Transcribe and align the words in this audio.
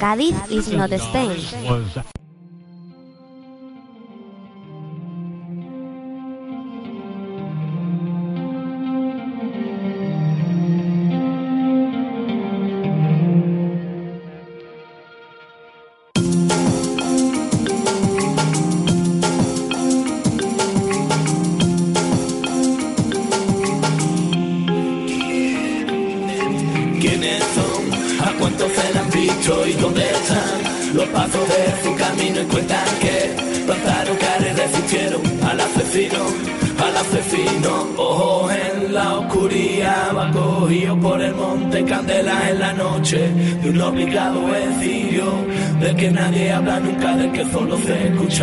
Cádiz 0.00 0.34
is 0.48 0.72
not 0.72 0.88
Spain. 0.98 2.19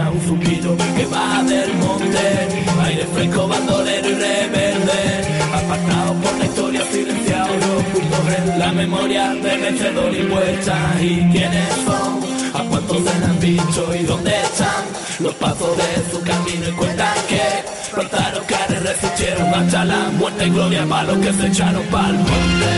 Un 0.05 0.21
suspiro 0.21 0.77
que 0.95 1.05
va 1.07 1.43
del 1.43 1.73
monte, 1.75 2.27
aire 2.83 3.05
fresco, 3.13 3.47
bandolero 3.47 4.09
y 4.09 4.13
rebelde, 4.13 5.01
apartado 5.53 6.13
por 6.21 6.37
la 6.37 6.45
historia, 6.45 6.81
silenciado 6.91 7.53
ocultos 7.79 8.33
en 8.37 8.59
la 8.59 8.71
memoria 8.73 9.33
de 9.33 9.57
vencedor 9.57 10.13
y 10.13 10.21
vuelta. 10.23 10.77
¿Y 11.01 11.31
quiénes 11.31 11.69
son? 11.85 12.19
¿A 12.53 12.63
cuántos 12.69 13.03
se 13.03 13.25
han 13.25 13.39
visto 13.39 13.95
y 13.95 14.03
dónde 14.03 14.31
están? 14.43 14.83
Los 15.19 15.33
pasos 15.35 15.75
de 15.77 16.11
su 16.11 16.21
camino 16.21 16.69
y 16.69 16.71
cuentan 16.73 17.17
que 17.27 17.41
plantaron 17.93 18.43
cara 18.45 18.79
y 18.79 18.83
resistieron 18.83 19.53
hasta 19.53 19.85
la 19.85 20.09
muerte 20.19 20.45
y 20.45 20.49
gloria 20.51 20.85
para 20.85 21.03
los 21.03 21.17
que 21.17 21.33
se 21.33 21.47
echaron 21.47 21.83
pa'l 21.87 22.13
monte. 22.13 22.71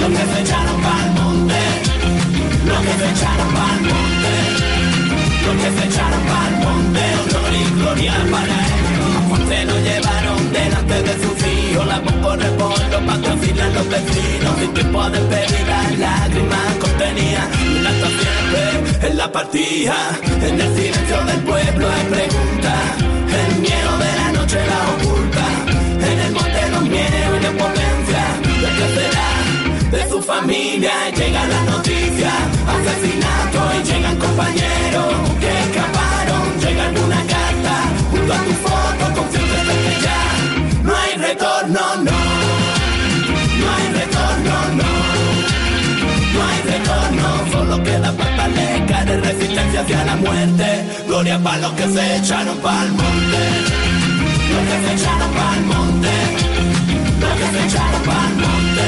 Los 0.00 0.10
que 0.10 0.34
se 0.34 0.40
echaron 0.42 0.80
pa'l 0.80 1.10
monte. 1.22 1.60
Los 2.66 2.80
que 2.80 2.92
se 2.98 3.10
echaron 3.10 3.54
pa'l 3.54 3.80
monte. 3.82 4.73
Los 5.46 5.56
que 5.56 5.70
se 5.78 5.86
echaron 5.88 6.22
pa'l 6.22 6.54
monte. 6.64 7.04
Honor 7.20 7.52
y 7.52 7.80
gloria 7.80 8.14
para 8.30 8.56
ellos. 8.72 9.48
Se 9.48 9.64
lo 9.66 9.78
llevaron 9.78 10.52
delante 10.52 11.02
de 11.02 11.14
sus 11.22 11.36
hijos. 11.46 11.86
La 11.86 11.96
el 11.96 12.54
pollo 12.56 13.06
para 13.06 13.28
vacilan 13.28 13.74
los 13.74 13.88
vecinos. 13.90 14.52
Sin 14.58 14.72
tiempo 14.72 15.10
de 15.10 15.18
pedir 15.20 15.66
las 15.68 15.98
lágrimas 15.98 16.74
contenía. 16.80 17.42
Una 17.78 17.90
está 17.90 18.08
siempre 18.22 19.08
en 19.08 19.16
la 19.18 19.30
partida. 19.30 19.96
En 20.48 20.60
el 20.60 20.76
silencio 20.76 21.24
del 21.26 21.40
pueblo 21.40 21.88
hay 21.90 22.04
preguntas. 22.16 22.82
El 23.42 23.60
miedo 23.60 23.92
de 24.04 24.12
la 24.20 24.32
noche 24.32 24.58
la 24.70 24.80
oculta. 24.94 25.46
En 26.10 26.18
el 26.20 26.32
monte 26.32 26.60
los 26.70 26.82
miedos 26.94 27.42
de 27.44 27.50
potencia. 27.62 28.22
¿De 28.62 28.68
qué 28.78 28.86
será? 28.96 29.28
De 29.90 30.08
su 30.08 30.22
familia 30.22 30.92
llegan 31.14 31.50
las 31.50 31.64
noticias. 31.66 32.34
Asesinato 32.66 33.60
y 33.76 33.84
llegan 33.84 34.16
compañeros 34.16 35.33
que 36.64 36.70
escaparon. 36.70 36.74
Llega 36.74 36.86
alguna 36.86 37.16
carta 37.16 37.74
junto 38.10 38.32
a 38.32 38.38
tu 38.38 38.52
foto. 38.52 39.20
Conscientes 39.20 39.66
de 39.66 39.74
que 39.84 40.00
ya 40.02 40.22
no 40.82 40.96
hay 40.96 41.12
retorno, 41.16 41.80
no. 41.96 42.18
No 43.60 43.66
hay 43.74 43.86
retorno, 43.92 44.54
no. 44.78 44.92
No 46.34 46.38
hay 46.48 46.60
retorno, 46.62 47.26
solo 47.52 47.82
queda 47.82 48.12
pataleca 48.12 49.04
de 49.04 49.20
resistencia 49.20 49.80
hacia 49.80 50.04
la 50.04 50.16
muerte. 50.16 50.84
Gloria 51.06 51.38
para 51.38 51.58
los 51.58 51.72
que 51.72 51.88
se 51.88 52.16
echaron 52.16 52.58
pa'l 52.58 52.90
monte. 52.92 53.42
Los 54.50 54.62
que 54.68 54.76
se 54.84 54.94
echaron 54.94 55.30
pa'l 55.32 55.60
monte. 55.66 56.14
Los 57.20 57.32
que 57.38 57.46
se 57.52 57.66
echaron 57.66 58.02
pa'l 58.02 58.34
monte. 58.42 58.86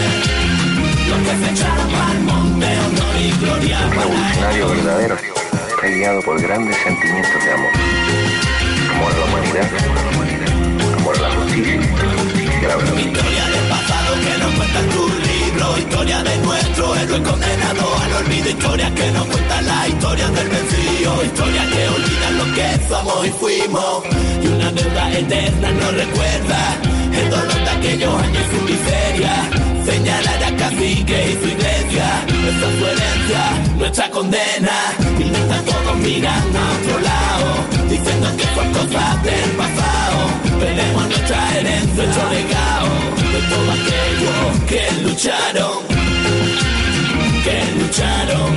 Los 1.09 1.19
que 1.27 1.35
se 1.41 1.53
echaron 1.53 1.89
pa'l 1.91 2.21
monte. 2.23 2.67
Honor 2.67 3.17
y 3.21 3.31
gloria 3.41 3.79
para 3.95 4.03
revolucionario 4.03 4.69
verdadero 4.69 5.36
guiado 5.97 6.21
por 6.21 6.41
grandes 6.41 6.77
sentimientos 6.85 7.45
de 7.45 7.51
amor. 7.53 7.71
Amor 8.95 9.13
a 9.13 9.19
la 9.19 9.25
humanidad, 9.25 9.69
amor 10.99 11.17
a 11.17 11.21
la 11.23 11.31
justicia 11.37 11.75
y 11.75 12.65
a 12.65 12.69
la 12.69 12.77
verdad. 12.77 12.97
Historia 12.99 13.45
del 13.55 13.69
pasado 13.69 14.11
que 14.25 14.39
nos 14.39 14.55
cuentan 14.57 14.89
tus 14.91 15.11
libros, 15.27 15.79
historia 15.79 16.23
de 16.23 16.37
nuestro 16.39 16.97
héroe 16.97 17.23
condenado 17.23 17.85
al 18.03 18.13
olvido, 18.25 18.51
historias 18.51 18.93
que 18.93 19.11
nos 19.13 19.27
cuentan 19.27 19.67
las 19.67 19.89
historias 19.89 20.35
del 20.35 20.49
vencido, 20.49 21.25
historias 21.25 21.67
que 21.67 21.89
olvidan 21.89 22.39
lo 22.39 22.55
que 22.55 22.69
somos 22.89 23.27
y 23.27 23.31
fuimos, 23.31 24.05
y 24.43 24.47
una 24.49 24.73
deuda 24.73 25.13
eterna 25.19 25.71
nos 25.71 25.95
recuerda 25.95 26.77
el 27.21 27.31
dolor 27.31 27.65
de 27.65 27.71
aquellos 27.71 28.23
años 28.23 28.43
y 28.43 28.57
su 28.57 28.63
miseria, 28.65 29.51
señalar 29.87 30.43
a 30.43 30.57
cacique 30.57 31.19
y 31.31 31.35
su 31.41 31.49
iglesia, 31.49 32.07
nuestra 32.43 32.69
su 32.79 32.85
herencia, 32.93 33.43
nuestra 33.79 34.11
condena, 34.11 34.79
y 35.19 35.23
están 35.23 35.65
todos 35.65 35.97
mirando 35.99 36.59
a 36.59 36.73
otro 36.77 36.97
lado, 37.01 37.49
diciendo 37.89 38.29
que 38.37 38.47
son 38.55 38.69
cosas 38.73 39.23
del 39.23 39.51
pasado, 39.63 40.19
veremos 40.61 41.09
nuestra 41.09 41.59
herencia, 41.59 42.03
nuestro 42.03 42.31
legado, 42.31 42.89
de 43.33 43.41
todos 43.51 43.69
aquellos 43.79 44.45
que 44.71 44.83
lucharon, 45.05 45.77
que 47.45 47.59
lucharon, 47.79 48.53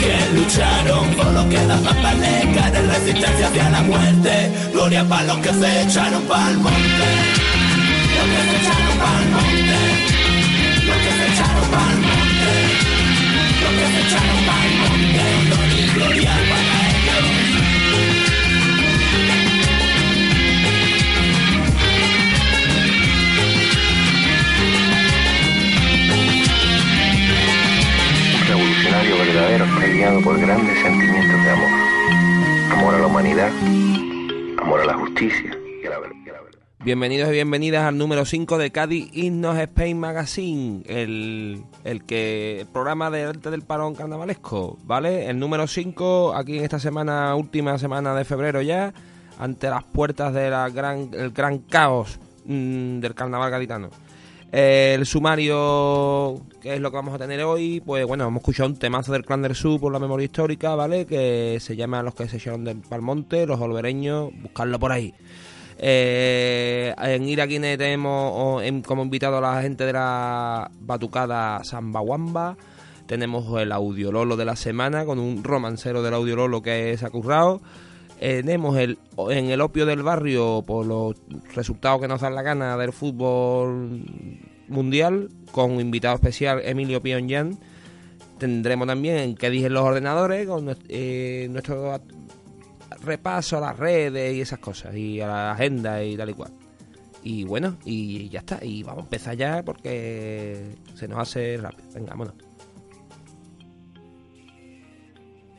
que 0.00 0.14
lucharon, 0.36 1.04
solo 1.16 1.48
queda 1.48 1.76
papaleca 1.78 2.70
de 2.72 2.82
resistencia 2.82 3.46
hacia 3.46 3.70
la 3.70 3.82
muerte, 3.82 4.50
gloria 4.72 5.04
para 5.04 5.24
los 5.24 5.38
que 5.38 5.52
se 5.52 5.82
echaron 5.82 6.22
pa'l 6.24 6.58
monte, 6.58 7.49
verdadero 29.32 29.66
guiado 29.92 30.20
por 30.22 30.40
grandes 30.40 30.78
sentimientos 30.80 31.44
de 31.44 31.50
amor. 31.50 31.70
Amor 32.72 32.94
a 32.94 32.98
la 32.98 33.06
humanidad, 33.06 33.50
amor 34.58 34.80
a 34.80 34.84
la 34.86 34.94
justicia 34.94 35.59
Bienvenidos 36.82 37.28
y 37.28 37.32
bienvenidas 37.32 37.84
al 37.84 37.98
número 37.98 38.24
5 38.24 38.56
de 38.56 38.70
Cádiz 38.70 39.10
Himnos 39.12 39.58
Spain 39.58 40.00
Magazine, 40.00 40.82
el, 40.86 41.62
el 41.84 42.04
que 42.04 42.60
el 42.60 42.66
programa 42.68 43.10
de 43.10 43.24
arte 43.24 43.50
del 43.50 43.60
parón 43.60 43.94
carnavalesco, 43.94 44.78
¿vale? 44.84 45.28
El 45.28 45.38
número 45.38 45.66
5 45.66 46.34
aquí 46.34 46.56
en 46.56 46.64
esta 46.64 46.78
semana, 46.78 47.34
última 47.34 47.76
semana 47.76 48.14
de 48.14 48.24
febrero 48.24 48.62
ya, 48.62 48.94
ante 49.38 49.68
las 49.68 49.84
puertas 49.84 50.32
del 50.32 50.54
gran, 50.72 51.10
gran 51.34 51.58
caos 51.58 52.18
mm, 52.46 53.00
del 53.00 53.14
carnaval 53.14 53.50
gaditano. 53.50 53.90
El 54.50 55.04
sumario, 55.04 56.40
que 56.62 56.72
es 56.72 56.80
lo 56.80 56.90
que 56.90 56.96
vamos 56.96 57.14
a 57.14 57.18
tener 57.18 57.42
hoy, 57.42 57.82
pues 57.84 58.06
bueno, 58.06 58.26
hemos 58.26 58.40
escuchado 58.40 58.70
un 58.70 58.78
temazo 58.78 59.12
del 59.12 59.26
Clan 59.26 59.42
del 59.42 59.54
Sur 59.54 59.78
por 59.78 59.92
la 59.92 59.98
memoria 59.98 60.24
histórica, 60.24 60.74
¿vale? 60.76 61.04
Que 61.04 61.58
se 61.60 61.76
llama 61.76 62.02
Los 62.02 62.14
que 62.14 62.26
se 62.26 62.38
echaron 62.38 62.64
del 62.64 62.78
Palmonte, 62.78 63.44
los 63.44 63.60
olvereños, 63.60 64.30
buscarlo 64.42 64.78
por 64.78 64.92
ahí. 64.92 65.14
Eh, 65.82 66.94
en 66.98 67.26
Iraquine 67.26 67.78
tenemos 67.78 68.62
como 68.86 69.02
invitado 69.02 69.38
a 69.38 69.40
la 69.40 69.62
gente 69.62 69.86
de 69.86 69.94
la 69.94 70.70
batucada 70.80 71.64
Sambawamba. 71.64 72.56
Tenemos 73.06 73.60
el 73.60 73.72
audiololo 73.72 74.36
de 74.36 74.44
la 74.44 74.56
semana 74.56 75.06
con 75.06 75.18
un 75.18 75.42
romancero 75.42 76.02
del 76.02 76.14
audiololo 76.14 76.60
que 76.60 76.96
se 76.98 77.06
ha 77.06 77.10
currado. 77.10 77.62
Eh, 78.20 78.42
tenemos 78.44 78.76
el, 78.76 78.98
en 79.30 79.46
el 79.46 79.62
opio 79.62 79.86
del 79.86 80.02
barrio 80.02 80.62
por 80.66 80.84
los 80.84 81.16
resultados 81.54 82.02
que 82.02 82.08
nos 82.08 82.20
dan 82.20 82.34
la 82.34 82.42
gana 82.42 82.76
del 82.76 82.92
fútbol 82.92 84.04
mundial 84.68 85.30
con 85.50 85.72
un 85.72 85.80
invitado 85.80 86.14
especial 86.16 86.60
Emilio 86.62 87.00
Pyongyang. 87.00 87.58
Tendremos 88.38 88.86
también 88.86 89.16
en 89.16 89.34
qué 89.34 89.48
dicen 89.48 89.72
los 89.72 89.84
ordenadores 89.84 90.46
con 90.46 90.76
eh, 90.88 91.48
nuestro 91.50 91.98
repaso 93.02 93.58
a 93.58 93.60
las 93.60 93.78
redes 93.78 94.34
y 94.34 94.40
esas 94.40 94.58
cosas 94.58 94.94
y 94.94 95.20
a 95.20 95.26
la 95.26 95.52
agenda 95.52 96.02
y 96.02 96.16
tal 96.16 96.30
y 96.30 96.34
cual. 96.34 96.52
Y 97.22 97.44
bueno, 97.44 97.76
y 97.84 98.28
ya 98.28 98.40
está. 98.40 98.64
Y 98.64 98.82
vamos 98.82 99.02
a 99.02 99.04
empezar 99.04 99.36
ya 99.36 99.62
porque 99.62 100.74
se 100.94 101.08
nos 101.08 101.18
hace 101.18 101.58
rápido. 101.58 101.88
Venga, 101.94 102.10
vámonos. 102.10 102.34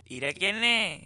¿Iré 0.08 0.34
quién 0.34 0.64
es? 0.64 1.06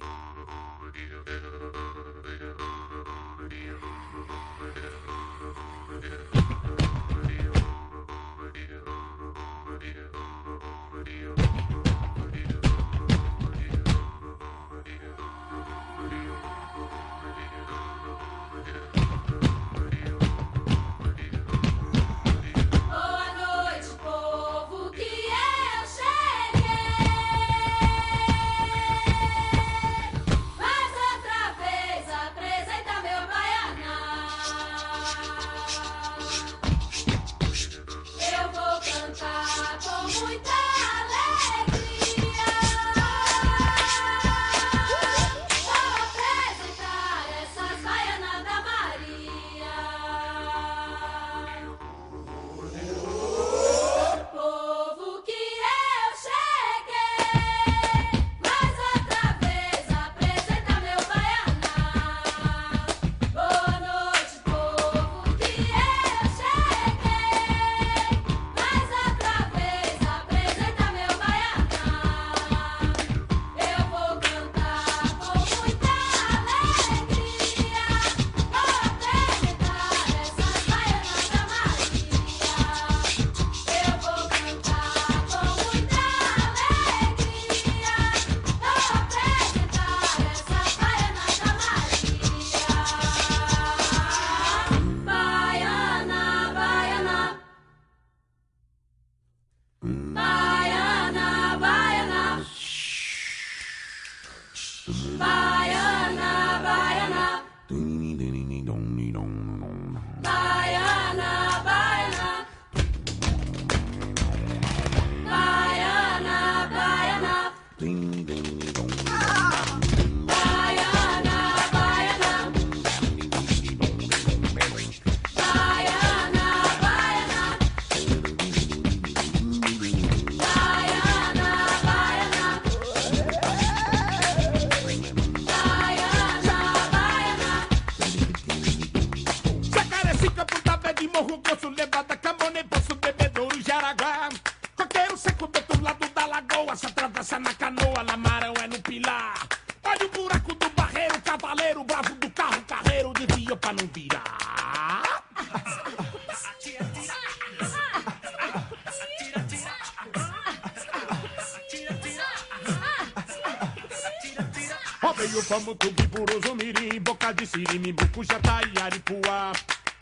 Rodeio 165.15 165.41
vamos 165.43 165.75
tubi, 165.79 166.07
buroso, 166.07 166.55
mirim, 166.55 166.99
boca 166.99 167.33
de 167.33 167.45
siri, 167.45 167.93
bucuja, 167.93 168.37
aripuá. 168.83 169.53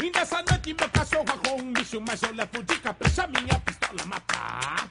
E 0.02 0.10
nessa 0.10 0.42
noite 0.50 0.74
meu 0.74 0.90
cachorro 0.90 1.26
arrou 1.30 1.62
um 1.62 1.72
bicho, 1.72 2.02
mas 2.02 2.24
eu 2.24 2.34
levo 2.34 2.64
de 2.64 2.80
capricha 2.80 3.28
minha 3.28 3.60
pistola 3.60 4.06
matar. 4.08 4.90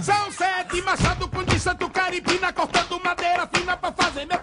São 0.00 0.30
sete 0.30 0.82
machado 0.82 1.28
com 1.28 1.42
de 1.42 1.58
santo 1.58 1.90
caripina, 1.90 2.52
cortando 2.52 3.00
madeira 3.02 3.48
fina 3.52 3.76
pra 3.76 3.92
fazer 3.92 4.24
meu 4.26 4.38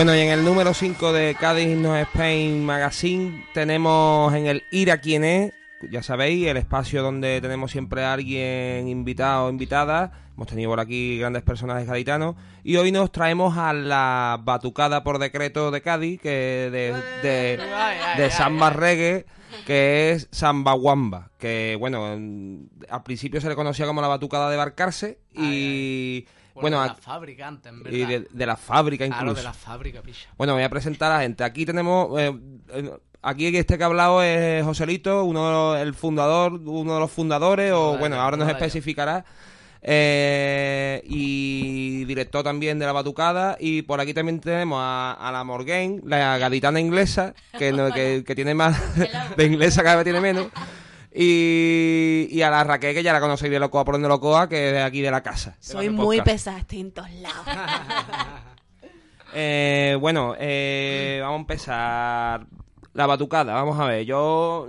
Bueno, 0.00 0.16
y 0.16 0.20
en 0.20 0.30
el 0.30 0.46
número 0.46 0.72
5 0.72 1.12
de 1.12 1.34
Cádiz 1.34 1.76
No 1.76 1.94
Spain 1.94 2.64
Magazine 2.64 3.44
tenemos 3.52 4.32
en 4.32 4.46
el 4.46 4.62
Ir 4.70 4.90
a 4.92 4.96
quien 4.96 5.24
es, 5.24 5.52
ya 5.90 6.02
sabéis, 6.02 6.46
el 6.46 6.56
espacio 6.56 7.02
donde 7.02 7.38
tenemos 7.42 7.70
siempre 7.70 8.02
a 8.02 8.14
alguien 8.14 8.88
invitado 8.88 9.44
o 9.44 9.50
invitada. 9.50 10.10
Hemos 10.34 10.48
tenido 10.48 10.70
por 10.70 10.80
aquí 10.80 11.18
grandes 11.18 11.42
personajes 11.42 11.86
gaditanos. 11.86 12.36
Y 12.64 12.76
hoy 12.76 12.92
nos 12.92 13.12
traemos 13.12 13.58
a 13.58 13.74
la 13.74 14.40
batucada 14.42 15.04
por 15.04 15.18
decreto 15.18 15.70
de 15.70 15.82
Cádiz, 15.82 16.18
que 16.18 16.30
de, 16.72 16.94
de, 17.22 17.60
de 18.16 18.30
samba 18.30 18.70
reggae, 18.70 19.26
que 19.66 20.12
es 20.12 20.28
Samba 20.30 20.72
Wamba. 20.72 21.30
Que, 21.38 21.76
bueno, 21.78 22.10
en- 22.14 22.70
al 22.88 23.02
principio 23.02 23.42
se 23.42 23.50
le 23.50 23.54
conocía 23.54 23.84
como 23.84 24.00
la 24.00 24.08
batucada 24.08 24.48
de 24.50 24.56
Barcarse. 24.56 25.18
Y, 25.34 26.24
bueno, 26.54 26.80
de 26.82 26.88
la 26.88 26.94
fábrica 26.94 27.46
antes, 27.48 27.72
en 27.72 27.82
verdad. 27.82 27.98
y 27.98 28.04
de, 28.04 28.26
de 28.30 28.46
la 28.46 28.56
fábrica 28.56 29.06
Claro, 29.06 29.22
incluso. 29.22 29.36
de 29.40 29.44
la 29.44 29.52
fábrica, 29.52 30.02
picha. 30.02 30.28
Bueno, 30.36 30.54
voy 30.54 30.62
a 30.62 30.68
presentar 30.70 31.12
a 31.12 31.16
la 31.16 31.22
gente. 31.22 31.44
Aquí 31.44 31.64
tenemos. 31.66 32.18
eh, 32.20 32.32
eh, 32.72 32.90
aquí 33.22 33.54
este 33.56 33.76
que 33.76 33.82
ha 33.84 33.86
hablado 33.86 34.22
es 34.22 34.64
Joselito, 34.64 35.24
uno 35.24 35.46
de 35.46 35.52
los- 35.52 35.86
el 35.88 35.94
fundador, 35.94 36.52
uno 36.54 36.94
de 36.94 37.00
los 37.00 37.10
fundadores, 37.10 37.72
o 37.72 37.98
bueno, 37.98 38.20
ahora 38.20 38.36
nos 38.36 38.48
especificará. 38.48 39.24
Eh, 39.82 41.00
y 41.06 42.04
director 42.04 42.42
también 42.44 42.78
de 42.78 42.86
la 42.86 42.92
batucada. 42.92 43.56
Y 43.58 43.82
por 43.82 44.00
aquí 44.00 44.12
también 44.14 44.38
tenemos 44.40 44.78
a, 44.80 45.12
a 45.12 45.32
la 45.32 45.42
Morgaine, 45.44 46.00
la 46.04 46.36
gaditana 46.38 46.80
inglesa, 46.80 47.34
que, 47.58 47.72
no- 47.72 47.90
que, 47.92 48.22
que 48.26 48.34
tiene 48.34 48.54
más 48.54 48.76
de 49.36 49.44
inglesa, 49.46 49.82
cada 49.82 49.96
vez 49.96 50.04
tiene 50.04 50.20
menos. 50.20 50.46
Y, 51.12 52.28
y 52.30 52.42
a 52.42 52.50
la 52.50 52.62
Raquel, 52.64 52.94
que 52.94 53.02
ya 53.02 53.12
la 53.12 53.20
conocéis 53.20 53.50
de 53.50 53.58
Locoa 53.58 53.84
por 53.84 53.94
donde 53.94 54.08
Locoa, 54.08 54.48
que 54.48 54.68
es 54.68 54.72
de 54.74 54.82
aquí 54.82 55.00
de 55.00 55.10
la 55.10 55.22
casa. 55.22 55.56
Soy 55.60 55.90
muy 55.90 56.20
pesada, 56.22 56.58
estoy 56.58 56.80
en 56.80 56.92
todos 56.92 57.10
lados. 57.12 57.46
Eh, 59.32 59.96
bueno, 60.00 60.34
eh, 60.40 61.20
vamos 61.22 61.36
a 61.36 61.40
empezar 61.40 62.46
la 62.94 63.06
batucada. 63.06 63.54
Vamos 63.54 63.78
a 63.78 63.84
ver, 63.86 64.04
yo 64.04 64.66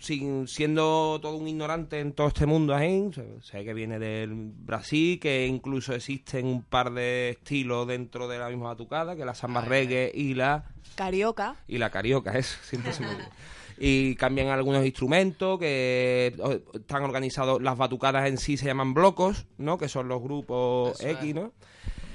sin 0.00 0.48
siendo 0.48 1.20
todo 1.22 1.36
un 1.36 1.46
ignorante 1.46 2.00
en 2.00 2.12
todo 2.12 2.26
este 2.26 2.44
mundo 2.44 2.74
ahí, 2.74 3.08
sé- 3.42 3.64
que 3.64 3.72
viene 3.72 4.00
del 4.00 4.34
Brasil, 4.34 5.20
que 5.20 5.46
incluso 5.46 5.94
existen 5.94 6.46
un 6.46 6.62
par 6.64 6.92
de 6.92 7.30
estilos 7.30 7.86
dentro 7.86 8.26
de 8.26 8.38
la 8.40 8.48
misma 8.48 8.66
batucada, 8.70 9.14
que 9.14 9.24
la 9.24 9.34
samba 9.36 9.60
reggae 9.60 10.10
y 10.12 10.34
la 10.34 10.64
Carioca. 10.96 11.54
y 11.68 11.78
la 11.78 11.90
carioca, 11.90 12.36
eso 12.36 12.56
siempre 12.64 12.92
se 12.92 13.02
me. 13.02 13.08
Y 13.78 14.14
cambian 14.14 14.48
algunos 14.48 14.84
instrumentos 14.84 15.58
que 15.58 16.34
están 16.74 17.02
organizados, 17.02 17.60
las 17.62 17.76
batucadas 17.76 18.28
en 18.28 18.38
sí 18.38 18.56
se 18.56 18.66
llaman 18.66 18.94
blocos, 18.94 19.46
¿no? 19.58 19.78
Que 19.78 19.88
son 19.88 20.08
los 20.08 20.22
grupos 20.22 21.00
Eso 21.00 21.08
X, 21.08 21.24
es. 21.30 21.34
¿no? 21.34 21.52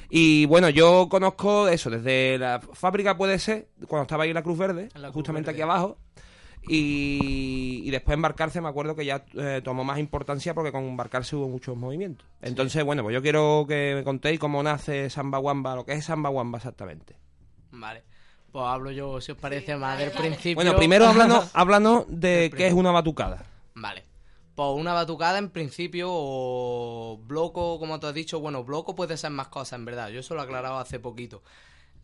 Y 0.10 0.46
bueno, 0.48 0.70
yo 0.70 1.08
conozco 1.10 1.68
eso, 1.68 1.89
desde 1.89 2.38
la 2.39 2.60
fábrica 2.60 3.16
puede 3.18 3.38
ser, 3.38 3.68
cuando 3.88 4.04
estaba 4.04 4.24
ahí 4.24 4.30
en 4.30 4.36
la 4.36 4.42
Cruz 4.44 4.58
Verde, 4.58 4.89
En 4.96 5.01
la 5.01 5.10
Cruz 5.10 5.16
justamente 5.16 5.48
Verde. 5.51 5.62
aquí 5.62 5.70
abajo. 5.70 5.98
Y, 6.68 7.82
y 7.86 7.89
después 7.92 8.16
embarcarse, 8.16 8.60
me 8.62 8.68
acuerdo 8.68 8.96
que 8.96 9.06
ya 9.06 9.24
eh, 9.36 9.62
tomó 9.63 9.84
más 9.84 9.98
importancia 10.00 10.54
porque 10.54 10.72
con 10.72 10.84
embarcarse 10.84 11.36
hubo 11.36 11.48
muchos 11.48 11.78
movimientos. 11.78 12.28
Entonces, 12.42 12.84
bueno, 12.84 13.01
pues 13.04 13.13
yo 13.13 13.22
quiero 13.22 13.66
que 13.68 13.94
me 13.96 14.04
contéis 14.04 14.39
cómo 14.39 14.62
nace 14.62 15.10
Samba 15.10 15.39
Wamba, 15.39 15.75
lo 15.75 15.86
que 15.86 15.94
es 15.94 16.06
Samba 16.06 16.30
Wamba 16.30 16.58
exactamente. 16.58 17.16
Vale. 17.72 18.04
Pues 18.51 18.65
hablo 18.65 18.91
yo, 18.91 19.22
si 19.22 19.32
os 19.32 19.38
parece, 19.38 19.75
más 19.75 20.00
del 20.00 20.12
principio. 20.12 20.56
Bueno, 20.56 20.75
primero 20.75 21.08
háblanos, 21.08 21.50
háblanos 21.53 22.06
de 22.08 22.51
qué 22.56 22.68
es 22.68 22.74
una 22.74 22.91
batucada. 22.91 23.46
Vale. 23.75 24.03
Pues 24.56 24.70
una 24.75 24.94
batucada 24.94 25.38
en 25.38 25.50
principio 25.50 26.08
o 26.12 27.20
bloco, 27.24 27.79
como 27.79 28.00
tú 28.00 28.08
has 28.08 28.13
dicho, 28.13 28.39
bueno, 28.39 28.63
bloco 28.63 28.96
puede 28.96 29.15
ser 29.15 29.32
más 29.32 29.48
cosas, 29.48 29.79
en 29.79 29.86
verdad. 29.86 30.10
Yo 30.10 30.20
eso 30.20 30.36
lo 30.36 30.41
he 30.41 30.44
aclarado 30.44 30.79
hace 30.79 31.00
poquito. 31.00 31.44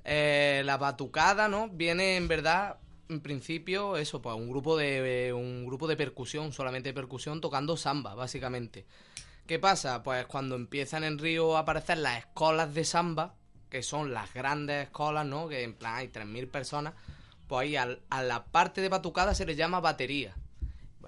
Eh, 0.06 0.62
la 0.66 0.78
batucada, 0.78 1.48
¿no? 1.48 1.68
Viene 1.68 2.16
en 2.16 2.28
verdad, 2.28 2.78
en 3.10 3.20
principio, 3.20 3.98
eso, 3.98 4.22
pues 4.22 4.36
un 4.36 4.50
grupo 4.50 4.78
de 4.78 5.34
un 5.34 5.66
grupo 5.66 5.88
de 5.88 5.98
percusión, 5.98 6.54
solamente 6.54 6.90
de 6.90 6.94
percusión, 6.94 7.42
tocando 7.42 7.76
samba, 7.76 8.16
básicamente. 8.16 8.86
¿Qué 9.48 9.60
pasa? 9.60 10.02
Pues 10.02 10.26
cuando 10.26 10.56
empiezan 10.56 11.04
en 11.04 11.20
Río 11.20 11.58
a 11.58 11.62
aparecer 11.62 12.00
las 12.00 12.20
escolas 12.20 12.74
de 12.74 12.84
samba, 12.84 13.36
que 13.76 13.84
son 13.84 14.14
las 14.14 14.34
grandes 14.34 14.86
escolas, 14.86 15.26
¿no? 15.26 15.50
Que 15.50 15.62
en 15.64 15.74
plan 15.74 15.96
hay 15.96 16.08
3.000 16.08 16.48
personas, 16.48 16.94
pues 17.50 17.64
ahí 17.64 17.76
al- 17.76 18.00
a 18.10 18.24
la 18.24 18.46
parte 18.46 18.80
de 18.80 18.88
batucada 18.88 19.36
se 19.36 19.46
le 19.46 19.58
llama 19.58 19.82
batería. 19.82 20.34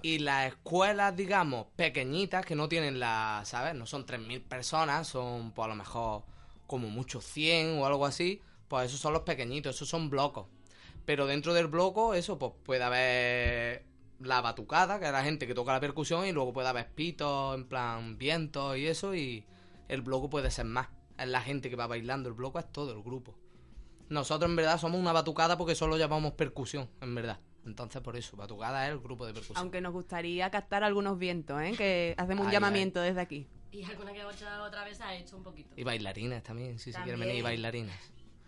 Y 0.02 0.20
las 0.20 0.48
escuelas, 0.50 1.16
digamos, 1.16 1.68
pequeñitas, 1.78 2.46
que 2.46 2.56
no 2.56 2.68
tienen 2.68 3.00
la, 3.00 3.42
¿sabes? 3.46 3.74
No 3.74 3.86
son 3.86 4.06
3.000 4.06 4.42
personas, 4.42 5.08
son, 5.08 5.52
pues 5.54 5.66
a 5.66 5.70
lo 5.70 5.76
mejor, 5.76 6.24
como 6.68 6.90
mucho 6.90 7.22
100 7.22 7.80
o 7.80 7.86
algo 7.86 8.06
así, 8.06 8.42
pues 8.68 8.88
esos 8.88 9.00
son 9.00 9.14
los 9.14 9.22
pequeñitos, 9.22 9.74
esos 9.74 9.88
son 9.88 10.10
blocos. 10.10 10.48
Pero 11.06 11.26
dentro 11.26 11.54
del 11.54 11.68
bloco, 11.68 12.16
eso, 12.16 12.38
pues 12.38 12.52
puede 12.66 12.84
haber 12.84 13.86
la 14.20 14.42
batucada, 14.42 15.00
que 15.00 15.06
es 15.06 15.12
la 15.14 15.24
gente 15.24 15.48
que 15.48 15.54
toca 15.54 15.72
la 15.72 15.80
percusión, 15.80 16.26
y 16.28 16.34
luego 16.34 16.52
puede 16.52 16.68
haber 16.68 16.90
pitos, 16.92 17.56
en 17.56 17.66
plan 17.66 18.18
vientos 18.18 18.76
y 18.78 18.88
eso, 18.88 19.16
y 19.16 19.46
el 19.88 20.02
bloco 20.02 20.30
puede 20.30 20.52
ser 20.52 20.66
más. 20.66 20.90
Es 21.18 21.28
la 21.28 21.42
gente 21.42 21.70
que 21.70 21.76
va 21.76 21.88
bailando, 21.88 22.30
el 22.30 22.36
bloco 22.36 22.60
es 22.60 22.72
todo 22.72 22.94
el 22.94 23.02
grupo. 23.02 23.36
Nosotros 24.10 24.50
en 24.50 24.56
verdad 24.56 24.80
somos 24.80 25.00
una 25.00 25.12
batucada 25.12 25.58
porque 25.58 25.76
solo 25.76 25.98
llamamos 25.98 26.34
percusión, 26.34 26.90
en 27.02 27.16
verdad. 27.16 27.40
Entonces, 27.66 28.02
por 28.02 28.16
eso, 28.16 28.38
Batucada 28.38 28.86
es 28.86 28.94
el 28.94 29.00
grupo 29.00 29.26
de 29.26 29.34
percusión. 29.34 29.58
Aunque 29.58 29.82
nos 29.82 29.92
gustaría 29.92 30.50
captar 30.50 30.86
algunos 30.86 31.20
vientos, 31.20 31.62
¿eh? 31.62 31.74
Que 31.78 32.16
hacemos 32.18 32.44
un 32.44 32.48
Ay, 32.48 32.54
llamamiento 32.54 33.02
desde 33.02 33.20
aquí. 33.20 33.46
Y 33.72 33.84
alguna 33.84 34.14
que 34.14 34.24
otra, 34.24 34.64
otra 34.64 34.86
vez 34.86 35.02
ha 35.02 35.14
hecho 35.14 35.36
un 35.36 35.44
poquito. 35.44 35.74
Y 35.76 35.84
bailarines 35.84 36.44
también, 36.44 36.80
si 36.80 36.94
se 36.94 37.02
quieren 37.02 37.20
venir 37.20 37.44
bailarines. 37.44 37.96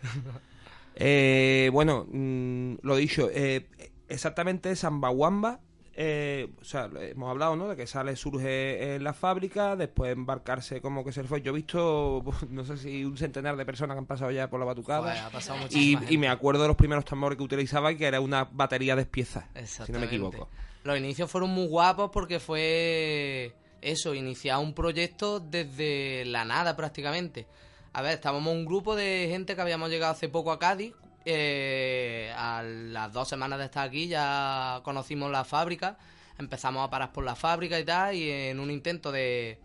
Eh, 1.01 1.69
bueno, 1.71 2.05
mm, 2.11 2.79
lo 2.81 2.97
dicho, 2.97 3.29
eh, 3.31 3.69
exactamente 4.09 4.75
Sambawamba, 4.75 5.61
eh, 6.01 6.47
o 6.61 6.63
sea, 6.63 6.89
hemos 7.01 7.29
hablado, 7.29 7.57
¿no? 7.57 7.67
De 7.67 7.75
que 7.75 7.85
sale, 7.85 8.15
surge 8.15 8.95
en 8.95 9.03
la 9.03 9.11
fábrica, 9.11 9.75
después 9.75 10.13
embarcarse 10.13 10.79
como 10.79 11.03
que 11.03 11.11
se 11.11 11.25
fue. 11.25 11.41
Yo 11.41 11.51
he 11.51 11.55
visto, 11.55 12.23
no 12.49 12.63
sé 12.63 12.77
si 12.77 13.03
un 13.03 13.17
centenar 13.17 13.57
de 13.57 13.65
personas 13.65 13.95
que 13.95 13.99
han 13.99 14.05
pasado 14.05 14.31
ya 14.31 14.49
por 14.49 14.61
la 14.61 14.65
batucada. 14.65 15.01
Pues, 15.01 15.19
ha 15.19 15.29
pasado 15.29 15.59
y, 15.71 16.17
me 16.17 16.29
acuerdo 16.29 16.61
de 16.61 16.69
los 16.69 16.77
primeros 16.77 17.03
tambores 17.03 17.37
que 17.37 17.43
utilizaba 17.43 17.93
que 17.95 18.05
era 18.05 18.21
una 18.21 18.45
batería 18.45 18.95
de 18.95 19.05
piezas, 19.05 19.43
si 19.65 19.91
no 19.91 19.99
me 19.99 20.05
equivoco. 20.05 20.47
Los 20.85 20.97
inicios 20.97 21.29
fueron 21.29 21.49
muy 21.49 21.67
guapos 21.67 22.11
porque 22.13 22.39
fue 22.39 23.53
eso, 23.81 24.13
iniciar 24.13 24.59
un 24.59 24.73
proyecto 24.73 25.41
desde 25.41 26.23
la 26.23 26.45
nada 26.45 26.77
prácticamente. 26.77 27.45
A 27.91 28.01
ver, 28.01 28.13
estábamos 28.13 28.53
un 28.53 28.63
grupo 28.63 28.95
de 28.95 29.27
gente 29.29 29.53
que 29.53 29.61
habíamos 29.61 29.89
llegado 29.89 30.13
hace 30.13 30.29
poco 30.29 30.53
a 30.53 30.59
Cádiz. 30.59 30.93
Eh, 31.31 32.33
a 32.35 32.63
las 32.63 33.13
dos 33.13 33.27
semanas 33.27 33.59
de 33.59 33.65
estar 33.65 33.87
aquí 33.87 34.07
ya 34.07 34.81
conocimos 34.83 35.31
la 35.31 35.43
fábrica, 35.43 35.97
empezamos 36.37 36.85
a 36.85 36.89
parar 36.89 37.11
por 37.11 37.23
la 37.23 37.35
fábrica 37.35 37.79
y 37.79 37.85
tal, 37.85 38.15
y 38.15 38.29
en 38.29 38.59
un 38.59 38.71
intento 38.71 39.11
de, 39.11 39.59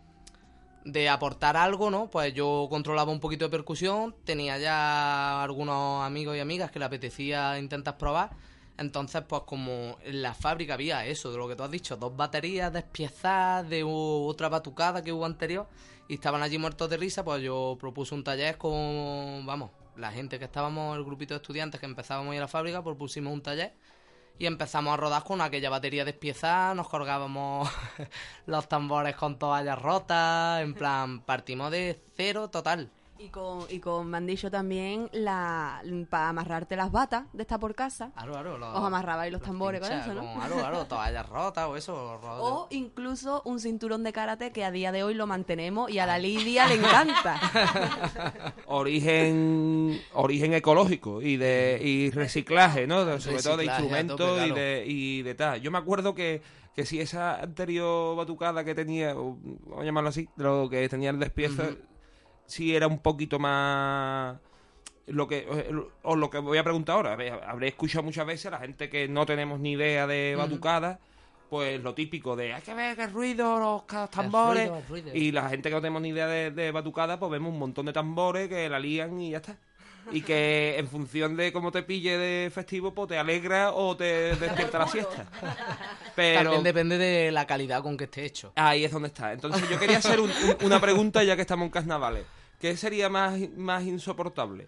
de 0.85 1.09
aportar 1.09 1.57
algo, 1.57 1.89
¿no? 1.89 2.09
Pues 2.09 2.33
yo 2.33 2.67
controlaba 2.69 3.11
un 3.11 3.19
poquito 3.19 3.45
de 3.45 3.51
percusión, 3.51 4.15
tenía 4.23 4.57
ya 4.59 5.43
algunos 5.43 6.05
amigos 6.05 6.37
y 6.37 6.39
amigas 6.39 6.71
que 6.71 6.79
le 6.79 6.85
apetecía 6.85 7.57
intentar 7.59 7.97
probar. 7.97 8.31
Entonces, 8.77 9.23
pues 9.27 9.43
como 9.45 9.97
en 10.03 10.21
la 10.21 10.33
fábrica 10.33 10.73
había 10.73 11.05
eso, 11.05 11.31
de 11.31 11.37
lo 11.37 11.47
que 11.47 11.55
tú 11.55 11.63
has 11.63 11.71
dicho, 11.71 11.95
dos 11.95 12.15
baterías 12.15 12.71
despiezadas 12.73 13.69
de 13.69 13.83
otra 13.83 14.49
batucada 14.49 15.01
que 15.01 15.13
hubo 15.13 15.25
anterior 15.25 15.67
y 16.07 16.15
estaban 16.15 16.43
allí 16.43 16.57
muertos 16.57 16.89
de 16.89 16.97
risa, 16.97 17.23
pues 17.23 17.41
yo 17.41 17.77
propuse 17.79 18.13
un 18.13 18.23
taller 18.23 18.57
con, 18.57 19.45
vamos, 19.45 19.71
la 19.97 20.11
gente 20.11 20.39
que 20.39 20.45
estábamos, 20.45 20.97
el 20.97 21.03
grupito 21.03 21.33
de 21.33 21.37
estudiantes 21.37 21.79
que 21.79 21.85
empezábamos 21.85 22.31
a 22.31 22.35
ir 22.35 22.41
a 22.41 22.45
la 22.45 22.47
fábrica, 22.47 22.83
propusimos 22.83 23.33
un 23.33 23.41
taller 23.41 23.73
y 24.37 24.45
empezamos 24.45 24.93
a 24.93 24.97
rodar 24.97 25.23
con 25.23 25.41
aquella 25.41 25.69
batería 25.69 26.03
despiezada, 26.03 26.75
nos 26.75 26.89
colgábamos 26.89 27.69
los 28.45 28.67
tambores 28.67 29.15
con 29.15 29.39
toallas 29.39 29.81
rotas, 29.81 30.61
en 30.61 30.73
plan, 30.73 31.21
partimos 31.21 31.71
de 31.71 32.01
cero 32.15 32.49
total. 32.49 32.91
Y 33.25 33.29
con, 33.29 33.65
y 33.69 33.79
con 33.79 34.07
me 34.07 34.17
han 34.17 34.27
dicho 34.27 34.51
también 34.51 35.09
la 35.11 35.81
para 36.09 36.29
amarrarte 36.29 36.75
las 36.75 36.91
batas 36.91 37.25
de 37.33 37.41
estar 37.41 37.59
por 37.59 37.73
casa. 37.73 38.11
Aro, 38.15 38.37
aro, 38.37 38.57
los- 38.57 38.75
Os 38.77 38.83
amarrabais 38.85 39.31
los 39.31 39.41
tambores 39.41 39.81
con 39.81 39.91
eso, 39.91 40.13
¿no? 40.13 40.21
Con 40.21 40.41
aro, 40.43 40.63
aro, 40.63 40.85
toallas 40.87 41.27
rotas 41.27 41.65
o 41.67 41.75
eso. 41.75 42.19
O 42.23 42.67
incluso 42.69 43.41
un 43.45 43.59
cinturón 43.59 44.03
de 44.03 44.13
karate 44.13 44.51
que 44.51 44.63
a 44.63 44.69
día 44.71 44.91
de 44.91 45.03
hoy 45.03 45.15
lo 45.15 45.25
mantenemos 45.25 45.89
y 45.89 45.97
a 45.99 46.05
la 46.05 46.19
Lidia 46.19 46.67
le 46.67 46.75
encanta. 46.75 47.39
Origen 48.67 49.99
origen 50.13 50.53
ecológico 50.53 51.21
y 51.21 51.37
de 51.37 51.79
y 51.83 52.11
reciclaje, 52.11 52.87
¿no? 52.87 53.19
Sobre 53.19 53.41
todo 53.41 53.57
de 53.57 53.65
instrumentos 53.65 54.17
tope, 54.17 54.47
y 54.47 54.51
de 54.51 54.83
y 54.85 55.21
de 55.23 55.35
tal. 55.35 55.61
Yo 55.61 55.71
me 55.71 55.77
acuerdo 55.77 56.13
que 56.13 56.41
que 56.75 56.85
si 56.85 56.99
esa 56.99 57.39
anterior 57.41 58.17
batucada 58.17 58.65
que 58.65 58.75
tenía, 58.75 59.15
o 59.17 59.37
vamos 59.65 59.81
a 59.81 59.85
llamarlo 59.85 60.09
así, 60.09 60.27
de 60.35 60.43
lo 60.43 60.69
que 60.69 60.89
tenía 60.89 61.09
el 61.09 61.19
despiezo, 61.19 61.63
sí 62.45 62.75
era 62.75 62.87
un 62.87 62.99
poquito 62.99 63.39
más 63.39 64.37
lo 65.07 65.27
que 65.27 65.47
os 66.03 66.17
lo 66.17 66.29
que 66.29 66.39
voy 66.39 66.57
a 66.57 66.63
preguntar 66.63 66.95
ahora, 66.95 67.17
habré 67.47 67.67
escuchado 67.67 68.03
muchas 68.03 68.25
veces 68.25 68.47
a 68.47 68.51
la 68.51 68.59
gente 68.59 68.89
que 68.89 69.07
no 69.07 69.25
tenemos 69.25 69.59
ni 69.59 69.73
idea 69.73 70.07
de 70.07 70.35
batucada, 70.35 70.99
pues 71.49 71.81
lo 71.81 71.93
típico 71.93 72.35
de 72.35 72.53
hay 72.53 72.61
que 72.61 72.73
ver 72.73 72.95
qué 72.95 73.07
ruido, 73.07 73.59
los 73.59 74.09
tambores. 74.09 74.67
ruido, 74.67 74.77
el 74.77 74.87
ruido. 74.87 75.11
Y 75.13 75.31
la 75.31 75.49
gente 75.49 75.69
que 75.69 75.75
no 75.75 75.81
tenemos 75.81 76.01
ni 76.01 76.09
idea 76.09 76.27
de, 76.27 76.51
de 76.51 76.71
batucada, 76.71 77.19
pues 77.19 77.31
vemos 77.31 77.53
un 77.53 77.59
montón 77.59 77.85
de 77.85 77.93
tambores 77.93 78.49
que 78.49 78.67
la 78.67 78.79
lían 78.79 79.19
y 79.21 79.31
ya 79.31 79.37
está. 79.37 79.57
Y 80.11 80.21
que 80.21 80.75
en 80.77 80.87
función 80.87 81.35
de 81.35 81.51
cómo 81.51 81.71
te 81.71 81.81
pille 81.83 82.17
de 82.17 82.49
festivo, 82.51 82.93
pues 82.93 83.09
te 83.09 83.17
alegra 83.17 83.71
o 83.73 83.95
te 83.97 84.35
despierta 84.35 84.79
la 84.79 84.87
siesta. 84.87 85.25
Pero 86.15 86.43
También 86.43 86.63
depende 86.63 86.97
de 86.97 87.31
la 87.31 87.45
calidad 87.47 87.81
con 87.81 87.97
que 87.97 88.05
esté 88.05 88.25
hecho. 88.25 88.51
ahí 88.55 88.85
es 88.85 88.91
donde 88.91 89.07
está. 89.09 89.33
Entonces 89.33 89.67
yo 89.69 89.79
quería 89.79 89.97
hacer 89.97 90.19
un- 90.19 90.29
un- 90.31 90.57
una 90.65 90.79
pregunta 90.79 91.23
ya 91.23 91.35
que 91.35 91.41
estamos 91.41 91.65
en 91.65 91.71
carnavales. 91.71 92.25
¿Qué 92.59 92.77
sería 92.77 93.09
más, 93.09 93.37
más 93.57 93.83
insoportable? 93.83 94.67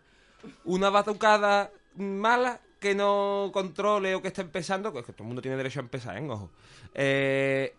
¿Una 0.65 0.89
batucada 0.89 1.71
mala 1.95 2.59
que 2.79 2.93
no 2.95 3.49
controle 3.53 4.13
o 4.15 4.21
que 4.21 4.27
esté 4.27 4.41
empezando? 4.41 4.91
Que 4.93 4.99
es 4.99 5.05
que 5.05 5.13
todo 5.13 5.23
el 5.23 5.27
mundo 5.27 5.41
tiene 5.41 5.57
derecho 5.57 5.79
a 5.79 5.83
empezar, 5.83 6.17
¿eh? 6.17 6.27
Ojo. 6.29 6.49
Eh, 6.93 7.73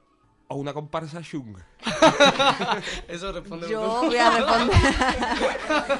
o 0.50 0.56
una 0.56 0.72
comparsa 0.72 1.20
chunga. 1.22 1.64
Eso 3.08 3.32
responde 3.32 3.68
Yo 3.68 4.02
voy 4.02 4.16
a 4.16 4.30
responder. 4.30 4.76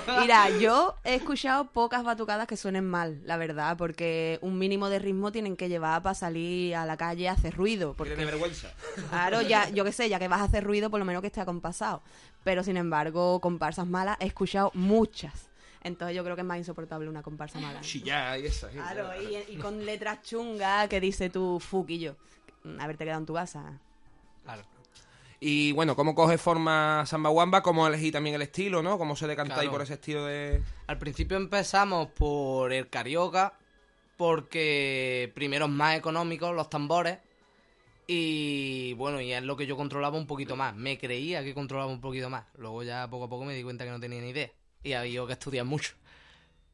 Mira, 0.21 0.49
yo 0.59 0.97
he 1.05 1.14
escuchado 1.17 1.67
pocas 1.71 2.02
batucadas 2.02 2.47
que 2.47 2.57
suenen 2.57 2.88
mal, 2.88 3.21
la 3.25 3.37
verdad, 3.37 3.76
porque 3.76 4.38
un 4.40 4.59
mínimo 4.59 4.88
de 4.88 4.99
ritmo 4.99 5.33
tienen 5.33 5.55
que 5.55 5.69
llevar 5.69 6.02
para 6.02 6.14
salir 6.14 6.75
a 6.76 6.87
la 6.87 6.97
calle 6.97 7.28
a 7.28 7.33
hacer 7.33 7.55
ruido. 7.55 7.95
Porque, 7.95 8.14
Tiene 8.14 8.31
vergüenza. 8.31 8.73
claro, 9.11 9.43
ya, 9.43 9.69
yo 9.69 9.85
qué 9.85 9.93
sé, 9.93 10.09
ya 10.09 10.19
que 10.19 10.28
vas 10.28 10.40
a 10.40 10.45
hacer 10.45 10.64
ruido, 10.64 10.88
por 10.88 10.99
lo 10.99 11.05
menos 11.05 11.21
que 11.21 11.26
esté 11.28 11.43
acompasado. 11.43 12.02
Pero 12.43 12.64
sin 12.64 12.78
embargo, 12.78 13.40
comparsas 13.40 13.87
malas 13.87 14.17
he 14.19 14.26
escuchado 14.26 14.71
muchas. 14.73 15.50
Entonces 15.83 16.17
yo 16.17 16.25
creo 16.25 16.35
que 16.37 16.43
es 16.43 16.47
más 16.47 16.59
insoportable 16.59 17.09
una 17.09 17.23
comparsa 17.23 17.61
mala. 17.61 17.83
Chillar 17.83 18.40
y 18.40 18.47
esa. 18.47 18.69
gente. 18.69 18.83
Claro, 18.83 19.11
y, 19.23 19.52
y 19.52 19.57
con 19.59 19.85
letras 19.85 20.23
chungas 20.23 20.88
que 20.88 21.00
dice 21.00 21.28
tu 21.28 21.61
fuquillo. 21.61 22.17
Haberte 22.81 23.05
quedado 23.05 23.21
en 23.21 23.26
tu 23.26 23.35
casa. 23.35 23.78
Claro. 24.55 24.69
Y 25.40 25.73
bueno, 25.73 25.95
¿cómo 25.95 26.14
coge 26.14 26.37
forma 26.38 27.05
Samba 27.07 27.31
Wamba? 27.31 27.62
¿Cómo 27.62 27.87
elegí 27.87 28.11
también 28.11 28.35
el 28.35 28.43
estilo, 28.43 28.83
no? 28.83 28.99
¿Cómo 28.99 29.14
se 29.14 29.26
decantáis 29.26 29.61
Claro. 29.61 29.73
por 29.73 29.83
ese 29.83 29.95
estilo 29.95 30.25
de...? 30.25 30.62
Al 30.88 30.99
principio 30.99 31.37
empezamos 31.37 32.09
por 32.09 32.73
el 32.73 32.88
carioca, 32.88 33.52
porque 34.17 35.31
primero 35.35 35.67
es 35.67 35.71
más 35.71 35.97
económico 35.97 36.52
los 36.52 36.69
tambores. 36.69 37.19
Y 38.09 38.95
bueno, 38.95 39.21
y 39.21 39.33
es 39.33 39.43
lo 39.43 39.57
que 39.57 39.67
yo 39.67 39.76
controlaba 39.76 40.17
un 40.17 40.26
poquito 40.26 40.57
más. 40.57 40.75
Me 40.75 40.99
creía 40.99 41.45
que 41.45 41.55
controlaba 41.55 41.93
un 41.93 42.00
poquito 42.00 42.31
más. 42.31 42.45
Luego 42.57 42.83
ya 42.83 43.07
poco 43.09 43.26
a 43.26 43.28
poco 43.28 43.45
me 43.45 43.55
di 43.55 43.62
cuenta 43.62 43.85
que 43.85 43.90
no 43.90 44.00
tenía 44.00 44.21
ni 44.21 44.31
idea. 44.31 44.50
Y 44.83 44.95
había 44.95 45.25
que 45.26 45.35
estudiar 45.35 45.67
mucho. 45.67 45.95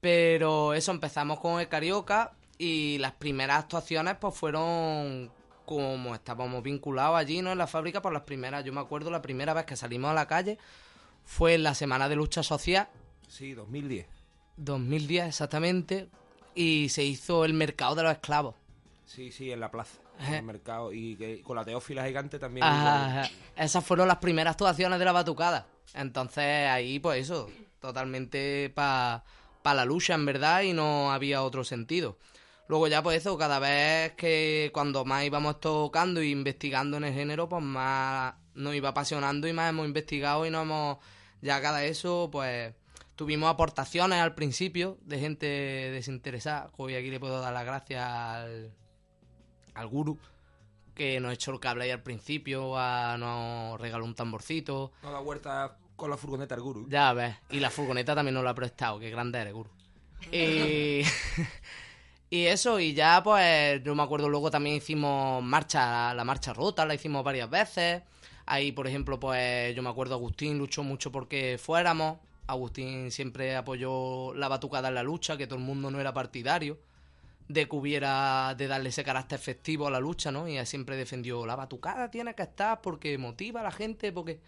Pero 0.01 0.75
eso, 0.75 0.93
empezamos 0.93 1.41
con 1.41 1.61
el 1.61 1.69
carioca 1.69 2.33
y 2.57 2.99
las 2.99 3.13
primeras 3.13 3.65
actuaciones 3.65 4.17
pues 4.21 4.35
fueron 4.35 5.31
como 5.65 6.15
estábamos 6.15 6.63
vinculados 6.63 7.17
allí, 7.17 7.43
¿no? 7.43 7.53
En 7.53 7.59
la 7.59 7.67
fábrica, 7.67 8.03
por 8.03 8.13
las 8.13 8.23
primeras, 8.23 8.65
yo 8.65 8.73
me 8.73 8.81
acuerdo 8.81 9.11
la 9.11 9.23
primera 9.23 9.55
vez 9.55 9.65
que 9.65 9.77
salimos 9.77 10.11
a 10.11 10.15
la 10.15 10.27
calle 10.27 10.59
fue 11.25 11.55
en 11.55 11.63
la 11.63 11.75
Semana 11.75 12.09
de 12.09 12.17
Lucha 12.17 12.43
Social, 12.43 12.89
Sí, 13.29 13.55
2010. 13.55 14.07
2010 14.59 15.27
exactamente, 15.27 16.09
y 16.55 16.89
se 16.91 17.03
hizo 17.03 17.45
el 17.45 17.55
mercado 17.55 17.95
de 17.97 18.05
los 18.05 18.13
esclavos. 18.13 18.55
Sí, 19.07 19.33
sí, 19.33 19.51
en 19.51 19.61
la 19.61 19.71
plaza. 19.71 19.99
En 20.21 20.35
el 20.35 20.43
mercado. 20.45 20.93
Y 20.93 21.17
que, 21.17 21.43
con 21.43 21.57
la 21.57 21.65
teófila 21.65 22.07
gigante 22.07 22.39
también. 22.39 22.65
Esas 23.57 23.85
fueron 23.85 24.07
las 24.07 24.19
primeras 24.19 24.53
actuaciones 24.53 24.99
de 24.99 25.05
la 25.05 25.13
batucada. 25.13 25.67
Entonces 25.95 26.69
ahí, 26.69 27.01
pues 27.01 27.23
eso, 27.23 27.51
totalmente 27.81 28.71
para 28.71 29.25
la 29.65 29.85
lucha, 29.85 30.15
en 30.15 30.27
verdad, 30.27 30.63
y 30.63 30.73
no 30.73 31.13
había 31.13 31.43
otro 31.43 31.65
sentido. 31.65 32.17
Luego 32.69 32.89
ya, 32.89 33.03
pues 33.03 33.19
eso, 33.19 33.37
cada 33.37 33.59
vez 33.59 34.13
que 34.13 34.71
cuando 34.73 35.05
más 35.05 35.25
íbamos 35.25 35.61
tocando 35.61 36.21
e 36.21 36.27
investigando 36.29 36.97
en 36.97 37.05
el 37.05 37.13
género, 37.15 37.49
pues 37.49 37.63
más 37.63 38.35
nos 38.55 38.75
iba 38.75 38.91
apasionando 38.91 39.47
y 39.49 39.53
más 39.53 39.71
hemos 39.71 39.87
investigado 39.87 40.47
y 40.47 40.51
nos 40.51 40.63
hemos... 40.63 40.99
Ya 41.43 41.61
cada 41.61 41.85
eso, 41.85 42.31
pues 42.33 42.75
tuvimos 43.17 43.51
aportaciones 43.51 44.19
al 44.21 44.35
principio 44.35 44.97
de 45.03 45.19
gente 45.19 45.47
desinteresada. 45.47 46.71
Hoy 46.79 46.95
aquí 46.95 47.11
le 47.11 47.21
puedo 47.21 47.39
dar 47.41 47.53
las 47.53 47.67
gracias 47.67 48.03
al, 48.03 48.73
al 49.75 49.87
guru 49.89 50.19
que 50.95 51.21
nos 51.21 51.35
echó 51.35 51.51
el 51.51 51.61
cable 51.61 51.85
ahí 51.85 51.91
al 51.91 52.03
principio, 52.03 52.79
a- 52.79 53.19
nos 53.19 53.79
regaló 53.79 54.05
un 54.07 54.15
tamborcito. 54.15 54.93
No 55.03 55.11
da 55.13 55.19
vuelta 55.21 55.77
con 55.97 56.09
la 56.09 56.17
furgoneta 56.17 56.55
el 56.55 56.63
guru. 56.63 56.87
Ya 56.89 57.13
ves, 57.13 57.35
y 57.51 57.61
la 57.61 57.69
furgoneta 57.69 58.15
también 58.15 58.35
nos 58.35 58.45
la 58.45 58.51
ha 58.51 58.55
prestado, 58.55 58.99
qué 58.99 59.11
grande 59.11 59.39
eres, 59.41 59.53
guru. 59.53 59.71
Y, 60.33 61.03
y 62.35 62.47
eso, 62.49 62.81
y 62.81 62.95
ya 62.95 63.23
pues 63.23 63.81
yo 63.85 63.95
me 63.95 64.03
acuerdo 64.03 64.29
luego 64.29 64.51
también 64.51 64.75
hicimos 64.75 65.41
marcha, 65.41 66.13
la 66.15 66.25
marcha 66.25 66.53
rota, 66.53 66.85
la 66.85 66.97
hicimos 66.97 67.23
varias 67.23 67.49
veces. 67.49 68.03
Ahí, 68.45 68.73
por 68.73 68.89
ejemplo, 68.89 69.21
pues 69.21 69.73
yo 69.77 69.85
me 69.85 69.89
acuerdo 69.89 70.17
Agustín 70.17 70.59
luchó 70.59 70.83
mucho 70.83 71.13
porque 71.13 71.59
fuéramos. 71.63 72.19
Agustín 72.49 73.13
siempre 73.13 73.55
apoyó 73.55 74.35
la 74.35 74.49
batucada 74.49 74.89
en 74.89 74.97
la 74.97 75.05
lucha, 75.05 75.37
que 75.37 75.47
todo 75.47 75.61
el 75.61 75.65
mundo 75.65 75.93
no 75.93 76.01
era 76.01 76.13
partidario 76.13 76.77
de 77.47 77.69
que 77.69 77.77
hubiera 77.77 78.57
de 78.57 78.67
darle 78.67 78.89
ese 78.89 79.05
carácter 79.05 79.39
festivo 79.39 79.87
a 79.87 79.91
la 79.93 80.01
lucha, 80.01 80.33
¿no? 80.33 80.49
Y 80.49 80.57
él 80.57 80.67
siempre 80.67 80.97
defendió 80.97 81.47
la 81.47 81.55
batucada 81.55 82.11
tiene 82.11 82.35
que 82.35 82.43
estar 82.43 82.81
porque 82.81 83.17
motiva 83.17 83.61
a 83.61 83.63
la 83.65 83.71
gente, 83.71 84.11
porque 84.11 84.41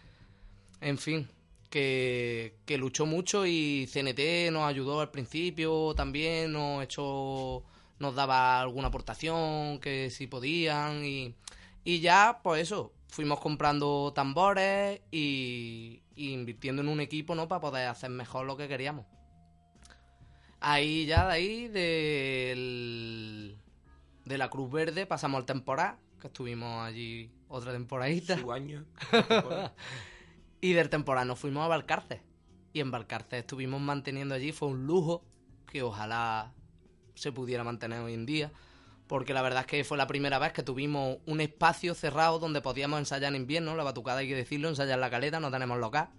en 0.81 0.97
fin, 0.97 1.29
que, 1.69 2.57
que 2.65 2.77
luchó 2.77 3.05
mucho 3.05 3.45
y 3.45 3.87
CNT 3.87 4.51
nos 4.51 4.63
ayudó 4.63 4.99
al 4.99 5.09
principio, 5.09 5.93
también 5.95 6.51
nos 6.51 6.83
echó 6.83 7.63
nos 7.99 8.15
daba 8.15 8.61
alguna 8.61 8.87
aportación, 8.87 9.79
que 9.79 10.09
si 10.09 10.27
podían 10.27 11.03
y, 11.05 11.35
y 11.83 11.99
ya, 11.99 12.39
pues 12.43 12.61
eso, 12.61 12.93
fuimos 13.07 13.39
comprando 13.39 14.13
tambores 14.13 15.01
y, 15.11 16.01
y 16.15 16.33
invirtiendo 16.33 16.81
en 16.81 16.89
un 16.89 16.99
equipo, 16.99 17.35
¿no? 17.35 17.47
Para 17.47 17.61
poder 17.61 17.87
hacer 17.87 18.09
mejor 18.09 18.45
lo 18.45 18.57
que 18.57 18.67
queríamos. 18.67 19.05
Ahí 20.59 21.05
ya, 21.05 21.27
de 21.27 21.33
ahí, 21.33 21.67
del, 21.67 23.57
de 24.25 24.37
la 24.37 24.49
Cruz 24.49 24.71
Verde, 24.71 25.05
pasamos 25.05 25.39
al 25.39 25.45
temporada, 25.45 25.99
que 26.19 26.27
estuvimos 26.27 26.85
allí 26.85 27.31
otra 27.47 27.71
temporadita. 27.71 28.37
Su 28.37 28.51
año. 28.51 28.85
Y 30.59 30.73
del 30.73 30.89
temporada 30.89 31.25
nos 31.25 31.39
fuimos 31.39 31.63
a 31.63 31.67
Valcarce. 31.67 32.21
Y 32.73 32.79
en 32.79 32.91
Valcarce 32.91 33.39
estuvimos 33.39 33.79
manteniendo 33.79 34.35
allí, 34.35 34.51
fue 34.51 34.69
un 34.69 34.87
lujo 34.87 35.23
que 35.67 35.83
ojalá 35.83 36.53
se 37.17 37.31
pudiera 37.33 37.63
mantener 37.63 37.99
hoy 37.99 38.13
en 38.13 38.25
día. 38.25 38.51
Porque 39.07 39.33
la 39.33 39.41
verdad 39.41 39.61
es 39.61 39.67
que 39.67 39.83
fue 39.83 39.97
la 39.97 40.05
primera 40.07 40.37
vez 40.37 40.51
que 40.53 40.63
tuvimos 40.63 41.17
un 41.25 41.39
espacio 41.41 41.93
cerrado 41.95 42.39
donde 42.39 42.61
podíamos 42.61 42.99
ensayar 42.99 43.33
en 43.33 43.41
invierno, 43.41 43.75
la 43.75 43.83
batucada 43.83 44.19
hay 44.19 44.27
que 44.27 44.35
decirlo, 44.35 44.67
ensayar 44.69 44.95
en 44.95 45.01
la 45.01 45.09
caleta, 45.09 45.39
no 45.39 45.49
tenemos 45.49 45.77
local. 45.79 46.09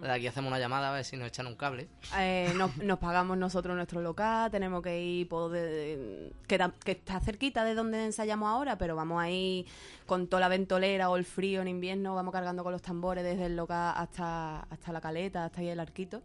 De 0.00 0.10
aquí 0.10 0.26
hacemos 0.28 0.48
una 0.48 0.60
llamada 0.60 0.90
a 0.90 0.92
ver 0.92 1.04
si 1.04 1.16
nos 1.16 1.26
echan 1.26 1.48
un 1.48 1.56
cable. 1.56 1.88
Eh, 2.16 2.52
nos, 2.56 2.76
nos 2.76 2.98
pagamos 3.00 3.36
nosotros 3.36 3.74
nuestro 3.74 4.00
local, 4.00 4.48
tenemos 4.50 4.80
que 4.80 4.98
ir 5.02 5.28
por 5.28 5.50
de- 5.50 6.32
que, 6.46 6.70
que 6.84 6.92
está 6.92 7.18
cerquita 7.20 7.64
de 7.64 7.74
donde 7.74 8.04
ensayamos 8.04 8.48
ahora, 8.48 8.78
pero 8.78 8.94
vamos 8.94 9.20
ahí 9.20 9.66
con 10.06 10.28
toda 10.28 10.40
la 10.40 10.48
ventolera 10.48 11.10
o 11.10 11.16
el 11.16 11.24
frío 11.24 11.60
en 11.62 11.68
invierno, 11.68 12.14
vamos 12.14 12.32
cargando 12.32 12.62
con 12.62 12.72
los 12.72 12.80
tambores 12.80 13.24
desde 13.24 13.46
el 13.46 13.56
local 13.56 13.92
hasta, 13.96 14.60
hasta 14.70 14.92
la 14.92 15.00
caleta, 15.00 15.44
hasta 15.46 15.60
ahí 15.60 15.68
el 15.68 15.80
arquito. 15.80 16.22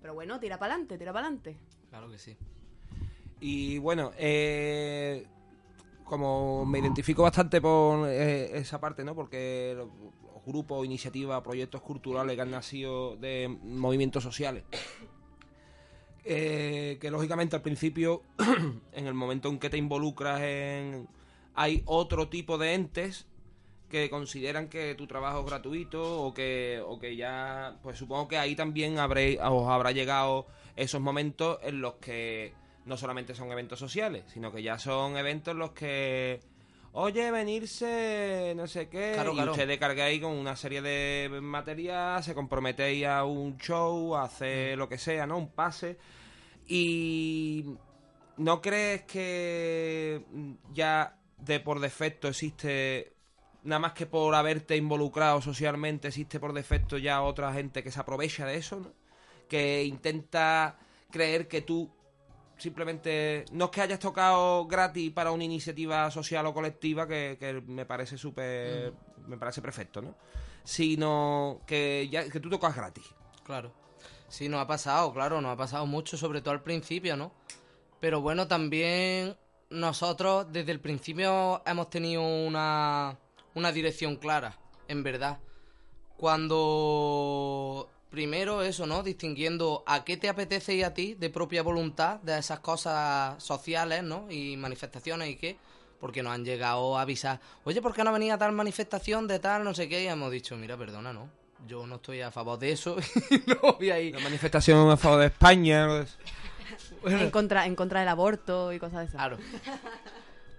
Pero 0.00 0.14
bueno, 0.14 0.38
tira 0.38 0.56
para 0.58 0.74
adelante, 0.74 0.96
tira 0.96 1.12
para 1.12 1.26
adelante. 1.26 1.56
Claro 1.90 2.08
que 2.08 2.18
sí. 2.18 2.36
Y 3.40 3.78
bueno, 3.78 4.12
eh, 4.16 5.26
como 6.04 6.64
me 6.64 6.78
identifico 6.78 7.22
bastante 7.22 7.60
por 7.60 8.08
eh, 8.08 8.58
esa 8.58 8.80
parte, 8.80 9.04
¿no? 9.04 9.14
Porque 9.14 9.74
los, 9.76 9.88
grupos, 10.46 10.86
iniciativas, 10.86 11.42
proyectos 11.42 11.82
culturales 11.82 12.36
que 12.36 12.42
han 12.42 12.52
nacido 12.52 13.16
de 13.16 13.48
movimientos 13.48 14.22
sociales. 14.22 14.62
eh, 16.24 16.98
que 17.00 17.10
lógicamente 17.10 17.56
al 17.56 17.62
principio, 17.62 18.22
en 18.92 19.06
el 19.06 19.14
momento 19.14 19.48
en 19.48 19.58
que 19.58 19.70
te 19.70 19.76
involucras 19.76 20.40
en... 20.42 21.08
Hay 21.54 21.82
otro 21.86 22.28
tipo 22.28 22.58
de 22.58 22.74
entes 22.74 23.26
que 23.88 24.10
consideran 24.10 24.68
que 24.68 24.94
tu 24.94 25.06
trabajo 25.06 25.40
es 25.40 25.46
gratuito 25.46 26.22
o 26.22 26.34
que, 26.34 26.82
o 26.86 26.98
que 26.98 27.16
ya, 27.16 27.78
pues 27.82 27.98
supongo 27.98 28.28
que 28.28 28.36
ahí 28.36 28.54
también 28.54 28.98
habré, 28.98 29.38
os 29.40 29.68
habrá 29.68 29.92
llegado 29.92 30.46
esos 30.76 31.00
momentos 31.00 31.58
en 31.62 31.80
los 31.80 31.94
que 31.94 32.52
no 32.86 32.96
solamente 32.96 33.34
son 33.34 33.52
eventos 33.52 33.78
sociales, 33.78 34.24
sino 34.32 34.50
que 34.52 34.62
ya 34.62 34.78
son 34.78 35.16
eventos 35.16 35.52
en 35.52 35.58
los 35.58 35.72
que, 35.72 36.40
oye, 36.92 37.30
venirse, 37.30 38.54
no 38.56 38.66
sé 38.66 38.88
qué, 38.88 39.12
Claro, 39.14 39.32
y 39.32 39.34
claro. 39.34 39.52
ustedes 39.52 39.78
cargáis 39.78 40.22
con 40.22 40.32
una 40.32 40.56
serie 40.56 40.80
de 40.80 41.28
material, 41.42 42.22
se 42.22 42.34
comprometéis 42.34 43.06
a 43.06 43.24
un 43.24 43.58
show, 43.58 44.14
a 44.16 44.22
hacer 44.24 44.78
lo 44.78 44.88
que 44.88 44.98
sea, 44.98 45.26
¿no? 45.26 45.36
Un 45.36 45.48
pase. 45.50 45.98
Y 46.68 47.76
¿no 48.36 48.60
crees 48.60 49.02
que 49.02 50.24
mm, 50.30 50.52
ya 50.72 51.18
de 51.38 51.60
por 51.60 51.80
defecto 51.80 52.28
existe, 52.28 53.12
nada 53.64 53.78
más 53.80 53.92
que 53.92 54.06
por 54.06 54.34
haberte 54.34 54.76
involucrado 54.76 55.40
socialmente, 55.42 56.08
existe 56.08 56.40
por 56.40 56.52
defecto 56.52 56.98
ya 56.98 57.22
otra 57.22 57.52
gente 57.52 57.82
que 57.82 57.90
se 57.90 58.00
aprovecha 58.00 58.46
de 58.46 58.56
eso, 58.56 58.80
¿no? 58.80 58.92
Que 59.48 59.84
intenta 59.84 60.78
creer 61.10 61.46
que 61.46 61.62
tú 61.62 61.90
simplemente 62.58 63.44
no 63.52 63.66
es 63.66 63.70
que 63.70 63.80
hayas 63.82 63.98
tocado 63.98 64.66
gratis 64.66 65.12
para 65.12 65.30
una 65.30 65.44
iniciativa 65.44 66.10
social 66.10 66.46
o 66.46 66.54
colectiva 66.54 67.06
que, 67.06 67.36
que 67.38 67.60
me 67.66 67.86
parece 67.86 68.16
súper 68.16 68.92
me 69.26 69.36
parece 69.36 69.60
perfecto 69.60 70.00
no 70.02 70.16
sino 70.64 71.60
que 71.66 72.08
ya 72.10 72.28
que 72.28 72.40
tú 72.40 72.48
tocas 72.48 72.74
gratis 72.74 73.04
Claro. 73.46 73.72
Sí, 74.28 74.48
nos 74.48 74.60
ha 74.60 74.66
pasado, 74.66 75.12
claro, 75.12 75.40
nos 75.40 75.52
ha 75.52 75.56
pasado 75.56 75.86
mucho, 75.86 76.16
sobre 76.16 76.40
todo 76.40 76.52
al 76.52 76.64
principio, 76.64 77.16
¿no? 77.16 77.30
Pero 78.00 78.20
bueno, 78.20 78.48
también 78.48 79.36
nosotros 79.70 80.48
desde 80.50 80.72
el 80.72 80.80
principio 80.80 81.62
hemos 81.64 81.88
tenido 81.88 82.22
una, 82.22 83.16
una 83.54 83.70
dirección 83.70 84.16
clara, 84.16 84.58
en 84.88 85.04
verdad. 85.04 85.38
Cuando 86.16 87.88
primero 88.10 88.62
eso, 88.62 88.86
¿no? 88.86 89.02
Distinguiendo 89.02 89.82
a 89.86 90.04
qué 90.04 90.16
te 90.16 90.28
apetece 90.28 90.74
y 90.74 90.82
a 90.82 90.94
ti 90.94 91.14
de 91.14 91.30
propia 91.30 91.62
voluntad 91.62 92.20
de 92.20 92.38
esas 92.38 92.60
cosas 92.60 93.42
sociales, 93.42 94.02
¿no? 94.02 94.30
Y 94.30 94.56
manifestaciones 94.56 95.30
y 95.30 95.36
qué. 95.36 95.58
Porque 96.00 96.22
nos 96.22 96.34
han 96.34 96.44
llegado 96.44 96.98
a 96.98 97.02
avisar, 97.02 97.40
oye, 97.64 97.80
¿por 97.80 97.94
qué 97.94 98.04
no 98.04 98.12
venía 98.12 98.36
tal 98.36 98.52
manifestación 98.52 99.26
de 99.26 99.38
tal, 99.38 99.64
no 99.64 99.74
sé 99.74 99.88
qué? 99.88 100.04
Y 100.04 100.06
hemos 100.06 100.30
dicho, 100.30 100.54
mira, 100.56 100.76
perdona, 100.76 101.12
¿no? 101.12 101.30
Yo 101.66 101.86
no 101.86 101.96
estoy 101.96 102.20
a 102.20 102.30
favor 102.30 102.58
de 102.58 102.72
eso 102.72 102.96
y 103.30 103.42
no 103.46 103.74
voy 103.78 103.90
a 103.90 103.98
ir. 103.98 104.14
la 104.14 104.20
manifestación 104.20 104.90
a 104.90 104.96
favor 104.96 105.20
de 105.20 105.26
España 105.26 105.86
¿no? 105.86 106.04
En 107.10 107.30
contra, 107.30 107.66
en 107.66 107.76
contra 107.76 108.00
del 108.00 108.08
aborto 108.08 108.72
y 108.72 108.78
cosas 108.78 109.00
de 109.00 109.04
esas. 109.06 109.16
Claro. 109.16 109.38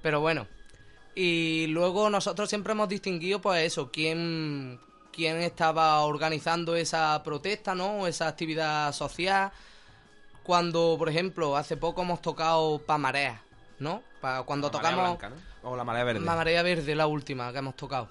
Pero 0.01 0.21
bueno. 0.21 0.47
Y 1.15 1.67
luego 1.67 2.09
nosotros 2.09 2.47
siempre 2.47 2.73
hemos 2.73 2.87
distinguido, 2.87 3.41
pues 3.41 3.65
eso, 3.65 3.91
quién, 3.91 4.79
quién 5.17 5.37
estaba 5.41 5.99
organizando 6.01 6.75
esa 6.75 7.21
protesta, 7.23 7.73
¿no? 7.75 8.01
O 8.01 8.07
esa 8.07 8.27
actividad 8.27 8.93
social. 8.93 9.51
Cuando, 10.43 10.95
por 10.97 11.09
ejemplo, 11.09 11.57
hace 11.57 11.75
poco 11.75 12.03
hemos 12.03 12.21
tocado 12.21 12.79
Pa' 12.85 12.97
Marea, 12.97 13.41
¿no? 13.79 14.01
Pa- 14.21 14.43
cuando 14.43 14.67
La 14.71 14.73
marea 14.73 14.89
tocamos 14.91 15.17
blanca, 15.19 15.29
¿no? 15.63 15.69
o 15.69 15.75
la 15.75 15.83
marea 15.83 16.03
verde 16.05 16.19
la 16.21 16.35
marea 16.35 16.63
verde, 16.63 16.95
la 16.95 17.07
última 17.07 17.51
que 17.51 17.57
hemos 17.57 17.75
tocado. 17.75 18.09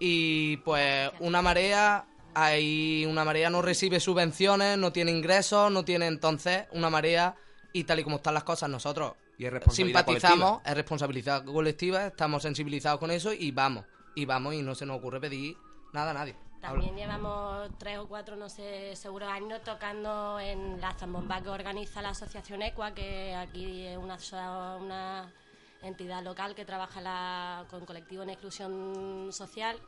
Y 0.00 0.56
pues 0.58 1.10
una 1.20 1.42
marea, 1.42 2.06
hay 2.34 3.06
una 3.06 3.24
marea 3.24 3.50
no 3.50 3.62
recibe 3.62 4.00
subvenciones, 4.00 4.76
no 4.78 4.92
tiene 4.92 5.12
ingresos, 5.12 5.70
no 5.70 5.84
tiene 5.84 6.06
entonces 6.06 6.64
una 6.72 6.90
marea 6.90 7.36
y 7.72 7.84
tal 7.84 8.00
y 8.00 8.02
como 8.04 8.16
están 8.16 8.34
las 8.34 8.42
cosas 8.44 8.68
nosotros 8.70 9.12
y 9.38 9.44
es 9.44 9.52
responsabilidad 9.52 10.00
simpatizamos, 10.00 10.38
colectiva. 10.50 10.70
es 10.70 10.76
responsabilidad 10.76 11.44
colectiva, 11.44 12.06
estamos 12.06 12.42
sensibilizados 12.42 12.98
con 12.98 13.10
eso 13.10 13.32
y 13.32 13.50
vamos, 13.52 13.84
y 14.14 14.24
vamos 14.24 14.54
y 14.54 14.62
no 14.62 14.74
se 14.74 14.86
nos 14.86 14.96
ocurre 14.98 15.20
pedir 15.20 15.56
nada 15.92 16.10
a 16.10 16.14
nadie. 16.14 16.34
También 16.66 16.96
llevamos 16.96 17.70
tres 17.78 17.96
o 17.98 18.08
cuatro, 18.08 18.34
no 18.34 18.48
sé, 18.48 18.96
seguros 18.96 19.28
años 19.28 19.62
tocando 19.62 20.40
en 20.40 20.80
la 20.80 20.92
zambomba 20.94 21.40
que 21.40 21.48
organiza 21.48 22.02
la 22.02 22.08
Asociación 22.08 22.60
Equa, 22.60 22.92
que 22.92 23.36
aquí 23.36 23.86
es 23.86 23.96
una, 23.96 25.32
entidad 25.82 26.24
local 26.24 26.56
que 26.56 26.64
trabaja 26.64 27.64
con 27.70 27.86
colectivos 27.86 28.24
en 28.24 28.30
exclusión 28.30 29.28
social. 29.30 29.78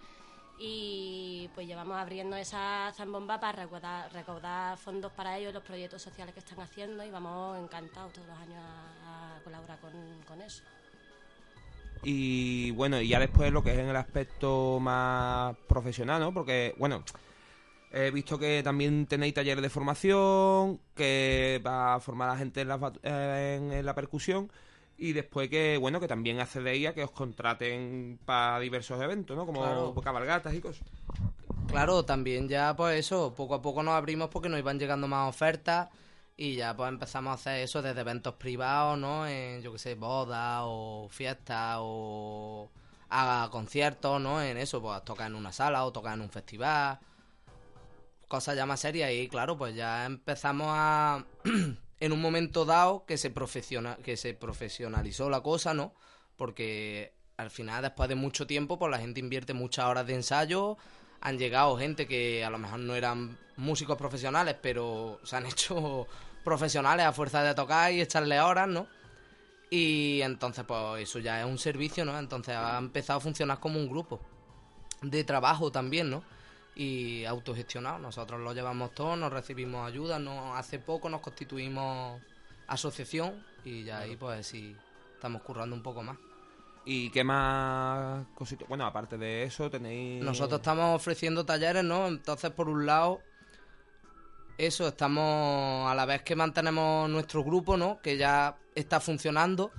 Y 0.61 1.51
pues 1.53 1.67
llevamos 1.67 1.97
abriendo 1.97 2.37
esa 2.37 2.93
zambomba 2.95 3.41
para 3.41 3.67
recaudar, 4.11 4.79
fondos 4.79 5.11
para 5.11 5.37
ellos, 5.37 5.53
los 5.53 5.65
proyectos 5.65 6.01
sociales 6.01 6.33
que 6.33 6.41
están 6.41 6.61
haciendo, 6.61 7.03
y 7.03 7.11
vamos 7.11 7.59
encantados 7.59 8.13
todos 8.13 8.29
los 8.29 8.39
años 8.39 8.63
a, 9.05 9.37
a 9.37 9.43
colaborar 9.43 9.81
con, 9.81 9.93
con 10.29 10.41
eso. 10.41 10.63
Y 12.03 12.71
bueno, 12.73 13.01
y 13.01 13.09
ya 13.09 13.19
después 13.19 13.53
lo 13.53 13.63
que 13.63 13.73
es 13.73 13.79
en 13.79 13.89
el 13.89 13.97
aspecto 13.97 14.79
más 14.81 15.57
profesional, 15.67 16.21
¿no? 16.21 16.33
Porque, 16.33 16.75
bueno, 16.79 17.05
he 17.91 18.11
visto 18.11 18.39
que 18.39 18.63
también 18.63 19.07
tenéis 19.07 19.35
talleres 19.35 19.63
de 19.63 19.71
formación, 19.71 20.81
que 20.95 21.61
va 21.67 21.95
a 21.95 22.01
formar 22.01 22.31
a 22.31 22.33
la 22.35 22.39
gente 22.39 22.61
en 22.63 22.69
la, 22.69 22.93
en, 23.03 23.73
en 23.73 23.87
la 23.87 23.95
percusión, 23.95 24.51
y 24.97 25.13
después 25.13 25.49
que, 25.49 25.77
bueno, 25.79 26.01
que 26.01 26.09
también 26.09 26.41
accedéis 26.41 26.89
a 26.89 26.95
que 26.95 27.05
os 27.05 27.11
contraten 27.11 28.19
para 28.25 28.61
diversos 28.61 29.01
eventos, 29.03 29.37
¿no? 29.37 29.47
Como 29.47 29.63
Claro. 29.63 29.95
cabalgatas 30.03 30.55
y 30.55 30.61
cosas. 30.61 30.87
Claro, 31.67 32.05
también 32.05 32.49
ya 32.49 32.75
pues 32.77 32.99
eso, 32.99 33.35
poco 33.35 33.55
a 33.55 33.63
poco 33.63 33.83
nos 33.83 33.95
abrimos 33.95 34.29
porque 34.31 34.49
nos 34.49 34.59
iban 34.59 34.79
llegando 34.79 35.07
más 35.07 35.29
ofertas 35.29 35.89
y 36.41 36.55
ya 36.55 36.75
pues 36.77 36.89
empezamos 36.89 37.33
a 37.33 37.35
hacer 37.35 37.65
eso 37.65 37.83
desde 37.83 38.01
eventos 38.01 38.35
privados, 38.35 38.97
¿no? 38.97 39.27
En, 39.27 39.61
yo 39.61 39.73
que 39.73 39.79
sé, 39.79 39.97
bodas 39.97 40.63
o 40.65 41.09
fiestas 41.11 41.79
o 41.81 42.71
a 43.11 43.49
conciertos, 43.51 44.21
¿no? 44.21 44.41
En 44.41 44.57
eso, 44.57 44.81
pues 44.81 45.05
tocar 45.05 45.27
en 45.27 45.35
una 45.35 45.51
sala 45.53 45.85
o 45.85 45.93
tocar 45.93 46.15
en 46.15 46.21
un 46.21 46.31
festival, 46.31 47.01
cosas 48.29 48.57
ya 48.57 48.67
más 48.67 48.79
serias 48.79 49.11
y 49.13 49.29
claro, 49.29 49.59
pues 49.59 49.75
ya 49.75 50.07
empezamos 50.07 50.69
a 50.71 51.25
en 52.01 52.13
un 52.13 52.21
momento 52.21 52.65
dado 52.65 53.05
que 53.05 53.19
se 53.19 53.31
profesiona, 53.31 53.97
que 53.97 54.17
se 54.17 54.33
profesionalizó 54.33 55.29
la 55.31 55.41
cosa, 55.41 55.75
¿no? 55.75 55.93
Porque 56.37 57.15
al 57.37 57.51
final 57.51 57.83
después 57.83 58.09
de 58.09 58.15
mucho 58.15 58.47
tiempo 58.47 58.79
pues 58.79 58.93
la 58.93 58.99
gente 58.99 59.19
invierte 59.19 59.55
muchas 59.55 59.87
horas 59.87 60.07
de 60.07 60.15
ensayo, 60.15 60.77
han 61.21 61.37
llegado 61.39 61.77
gente 61.79 62.07
que 62.07 62.45
a 62.45 62.51
lo 62.51 62.59
mejor 62.59 62.79
no 62.79 62.95
eran 62.95 63.39
músicos 63.57 63.99
profesionales, 63.99 64.57
pero 64.63 65.19
se 65.25 65.35
han 65.35 65.47
hecho 65.47 66.07
profesionales 66.45 67.07
a 67.07 67.13
fuerza 67.13 67.43
de 67.43 67.55
tocar 67.55 67.93
y 67.93 68.01
echarle 68.01 68.41
horas, 68.41 68.69
¿no? 68.69 68.87
Y 69.71 70.21
entonces, 70.23 70.65
pues 70.65 71.03
eso 71.03 71.19
ya 71.19 71.41
es 71.41 71.47
un 71.47 71.59
servicio, 71.59 72.05
¿no? 72.05 72.19
Entonces 72.19 72.55
ha 72.57 72.79
empezado 72.79 73.19
a 73.19 73.21
funcionar 73.21 73.61
como 73.61 73.79
un 73.79 73.89
grupo 73.89 74.21
de 75.03 75.25
trabajo 75.25 75.71
también, 75.71 76.11
¿no? 76.11 76.23
Y 76.75 77.25
autogestionado. 77.25 77.99
Nosotros 77.99 78.41
lo 78.41 78.53
llevamos 78.55 78.95
todo, 78.95 79.17
nos 79.17 79.33
recibimos 79.33 79.87
ayuda, 79.87 80.19
¿no? 80.19 80.57
Hace 80.57 80.79
poco 80.79 81.09
nos 81.09 81.21
constituimos 81.21 82.21
asociación 82.67 83.45
y 83.65 83.85
ya 83.85 84.01
ahí 84.01 84.17
pues 84.17 84.47
sí 84.47 84.77
estamos 85.15 85.43
currando 85.43 85.75
un 85.75 85.83
poco 85.83 86.03
más. 86.03 86.17
¿Y 86.85 87.11
qué 87.11 87.23
más 87.23 88.25
cositas? 88.35 88.67
Bueno, 88.67 88.87
aparte 88.87 89.19
de 89.19 89.43
eso, 89.43 89.69
tenéis... 89.69 90.25
Nosotros 90.25 90.61
estamos 90.61 90.97
ofreciendo 90.97 91.45
talleres, 91.45 91.85
¿no? 91.85 92.07
Entonces, 92.07 92.51
por 92.51 92.71
un 92.71 92.87
lado, 92.87 93.21
eso, 94.59 94.89
estamos 94.89 95.91
a 95.91 95.95
la 95.95 96.05
vez 96.05 96.23
que 96.23 96.35
mantenemos 96.35 97.09
nuestro 97.09 97.45
grupo, 97.45 97.77
¿no? 97.77 98.01
Que 98.03 98.17
ya 98.17 98.57
está 98.75 98.99
funcionando, 98.99 99.71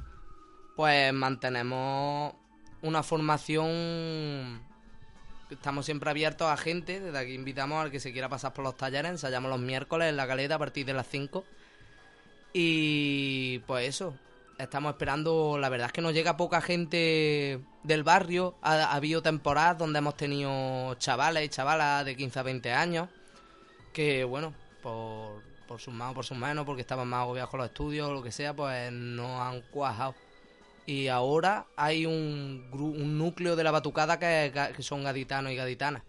pues 0.78 1.13
mantenemos 1.13 2.34
una 2.82 3.04
formación. 3.04 4.62
Estamos 5.50 5.86
siempre 5.86 6.10
abiertos 6.10 6.48
a 6.48 6.56
gente, 6.56 7.02
desde 7.02 7.18
aquí 7.18 7.34
invitamos 7.34 7.84
al 7.84 7.92
que 7.92 8.00
se 8.00 8.13
quiera 8.13 8.30
pasar 8.30 8.54
por 8.54 8.63
los 8.63 8.78
talleres, 8.78 9.12
ensayamos 9.12 9.52
los 9.52 9.60
miércoles 9.60 10.10
en 10.10 10.15
la 10.15 10.28
caleta 10.28 10.56
a 10.56 10.60
partir 10.60 10.86
de 10.86 10.94
las 10.94 11.08
5. 11.08 11.44
Y 12.54 13.60
pues 13.68 13.89
eso, 13.89 14.15
estamos 14.58 14.92
esperando, 14.92 15.58
la 15.60 15.68
verdad 15.68 15.88
es 15.88 15.94
que 15.94 16.02
nos 16.02 16.13
llega 16.13 16.38
poca 16.38 16.62
gente 16.62 17.60
del 17.84 18.04
barrio, 18.04 18.56
ha, 18.62 18.76
ha 18.76 18.94
habido 18.94 19.22
temporadas 19.22 19.78
donde 19.78 20.00
hemos 20.00 20.15
tenido 20.15 20.96
chavales 20.96 21.44
y 21.46 21.50
chavalas 21.50 22.06
de 22.06 22.15
15 22.15 22.39
a 22.39 22.44
20 22.44 22.72
años, 22.72 23.10
que 23.92 24.24
bueno, 24.24 24.54
por, 24.82 25.44
por 25.68 25.80
sus 25.80 25.94
o 25.94 26.13
por 26.13 26.26
sus 26.26 26.38
menos, 26.38 26.65
porque 26.65 26.82
estaban 26.82 27.08
más 27.08 27.22
agobiados 27.22 27.50
con 27.50 27.60
los 27.60 27.68
estudios 27.68 28.10
o 28.10 28.13
lo 28.13 28.24
que 28.24 28.32
sea, 28.32 28.56
pues 28.56 28.92
no 28.92 29.42
han 29.42 29.62
cuajado. 29.62 30.15
Y 30.86 31.08
ahora 31.08 31.68
hay 31.76 32.06
un, 32.06 32.68
un 32.74 33.18
núcleo 33.18 33.56
de 33.56 33.63
la 33.63 33.72
batucada 33.72 34.18
que, 34.18 34.52
que 34.76 34.84
son 34.84 35.04
gaditanos 35.04 35.52
y 35.52 35.56
gaditanas. 35.56 36.04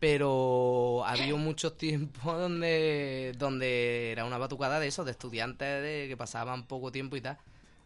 Pero 0.00 1.02
ha 1.06 1.12
habido 1.12 1.38
muchos 1.38 1.76
tiempos 1.78 2.22
donde, 2.24 3.34
donde 3.38 4.12
era 4.12 4.24
una 4.26 4.38
batucada 4.38 4.80
de 4.80 4.88
esos, 4.88 5.06
de 5.06 5.12
estudiantes 5.12 5.82
de, 5.82 6.06
que 6.08 6.16
pasaban 6.16 6.66
poco 6.66 6.92
tiempo 6.92 7.16
y 7.16 7.22
tal. 7.22 7.38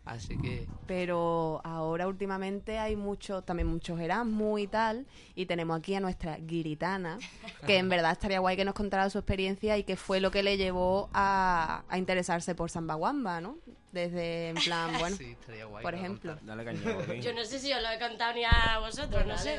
Así 0.04 0.36
que 0.36 0.66
Pero 0.86 1.60
ahora 1.62 2.08
últimamente 2.08 2.78
hay 2.78 2.96
muchos, 2.96 3.44
también 3.44 3.68
muchos 3.68 4.00
Erasmus 4.00 4.60
y 4.60 4.66
tal, 4.66 5.06
y 5.36 5.46
tenemos 5.46 5.78
aquí 5.78 5.94
a 5.94 6.00
nuestra 6.00 6.38
guiritana, 6.38 7.18
que 7.66 7.76
en 7.76 7.88
verdad 7.88 8.12
estaría 8.12 8.40
guay 8.40 8.56
que 8.56 8.64
nos 8.64 8.74
contara 8.74 9.08
su 9.10 9.18
experiencia 9.18 9.78
y 9.78 9.84
qué 9.84 9.96
fue 9.96 10.18
lo 10.20 10.32
que 10.32 10.42
le 10.42 10.56
llevó 10.56 11.08
a, 11.12 11.84
a 11.88 11.98
interesarse 11.98 12.56
por 12.56 12.68
Samba 12.68 12.96
Wamba, 12.96 13.40
¿no? 13.40 13.58
Desde, 13.92 14.48
en 14.48 14.56
plan, 14.56 14.90
bueno, 14.98 15.16
sí, 15.16 15.36
estaría 15.38 15.66
guay. 15.66 15.84
por 15.84 15.94
ejemplo. 15.94 16.36
Dale 16.42 16.64
Joaquín. 16.64 17.22
Yo 17.22 17.32
no 17.32 17.44
sé 17.44 17.60
si 17.60 17.72
os 17.72 17.80
lo 17.80 17.88
he 17.88 17.98
contado 18.00 18.34
ni 18.34 18.44
a 18.44 18.78
vosotros, 18.80 19.24
no 19.24 19.38
sé. 19.38 19.56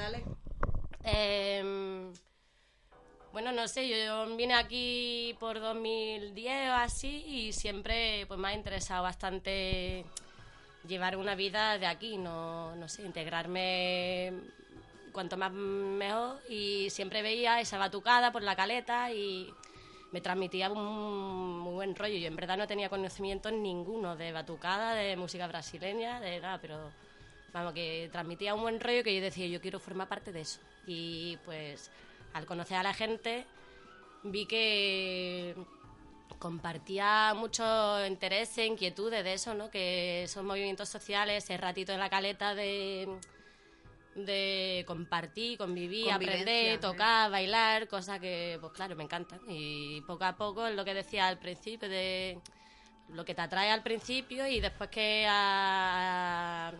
Em, 1.05 2.11
bueno, 3.31 3.51
no 3.51 3.67
sé, 3.67 3.87
yo 3.87 4.35
vine 4.35 4.55
aquí 4.55 5.35
por 5.39 5.59
2010 5.59 6.69
o 6.69 6.73
así 6.73 7.23
y 7.25 7.53
siempre 7.53 8.25
pues 8.27 8.39
me 8.39 8.49
ha 8.49 8.53
interesado 8.53 9.03
bastante 9.03 10.05
llevar 10.87 11.17
una 11.17 11.35
vida 11.35 11.77
de 11.77 11.85
aquí, 11.85 12.17
no, 12.17 12.75
no 12.75 12.87
sé, 12.87 13.03
integrarme 13.03 14.33
cuanto 15.11 15.37
más 15.37 15.51
mejor 15.51 16.41
y 16.49 16.89
siempre 16.89 17.21
veía 17.21 17.61
esa 17.61 17.77
batucada 17.77 18.31
por 18.31 18.41
la 18.41 18.55
caleta 18.55 19.11
y 19.11 19.53
me 20.11 20.21
transmitía 20.21 20.71
un 20.71 21.59
muy 21.59 21.73
buen 21.73 21.95
rollo. 21.95 22.15
Yo 22.17 22.27
en 22.27 22.35
verdad 22.35 22.57
no 22.57 22.67
tenía 22.67 22.89
conocimiento 22.89 23.49
ninguno 23.51 24.15
de 24.15 24.31
batucada, 24.31 24.95
de 24.95 25.15
música 25.15 25.47
brasileña, 25.47 26.19
de 26.19 26.39
nada, 26.39 26.59
pero 26.61 26.91
vamos, 27.53 27.73
que 27.73 28.09
transmitía 28.11 28.53
un 28.53 28.61
buen 28.61 28.79
rollo 28.79 29.03
que 29.03 29.15
yo 29.15 29.21
decía, 29.21 29.47
yo 29.47 29.61
quiero 29.61 29.79
formar 29.79 30.07
parte 30.07 30.31
de 30.31 30.41
eso. 30.41 30.59
Y 30.85 31.37
pues 31.45 31.89
al 32.33 32.45
conocer 32.45 32.77
a 32.77 32.83
la 32.83 32.93
gente 32.93 33.45
vi 34.23 34.45
que 34.45 35.55
compartía 36.43 37.33
mucho 37.33 37.63
interés 38.05 38.57
e 38.57 38.65
inquietudes 38.65 39.23
de 39.23 39.33
eso, 39.33 39.53
¿no? 39.53 39.69
Que 39.69 40.23
esos 40.23 40.43
movimientos 40.43 40.89
sociales, 40.89 41.45
ese 41.45 41.55
ratito 41.55 41.93
en 41.93 41.99
la 41.99 42.09
caleta 42.09 42.53
de 42.53 43.07
de 44.15 44.83
compartir, 44.85 45.57
convivir, 45.57 46.11
aprender, 46.11 46.75
¿eh? 46.75 46.77
tocar, 46.77 47.31
bailar, 47.31 47.87
cosas 47.87 48.19
que, 48.19 48.57
pues 48.59 48.73
claro, 48.73 48.95
me 48.97 49.05
encantan. 49.05 49.39
Y 49.47 50.01
poco 50.01 50.25
a 50.25 50.35
poco 50.35 50.67
es 50.67 50.75
lo 50.75 50.83
que 50.83 50.93
decía 50.93 51.27
al 51.29 51.39
principio, 51.39 51.87
de 51.87 52.39
lo 53.07 53.23
que 53.23 53.33
te 53.33 53.41
atrae 53.41 53.71
al 53.71 53.81
principio 53.81 54.45
y 54.45 54.59
después 54.59 54.89
que 54.89 55.25
a 55.27 56.73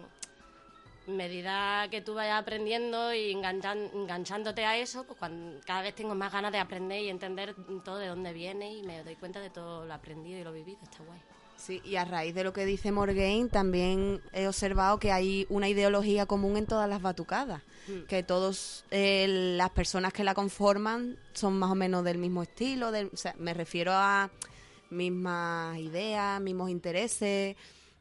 medida 1.07 1.87
que 1.89 2.01
tú 2.01 2.13
vayas 2.13 2.41
aprendiendo 2.41 3.13
y 3.13 3.33
enganchan- 3.33 3.89
enganchándote 3.93 4.65
a 4.65 4.77
eso, 4.77 5.03
pues 5.05 5.19
cuando, 5.19 5.59
cada 5.65 5.81
vez 5.81 5.95
tengo 5.95 6.15
más 6.15 6.31
ganas 6.31 6.51
de 6.51 6.59
aprender 6.59 7.01
y 7.01 7.09
entender 7.09 7.55
todo 7.83 7.97
de 7.97 8.07
dónde 8.07 8.33
viene 8.33 8.73
y 8.73 8.83
me 8.83 9.03
doy 9.03 9.15
cuenta 9.15 9.39
de 9.39 9.49
todo 9.49 9.85
lo 9.85 9.93
aprendido 9.93 10.39
y 10.39 10.43
lo 10.43 10.51
vivido. 10.53 10.79
Está 10.83 11.03
guay. 11.03 11.19
Sí, 11.55 11.81
y 11.85 11.95
a 11.95 12.03
raíz 12.03 12.35
de 12.35 12.43
lo 12.43 12.51
que 12.51 12.65
dice 12.65 12.91
Morgaine, 12.91 13.47
también 13.47 14.21
he 14.33 14.47
observado 14.47 14.99
que 14.99 15.11
hay 15.13 15.45
una 15.49 15.69
ideología 15.69 16.25
común 16.25 16.57
en 16.57 16.65
todas 16.65 16.89
las 16.89 17.01
batucadas, 17.01 17.61
que 18.09 18.21
todos 18.23 18.83
eh, 18.91 19.27
las 19.57 19.69
personas 19.69 20.11
que 20.11 20.23
la 20.25 20.33
conforman 20.33 21.17
son 21.33 21.57
más 21.59 21.71
o 21.71 21.75
menos 21.75 22.03
del 22.03 22.17
mismo 22.17 22.43
estilo, 22.43 22.91
del- 22.91 23.09
o 23.13 23.17
sea, 23.17 23.33
me 23.37 23.53
refiero 23.53 23.91
a 23.93 24.29
mismas 24.89 25.77
ideas, 25.79 26.41
mismos 26.41 26.69
intereses, 26.69 27.55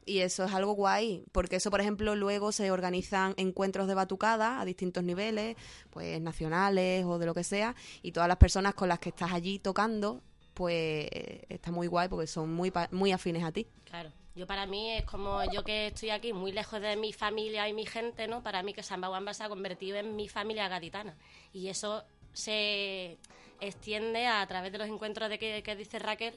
y 0.04 0.18
eso 0.18 0.44
es 0.44 0.52
algo 0.52 0.72
guay, 0.72 1.24
porque 1.32 1.56
eso, 1.56 1.70
por 1.70 1.80
ejemplo, 1.80 2.14
luego 2.14 2.52
se 2.52 2.70
organizan 2.70 3.34
encuentros 3.36 3.86
de 3.86 3.94
batucada 3.94 4.60
a 4.60 4.64
distintos 4.64 5.04
niveles, 5.04 5.56
pues 5.90 6.20
nacionales 6.20 7.04
o 7.04 7.18
de 7.18 7.26
lo 7.26 7.34
que 7.34 7.44
sea, 7.44 7.74
y 8.02 8.12
todas 8.12 8.28
las 8.28 8.38
personas 8.38 8.74
con 8.74 8.88
las 8.88 8.98
que 8.98 9.10
estás 9.10 9.32
allí 9.32 9.58
tocando, 9.58 10.22
pues 10.54 11.08
está 11.48 11.70
muy 11.70 11.86
guay 11.86 12.08
porque 12.08 12.26
son 12.26 12.52
muy, 12.52 12.72
muy 12.90 13.12
afines 13.12 13.44
a 13.44 13.52
ti. 13.52 13.66
Claro. 13.84 14.10
Yo 14.34 14.46
para 14.46 14.64
mí 14.64 14.92
es 14.92 15.04
como 15.04 15.44
yo 15.52 15.62
que 15.62 15.88
estoy 15.88 16.08
aquí 16.08 16.32
muy 16.32 16.52
lejos 16.52 16.80
de 16.80 16.96
mi 16.96 17.12
familia 17.12 17.68
y 17.68 17.74
mi 17.74 17.84
gente, 17.84 18.26
¿no? 18.28 18.42
Para 18.42 18.62
mí 18.62 18.72
que 18.72 18.82
Samba 18.82 19.10
Wamba 19.10 19.34
se 19.34 19.44
ha 19.44 19.48
convertido 19.50 19.98
en 19.98 20.16
mi 20.16 20.26
familia 20.26 20.68
gaditana. 20.68 21.14
Y 21.52 21.68
eso 21.68 22.02
se 22.32 23.18
extiende 23.60 24.26
a 24.26 24.46
través 24.46 24.72
de 24.72 24.78
los 24.78 24.88
encuentros 24.88 25.28
de 25.28 25.38
que, 25.38 25.62
que 25.62 25.76
dice 25.76 25.98
Raquel 25.98 26.34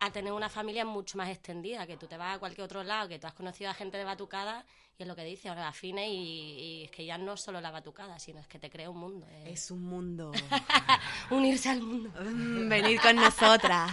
a 0.00 0.10
tener 0.10 0.32
una 0.32 0.48
familia 0.48 0.84
mucho 0.84 1.18
más 1.18 1.28
extendida, 1.28 1.86
que 1.86 1.96
tú 1.96 2.06
te 2.06 2.16
vas 2.16 2.36
a 2.36 2.38
cualquier 2.38 2.64
otro 2.64 2.82
lado, 2.84 3.08
que 3.08 3.18
tú 3.18 3.26
has 3.26 3.34
conocido 3.34 3.70
a 3.70 3.74
gente 3.74 3.96
de 3.98 4.04
batucada 4.04 4.64
y 4.98 5.02
es 5.02 5.08
lo 5.08 5.14
que 5.14 5.22
dice, 5.24 5.48
ahora 5.48 5.68
afines 5.68 6.08
y, 6.08 6.12
y 6.12 6.84
es 6.84 6.90
que 6.90 7.04
ya 7.04 7.18
no 7.18 7.34
es 7.34 7.40
solo 7.40 7.60
la 7.60 7.70
batucada, 7.70 8.18
sino 8.18 8.40
es 8.40 8.48
que 8.48 8.58
te 8.58 8.68
crea 8.68 8.90
un 8.90 8.98
mundo. 8.98 9.26
es 9.44 9.64
Es 9.64 9.70
un 9.70 9.82
mundo. 9.84 10.32
unirse 11.30 11.68
al 11.70 11.82
mundo. 11.82 12.10
Mm, 12.20 12.68
Venid 12.68 13.00
con 13.00 13.16
nosotras. 13.16 13.90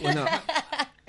Bueno, 0.00 0.24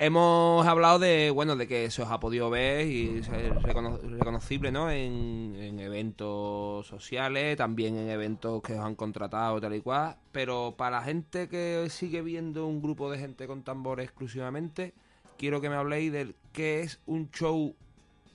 hemos 0.04 0.66
hablado 0.66 0.98
de 0.98 1.30
bueno 1.30 1.54
de 1.54 1.68
que 1.68 1.88
se 1.90 2.02
os 2.02 2.10
ha 2.10 2.18
podido 2.18 2.50
ver 2.50 2.86
y 2.88 3.20
recono- 3.22 4.00
reconocible, 4.00 4.72
¿no? 4.72 4.90
En, 4.90 5.54
en 5.56 5.78
eventos 5.78 6.88
sociales, 6.88 7.56
también 7.56 7.96
en 7.96 8.10
eventos 8.10 8.62
que 8.62 8.74
os 8.74 8.80
han 8.80 8.96
contratado 8.96 9.60
tal 9.60 9.76
y 9.76 9.80
cual. 9.80 10.16
Pero 10.32 10.74
para 10.76 10.98
la 10.98 11.02
gente 11.04 11.48
que 11.48 11.86
sigue 11.88 12.20
viendo 12.20 12.66
un 12.66 12.82
grupo 12.82 13.10
de 13.12 13.18
gente 13.18 13.46
con 13.46 13.62
tambores 13.62 14.06
exclusivamente, 14.06 14.92
quiero 15.38 15.60
que 15.60 15.70
me 15.70 15.76
habléis 15.76 16.10
del 16.10 16.34
qué 16.52 16.80
es 16.80 16.98
un 17.06 17.30
show 17.30 17.72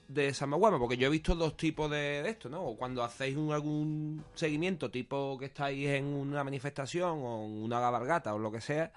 de 0.08 0.32
Samaguama, 0.32 0.78
porque 0.78 0.96
yo 0.96 1.08
he 1.08 1.10
visto 1.10 1.34
dos 1.34 1.54
tipos 1.58 1.90
de, 1.90 2.22
de 2.22 2.30
esto, 2.30 2.48
¿no? 2.48 2.64
O 2.64 2.76
cuando 2.78 3.04
hacéis 3.04 3.36
un, 3.36 3.52
algún 3.52 4.24
seguimiento, 4.34 4.90
tipo 4.90 5.36
que 5.38 5.44
estáis 5.44 5.86
en 5.88 6.06
una 6.06 6.42
manifestación 6.42 7.18
o 7.22 7.44
en 7.44 7.62
una 7.62 7.78
cabalgata 7.78 8.34
o 8.34 8.38
lo 8.38 8.50
que 8.50 8.62
sea, 8.62 8.90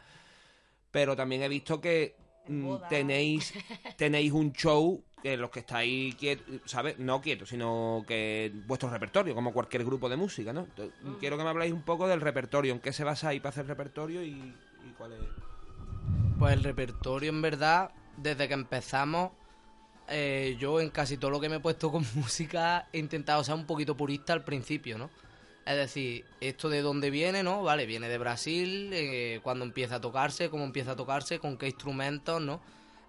pero 0.89 1.17
también 1.17 1.41
he 1.43 1.49
visto 1.49 1.81
que 1.81 2.15
mm, 2.47 2.75
tenéis 2.89 3.54
tenéis 3.97 4.32
un 4.32 4.54
show 4.54 5.04
en 5.23 5.41
los 5.41 5.51
que 5.51 5.60
estáis 5.60 6.15
quietos, 6.15 6.45
¿sabes? 6.65 6.97
No 6.97 7.21
quietos, 7.21 7.49
sino 7.49 8.04
que 8.08 8.51
vuestro 8.65 8.89
repertorio, 8.89 9.36
como 9.36 9.54
cualquier 9.54 9.86
grupo 9.86 10.10
de 10.10 10.17
música, 10.17 10.51
¿no? 10.51 10.62
Entonces, 10.62 10.95
Quiero 11.19 11.38
que 11.38 11.43
me 11.43 11.49
habléis 11.49 11.73
un 11.73 11.84
poco 11.84 12.08
del 12.08 12.21
repertorio, 12.21 12.73
en 12.73 12.80
qué 12.80 12.91
se 12.91 13.04
basa 13.04 13.30
ahí 13.30 13.39
para 13.39 13.49
hacer 13.51 13.67
repertorio 13.67 14.23
y, 14.23 14.30
y 14.30 14.93
cuál 14.97 15.13
es... 15.13 15.19
Pues 16.39 16.54
el 16.54 16.63
repertorio, 16.63 17.30
en 17.30 17.41
verdad, 17.41 17.91
desde 18.17 18.47
que 18.47 18.56
empezamos, 18.56 19.32
eh, 20.08 20.58
yo 20.60 20.82
en 20.82 20.89
casi 20.89 21.17
todo 21.17 21.32
lo 21.32 21.39
que 21.39 21.49
me 21.49 21.58
he 21.58 21.60
puesto 21.60 21.91
con 21.91 22.04
música 22.15 22.88
he 22.91 22.99
intentado 22.99 23.43
ser 23.43 23.56
un 23.56 23.65
poquito 23.65 23.95
purista 23.95 24.34
al 24.34 24.43
principio, 24.43 24.97
¿no? 24.97 25.10
Es 25.65 25.76
decir, 25.76 26.26
esto 26.39 26.69
de 26.69 26.82
dónde 26.82 27.12
viene, 27.12 27.43
¿no? 27.43 27.62
Vale, 27.62 27.86
viene 27.86 28.10
de 28.10 28.17
Brasil, 28.17 28.89
eh, 28.93 29.39
cuándo 29.43 29.63
empieza 29.63 29.95
a 29.95 30.02
tocarse, 30.02 30.50
cómo 30.50 30.63
empieza 30.63 30.91
a 30.91 30.95
tocarse, 30.95 31.39
con 31.39 31.58
qué 31.58 31.67
instrumentos, 31.67 32.41
¿no? 32.41 32.62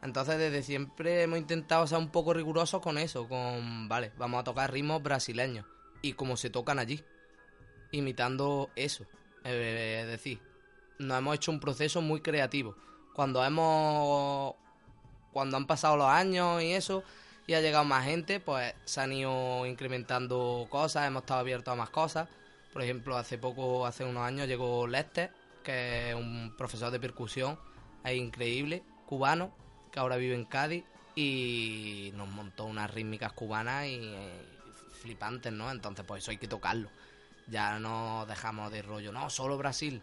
Entonces 0.03 0.37
desde 0.39 0.63
siempre 0.63 1.23
hemos 1.23 1.39
intentado 1.39 1.87
ser 1.87 1.99
un 1.99 2.11
poco 2.11 2.35
rigurosos 2.35 2.83
con 2.83 2.99
eso, 2.99 3.29
con, 3.29 3.89
vale, 3.89 4.13
vamos 4.19 4.41
a 4.41 4.45
tocar 4.45 4.73
ritmos 4.73 5.03
brasileños 5.03 5.65
y 6.03 6.13
como 6.13 6.37
se 6.37 6.51
tocan 6.51 6.79
allí, 6.79 7.03
imitando 7.93 8.71
eso. 8.77 9.07
Eh, 9.45 10.01
es 10.03 10.09
decir, 10.09 10.41
nos 10.99 11.19
hemos 11.19 11.37
hecho 11.37 11.53
un 11.53 11.61
proceso 11.61 12.03
muy 12.03 12.21
creativo. 12.21 12.77
Cuando 13.15 13.45
hemos 13.45 14.57
cuando 15.33 15.57
han 15.57 15.67
pasado 15.67 15.97
los 15.97 16.09
años 16.09 16.63
y 16.63 16.73
eso 16.73 17.03
y 17.47 17.55
ha 17.55 17.61
llegado 17.61 17.85
más 17.85 18.05
gente, 18.05 18.41
pues 18.41 18.75
se 18.85 19.01
han 19.01 19.13
ido 19.13 19.67
incrementando 19.67 20.67
cosas, 20.69 21.07
hemos 21.07 21.23
estado 21.23 21.41
abiertos 21.41 21.73
a 21.73 21.77
más 21.77 21.91
cosas. 21.91 22.29
Por 22.73 22.83
ejemplo, 22.83 23.17
hace 23.17 23.39
poco, 23.39 23.87
hace 23.87 24.05
unos 24.05 24.23
años 24.23 24.49
llegó 24.49 24.87
Lester, 24.87 25.31
que 25.63 26.11
es 26.11 26.15
un 26.15 26.55
profesor 26.57 26.91
de 26.91 26.99
percusión, 26.99 27.59
es 28.05 28.17
increíble, 28.17 28.83
cubano, 29.07 29.55
que 29.91 30.01
ahora 30.01 30.17
vive 30.17 30.35
en 30.35 30.45
Cádiz, 30.45 30.85
y 31.15 32.13
nos 32.15 32.29
montó 32.29 32.65
unas 32.65 32.91
rítmicas 32.91 33.33
cubanas 33.33 33.87
y 33.87 34.01
eh, 34.03 34.47
flipantes, 35.03 35.53
¿no? 35.53 35.71
Entonces, 35.71 36.05
pues 36.07 36.23
eso 36.23 36.31
hay 36.31 36.39
que 36.39 36.49
tocarlo. 36.49 36.89
Ya 37.49 37.79
no 37.79 38.25
dejamos 38.27 38.73
de 38.73 38.83
rollo, 38.83 39.13
no, 39.13 39.29
solo 39.29 39.59
Brasil. 39.59 40.03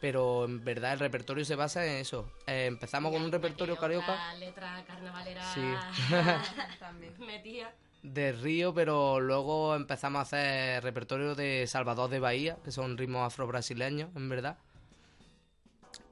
Pero 0.00 0.44
en 0.44 0.62
verdad 0.62 0.92
el 0.92 0.98
repertorio 1.00 1.44
se 1.44 1.56
basa 1.56 1.84
en 1.84 1.96
eso. 1.96 2.30
Eh, 2.46 2.66
empezamos 2.66 3.10
con 3.12 3.22
un 3.22 3.32
repertorio 3.32 3.76
carioca. 3.76 4.14
La 4.14 4.34
letra 4.34 4.84
carnavalera 4.86 5.42
Sí. 5.54 5.62
metida. 7.24 7.72
De 8.04 8.32
Río, 8.32 8.74
pero 8.74 9.18
luego 9.18 9.74
empezamos 9.74 10.18
a 10.18 10.22
hacer 10.22 10.84
repertorio 10.84 11.34
de 11.34 11.66
Salvador 11.66 12.10
de 12.10 12.20
Bahía, 12.20 12.58
que 12.62 12.70
son 12.70 12.98
ritmos 12.98 13.26
afro-brasileños, 13.26 14.10
en 14.14 14.28
verdad. 14.28 14.58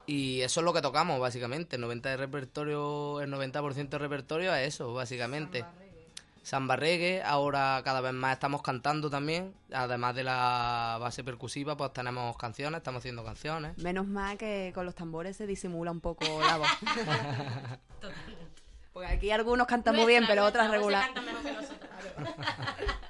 Y 0.07 0.41
eso 0.41 0.59
es 0.59 0.65
lo 0.65 0.73
que 0.73 0.81
tocamos, 0.81 1.19
básicamente. 1.19 1.75
El 1.75 1.83
90% 1.83 2.01
de 2.01 2.17
repertorio, 2.17 3.21
el 3.21 3.31
90% 3.31 3.89
de 3.89 3.97
repertorio 3.99 4.53
es 4.55 4.73
eso, 4.73 4.93
básicamente. 4.93 5.63
Samba 6.41 6.75
reggae, 6.75 7.21
ahora 7.23 7.79
cada 7.85 8.01
vez 8.01 8.11
más 8.11 8.33
estamos 8.33 8.61
cantando 8.61 9.09
también, 9.09 9.53
además 9.71 10.13
de 10.13 10.25
la 10.25 10.97
base 10.99 11.23
percusiva, 11.23 11.77
pues 11.77 11.93
tenemos 11.93 12.35
canciones, 12.35 12.79
estamos 12.79 12.99
haciendo 12.99 13.23
canciones. 13.23 13.77
Menos 13.77 14.07
mal 14.07 14.37
que 14.37 14.73
con 14.75 14.85
los 14.85 14.93
tambores 14.93 15.37
se 15.37 15.47
disimula 15.47 15.91
un 15.91 16.01
poco 16.01 16.25
la 16.41 16.57
voz. 16.57 16.67
Porque 18.93 19.07
aquí 19.07 19.31
algunos 19.31 19.67
cantan 19.67 19.95
muy 19.95 20.05
bien, 20.05 20.25
pero 20.27 20.45
otras 20.45 20.69
regular. 20.69 21.09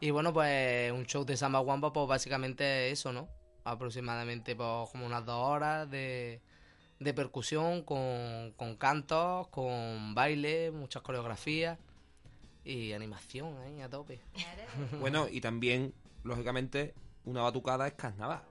Y 0.00 0.10
bueno, 0.10 0.32
pues 0.32 0.90
un 0.90 1.06
show 1.06 1.24
de 1.24 1.36
Samba 1.36 1.60
Wamba, 1.60 1.92
pues 1.92 2.08
básicamente 2.08 2.90
eso, 2.90 3.12
¿no? 3.12 3.28
Aproximadamente 3.62 4.56
pues 4.56 4.90
como 4.90 5.06
unas 5.06 5.24
dos 5.24 5.36
horas 5.48 5.88
de, 5.88 6.40
de 6.98 7.14
percusión 7.14 7.82
con, 7.84 8.52
con 8.56 8.74
cantos, 8.76 9.46
con 9.48 10.12
baile, 10.12 10.72
muchas 10.72 11.02
coreografías 11.02 11.78
y 12.64 12.92
animación 12.94 13.56
ahí 13.58 13.80
a 13.80 13.88
tope. 13.88 14.20
Bueno, 14.98 15.28
y 15.30 15.40
también, 15.40 15.94
lógicamente, 16.24 16.94
una 17.24 17.42
batucada 17.42 17.86
es 17.86 17.92
carnaval. 17.94 18.42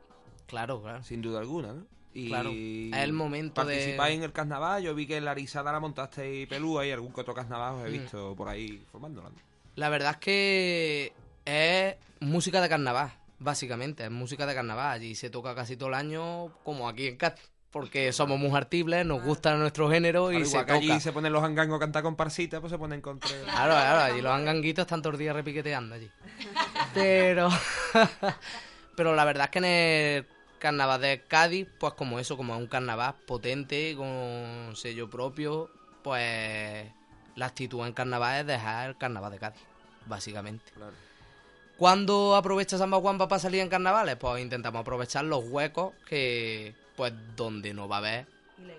Claro, 0.48 0.82
claro. 0.82 1.04
Sin 1.04 1.22
duda 1.22 1.40
alguna, 1.42 1.74
¿no? 1.74 1.86
Y 2.14 2.28
Claro, 2.30 2.52
es 2.52 3.04
el 3.04 3.12
momento 3.12 3.66
de- 3.66 3.74
Participáis 3.76 4.16
en 4.18 4.24
el 4.24 4.32
carnaval, 4.32 4.84
yo 4.84 4.96
vi 4.96 5.06
que 5.06 5.18
en 5.18 5.26
la 5.26 5.32
Arizada 5.32 5.74
la 5.74 5.82
montasteis 5.82 6.48
pelúa 6.48 6.86
y 6.86 6.92
algún 6.92 7.12
que 7.12 7.20
otro 7.20 7.34
carnaval 7.34 7.76
os 7.76 7.86
he 7.86 7.90
Mm. 7.90 7.92
visto 7.92 8.36
por 8.38 8.48
ahí 8.48 8.86
formándola. 8.90 9.32
La 9.76 9.90
verdad 9.90 10.12
es 10.12 10.18
que 10.18 11.14
es 11.46 11.96
música 12.20 12.62
de 12.62 12.70
carnaval, 12.70 13.14
básicamente, 13.40 14.04
es 14.06 14.12
música 14.12 14.46
de 14.46 14.54
carnaval. 14.54 14.92
Allí 14.92 15.16
se 15.16 15.30
toca 15.30 15.56
casi 15.56 15.78
todo 15.78 15.90
el 15.90 15.96
año, 15.96 16.54
como 16.64 16.90
aquí 16.90 17.08
en 17.08 17.18
Cádiz, 17.18 17.52
porque 17.72 18.12
somos 18.12 18.38
muy 18.38 18.56
artibles, 18.56 19.06
nos 19.06 19.24
gusta 19.24 19.56
nuestro 19.56 19.90
género 19.90 20.32
y 20.32 20.46
se 20.46 20.58
que 20.58 20.64
toca. 20.64 20.74
allí 20.74 21.00
se 21.00 21.14
ponen 21.14 21.32
los 21.32 21.44
angangos 21.44 21.78
a 21.78 21.80
cantar 21.80 22.04
con 22.04 22.16
parsita, 22.16 22.60
pues 22.60 22.72
se 22.72 22.78
ponen 22.78 23.02
contra... 23.02 23.30
Claro, 23.44 23.74
claro, 23.74 24.00
allí 24.02 24.22
los 24.22 24.34
anganguitos 24.34 24.84
están 24.84 25.02
todos 25.02 25.14
los 25.14 25.20
días 25.20 25.36
repiqueteando 25.36 25.96
allí. 25.96 26.12
Pero. 26.94 27.50
Pero 28.96 29.16
la 29.16 29.24
verdad 29.24 29.46
es 29.46 29.52
que 29.52 29.60
en 29.60 29.66
el 29.66 30.28
carnaval 30.60 31.02
de 31.02 31.24
Cádiz, 31.28 31.68
pues 31.80 31.94
como 31.94 32.20
eso, 32.20 32.36
como 32.36 32.54
es 32.54 32.60
un 32.60 32.68
carnaval 32.68 33.16
potente, 33.26 33.96
con 33.96 34.76
sello 34.76 35.10
propio, 35.10 35.72
pues 36.04 36.92
la 37.36 37.48
actitud 37.48 37.86
en 37.86 37.94
carnaval 37.94 38.42
es 38.42 38.48
dejar 38.48 38.90
el 38.90 38.98
carnaval 38.98 39.32
de 39.32 39.40
Cádiz, 39.40 39.62
básicamente. 40.06 40.72
¿Cuándo 41.78 42.36
aprovecha 42.36 42.78
Samba 42.78 42.98
Guamba 42.98 43.28
para 43.28 43.40
salir 43.40 43.62
en 43.62 43.70
carnavales? 43.70 44.16
Pues 44.16 44.42
intentamos 44.42 44.82
aprovechar 44.82 45.26
los 45.26 45.44
huecos 45.46 45.94
que, 46.08 46.76
pues, 46.96 47.14
donde 47.36 47.74
no 47.74 47.88
va 47.88 47.96
a 47.96 48.00
haber 48.00 48.28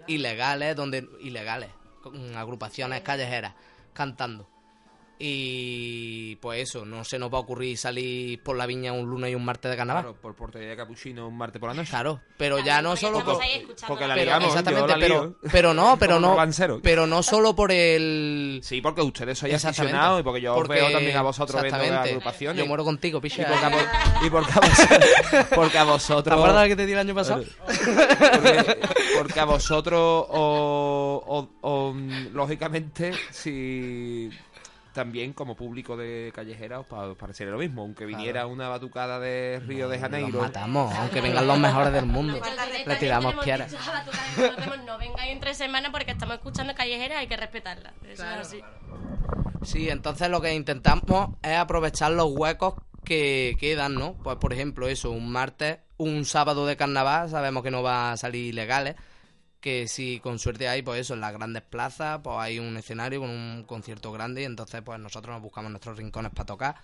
ilegales, 0.06 0.76
donde 0.76 1.08
ilegales, 1.20 1.70
con 2.02 2.36
agrupaciones 2.36 3.00
callejeras 3.00 3.54
cantando. 3.92 4.48
Y 5.24 6.34
pues 6.36 6.68
eso, 6.68 6.84
no 6.84 7.04
se 7.04 7.16
nos 7.18 7.32
va 7.32 7.38
a 7.38 7.40
ocurrir 7.42 7.78
salir 7.78 8.42
por 8.42 8.56
la 8.56 8.66
viña 8.66 8.92
un 8.92 9.08
lunes 9.08 9.30
y 9.30 9.34
un 9.36 9.44
martes 9.44 9.70
de 9.70 9.76
carnaval. 9.76 10.02
Claro, 10.02 10.18
por 10.20 10.34
portería 10.34 10.70
de 10.70 10.76
capuchino 10.76 11.28
un 11.28 11.38
martes 11.38 11.60
por 11.60 11.68
la 11.70 11.74
noche. 11.74 11.90
Claro, 11.90 12.20
pero 12.36 12.58
ya 12.58 12.82
no 12.82 12.96
solo 12.96 13.24
por- 13.24 13.38
porque 13.86 14.06
la 14.08 14.14
pero, 14.14 14.36
exactamente, 14.38 14.80
yo 14.80 14.86
la 14.88 14.94
pero, 14.98 15.24
lío. 15.24 15.36
pero 15.52 15.74
no, 15.74 15.96
pero 16.00 16.18
no, 16.18 16.36
pero 16.82 17.06
no 17.06 17.22
solo 17.22 17.54
por 17.54 17.70
el 17.70 18.60
Sí, 18.64 18.80
porque 18.80 19.00
ustedes 19.02 19.38
sois 19.38 19.64
aficionados 19.64 20.20
y 20.20 20.22
porque 20.24 20.40
yo 20.40 20.52
os 20.54 20.58
Porque- 20.58 20.74
veo 20.74 20.90
también 20.90 21.16
a 21.16 21.22
vosotros 21.22 21.62
viendo 21.62 21.76
exactamente. 21.78 22.10
agrupaciones. 22.10 22.58
Yo 22.58 22.66
muero 22.66 22.84
contigo, 22.84 23.20
picha. 23.20 23.42
Y 23.42 23.44
porque 23.46 23.64
a, 23.66 24.26
y 24.26 24.30
porque 24.30 24.52
a 24.52 24.60
vos- 24.60 25.46
porque 25.54 25.78
a 25.78 25.84
vosotros... 25.84 26.24
¿Te 26.34 26.40
acuerdas 26.40 26.62
la 26.62 26.68
que 26.68 26.76
te 26.76 26.86
di 26.86 26.92
el 26.94 26.98
año 26.98 27.14
pasado? 27.14 27.44
Porque, 27.64 28.78
porque 29.18 29.40
a 29.40 29.44
vosotros, 29.44 30.00
o, 30.30 31.22
o- 31.26 31.48
o, 31.60 31.94
lógicamente, 32.32 33.12
si 33.30 34.28
también 34.92 35.32
como 35.32 35.56
público 35.56 35.96
de 35.96 36.32
callejera 36.34 36.80
os 36.80 36.86
pa- 36.86 37.06
os 37.08 37.16
parecería 37.16 37.52
lo 37.52 37.58
mismo, 37.58 37.82
aunque 37.82 38.04
viniera 38.06 38.46
una 38.46 38.68
batucada 38.68 39.18
de 39.20 39.60
Río 39.66 39.88
de 39.88 39.98
Janeiro. 39.98 40.28
Los 40.32 40.42
matamos, 40.42 40.94
aunque 40.94 41.20
vengan 41.20 41.46
los 41.46 41.58
mejores 41.58 41.92
del 41.92 42.06
mundo. 42.06 42.40
Le 42.86 42.96
tiramos 42.96 43.34
piedras. 43.42 43.74
No 44.86 44.98
vengáis 44.98 45.32
entre 45.32 45.54
semanas 45.54 45.90
porque 45.92 46.10
estamos 46.12 46.34
escuchando 46.36 46.74
callejera, 46.74 47.18
hay 47.18 47.26
que 47.26 47.36
respetarla. 47.36 47.92
Eso 48.08 48.24
es 48.24 48.30
así. 48.38 48.60
Sí, 49.62 49.88
entonces 49.88 50.28
lo 50.28 50.40
que 50.40 50.54
intentamos 50.54 51.30
es 51.42 51.56
aprovechar 51.56 52.12
los 52.12 52.30
huecos 52.32 52.74
que 53.04 53.56
quedan, 53.58 53.94
¿no? 53.94 54.14
Pues 54.22 54.36
por 54.36 54.52
ejemplo, 54.52 54.88
eso, 54.88 55.10
un 55.10 55.30
martes, 55.30 55.78
un 55.98 56.24
sábado 56.24 56.66
de 56.66 56.76
carnaval, 56.76 57.30
sabemos 57.30 57.62
que 57.62 57.70
no 57.70 57.82
va 57.82 58.12
a 58.12 58.16
salir 58.16 58.46
ilegales, 58.46 58.96
que 59.62 59.88
si 59.88 60.20
con 60.20 60.38
suerte 60.38 60.68
hay, 60.68 60.82
pues 60.82 61.00
eso, 61.00 61.14
en 61.14 61.20
las 61.20 61.32
grandes 61.32 61.62
plazas, 61.62 62.20
pues 62.22 62.36
hay 62.38 62.58
un 62.58 62.76
escenario 62.76 63.20
con 63.20 63.30
un 63.30 63.64
concierto 63.64 64.12
grande 64.12 64.42
y 64.42 64.44
entonces 64.44 64.82
pues 64.82 64.98
nosotros 64.98 65.32
nos 65.32 65.42
buscamos 65.42 65.70
nuestros 65.70 65.96
rincones 65.96 66.32
para 66.32 66.44
tocar. 66.44 66.74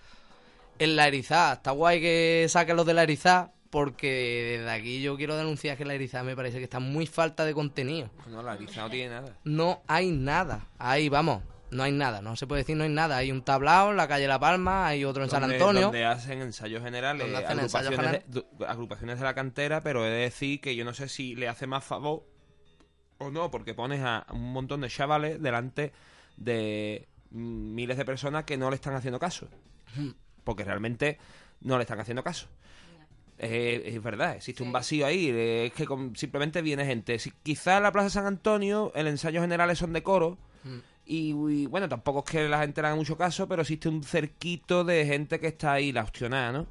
En 0.79 0.95
la 0.95 1.07
Erizá, 1.07 1.53
está 1.53 1.71
guay 1.71 1.99
que 1.99 2.47
saquen 2.49 2.77
los 2.77 2.85
de 2.85 2.93
la 2.93 3.03
Erizá, 3.03 3.51
porque 3.69 4.57
desde 4.57 4.71
aquí 4.71 5.01
yo 5.01 5.17
quiero 5.17 5.35
denunciar 5.35 5.77
que 5.77 5.83
la 5.83 5.93
Erizá 5.93 6.23
me 6.23 6.37
parece 6.37 6.57
que 6.57 6.63
está 6.63 6.79
muy 6.79 7.05
falta 7.05 7.43
de 7.43 7.53
contenido. 7.53 8.09
No, 8.27 8.41
la 8.41 8.53
Ariza 8.53 8.81
no 8.81 8.89
tiene 8.89 9.13
nada. 9.13 9.37
No 9.43 9.83
hay 9.85 10.09
nada. 10.11 10.69
Ahí, 10.77 11.09
vamos, 11.09 11.43
no 11.71 11.83
hay 11.83 11.91
nada. 11.91 12.21
No 12.21 12.37
se 12.37 12.47
puede 12.47 12.61
decir 12.61 12.77
no 12.77 12.85
hay 12.85 12.89
nada. 12.89 13.17
Hay 13.17 13.29
un 13.29 13.41
tablao 13.41 13.91
en 13.91 13.97
la 13.97 14.07
calle 14.07 14.25
La 14.25 14.39
Palma, 14.39 14.87
hay 14.87 15.03
otro 15.03 15.25
en 15.25 15.29
San 15.29 15.43
Antonio. 15.43 15.81
Donde 15.83 16.05
hacen 16.05 16.41
ensayos 16.41 16.81
generales, 16.81 17.27
ensayos 17.49 17.91
de, 17.91 18.45
agrupaciones 18.65 19.19
de 19.19 19.25
la 19.25 19.33
cantera, 19.33 19.81
pero 19.81 20.05
he 20.05 20.09
de 20.09 20.21
decir 20.21 20.61
que 20.61 20.77
yo 20.77 20.85
no 20.85 20.93
sé 20.93 21.09
si 21.09 21.35
le 21.35 21.49
hace 21.49 21.67
más 21.67 21.83
favor 21.83 22.23
o 23.19 23.29
no, 23.31 23.51
porque 23.51 23.73
pones 23.73 24.01
a 24.01 24.25
un 24.33 24.51
montón 24.53 24.81
de 24.81 24.89
chavales 24.89 25.41
delante 25.41 25.91
de 26.37 27.07
miles 27.31 27.97
de 27.97 28.05
personas 28.05 28.45
que 28.45 28.57
no 28.57 28.69
le 28.69 28.75
están 28.75 28.95
haciendo 28.95 29.19
caso. 29.19 29.47
Porque 30.43 30.63
realmente 30.63 31.17
no 31.61 31.77
le 31.77 31.83
están 31.83 31.99
haciendo 31.99 32.23
caso. 32.23 32.47
Eh, 33.37 33.83
es 33.95 34.01
verdad, 34.03 34.35
existe 34.35 34.63
un 34.63 34.71
vacío 34.71 35.05
ahí. 35.05 35.29
eh, 35.29 35.65
es 35.67 35.73
que 35.73 35.85
con- 35.85 36.15
simplemente 36.15 36.61
viene 36.61 36.85
gente. 36.85 37.19
Si, 37.19 37.31
quizá 37.43 37.77
en 37.77 37.83
la 37.83 37.91
Plaza 37.91 38.09
San 38.09 38.25
Antonio 38.25 38.91
el 38.95 39.07
ensayo 39.07 39.41
generales 39.41 39.77
son 39.77 39.93
de 39.93 40.03
coro. 40.03 40.37
Y, 41.05 41.29
y, 41.31 41.65
bueno, 41.65 41.89
tampoco 41.89 42.19
es 42.19 42.25
que 42.31 42.47
la 42.49 42.59
gente 42.59 42.81
le 42.81 42.87
haga 42.87 42.95
mucho 42.95 43.17
caso, 43.17 43.47
pero 43.47 43.61
existe 43.63 43.89
un 43.89 44.03
cerquito 44.03 44.83
de 44.83 45.05
gente 45.05 45.39
que 45.39 45.47
está 45.47 45.73
ahí, 45.73 45.91
la 45.91 46.03
opcionada, 46.03 46.51
¿no? 46.51 46.67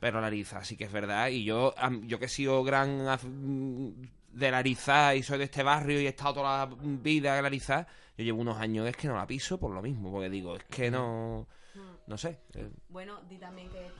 Pero 0.00 0.20
la 0.20 0.26
Ariza 0.26 0.64
sí 0.64 0.76
que 0.76 0.84
es 0.84 0.92
verdad. 0.92 1.28
Y 1.28 1.44
yo, 1.44 1.74
yo 2.02 2.18
que 2.18 2.24
he 2.26 2.28
sido 2.28 2.64
gran 2.64 3.04
mm, 3.06 3.90
de 4.36 4.50
la 4.50 4.58
Ariza 4.58 5.14
y 5.14 5.22
soy 5.22 5.38
de 5.38 5.44
este 5.44 5.62
barrio 5.62 6.00
y 6.00 6.06
he 6.06 6.08
estado 6.10 6.34
toda 6.34 6.66
la 6.66 6.74
vida 6.82 7.36
en 7.36 7.42
la 7.42 7.46
Ariza, 7.48 7.86
yo 8.18 8.24
llevo 8.24 8.40
unos 8.40 8.58
años 8.58 8.86
es 8.88 8.96
que 8.96 9.08
no 9.08 9.14
la 9.16 9.26
piso 9.26 9.58
por 9.58 9.70
lo 9.72 9.80
mismo, 9.82 10.10
porque 10.12 10.28
digo, 10.30 10.56
es 10.56 10.64
que 10.64 10.90
no. 10.90 11.46
No 12.06 12.16
sé. 12.18 12.38
eh, 12.54 12.70
Bueno, 12.88 13.20
di 13.28 13.36
también 13.38 13.68
que 13.70 13.90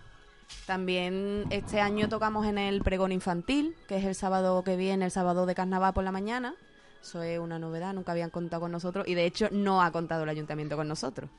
también 0.66 1.44
este 1.51 1.81
año 1.81 2.09
tocamos 2.09 2.46
en 2.46 2.59
el 2.59 2.83
pregón 2.83 3.12
infantil, 3.12 3.75
que 3.88 3.96
es 3.96 4.05
el 4.05 4.14
sábado 4.14 4.62
que 4.62 4.77
viene, 4.77 5.05
el 5.07 5.11
sábado 5.11 5.46
de 5.46 5.55
carnaval 5.55 5.92
por 5.92 6.05
la 6.05 6.12
mañana. 6.12 6.55
Eso 7.03 7.22
es 7.22 7.38
una 7.38 7.59
novedad, 7.59 7.94
nunca 7.94 8.12
habían 8.12 8.31
contado 8.31 8.61
con 8.62 8.72
nosotros 8.72 9.07
y 9.07 9.14
de 9.14 9.27
hecho 9.27 9.49
no 9.53 9.83
ha 9.83 9.90
contado 9.92 10.22
el 10.25 10.29
ayuntamiento 10.29 10.77
con 10.77 10.88
nosotros. 10.88 11.31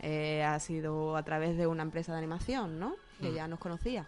Eh, 0.00 0.42
ha 0.42 0.58
sido 0.58 1.16
a 1.16 1.22
través 1.22 1.56
de 1.56 1.66
una 1.66 1.82
empresa 1.82 2.12
de 2.12 2.18
animación, 2.18 2.78
¿no? 2.80 2.96
Que 3.20 3.30
Mm. 3.30 3.34
ya 3.34 3.48
nos 3.48 3.58
conocía. 3.60 4.06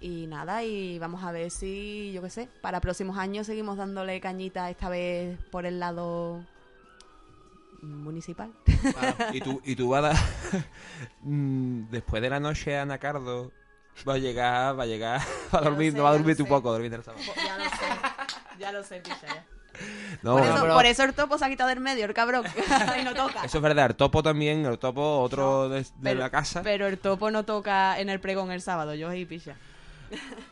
Y 0.00 0.26
nada, 0.26 0.62
y 0.62 0.98
vamos 0.98 1.24
a 1.24 1.32
ver 1.32 1.50
si, 1.50 2.12
yo 2.12 2.22
qué 2.22 2.30
sé, 2.30 2.48
para 2.60 2.80
próximos 2.80 3.16
años 3.18 3.46
seguimos 3.46 3.76
dándole 3.78 4.20
cañita 4.20 4.68
esta 4.70 4.88
vez 4.88 5.38
por 5.50 5.64
el 5.66 5.80
lado 5.80 6.44
municipal. 7.82 8.50
y 9.32 9.40
tú, 9.40 9.60
y 9.64 9.74
tú 9.76 9.88
vas 9.90 10.04
a 10.04 10.08
dar. 10.08 10.16
mm, 11.22 11.88
después 11.90 12.20
de 12.22 12.30
la 12.30 12.40
noche, 12.40 12.76
Ana 12.78 12.98
Cardo 12.98 13.52
va 14.06 14.14
a 14.14 14.18
llegar, 14.18 14.78
va 14.78 14.82
a 14.82 14.86
llegar, 14.86 15.20
va 15.54 15.58
a 15.60 15.62
dormir, 15.62 15.92
sé, 15.92 15.98
no 15.98 16.04
va 16.04 16.10
a 16.10 16.12
dormir 16.12 16.36
tú 16.36 16.42
sé. 16.44 16.48
poco, 16.48 16.72
dormir 16.72 16.92
el 16.92 17.02
sábado. 17.02 17.22
Ya 17.36 17.56
lo 17.56 17.64
sé, 17.64 18.58
ya 18.58 18.72
lo 18.72 18.82
sé, 18.84 18.96
picha, 19.00 19.26
ya. 19.26 19.44
No, 20.22 20.36
por, 20.38 20.42
eso, 20.46 20.60
pero- 20.62 20.74
por 20.74 20.86
eso 20.86 21.04
el 21.04 21.12
topo 21.14 21.36
se 21.38 21.44
ha 21.44 21.48
quitado 21.48 21.68
del 21.68 21.80
medio, 21.80 22.04
el 22.06 22.14
cabrón. 22.14 22.44
y 23.00 23.04
no 23.04 23.14
toca. 23.14 23.44
Eso 23.44 23.58
es 23.58 23.62
verdad, 23.62 23.86
el 23.90 23.96
topo 23.96 24.22
también, 24.22 24.64
el 24.66 24.78
topo, 24.78 25.20
otro 25.20 25.68
de, 25.68 25.80
de 25.82 25.86
Pero- 26.02 26.20
la 26.20 26.30
casa. 26.30 26.62
Pero 26.62 26.86
el 26.86 26.98
topo 26.98 27.30
no 27.30 27.44
toca 27.44 27.98
en 27.98 28.08
el 28.10 28.20
pregón 28.20 28.50
el 28.52 28.60
sábado, 28.62 28.94
yo 28.94 29.08
ahí 29.08 29.24
picha. 29.24 29.56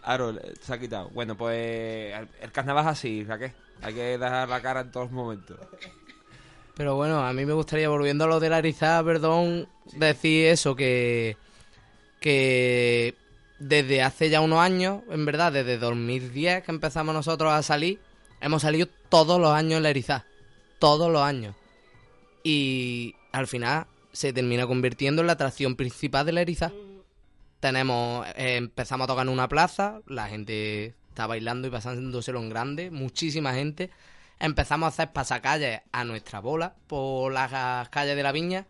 Claro, 0.02 0.32
le- 0.32 0.54
se 0.60 0.72
ha 0.74 0.78
quitado. 0.78 1.08
Bueno, 1.10 1.36
pues 1.36 2.14
el, 2.14 2.28
el 2.40 2.52
carnaval 2.52 2.84
es 2.84 2.90
así, 2.92 3.24
Raquel. 3.24 3.52
Hay 3.82 3.94
que 3.94 4.18
dar 4.18 4.48
la 4.48 4.60
cara 4.60 4.80
en 4.80 4.90
todos 4.90 5.06
los 5.06 5.12
momentos. 5.12 5.58
Pero 6.76 6.96
bueno, 6.96 7.24
a 7.24 7.32
mí 7.32 7.44
me 7.44 7.52
gustaría, 7.52 7.88
volviendo 7.88 8.24
a 8.24 8.26
lo 8.28 8.40
de 8.40 8.48
la 8.50 8.58
erizada, 8.58 9.02
perdón, 9.04 9.68
decir 9.92 10.46
eso, 10.46 10.74
que, 10.74 11.36
que 12.20 13.14
desde 13.58 14.02
hace 14.02 14.30
ya 14.30 14.40
unos 14.40 14.58
años, 14.58 15.02
en 15.10 15.24
verdad, 15.24 15.52
desde 15.52 15.78
2010 15.78 16.64
que 16.64 16.72
empezamos 16.72 17.14
nosotros 17.14 17.52
a 17.52 17.62
salir, 17.62 18.00
hemos 18.40 18.62
salido 18.62 18.88
todos 19.08 19.40
los 19.40 19.52
años 19.52 19.76
en 19.78 19.82
la 19.84 19.90
erizada. 19.90 20.24
Todos 20.78 21.12
los 21.12 21.22
años. 21.22 21.54
Y 22.42 23.14
al 23.32 23.46
final 23.46 23.86
se 24.12 24.32
termina 24.32 24.66
convirtiendo 24.66 25.22
en 25.22 25.26
la 25.28 25.34
atracción 25.34 25.76
principal 25.76 26.26
de 26.26 26.32
la 26.32 26.40
erizada. 26.42 26.72
Tenemos, 27.64 28.26
eh, 28.36 28.56
empezamos 28.56 29.06
a 29.06 29.08
tocar 29.08 29.26
en 29.26 29.32
una 29.32 29.48
plaza, 29.48 30.02
la 30.06 30.28
gente 30.28 30.92
está 31.08 31.26
bailando 31.26 31.66
y 31.66 31.70
pasándoselo 31.70 32.38
en 32.38 32.50
grande, 32.50 32.90
muchísima 32.90 33.54
gente. 33.54 33.88
Empezamos 34.38 34.84
a 34.84 34.88
hacer 34.88 35.14
pasacalles 35.14 35.80
a 35.90 36.04
nuestra 36.04 36.40
bola 36.40 36.74
por 36.86 37.32
las 37.32 37.88
calles 37.88 38.16
de 38.16 38.22
la 38.22 38.32
viña 38.32 38.66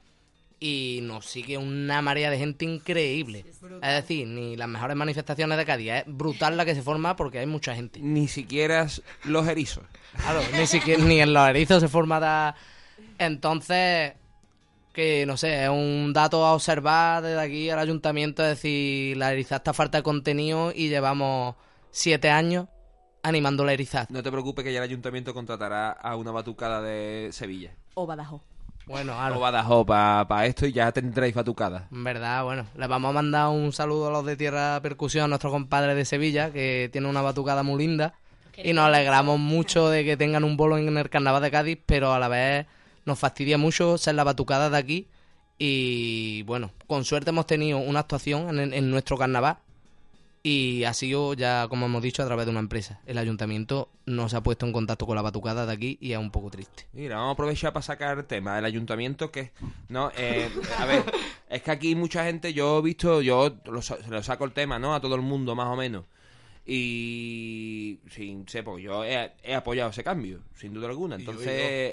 y 0.61 1.00
nos 1.02 1.26
sigue 1.26 1.59
una 1.59 2.02
marea 2.02 2.30
de 2.30 2.38
gente 2.38 2.66
increíble. 2.66 3.44
Es 3.83 3.94
decir, 3.94 4.28
ni 4.28 4.54
las 4.54 4.68
mejores 4.68 4.96
manifestaciones 4.96 5.59
de 5.59 5.64
Cádiz, 5.64 5.90
es 5.90 6.04
brutal 6.07 6.57
la 6.57 6.64
que 6.64 6.76
se 6.76 6.83
forma 6.83 7.16
porque 7.16 7.40
hay 7.40 7.46
mucha 7.46 7.74
gente. 7.74 7.98
Ni 7.98 8.28
siquiera 8.28 8.87
los 9.24 9.48
erizos. 9.48 9.83
Claro, 10.18 10.40
ni 10.57 10.68
siquiera 10.68 11.02
ni 11.02 11.20
en 11.20 11.33
los 11.33 11.48
erizos 11.48 11.83
se 11.83 11.88
forma 11.88 12.20
da... 12.20 12.54
Entonces, 13.18 14.12
que 14.94 15.26
no 15.26 15.37
sé, 15.37 15.64
es 15.64 15.68
un 15.68 16.12
dato 16.14 16.46
a 16.46 16.54
observar 16.54 17.22
desde 17.22 17.40
aquí 17.40 17.68
al 17.68 17.80
ayuntamiento, 17.80 18.42
es 18.42 18.50
decir, 18.50 19.16
la 19.16 19.33
erizada 19.33 19.59
está 19.59 19.72
falta 19.74 19.98
de 19.98 20.04
contenido 20.04 20.72
y 20.74 20.88
llevamos 20.88 21.57
siete 21.90 22.30
años 22.30 22.68
animando 23.22 23.64
la 23.64 23.72
erizada. 23.72 24.07
No 24.09 24.22
te 24.22 24.30
preocupes 24.30 24.64
que 24.64 24.72
ya 24.72 24.78
el 24.78 24.85
ayuntamiento 24.85 25.35
contratará 25.35 25.90
a 25.90 26.14
una 26.16 26.30
batucada 26.30 26.80
de 26.80 27.30
Sevilla. 27.33 27.72
O 27.94 28.07
Badajoz. 28.07 28.42
Bueno, 28.87 29.14
O 29.14 29.16
claro. 29.16 29.40
Badajoz 29.40 29.87
para 29.87 30.46
esto 30.46 30.66
y 30.66 30.72
ya 30.72 30.92
tendréis 30.92 31.35
batucada. 31.35 31.88
En 31.90 32.04
verdad, 32.04 32.44
bueno, 32.44 32.66
les 32.76 32.88
vamos 32.88 33.11
a 33.11 33.12
mandar 33.12 33.48
un 33.48 33.72
saludo 33.72 34.09
a 34.09 34.11
los 34.12 34.24
de 34.24 34.37
Tierra 34.37 34.80
Percusión, 34.80 35.24
a 35.24 35.28
nuestros 35.28 35.52
compadres 35.52 35.96
de 35.96 36.04
Sevilla, 36.04 36.52
que 36.52 36.88
tienen 36.92 37.11
una 37.11 37.22
batucada 37.22 37.62
muy 37.62 37.85
linda. 37.85 38.14
Y 38.62 38.72
nos 38.72 38.85
alegramos 38.85 39.40
mucho 39.40 39.88
de 39.88 40.04
que 40.04 40.16
tengan 40.16 40.44
un 40.44 40.57
bolo 40.57 40.78
en 40.78 40.96
el 40.96 41.11
carnaval 41.11 41.42
de 41.42 41.50
Cádiz, 41.50 41.78
pero 41.85 42.12
a 42.12 42.20
la 42.20 42.28
vez 42.28 42.66
nos 43.04 43.18
fastidia 43.18 43.58
mucho 43.58 43.98
ser 43.98 44.14
la 44.14 44.24
batucada 44.24 44.70
de 44.70 44.76
aquí. 44.76 45.08
Y 45.58 46.42
bueno, 46.42 46.72
con 46.86 47.04
suerte 47.04 47.30
hemos 47.30 47.46
tenido 47.46 47.78
una 47.78 48.00
actuación 48.00 48.58
en, 48.58 48.72
en 48.72 48.90
nuestro 48.90 49.16
carnaval. 49.16 49.58
Y 50.46 50.84
ha 50.84 50.92
sido 50.92 51.32
ya, 51.32 51.68
como 51.68 51.86
hemos 51.86 52.02
dicho, 52.02 52.22
a 52.22 52.26
través 52.26 52.44
de 52.44 52.50
una 52.50 52.60
empresa. 52.60 53.00
El 53.06 53.16
ayuntamiento 53.16 53.88
no 54.04 54.28
se 54.28 54.36
ha 54.36 54.42
puesto 54.42 54.66
en 54.66 54.72
contacto 54.72 55.06
con 55.06 55.16
la 55.16 55.22
batucada 55.22 55.64
de 55.64 55.72
aquí 55.72 55.96
y 56.02 56.12
es 56.12 56.18
un 56.18 56.30
poco 56.30 56.50
triste. 56.50 56.86
Mira, 56.92 57.16
vamos 57.16 57.30
a 57.30 57.32
aprovechar 57.32 57.72
para 57.72 57.82
sacar 57.82 58.18
el 58.18 58.26
tema 58.26 58.56
del 58.56 58.66
ayuntamiento 58.66 59.30
que, 59.30 59.52
no, 59.88 60.12
eh, 60.18 60.50
a 60.78 60.84
ver, 60.84 61.02
es 61.48 61.62
que 61.62 61.70
aquí 61.70 61.94
mucha 61.94 62.24
gente, 62.24 62.52
yo 62.52 62.80
he 62.80 62.82
visto, 62.82 63.22
yo 63.22 63.56
lo, 63.64 63.80
lo 64.10 64.22
saco 64.22 64.44
el 64.44 64.52
tema, 64.52 64.78
¿no? 64.78 64.94
A 64.94 65.00
todo 65.00 65.14
el 65.14 65.22
mundo, 65.22 65.54
más 65.54 65.68
o 65.68 65.76
menos. 65.76 66.04
Y, 66.66 67.98
sin 68.11 68.48
sé, 68.48 68.62
porque 68.62 68.83
yo 68.85 69.05
he, 69.05 69.33
he 69.42 69.55
apoyado 69.55 69.90
ese 69.90 70.03
cambio, 70.03 70.40
sin 70.57 70.72
duda 70.74 70.88
alguna. 70.88 71.16
Entonces, 71.16 71.46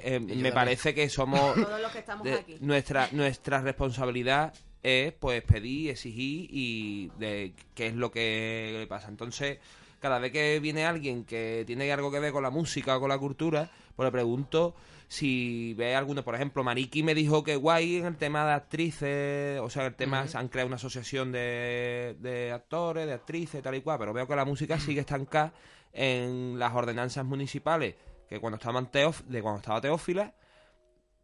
eh, 0.03 0.19
me 0.21 0.27
también. 0.33 0.53
parece 0.53 0.93
que 0.93 1.09
somos... 1.09 1.39
Todos 1.55 1.81
los 1.81 1.91
que 1.91 1.99
estamos 1.99 2.23
de- 2.23 2.33
aquí. 2.33 2.57
nuestra 2.61 3.09
nuestra 3.11 3.61
responsabilidad 3.61 4.53
es 4.83 5.13
pues 5.13 5.43
pedir 5.43 5.91
exigir 5.91 6.47
y 6.51 7.11
de 7.19 7.53
qué 7.75 7.87
es 7.87 7.95
lo 7.95 8.11
que 8.11 8.77
le 8.79 8.87
pasa 8.87 9.09
entonces 9.09 9.59
cada 9.99 10.17
vez 10.17 10.31
que 10.31 10.59
viene 10.59 10.85
alguien 10.85 11.23
que 11.23 11.63
tiene 11.67 11.91
algo 11.91 12.11
que 12.11 12.19
ver 12.19 12.31
con 12.31 12.41
la 12.41 12.49
música 12.49 12.97
o 12.97 12.99
con 12.99 13.09
la 13.09 13.19
cultura 13.19 13.69
pues 13.95 14.07
le 14.07 14.11
pregunto 14.11 14.73
si 15.11 15.73
ve 15.73 15.93
alguno 15.93 16.23
por 16.23 16.35
ejemplo 16.35 16.63
Mariki 16.63 17.03
me 17.03 17.13
dijo 17.13 17.43
que 17.43 17.57
guay 17.57 17.97
en 17.97 18.05
el 18.05 18.15
tema 18.15 18.45
de 18.45 18.53
actrices 18.53 19.59
o 19.59 19.69
sea 19.69 19.87
el 19.87 19.93
tema 19.93 20.25
se 20.29 20.37
han 20.37 20.47
creado 20.47 20.67
una 20.67 20.77
asociación 20.77 21.33
de, 21.33 22.15
de 22.21 22.53
actores 22.53 23.07
de 23.07 23.11
actrices 23.11 23.61
tal 23.61 23.75
y 23.75 23.81
cual 23.81 23.99
pero 23.99 24.13
veo 24.13 24.25
que 24.25 24.37
la 24.37 24.45
música 24.45 24.79
sigue 24.79 25.01
estancada 25.01 25.51
en 25.91 26.57
las 26.57 26.73
ordenanzas 26.73 27.25
municipales 27.25 27.95
que 28.29 28.39
cuando 28.39 28.55
estaban 28.55 28.89
teóf 28.89 29.23
de 29.23 29.41
cuando 29.41 29.59
estaba 29.59 29.81
Teófila 29.81 30.33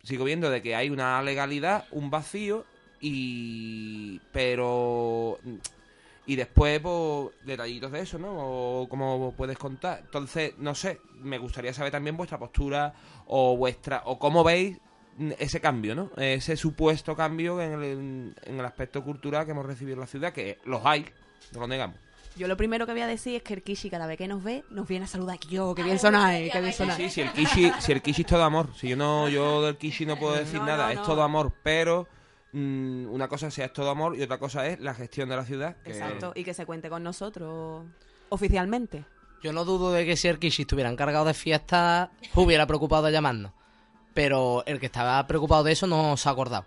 sigo 0.04 0.26
viendo 0.26 0.50
de 0.50 0.62
que 0.62 0.76
hay 0.76 0.90
una 0.90 1.24
legalidad, 1.24 1.86
un 1.92 2.10
vacío 2.10 2.66
y 3.00 4.20
pero 4.34 5.40
y 6.28 6.36
después 6.36 6.80
pues 6.82 7.32
detallitos 7.46 7.92
de 7.92 8.02
eso, 8.02 8.20
¿no? 8.20 8.34
O 8.36 8.90
cómo 8.90 9.34
puedes 9.36 9.58
contar. 9.58 10.02
Entonces, 10.04 10.54
no 10.60 10.76
sé, 10.76 11.00
me 11.22 11.38
gustaría 11.38 11.74
saber 11.74 11.92
también 11.92 12.18
vuestra 12.18 12.38
postura 12.38 12.94
o 13.26 13.56
vuestra 13.56 14.04
o 14.06 14.20
cómo 14.20 14.44
veis 14.44 14.78
ese 15.40 15.62
cambio, 15.62 15.96
¿no? 15.96 16.12
Ese 16.18 16.58
supuesto 16.58 17.16
cambio 17.16 17.62
en 17.62 17.72
el, 17.74 18.36
en 18.44 18.60
el 18.60 18.66
aspecto 18.66 19.04
cultural 19.04 19.46
que 19.46 19.52
hemos 19.52 19.66
recibido 19.66 19.96
en 19.96 20.02
la 20.02 20.08
ciudad, 20.08 20.34
que 20.34 20.60
los 20.66 20.86
hay, 20.86 21.06
no 21.54 21.62
lo 21.62 21.68
negamos. 21.68 21.98
Yo 22.36 22.48
lo 22.48 22.58
primero 22.58 22.86
que 22.86 22.92
voy 22.92 23.02
a 23.02 23.08
decir 23.08 23.36
es 23.38 23.42
que 23.42 23.56
el 23.56 23.64
Kishi 23.64 23.90
cada 23.90 24.06
vez 24.06 24.18
que 24.18 24.28
nos 24.28 24.44
ve 24.44 24.64
nos 24.70 24.88
viene 24.88 25.06
a 25.06 25.08
saludar. 25.08 25.40
Yo, 25.50 25.74
que 25.74 25.82
bien 25.82 25.98
sonáis, 25.98 26.52
que 26.52 26.62
bien 26.62 26.74
sonáis. 26.74 26.98
Sí, 26.98 27.10
si 27.10 27.22
el 27.22 27.32
Kishi, 27.32 27.72
si 27.80 27.92
el 27.94 28.02
Kishi 28.02 28.22
es 28.22 28.28
todo 28.28 28.44
amor. 28.44 28.70
Si 28.76 28.90
yo 28.90 28.96
no, 28.96 29.28
yo 29.28 29.64
del 29.64 29.78
Kishi 29.78 30.06
no 30.06 30.20
puedo 30.20 30.34
decir 30.38 30.60
No, 30.60 30.68
nada, 30.68 30.86
no, 30.86 30.92
es 30.92 31.04
todo 31.04 31.24
amor, 31.24 31.54
pero 31.64 32.08
mm, 32.54 33.08
una 33.10 33.28
cosa 33.28 33.50
sea 33.52 33.66
es 33.66 33.74
todo 33.74 33.90
amor 33.90 34.16
y 34.18 34.22
otra 34.24 34.38
cosa 34.38 34.66
es 34.68 34.80
la 34.80 34.94
gestión 34.94 35.30
de 35.30 35.36
la 35.36 35.46
ciudad. 35.46 35.76
que- 35.84 35.92
Exacto, 35.92 36.32
y 36.36 36.44
que 36.44 36.54
se 36.54 36.66
cuente 36.66 36.90
con 36.90 37.04
nosotros 37.04 37.86
oficialmente. 38.30 39.06
Yo 39.44 39.54
no 39.54 39.66
dudo 39.66 39.92
de 39.92 40.06
que 40.06 40.18
si 40.18 40.28
el 40.28 40.40
Kishi 40.40 40.64
estuviera 40.64 40.90
encargado 40.90 41.26
de 41.26 41.34
fiestas, 41.34 42.10
hubiera 42.36 42.66
preocupado 42.66 43.04
de 43.04 43.12
llamarnos. 43.12 43.52
Pero 44.14 44.64
el 44.66 44.80
que 44.80 44.88
estaba 44.88 45.26
preocupado 45.28 45.64
de 45.64 45.74
eso 45.74 45.86
no 45.86 46.18
se 46.18 46.28
ha 46.28 46.32
acordado. 46.32 46.66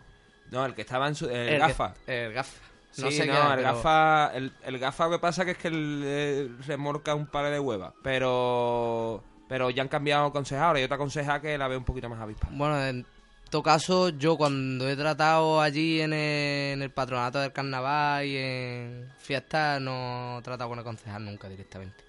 No, 0.53 0.65
el 0.65 0.75
que 0.75 0.83
estaba 0.83 1.09
en 1.09 1.15
su. 1.17 1.29
El, 1.29 1.59
gafa. 1.59 1.95
el 2.07 2.33
gafa. 2.33 2.53
Sí, 2.93 3.03
No 3.03 3.07
no, 3.07 3.13
sé 3.13 3.23
qué 3.25 3.31
el 3.31 3.37
pero- 3.57 3.63
gafa. 3.63 4.31
El, 4.35 4.53
el 4.65 4.79
gafa 4.79 5.05
lo 5.07 5.11
que 5.13 5.19
pasa 5.19 5.45
que 5.45 5.51
es 5.53 5.59
que 5.59 5.69
él, 5.69 6.03
eh, 6.05 6.49
remorca 6.67 7.15
un 7.15 7.27
par 7.27 7.51
de 7.51 7.59
huevas. 7.59 7.93
Pero. 8.03 9.23
Pero 9.49 9.69
ya 9.71 9.83
han 9.83 9.89
cambiado 9.89 10.31
concejales 10.33 10.81
y 10.81 10.85
otra 10.85 10.97
concejal 10.97 11.41
que 11.41 11.59
la 11.59 11.67
ve 11.67 11.77
un 11.77 11.85
poquito 11.85 12.09
más 12.09 12.21
avispada. 12.21 12.53
Bueno, 12.57 12.85
en 12.87 13.05
todo 13.51 13.63
caso, 13.63 14.11
yo 14.11 14.37
cuando 14.37 14.89
he 14.89 14.97
tratado 14.97 15.61
allí 15.61 16.01
en 16.01 16.13
el, 16.13 16.75
en 16.75 16.83
el 16.83 16.91
patronato 16.91 17.41
del 17.41 17.53
carnaval 17.53 18.25
y 18.25 18.37
en 18.37 19.13
fiestas, 19.19 19.81
no 19.81 20.39
he 20.39 20.43
tratado 20.43 20.71
con 20.71 20.79
el 20.79 20.85
concejal 20.85 21.25
nunca 21.25 21.49
directamente. 21.49 22.05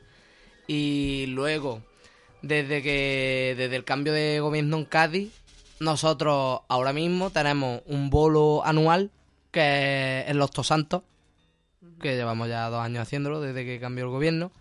Y 0.68 1.26
luego, 1.28 1.82
desde 2.42 2.82
que 2.82 3.56
desde 3.58 3.76
el 3.76 3.84
cambio 3.84 4.14
de 4.14 4.40
gobierno 4.40 4.78
en 4.78 4.86
Cádiz, 4.86 5.34
nosotros 5.80 6.62
ahora 6.68 6.94
mismo 6.94 7.32
tenemos 7.32 7.82
un 7.88 8.10
bolo 8.12 8.64
anual 8.64 9.10
que 9.52 10.22
es 10.22 10.30
en 10.30 10.38
Los 10.38 10.52
Tosantos, 10.52 11.02
que 12.00 12.16
llevamos 12.16 12.48
ya 12.50 12.70
dos 12.70 12.82
años 12.84 13.02
haciéndolo 13.02 13.42
desde 13.42 13.66
que 13.66 13.80
cambió 13.80 14.06
el 14.06 14.12
gobierno. 14.12 14.52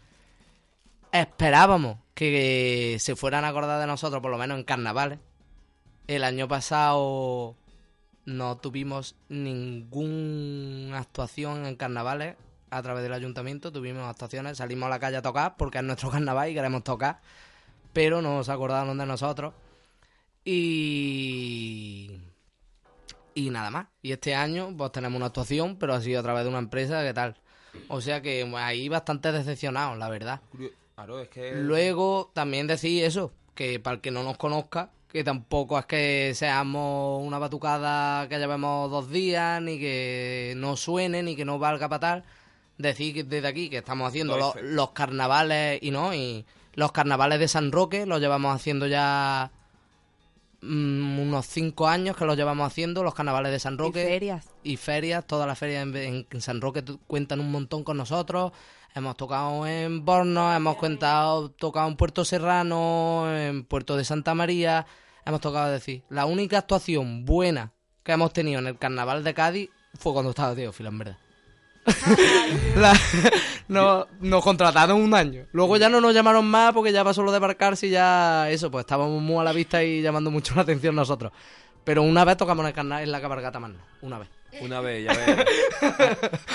Esperábamos 1.12 1.98
que 2.14 2.96
se 3.00 3.16
fueran 3.16 3.44
a 3.44 3.48
acordar 3.48 3.80
de 3.80 3.86
nosotros, 3.86 4.22
por 4.22 4.30
lo 4.30 4.38
menos 4.38 4.58
en 4.58 4.64
carnavales. 4.64 5.18
El 6.10 6.24
año 6.24 6.48
pasado 6.48 7.54
no 8.24 8.56
tuvimos 8.56 9.14
ninguna 9.28 10.98
actuación 10.98 11.66
en 11.66 11.76
carnavales 11.76 12.34
a 12.68 12.82
través 12.82 13.04
del 13.04 13.12
ayuntamiento. 13.12 13.70
Tuvimos 13.70 14.02
actuaciones, 14.02 14.58
salimos 14.58 14.88
a 14.88 14.90
la 14.90 14.98
calle 14.98 15.18
a 15.18 15.22
tocar 15.22 15.54
porque 15.56 15.78
es 15.78 15.84
nuestro 15.84 16.10
carnaval 16.10 16.50
y 16.50 16.54
queremos 16.54 16.82
tocar, 16.82 17.20
pero 17.92 18.20
no 18.22 18.42
se 18.42 18.50
acordaron 18.50 18.98
de 18.98 19.06
nosotros. 19.06 19.54
Y. 20.44 22.20
Y 23.36 23.50
nada 23.50 23.70
más. 23.70 23.86
Y 24.02 24.10
este 24.10 24.34
año, 24.34 24.76
pues 24.76 24.90
tenemos 24.90 25.16
una 25.16 25.26
actuación, 25.26 25.76
pero 25.76 25.94
ha 25.94 26.00
sido 26.00 26.18
a 26.18 26.24
través 26.24 26.42
de 26.42 26.48
una 26.48 26.58
empresa, 26.58 27.04
¿qué 27.04 27.14
tal? 27.14 27.36
O 27.86 28.00
sea 28.00 28.20
que 28.20 28.44
pues, 28.50 28.64
ahí 28.64 28.88
bastante 28.88 29.30
decepcionados, 29.30 29.96
la 29.96 30.08
verdad. 30.08 30.40
Claro, 30.96 31.20
es 31.20 31.28
que. 31.28 31.54
Luego 31.54 32.32
también 32.34 32.66
decir 32.66 33.04
eso, 33.04 33.32
que 33.54 33.78
para 33.78 33.94
el 33.94 34.00
que 34.00 34.10
no 34.10 34.24
nos 34.24 34.38
conozca, 34.38 34.90
que 35.12 35.24
tampoco 35.24 35.78
es 35.78 35.86
que 35.86 36.32
seamos 36.34 37.26
una 37.26 37.38
batucada 37.38 38.28
que 38.28 38.38
llevemos 38.38 38.90
dos 38.90 39.10
días, 39.10 39.60
ni 39.60 39.78
que 39.78 40.54
no 40.56 40.76
suene, 40.76 41.22
ni 41.22 41.34
que 41.36 41.44
no 41.44 41.58
valga 41.58 41.88
para 41.88 42.00
tal. 42.00 42.24
Decir 42.78 43.12
que 43.14 43.24
desde 43.24 43.48
aquí 43.48 43.68
que 43.68 43.78
estamos 43.78 44.08
haciendo 44.08 44.36
los, 44.62 44.90
carnavales 44.92 45.78
y 45.82 45.90
no, 45.90 46.14
y 46.14 46.44
los 46.74 46.92
carnavales 46.92 47.38
de 47.40 47.48
San 47.48 47.72
Roque 47.72 48.06
los 48.06 48.20
llevamos 48.20 48.54
haciendo 48.54 48.86
ya 48.86 49.50
mm, 50.62 51.18
unos 51.18 51.46
cinco 51.46 51.88
años 51.88 52.16
que 52.16 52.24
los 52.24 52.36
llevamos 52.36 52.66
haciendo, 52.66 53.02
los 53.02 53.14
carnavales 53.14 53.52
de 53.52 53.58
San 53.58 53.76
Roque 53.78 54.02
Y 54.02 54.06
ferias. 54.06 54.46
y 54.62 54.76
ferias, 54.76 55.26
todas 55.26 55.46
las 55.46 55.58
ferias 55.58 55.82
en, 55.82 56.26
en- 56.30 56.40
San 56.40 56.60
Roque 56.60 56.82
cuentan 57.06 57.40
un 57.40 57.50
montón 57.50 57.84
con 57.84 57.96
nosotros. 57.96 58.52
Hemos 58.94 59.16
tocado 59.16 59.66
en 59.66 60.04
Borno, 60.04 60.52
hemos 60.54 60.76
cuentado, 60.76 61.50
tocado 61.50 61.88
en 61.88 61.96
Puerto 61.96 62.24
Serrano, 62.24 63.24
en 63.34 63.64
Puerto 63.64 63.96
de 63.96 64.04
Santa 64.04 64.34
María. 64.34 64.84
Hemos 65.24 65.40
tocado 65.40 65.66
es 65.66 65.72
decir, 65.80 66.02
la 66.08 66.26
única 66.26 66.58
actuación 66.58 67.24
buena 67.24 67.72
que 68.02 68.12
hemos 68.12 68.32
tenido 68.32 68.58
en 68.58 68.66
el 68.66 68.78
carnaval 68.78 69.22
de 69.22 69.34
Cádiz 69.34 69.70
fue 69.98 70.12
cuando 70.12 70.30
estaba 70.30 70.54
Teófilo, 70.54 70.88
en 70.88 70.98
verdad. 70.98 71.16
la, 72.76 72.92
no, 73.68 74.06
nos 74.20 74.42
contrataron 74.44 75.00
un 75.00 75.14
año. 75.14 75.46
Luego 75.52 75.76
ya 75.76 75.88
no 75.88 76.00
nos 76.00 76.12
llamaron 76.14 76.46
más 76.46 76.72
porque 76.72 76.92
ya 76.92 77.04
pasó 77.04 77.22
lo 77.22 77.30
de 77.30 77.36
embarcarse 77.36 77.86
y 77.86 77.90
ya 77.90 78.50
eso, 78.50 78.70
pues 78.70 78.82
estábamos 78.82 79.22
muy 79.22 79.38
a 79.38 79.44
la 79.44 79.52
vista 79.52 79.82
y 79.84 80.02
llamando 80.02 80.30
mucho 80.30 80.54
la 80.56 80.62
atención 80.62 80.94
nosotros. 80.94 81.32
Pero 81.84 82.02
una 82.02 82.24
vez 82.24 82.36
tocamos 82.36 82.62
en, 82.64 82.68
el 82.68 82.74
carna- 82.74 83.02
en 83.02 83.10
la 83.12 83.20
cabalgata 83.20 83.58
más, 83.60 83.70
no, 83.70 83.78
una 84.02 84.18
vez. 84.18 84.28
Una 84.60 84.80
vez, 84.80 85.04
ya 85.04 85.12
ves. 85.12 85.46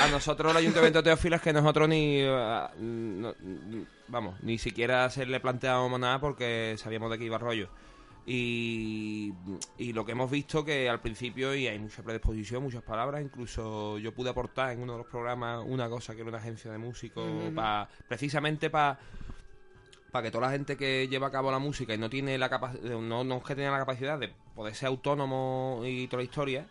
A 0.02 0.08
nosotros 0.08 0.52
el 0.52 0.58
Ayuntamiento 0.58 1.02
de 1.02 1.12
es 1.14 1.42
que 1.42 1.54
nosotros 1.54 1.88
ni... 1.90 2.20
eh, 2.22 2.68
no- 2.80 3.36
ni- 3.42 3.86
vamos, 4.08 4.36
ni 4.44 4.58
siquiera 4.58 5.10
se 5.10 5.26
le 5.26 5.40
planteábamos 5.40 6.00
nada 6.00 6.20
porque 6.20 6.76
sabíamos 6.78 7.10
de 7.12 7.18
qué 7.18 7.26
iba 7.26 7.36
el 7.38 7.42
rollo. 7.42 7.70
Y, 8.28 9.32
y 9.78 9.94
lo 9.94 10.04
que 10.04 10.14
hemos 10.14 10.32
visto 10.32 10.66
que 10.66 10.90
al 10.90 11.00
principio 11.00 11.54
y 11.56 11.68
hay 11.68 11.78
mucha 11.78 12.02
predisposición, 12.02 12.64
muchas 12.64 12.82
palabras, 12.82 13.22
incluso 13.22 13.98
yo 14.00 14.14
pude 14.14 14.32
aportar 14.32 14.72
en 14.72 14.82
uno 14.82 14.94
de 14.94 14.98
los 15.00 15.08
programas 15.08 15.64
una 15.66 15.88
cosa 15.90 16.16
que 16.16 16.22
era 16.22 16.30
una 16.30 16.40
agencia 16.40 16.72
de 16.72 16.78
músicos, 16.80 17.28
pa- 17.54 17.88
precisamente 18.08 18.70
para 18.70 19.00
para 20.12 20.24
que 20.24 20.32
toda 20.32 20.48
la 20.48 20.52
gente 20.54 20.78
que 20.78 21.08
lleva 21.10 21.28
a 21.28 21.32
cabo 21.32 21.52
la 21.52 21.60
música 21.60 21.94
y 21.94 21.98
no 21.98 22.10
tiene 22.10 22.38
la 22.38 22.50
capacidad, 22.50 22.98
no, 22.98 23.24
no 23.26 23.38
es 23.38 23.44
que 23.44 23.54
tenga 23.54 23.72
la 23.72 23.80
capacidad 23.80 24.18
de 24.18 24.32
poder 24.56 24.74
ser 24.74 24.88
autónomo 24.88 25.82
y 25.86 26.08
toda 26.08 26.22
la 26.22 26.24
historia, 26.24 26.66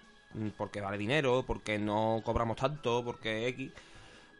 porque 0.56 0.80
vale 0.80 0.98
dinero, 0.98 1.44
porque 1.46 1.78
no 1.78 2.20
cobramos 2.24 2.56
tanto, 2.56 3.04
porque 3.04 3.48
X, 3.48 3.72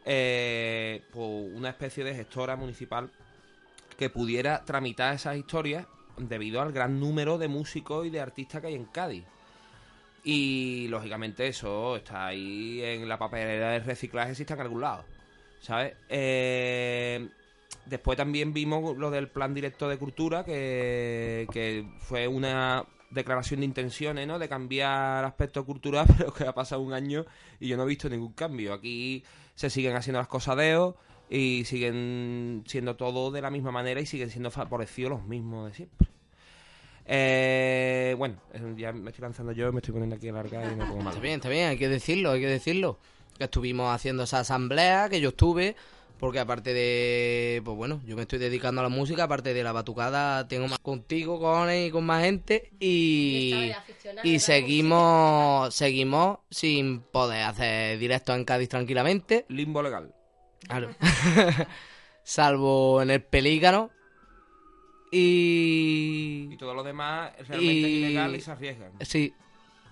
eh, 0.05 1.03
pues 1.11 1.27
una 1.53 1.69
especie 1.69 2.03
de 2.03 2.15
gestora 2.15 2.55
municipal 2.55 3.09
que 3.97 4.09
pudiera 4.09 4.63
tramitar 4.65 5.15
esas 5.15 5.37
historias 5.37 5.87
debido 6.17 6.61
al 6.61 6.71
gran 6.71 6.99
número 6.99 7.37
de 7.37 7.47
músicos 7.47 8.05
y 8.05 8.09
de 8.09 8.19
artistas 8.19 8.61
que 8.61 8.67
hay 8.67 8.75
en 8.75 8.85
Cádiz. 8.85 9.23
Y 10.23 10.87
lógicamente 10.89 11.47
eso 11.47 11.95
está 11.97 12.27
ahí 12.27 12.81
en 12.81 13.07
la 13.07 13.19
papelera 13.19 13.71
de 13.71 13.79
reciclaje, 13.79 14.35
si 14.35 14.43
está 14.43 14.55
en 14.55 14.61
algún 14.61 14.81
lado. 14.81 15.05
¿Sabes? 15.61 15.93
Eh, 16.09 17.27
después 17.85 18.17
también 18.17 18.53
vimos 18.53 18.97
lo 18.97 19.11
del 19.11 19.27
plan 19.27 19.53
directo 19.53 19.87
de 19.87 19.97
cultura, 19.97 20.43
que, 20.43 21.47
que 21.51 21.85
fue 21.99 22.27
una 22.27 22.83
declaración 23.15 23.61
de 23.61 23.65
intenciones, 23.65 24.27
¿no? 24.27 24.37
De 24.37 24.47
cambiar 24.47 25.25
aspecto 25.25 25.65
cultural, 25.65 26.05
pero 26.17 26.33
que 26.33 26.43
ha 26.43 26.53
pasado 26.53 26.81
un 26.81 26.93
año 26.93 27.25
y 27.59 27.69
yo 27.69 27.77
no 27.77 27.83
he 27.83 27.87
visto 27.87 28.07
ningún 28.09 28.33
cambio. 28.33 28.73
Aquí 28.73 29.23
se 29.55 29.69
siguen 29.71 29.95
haciendo 29.95 30.19
las 30.19 30.27
cosas 30.27 30.57
de 30.57 30.93
y 31.27 31.63
siguen 31.65 32.63
siendo 32.67 32.95
todo 32.95 33.31
de 33.31 33.41
la 33.41 33.49
misma 33.49 33.71
manera 33.71 33.99
y 33.99 34.05
siguen 34.05 34.29
siendo 34.29 34.51
favorecidos 34.51 35.09
los 35.09 35.23
mismos 35.23 35.69
de 35.69 35.73
siempre. 35.75 36.07
Eh, 37.07 38.15
bueno, 38.17 38.35
eh, 38.53 38.73
ya 38.77 38.91
me 38.91 39.09
estoy 39.09 39.23
lanzando 39.23 39.51
yo, 39.51 39.71
me 39.71 39.79
estoy 39.79 39.93
poniendo 39.93 40.15
aquí 40.15 40.27
a 40.29 40.33
largar 40.33 40.71
y 40.71 40.75
me 40.75 40.85
pongo 40.85 41.01
mal. 41.01 41.13
Está 41.13 41.21
bien, 41.21 41.35
está 41.35 41.49
bien, 41.49 41.69
hay 41.69 41.77
que 41.77 41.89
decirlo, 41.89 42.31
hay 42.31 42.41
que 42.41 42.47
decirlo. 42.47 42.99
Que 43.37 43.45
estuvimos 43.45 43.93
haciendo 43.93 44.23
esa 44.23 44.39
asamblea, 44.39 45.09
que 45.09 45.19
yo 45.19 45.29
estuve, 45.29 45.75
porque 46.19 46.39
aparte 46.39 46.73
de, 46.73 47.61
pues 47.63 47.75
bueno, 47.77 48.01
yo 48.05 48.15
me 48.15 48.21
estoy 48.23 48.39
dedicando 48.39 48.81
a 48.81 48.83
la 48.83 48.89
música, 48.89 49.23
aparte 49.23 49.53
de 49.53 49.63
la 49.63 49.71
batucada, 49.71 50.47
tengo 50.47 50.67
más 50.67 50.79
contigo, 50.79 51.39
con 51.39 51.73
y 51.73 51.91
con 51.91 52.05
más 52.05 52.23
gente, 52.23 52.71
Y 52.79 53.71
y, 54.23 54.39
seguimos, 54.39 55.73
seguimos 55.75 56.39
sin 56.49 57.01
poder 57.01 57.43
hacer 57.43 57.99
directos 57.99 58.35
en 58.35 58.45
Cádiz 58.45 58.69
tranquilamente, 58.69 59.45
Limbo 59.49 59.81
legal. 59.83 60.13
Claro. 60.67 60.95
salvo 62.23 63.01
en 63.01 63.11
el 63.11 63.21
Pelícano, 63.21 63.91
y... 65.11 66.49
Y 66.51 66.57
todo 66.57 66.73
lo 66.73 66.83
demás 66.83 67.31
es 67.37 67.47
realmente 67.47 67.73
Y- 67.73 67.95
ilegal 68.05 68.35
y 68.35 68.41
se 68.41 68.51
arriesgan. 68.51 68.91
Sí, 69.01 69.33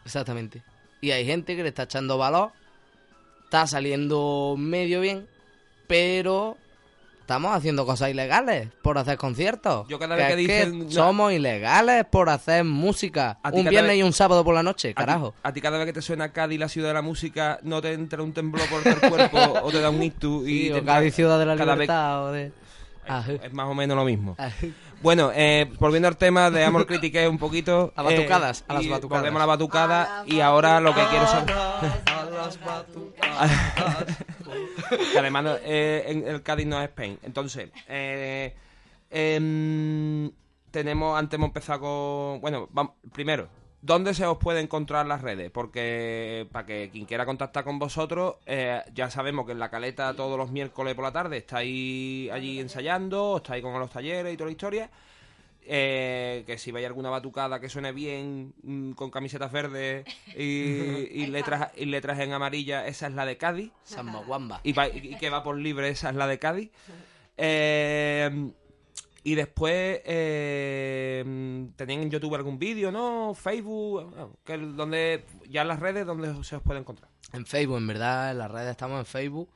exactamente. 0.06 0.64
Y 1.02 1.12
hay 1.12 1.26
gente 1.26 1.56
que 1.56 1.64
le 1.64 1.70
está 1.70 1.84
echando 1.84 2.18
valor, 2.18 2.52
está 3.44 3.68
saliendo 3.68 4.56
medio 4.58 5.02
bien, 5.02 5.28
pero 5.94 6.58
estamos 7.22 7.56
haciendo 7.56 7.86
cosas 7.86 8.10
ilegales 8.10 8.70
por 8.82 8.98
hacer 8.98 9.18
conciertos. 9.18 9.88
Yo 9.88 10.00
cada 10.00 10.16
vez 10.16 10.28
que 10.28 10.36
dicen- 10.36 10.92
somos 10.92 11.32
ilegales 11.32 12.04
por 12.06 12.30
hacer 12.30 12.64
música. 12.64 13.38
Un 13.44 13.66
viernes 13.70 13.92
vez- 13.92 14.00
y 14.00 14.04
un 14.04 14.12
sábado 14.12 14.44
por 14.44 14.56
la 14.56 14.64
noche, 14.64 14.90
A 14.90 14.92
ti- 14.92 14.96
carajo. 14.96 15.34
A 15.44 15.54
ti, 15.54 15.62
cada 15.62 15.78
vez 15.78 15.86
que 15.88 15.94
te 15.94 16.02
suena 16.02 16.30
Cádiz, 16.34 16.60
la 16.60 16.68
ciudad 16.68 16.90
de 16.90 16.94
la 16.96 17.02
música, 17.04 17.60
no 17.62 17.82
te 17.82 17.94
entra 17.94 18.24
un 18.24 18.34
temblor 18.34 18.68
por 18.70 18.86
el 18.88 19.00
cuerpo 19.10 19.38
o 19.62 19.72
te 19.72 19.80
da 19.82 19.90
un 19.92 20.02
ictus 20.02 20.48
y 20.48 20.64
Sí, 20.64 20.72
o 20.72 20.84
Cádiz 20.84 21.14
Ciudad 21.16 21.38
de 21.40 21.46
la 21.46 21.56
cada 21.56 21.76
vez- 21.76 21.88
Libertad 21.88 22.24
o 22.26 22.32
de... 22.32 22.52
Ah, 23.08 23.22
Es 23.44 23.52
más 23.54 23.68
o 23.68 23.74
menos 23.74 23.96
lo 23.98 24.06
mismo. 24.06 24.36
Bueno, 25.04 25.32
eh, 25.36 25.70
volviendo 25.80 26.08
al 26.08 26.16
tema 26.18 26.50
de 26.50 26.64
Amor 26.64 26.88
Critiqué 26.88 27.28
un 27.28 27.38
poquito. 27.38 27.92
A 27.96 28.04
batucadas, 28.04 28.64
a 28.70 28.74
las 28.76 28.88
batucadas. 28.88 29.22
Volvemos 29.22 29.38
a 29.38 29.42
la 29.42 29.46
batucada 29.46 30.24
y 30.26 30.40
ahora 30.40 30.80
lo 30.80 30.96
que 30.96 31.02
quiero 31.10 31.28
saber. 31.28 31.54
que 35.12 35.20
además 35.20 35.44
no- 35.44 35.56
eh, 35.62 36.06
en 36.08 36.26
el 36.28 36.42
Cádiz 36.42 36.66
no 36.68 36.80
es 36.82 36.88
Spain. 36.90 37.20
Entonces, 37.24 37.70
eh, 37.90 38.56
em, 39.12 40.32
tenemos, 40.72 41.20
antes 41.20 41.38
hemos 41.38 41.48
empezado 41.50 41.82
con. 41.82 42.40
Bueno, 42.42 42.70
vamos, 42.72 42.94
primero, 43.12 43.50
¿dónde 43.84 44.14
se 44.16 44.26
os 44.26 44.38
puede 44.38 44.62
encontrar 44.62 45.06
las 45.06 45.22
redes? 45.22 45.52
Porque 45.52 46.48
para 46.52 46.66
que 46.66 46.90
quien 46.92 47.06
quiera 47.06 47.26
contactar 47.26 47.64
con 47.64 47.78
vosotros, 47.78 48.36
eh, 48.46 48.82
ya 48.96 49.10
sabemos 49.12 49.46
que 49.46 49.52
en 49.52 49.60
la 49.60 49.70
caleta 49.70 50.14
todos 50.16 50.38
los 50.38 50.50
miércoles 50.52 50.96
por 50.96 51.04
la 51.04 51.12
tarde 51.12 51.38
estáis 51.38 52.32
allí 52.32 52.60
ensayando, 52.60 53.38
estáis 53.38 53.62
con 53.62 53.78
los 53.80 53.92
talleres 53.92 54.34
y 54.34 54.38
toda 54.38 54.48
la 54.48 54.52
historia. 54.54 54.90
Eh, 55.66 56.44
que 56.46 56.58
si 56.58 56.72
vais 56.72 56.84
a 56.84 56.88
alguna 56.90 57.10
batucada 57.10 57.60
que 57.62 57.70
suene 57.70 57.94
bien, 57.94 58.54
mm, 58.64 58.92
con 58.94 59.10
camisetas 59.10 59.50
verdes 59.52 60.06
y, 60.36 60.42
y 60.44 61.28
letras, 61.32 61.72
y 61.78 61.86
letras 61.86 62.20
en 62.20 62.34
amarilla, 62.34 62.86
esa 62.86 63.08
es 63.08 63.14
la 63.14 63.26
de 63.26 63.38
Cádiz 63.38 63.72
San 63.86 64.08
Maguamba. 64.08 64.60
y, 64.64 64.74
va- 64.74 64.90
y 64.90 65.16
que 65.18 65.30
va 65.30 65.42
por 65.42 65.58
libre, 65.58 65.88
esa 65.90 66.10
es 66.10 66.16
la 66.16 66.28
de 66.28 66.38
Cádiz. 66.40 66.70
Eh, 67.38 68.52
y 69.26 69.36
después, 69.36 70.02
eh, 70.04 71.24
¿tenían 71.78 72.02
en 72.02 72.12
YouTube 72.12 72.36
algún 72.36 72.60
vídeo, 72.60 72.92
no? 72.92 73.34
Facebook, 73.34 74.38
que 74.44 74.58
donde 74.58 75.26
ya 75.50 75.64
las 75.64 75.80
redes 75.80 76.06
donde 76.06 76.44
se 76.44 76.58
os 76.58 76.62
puede 76.62 76.82
encontrar. 76.82 77.10
En 77.32 77.46
Facebook, 77.46 77.78
en 77.78 77.88
verdad, 77.88 78.32
en 78.32 78.40
las 78.40 78.52
redes 78.52 78.72
estamos 78.72 79.00
en 79.00 79.06
Facebook. 79.06 79.50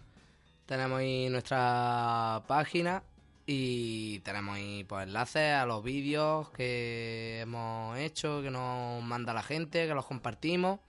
Tenemos 0.65 0.99
ahí 0.99 1.27
nuestra 1.29 2.43
página 2.47 3.03
y 3.45 4.19
tenemos 4.19 4.55
ahí 4.55 4.85
pues, 4.85 5.03
enlaces 5.03 5.53
a 5.53 5.65
los 5.65 5.83
vídeos 5.83 6.49
que 6.51 7.41
hemos 7.41 7.97
hecho, 7.97 8.41
que 8.41 8.49
nos 8.49 9.03
manda 9.03 9.33
la 9.33 9.43
gente, 9.43 9.85
que 9.85 9.93
los 9.93 10.05
compartimos. 10.05 10.79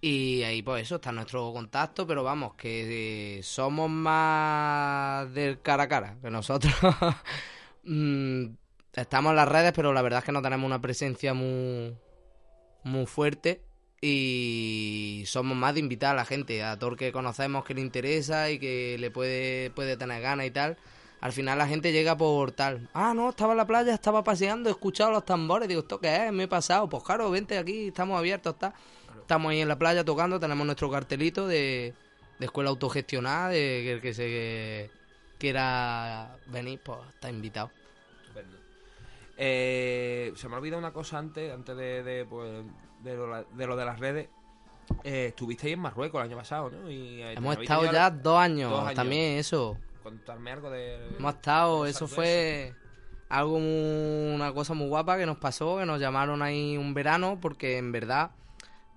Y 0.00 0.42
ahí 0.44 0.62
pues 0.62 0.82
eso, 0.82 0.96
está 0.96 1.10
nuestro 1.10 1.52
contacto, 1.52 2.06
pero 2.06 2.22
vamos, 2.22 2.54
que 2.54 3.40
somos 3.42 3.90
más 3.90 5.32
del 5.34 5.60
cara 5.60 5.84
a 5.84 5.88
cara, 5.88 6.16
que 6.22 6.30
nosotros 6.30 6.72
mm, 7.86 8.56
estamos 8.94 9.30
en 9.30 9.36
las 9.36 9.48
redes, 9.48 9.72
pero 9.74 9.92
la 9.92 10.02
verdad 10.02 10.20
es 10.20 10.24
que 10.24 10.32
no 10.32 10.42
tenemos 10.42 10.66
una 10.66 10.80
presencia 10.80 11.34
muy, 11.34 11.96
muy 12.84 13.06
fuerte 13.06 13.62
y 14.00 15.24
somos 15.26 15.56
más 15.56 15.74
de 15.74 15.80
invitar 15.80 16.12
a 16.12 16.16
la 16.16 16.24
gente, 16.24 16.62
a 16.62 16.78
todo 16.78 16.90
el 16.90 16.96
que 16.96 17.12
conocemos 17.12 17.64
que 17.64 17.74
le 17.74 17.80
interesa 17.80 18.50
y 18.50 18.58
que 18.58 18.96
le 18.98 19.10
puede, 19.10 19.70
puede 19.70 19.96
tener 19.96 20.22
ganas 20.22 20.46
y 20.46 20.50
tal. 20.50 20.76
Al 21.20 21.32
final 21.32 21.58
la 21.58 21.66
gente 21.66 21.92
llega 21.92 22.16
por 22.16 22.52
tal, 22.52 22.90
ah, 22.92 23.14
no, 23.14 23.30
estaba 23.30 23.52
en 23.52 23.56
la 23.56 23.66
playa, 23.66 23.94
estaba 23.94 24.22
paseando, 24.22 24.68
he 24.68 24.72
escuchado 24.72 25.10
los 25.10 25.24
tambores, 25.24 25.66
digo, 25.66 25.80
¿esto 25.80 25.98
qué 25.98 26.26
es? 26.26 26.32
Me 26.32 26.44
he 26.44 26.48
pasado, 26.48 26.88
pues 26.88 27.02
claro, 27.02 27.30
vente 27.30 27.56
aquí, 27.58 27.88
estamos 27.88 28.18
abiertos, 28.18 28.54
está. 28.54 28.74
Estamos 29.18 29.50
ahí 29.50 29.60
en 29.60 29.66
la 29.66 29.76
playa 29.76 30.04
tocando, 30.04 30.38
tenemos 30.38 30.64
nuestro 30.66 30.88
cartelito 30.88 31.48
de, 31.48 31.94
de 32.38 32.44
escuela 32.44 32.70
autogestionada, 32.70 33.48
de 33.48 33.98
que 34.00 34.14
se 34.14 34.90
quiera 35.38 36.36
venir, 36.46 36.80
pues 36.84 36.98
está 37.14 37.30
invitado. 37.30 37.70
Eh, 39.38 40.32
se 40.36 40.48
me 40.48 40.54
ha 40.54 40.58
olvidado 40.58 40.78
una 40.78 40.92
cosa 40.92 41.18
antes, 41.18 41.52
antes 41.52 41.76
de, 41.76 42.02
de, 42.02 42.24
pues, 42.24 42.64
de, 43.02 43.16
lo, 43.16 43.44
de 43.44 43.66
lo 43.66 43.76
de 43.76 43.84
las 43.84 43.98
redes. 44.00 44.28
Eh, 45.04 45.26
estuvisteis 45.28 45.74
en 45.74 45.80
Marruecos 45.80 46.20
el 46.20 46.28
año 46.28 46.36
pasado, 46.36 46.70
¿no? 46.70 46.90
Y, 46.90 47.20
eh, 47.22 47.34
Hemos 47.34 47.58
estado 47.58 47.90
ya 47.92 48.10
dos 48.10 48.38
años, 48.38 48.70
dos 48.70 48.80
años. 48.82 48.94
también 48.94 49.38
eso. 49.38 49.76
Contarme 50.02 50.52
algo 50.52 50.70
de... 50.70 51.08
Hemos 51.18 51.34
estado, 51.34 51.84
de 51.84 51.90
eso 51.90 52.06
fue 52.06 52.72
algo 53.28 53.58
muy- 53.58 54.34
una 54.34 54.52
cosa 54.54 54.72
muy 54.74 54.86
guapa 54.86 55.18
que 55.18 55.26
nos 55.26 55.38
pasó, 55.38 55.78
que 55.78 55.84
nos 55.86 56.00
llamaron 56.00 56.40
ahí 56.42 56.76
un 56.76 56.94
verano, 56.94 57.38
porque 57.42 57.76
en 57.76 57.90
verdad 57.90 58.30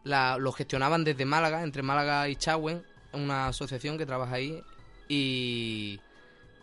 la, 0.04 0.38
lo 0.38 0.52
gestionaban 0.52 1.04
desde 1.04 1.26
Málaga, 1.26 1.64
entre 1.64 1.82
Málaga 1.82 2.30
y 2.30 2.36
Chagüen, 2.36 2.84
una 3.12 3.48
asociación 3.48 3.98
que 3.98 4.06
trabaja 4.06 4.36
ahí, 4.36 4.62
y, 5.08 6.00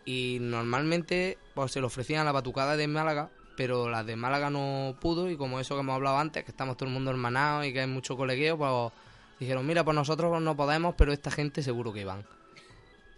y 0.06 0.38
normalmente 0.40 1.36
pues, 1.54 1.72
se 1.72 1.80
lo 1.80 1.88
ofrecían 1.88 2.22
a 2.22 2.24
la 2.24 2.32
batucada 2.32 2.76
de 2.76 2.86
Málaga, 2.88 3.28
pero 3.56 3.90
la 3.90 4.04
de 4.04 4.16
Málaga 4.16 4.48
no 4.48 4.96
pudo, 5.00 5.28
y 5.30 5.36
como 5.36 5.60
eso 5.60 5.74
que 5.74 5.80
hemos 5.80 5.96
hablado 5.96 6.18
antes, 6.18 6.44
que 6.44 6.50
estamos 6.50 6.76
todo 6.76 6.88
el 6.88 6.94
mundo 6.94 7.10
hermanado 7.10 7.64
y 7.64 7.72
que 7.72 7.80
hay 7.80 7.86
mucho 7.86 8.16
colegueo, 8.16 8.56
pues 8.56 8.92
dijeron, 9.40 9.66
mira, 9.66 9.84
pues 9.84 9.94
nosotros 9.94 10.40
no 10.40 10.56
podemos, 10.56 10.94
pero 10.96 11.12
esta 11.12 11.30
gente 11.30 11.62
seguro 11.62 11.92
que 11.92 12.04
van. 12.04 12.24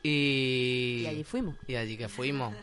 Y, 0.02 1.02
Y 1.02 1.06
allí 1.06 1.24
fuimos. 1.24 1.56
y 1.66 1.74
allí 1.74 1.96
que 1.96 2.08
fuimos. 2.08 2.54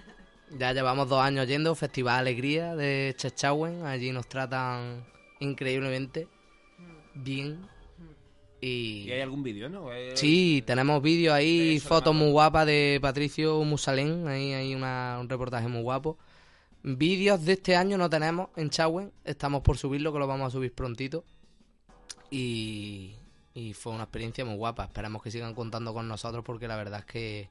Ya 0.58 0.74
llevamos 0.74 1.10
dos 1.10 1.22
años 1.22 1.48
yendo, 1.48 1.76
Festival 1.76 2.20
Alegría 2.20 2.76
de 2.76 3.14
Chechagüen. 3.18 3.86
Allí 3.86 4.12
nos 4.12 4.28
tratan 4.28 5.06
increíblemente 5.40 6.28
bien. 7.14 7.68
Y, 8.66 9.04
¿Y 9.08 9.12
hay 9.12 9.22
algún 9.22 9.44
vídeo, 9.44 9.70
no? 9.70 9.90
Sí, 10.16 10.64
tenemos 10.66 11.00
vídeos 11.02 11.36
ahí, 11.36 11.80
fotos 11.80 12.16
muy 12.16 12.32
guapas 12.32 12.66
de 12.66 12.98
Patricio 13.02 13.64
Musalén, 13.64 14.28
ahí 14.28 14.54
hay 14.54 14.74
una- 14.74 15.18
un 15.20 15.30
reportaje 15.30 15.68
muy 15.68 15.84
guapo. 15.84 16.18
Vídeos 16.82 17.46
de 17.46 17.54
este 17.54 17.76
año 17.76 17.98
no 17.98 18.10
tenemos 18.10 18.50
en 18.56 18.70
Chauen, 18.72 19.12
estamos 19.24 19.62
por 19.62 19.78
subirlo, 19.78 20.12
que 20.12 20.20
lo 20.20 20.26
vamos 20.28 20.48
a 20.48 20.52
subir 20.52 20.74
prontito. 20.74 21.24
Y, 22.32 23.14
y 23.54 23.74
fue 23.74 23.94
una 23.94 24.04
experiencia 24.04 24.44
muy 24.46 24.56
guapa, 24.56 24.86
esperamos 24.86 25.22
que 25.22 25.30
sigan 25.32 25.54
contando 25.54 25.94
con 25.94 26.08
nosotros 26.08 26.44
porque 26.44 26.68
la 26.68 26.76
verdad 26.76 27.00
es 27.02 27.06
que 27.06 27.50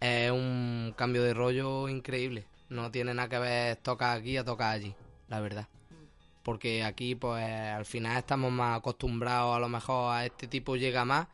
es 0.00 0.30
un 0.30 0.94
cambio 0.96 1.22
de 1.22 1.34
rollo 1.34 1.88
increíble. 1.88 2.46
No 2.70 2.90
tiene 2.90 3.12
nada 3.12 3.28
que 3.28 3.38
ver 3.38 3.76
tocar 3.76 4.16
aquí 4.18 4.36
a 4.36 4.44
tocar 4.44 4.74
allí, 4.74 4.94
la 5.28 5.40
verdad. 5.40 5.68
Porque 6.42 6.82
aquí, 6.84 7.14
pues, 7.14 7.44
al 7.44 7.84
final 7.84 8.16
estamos 8.16 8.50
más 8.50 8.78
acostumbrados 8.78 9.56
a 9.56 9.60
lo 9.60 9.68
mejor 9.68 10.14
a 10.14 10.24
este 10.26 10.46
tipo 10.46 10.76
llega 10.76 11.04
más. 11.04 11.28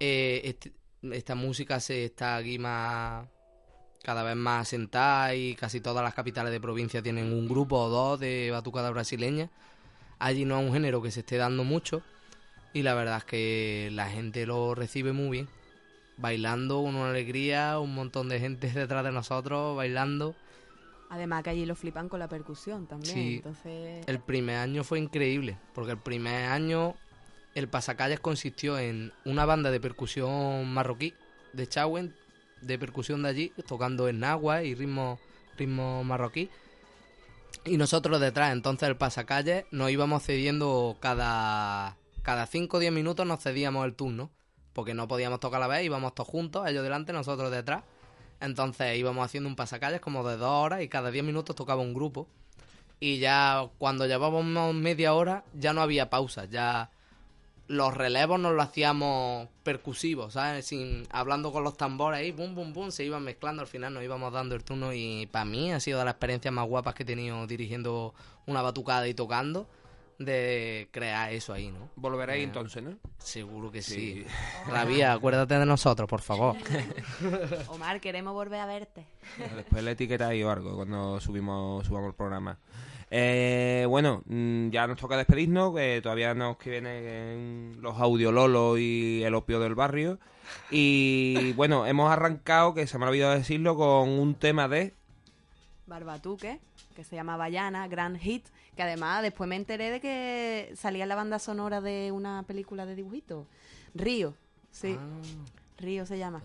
Eh, 0.00 0.42
este- 0.44 0.72
esta 1.12 1.34
música 1.34 1.80
se 1.80 2.04
está 2.06 2.36
aquí 2.36 2.58
más 2.58 3.26
cada 4.02 4.22
vez 4.22 4.36
más 4.36 4.62
asentada 4.62 5.34
y 5.34 5.54
casi 5.54 5.80
todas 5.80 6.02
las 6.02 6.14
capitales 6.14 6.52
de 6.52 6.60
provincia 6.60 7.02
tienen 7.02 7.32
un 7.32 7.48
grupo 7.48 7.76
o 7.78 7.88
dos 7.88 8.18
de 8.20 8.50
batucada 8.50 8.90
brasileña. 8.90 9.50
Allí 10.18 10.44
no 10.44 10.58
es 10.58 10.66
un 10.66 10.72
género 10.72 11.02
que 11.02 11.10
se 11.10 11.20
esté 11.20 11.36
dando 11.36 11.64
mucho 11.64 12.02
y 12.72 12.82
la 12.82 12.94
verdad 12.94 13.18
es 13.18 13.24
que 13.24 13.88
la 13.92 14.08
gente 14.08 14.46
lo 14.46 14.74
recibe 14.74 15.12
muy 15.12 15.30
bien. 15.30 15.48
Bailando, 16.16 16.80
una 16.80 17.10
alegría, 17.10 17.78
un 17.78 17.94
montón 17.94 18.28
de 18.28 18.40
gente 18.40 18.70
detrás 18.74 19.04
de 19.04 19.12
nosotros 19.12 19.76
bailando. 19.76 20.34
Además 21.10 21.42
que 21.42 21.50
allí 21.50 21.66
lo 21.66 21.74
flipan 21.74 22.08
con 22.08 22.20
la 22.20 22.28
percusión 22.28 22.86
también. 22.86 23.14
Sí. 23.14 23.34
Entonces, 23.36 24.04
El 24.06 24.20
primer 24.20 24.56
año 24.56 24.84
fue 24.84 24.98
increíble, 24.98 25.58
porque 25.74 25.92
el 25.92 25.98
primer 25.98 26.46
año 26.46 26.94
el 27.54 27.68
pasacalles 27.68 28.20
consistió 28.20 28.78
en 28.78 29.12
una 29.24 29.44
banda 29.44 29.70
de 29.70 29.80
percusión 29.80 30.72
marroquí 30.72 31.14
de 31.52 31.66
Chauen, 31.66 32.14
de 32.62 32.78
percusión 32.78 33.22
de 33.22 33.28
allí, 33.28 33.52
tocando 33.66 34.08
en 34.08 34.22
agua 34.24 34.62
y 34.62 34.74
ritmo, 34.74 35.18
ritmo 35.58 36.04
marroquí. 36.04 36.48
Y 37.64 37.76
nosotros 37.76 38.20
detrás, 38.20 38.52
entonces 38.52 38.88
el 38.88 38.96
pasacalles 38.96 39.64
nos 39.72 39.90
íbamos 39.90 40.22
cediendo 40.22 40.96
cada 41.00 41.96
cada 42.22 42.46
5 42.46 42.76
o 42.76 42.80
10 42.80 42.92
minutos 42.92 43.26
nos 43.26 43.42
cedíamos 43.42 43.84
el 43.84 43.94
turno, 43.94 44.30
porque 44.72 44.94
no 44.94 45.08
podíamos 45.08 45.40
tocar 45.40 45.58
a 45.58 45.66
la 45.66 45.68
vez, 45.68 45.84
íbamos 45.84 46.14
todos 46.14 46.28
juntos, 46.28 46.66
ellos 46.68 46.82
delante, 46.82 47.12
nosotros 47.12 47.50
detrás. 47.50 47.82
Entonces 48.40 48.96
íbamos 48.98 49.24
haciendo 49.24 49.48
un 49.48 49.56
pasacalles 49.56 50.00
como 50.00 50.26
de 50.26 50.36
dos 50.36 50.50
horas 50.50 50.82
y 50.82 50.88
cada 50.88 51.10
10 51.10 51.24
minutos 51.24 51.54
tocaba 51.56 51.82
un 51.82 51.94
grupo. 51.94 52.26
Y 52.98 53.18
ya 53.18 53.68
cuando 53.78 54.06
llevábamos 54.06 54.74
media 54.74 55.14
hora 55.14 55.44
ya 55.54 55.72
no 55.72 55.80
había 55.82 56.10
pausa, 56.10 56.44
ya 56.46 56.90
los 57.70 57.94
relevos 57.94 58.40
nos 58.40 58.52
lo 58.52 58.62
hacíamos 58.62 59.48
percusivos, 59.62 60.32
¿sabes? 60.32 60.66
Sin, 60.66 61.06
hablando 61.10 61.52
con 61.52 61.62
los 61.62 61.76
tambores 61.76 62.18
ahí, 62.18 62.32
pum, 62.32 62.52
pum, 62.52 62.72
pum, 62.72 62.90
se 62.90 63.04
iban 63.04 63.22
mezclando, 63.22 63.62
al 63.62 63.68
final 63.68 63.94
nos 63.94 64.02
íbamos 64.02 64.32
dando 64.32 64.56
el 64.56 64.64
turno 64.64 64.92
y 64.92 65.28
para 65.30 65.44
mí 65.44 65.72
ha 65.72 65.78
sido 65.78 66.00
de 66.00 66.04
las 66.04 66.14
experiencias 66.14 66.52
más 66.52 66.66
guapas 66.66 66.94
que 66.94 67.04
he 67.04 67.06
tenido 67.06 67.46
dirigiendo 67.46 68.12
una 68.46 68.60
batucada 68.60 69.06
y 69.06 69.14
tocando, 69.14 69.68
de 70.20 70.88
crear 70.92 71.32
eso 71.32 71.54
ahí, 71.54 71.70
¿no? 71.70 71.88
Volveréis 71.96 72.42
Eh, 72.42 72.44
entonces, 72.44 72.82
¿no? 72.82 72.96
Seguro 73.18 73.70
que 73.72 73.80
Sí. 73.80 74.24
sí. 74.24 74.26
Rabia, 74.70 75.14
acuérdate 75.14 75.58
de 75.58 75.64
nosotros, 75.64 76.08
por 76.08 76.20
favor. 76.20 76.56
Omar, 77.68 78.00
queremos 78.00 78.34
volver 78.34 78.60
a 78.60 78.66
verte. 78.66 79.06
Después 79.56 79.82
le 79.82 79.92
etiquetáis 79.92 80.44
o 80.44 80.50
algo 80.50 80.76
cuando 80.76 81.18
subimos 81.20 81.86
subamos 81.86 82.08
el 82.10 82.14
programa. 82.14 82.58
Eh, 83.10 83.86
bueno, 83.88 84.22
mm, 84.26 84.68
ya 84.68 84.86
nos 84.86 84.98
toca 84.98 85.16
despedirnos, 85.16 85.74
que 85.74 86.00
todavía 86.02 86.34
nos 86.34 86.58
que 86.58 86.70
vienen 86.70 87.78
los 87.80 87.98
audiololos 87.98 88.78
y 88.78 89.22
el 89.24 89.34
opio 89.34 89.58
del 89.58 89.74
barrio. 89.74 90.18
Y 90.70 91.52
bueno, 91.56 91.86
hemos 91.86 92.12
arrancado, 92.12 92.74
que 92.74 92.86
se 92.86 92.98
me 92.98 93.06
ha 93.06 93.08
olvidado 93.08 93.34
decirlo, 93.34 93.74
con 93.74 94.10
un 94.10 94.34
tema 94.34 94.68
de... 94.68 94.94
Barbatuque, 95.86 96.60
que 97.00 97.04
se 97.04 97.16
llama 97.16 97.38
Bayana, 97.38 97.88
gran 97.88 98.18
hit, 98.18 98.46
que 98.76 98.82
además 98.82 99.22
después 99.22 99.48
me 99.48 99.56
enteré 99.56 99.90
de 99.90 100.00
que 100.02 100.70
salía 100.76 101.04
en 101.04 101.08
la 101.08 101.14
banda 101.14 101.38
sonora 101.38 101.80
de 101.80 102.12
una 102.12 102.42
película 102.42 102.84
de 102.84 102.94
dibujitos. 102.94 103.46
Río, 103.94 104.34
sí, 104.70 104.98
Río 105.78 106.04
se 106.04 106.18
llama. 106.18 106.42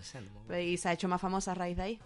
Me 0.48 0.64
Y 0.64 0.78
se 0.78 0.88
ha 0.88 0.94
hecho 0.94 1.08
más 1.08 1.20
famosa 1.20 1.50
a 1.50 1.54
raíz 1.54 1.76
de 1.76 1.82
ahí. 1.82 2.00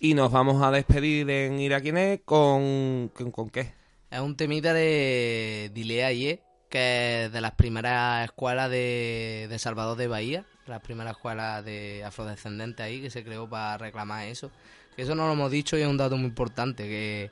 Y 0.00 0.14
nos 0.14 0.32
vamos 0.32 0.60
a 0.64 0.72
despedir 0.72 1.30
en 1.30 1.60
Ir 1.60 1.74
a 1.74 1.80
quién 1.80 1.96
es 1.96 2.22
con... 2.24 3.12
¿Con, 3.14 3.30
con 3.30 3.50
qué? 3.50 3.72
Es 4.10 4.18
un 4.18 4.36
temita 4.36 4.74
de 4.74 5.70
Dilea 5.72 6.10
Ye, 6.10 6.42
que 6.68 7.26
es 7.26 7.32
de 7.32 7.40
las 7.40 7.52
primeras 7.52 8.24
escuelas 8.24 8.68
de, 8.68 9.46
de 9.48 9.58
Salvador 9.60 9.96
de 9.96 10.08
Bahía, 10.08 10.44
las 10.66 10.80
primeras 10.80 11.12
escuelas 11.12 11.64
de 11.64 12.02
afrodescendentes 12.04 12.84
ahí, 12.84 13.00
que 13.00 13.10
se 13.10 13.22
creó 13.22 13.48
para 13.48 13.78
reclamar 13.78 14.26
eso. 14.26 14.50
Que 14.96 15.02
eso 15.02 15.14
no 15.14 15.26
lo 15.26 15.32
hemos 15.32 15.50
dicho 15.50 15.76
y 15.76 15.82
es 15.82 15.88
un 15.88 15.96
dato 15.96 16.16
muy 16.16 16.26
importante, 16.26 16.84
que 16.84 17.30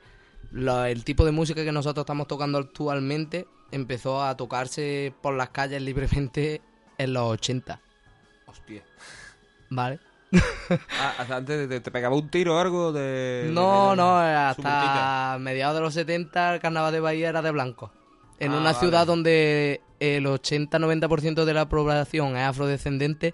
lo- 0.53 0.85
el 0.85 1.03
tipo 1.03 1.25
de 1.25 1.31
música 1.31 1.63
que 1.63 1.71
nosotros 1.71 2.03
estamos 2.03 2.27
tocando 2.27 2.57
actualmente 2.59 3.45
empezó 3.71 4.23
a 4.23 4.37
tocarse 4.37 5.13
por 5.21 5.33
las 5.35 5.49
calles 5.49 5.81
libremente 5.81 6.61
en 6.97 7.13
los 7.13 7.23
80, 7.31 7.79
Hostia. 8.45 8.83
¿vale? 9.69 9.99
Ah, 10.99 11.13
hasta 11.19 11.35
antes 11.37 11.69
te, 11.69 11.79
te 11.79 11.91
pegaba 11.91 12.15
un 12.15 12.27
tiro 12.29 12.55
o 12.55 12.59
algo 12.59 12.91
de... 12.91 13.49
No, 13.53 13.91
de- 13.91 13.95
no, 13.97 14.13
multita. 14.15 14.49
hasta 14.49 15.37
mediados 15.39 15.75
de 15.75 15.81
los 15.81 15.93
70 15.93 16.55
el 16.55 16.59
carnaval 16.61 16.91
de 16.93 16.99
Bahía 16.99 17.29
era 17.29 17.41
de 17.41 17.51
blanco. 17.51 17.91
En 18.39 18.51
Ah, 18.51 18.55
una 18.57 18.71
vale. 18.71 18.77
ciudad 18.79 19.05
donde 19.05 19.81
el 19.99 20.25
80-90% 20.25 21.45
de 21.45 21.53
la 21.53 21.69
población 21.69 22.35
es 22.35 22.43
afrodescendente, 22.47 23.33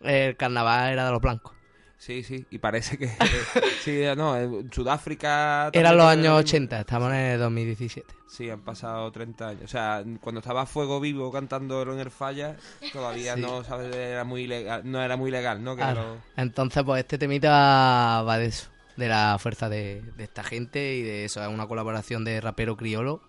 el 0.00 0.36
carnaval 0.36 0.92
era 0.92 1.06
de 1.06 1.12
los 1.12 1.20
blancos. 1.20 1.52
Sí, 1.98 2.22
sí, 2.22 2.44
y 2.50 2.58
parece 2.58 2.98
que... 2.98 3.08
sí, 3.82 4.02
no, 4.16 4.36
en 4.36 4.70
Sudáfrica... 4.70 5.70
Eran 5.72 5.96
los 5.96 6.06
años 6.06 6.24
lo 6.26 6.30
mismo. 6.32 6.38
80, 6.40 6.80
estamos 6.80 7.08
en 7.12 7.18
el 7.18 7.38
2017. 7.40 8.14
Sí, 8.28 8.50
han 8.50 8.60
pasado 8.60 9.10
30 9.10 9.48
años. 9.48 9.62
O 9.64 9.68
sea, 9.68 10.04
cuando 10.20 10.40
estaba 10.40 10.66
Fuego 10.66 11.00
Vivo 11.00 11.30
cantando 11.32 11.80
en 11.82 11.98
el 12.00 12.10
Falla, 12.10 12.56
todavía 12.92 13.34
Sí. 13.36 13.40
no 13.40 13.62
sabes 13.64 13.94
era 13.94 14.24
muy 14.24 14.42
ilegal, 14.42 14.82
no 14.84 15.00
era 15.02 15.16
muy 15.16 15.30
legal, 15.30 15.62
¿no? 15.62 15.76
Que 15.76 15.82
lo- 15.84 16.18
Entonces, 16.36 16.82
pues 16.84 17.00
este 17.00 17.16
temita 17.16 18.22
va 18.22 18.38
de 18.38 18.46
eso, 18.46 18.68
de 18.96 19.08
la 19.08 19.36
fuerza 19.38 19.68
de, 19.68 20.02
de 20.16 20.24
esta 20.24 20.42
gente 20.42 20.96
y 20.96 21.02
de 21.02 21.24
eso. 21.24 21.42
Es 21.42 21.48
una 21.48 21.66
colaboración 21.68 22.24
de 22.24 22.40
rapero 22.40 22.76
criolo 22.76 23.22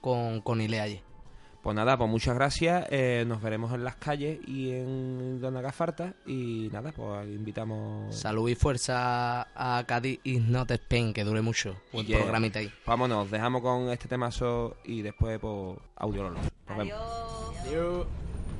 con, 0.00 0.40
con 0.42 0.60
Ileaye. 0.60 1.02
Pues 1.64 1.74
nada, 1.74 1.96
pues 1.96 2.10
muchas 2.10 2.34
gracias. 2.34 2.86
eh, 2.90 3.24
nos 3.26 3.40
veremos 3.40 3.72
en 3.72 3.84
las 3.84 3.96
calles 3.96 4.38
y 4.46 4.70
en 4.72 5.40
Dona 5.40 5.62
Gafarta. 5.62 6.12
Y 6.26 6.68
nada, 6.70 6.92
pues 6.92 7.26
invitamos. 7.26 8.14
Salud 8.14 8.50
y 8.50 8.54
fuerza 8.54 9.48
a 9.56 9.82
Cádiz 9.86 10.20
is 10.24 10.42
not 10.42 10.70
Spain, 10.70 11.14
que 11.14 11.24
dure 11.24 11.40
mucho. 11.40 11.74
Buen 11.90 12.04
Yeah. 12.06 12.20
programita 12.20 12.58
ahí. 12.58 12.70
Vámonos, 12.86 13.30
dejamos 13.30 13.62
con 13.62 13.88
este 13.88 14.08
temazo 14.08 14.76
y 14.84 15.00
después, 15.00 15.38
pues, 15.40 15.78
audio 15.96 16.24
Nos 16.30 16.76
vemos. 16.76 16.92
Adiós. 17.62 18.06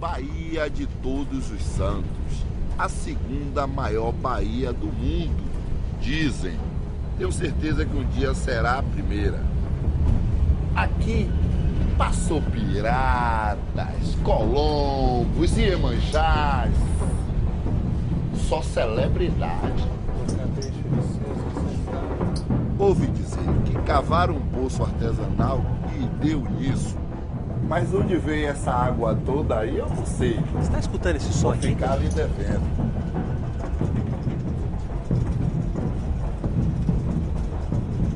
Bahia 0.01 0.65
de 0.71 0.87
Todos 1.03 1.51
os 1.51 1.63
Santos, 1.63 2.45
a 2.79 2.89
segunda 2.89 3.67
maior 3.67 4.15
baía 4.15 4.73
do 4.73 4.87
mundo. 4.87 5.43
Dizem. 6.01 6.57
Tenho 7.19 7.31
certeza 7.31 7.85
que 7.85 7.97
um 7.97 8.05
dia 8.11 8.35
será 8.35 8.79
a 8.79 8.83
primeira. 8.83 9.39
Aqui 10.75 11.31
passou 11.97 12.43
piratas, 12.43 14.17
colombos, 14.23 15.57
iemanjás. 15.57 16.73
Só 18.49 18.61
celebridade. 18.63 19.89
Ouvi 22.79 23.07
dizer 23.07 23.39
que 23.65 23.73
cavaram 23.83 24.37
um 24.37 24.41
poço 24.41 24.83
artesanal 24.83 25.65
e 25.95 26.25
deu 26.25 26.41
nisso. 26.41 26.97
Mas 27.67 27.95
onde 27.95 28.17
veio 28.17 28.49
essa 28.49 28.71
água 28.71 29.17
toda 29.25 29.61
aí, 29.61 29.79
eu 29.79 29.89
não 29.89 30.05
sei. 30.05 30.39
Você 30.53 30.63
está 30.63 30.79
escutando 30.79 31.17
esse 31.17 31.33
som 31.33 31.53
Vou 31.53 31.57
ficar 31.57 31.93
ali 31.93 32.09
devendo. 32.09 32.85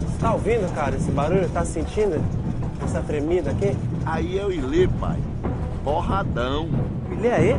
Você 0.00 0.18
tá 0.20 0.34
ouvindo, 0.34 0.74
cara, 0.74 0.96
esse 0.96 1.10
barulho? 1.10 1.48
Tá 1.48 1.64
sentindo 1.64 2.20
essa 2.84 3.00
tremida 3.02 3.50
aqui? 3.50 3.76
Aí 4.04 4.38
é 4.38 4.44
o 4.44 4.52
Ilê, 4.52 4.88
pai. 5.00 5.18
Porradão. 5.84 6.68
Ilê 7.10 7.30
aí? 7.30 7.56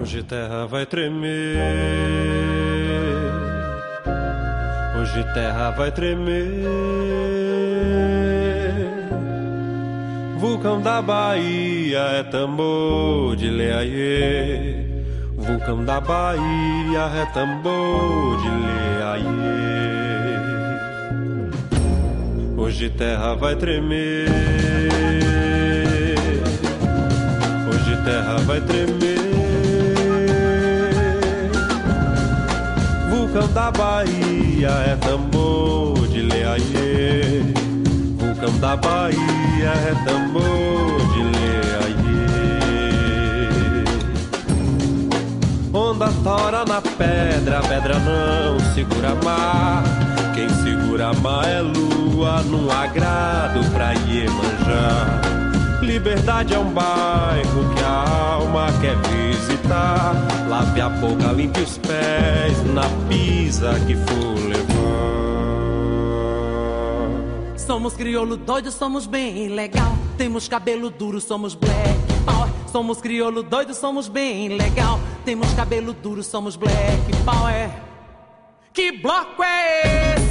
Hoje 0.00 0.22
terra 0.22 0.66
vai 0.66 0.84
tremer. 0.86 1.58
Hoje 5.00 5.24
terra 5.34 5.70
vai 5.70 5.92
tremer. 5.92 6.64
Vulcão 10.38 10.80
da 10.80 11.00
Bahia 11.00 11.98
é 11.98 12.22
tambor 12.24 13.36
de 13.36 13.48
leaiê. 13.48 14.84
Vulcão 15.36 15.84
da 15.84 16.00
Bahia 16.00 17.10
é 17.14 17.26
tambor 17.32 18.40
de 18.42 18.48
leaiê. 18.48 19.81
Hoje 22.72 22.88
terra 22.88 23.34
vai 23.34 23.54
tremer. 23.54 24.30
Hoje 27.68 27.96
terra 28.02 28.38
vai 28.46 28.62
tremer. 28.62 29.18
Vulcão 33.10 33.46
da 33.48 33.70
Bahia 33.70 34.70
é 34.86 34.96
tambor 34.96 36.08
de 36.08 36.22
leaiê. 36.22 37.42
Vulcão 38.16 38.58
da 38.58 38.74
Bahia 38.74 39.72
é 39.90 39.94
tambor 40.06 40.96
de 41.12 41.22
leaiê. 41.24 42.24
Onda 45.74 46.08
tora 46.24 46.64
na 46.64 46.80
pedra, 46.80 47.58
a 47.58 47.62
pedra 47.68 47.98
não 47.98 48.58
segura 48.72 49.14
mar. 49.22 50.21
Quem 50.34 50.48
segura 50.48 51.12
mar 51.14 51.46
é 51.46 51.60
lua, 51.60 52.42
num 52.42 52.70
agrado 52.70 53.60
pra 53.72 53.92
Iemanjá. 53.92 55.20
Liberdade 55.82 56.54
é 56.54 56.58
um 56.58 56.70
bairro 56.72 57.74
que 57.74 57.82
a 57.82 58.32
alma 58.34 58.66
quer 58.80 58.96
visitar. 58.96 60.14
Lave 60.48 60.80
a 60.80 60.88
boca, 60.88 61.32
limpe 61.32 61.60
os 61.60 61.76
pés 61.78 62.64
na 62.72 62.88
pisa 63.08 63.78
que 63.86 63.94
for 63.94 64.38
levar. 64.48 64.72
Somos 67.56 67.94
crioulo 67.94 68.36
doido, 68.36 68.70
somos 68.70 69.06
bem 69.06 69.48
legal. 69.48 69.96
Temos 70.16 70.48
cabelo 70.48 70.88
duro, 70.88 71.20
somos 71.20 71.54
black 71.54 71.98
power. 72.24 72.48
Somos 72.70 73.00
crioulo 73.00 73.42
doido, 73.42 73.74
somos 73.74 74.08
bem 74.08 74.48
legal. 74.56 74.98
Temos 75.24 75.52
cabelo 75.52 75.92
duro, 75.92 76.22
somos 76.22 76.56
black 76.56 77.12
power. 77.24 77.70
Que 78.72 78.92
bloco 78.92 79.42
é 79.42 80.14
esse? 80.16 80.21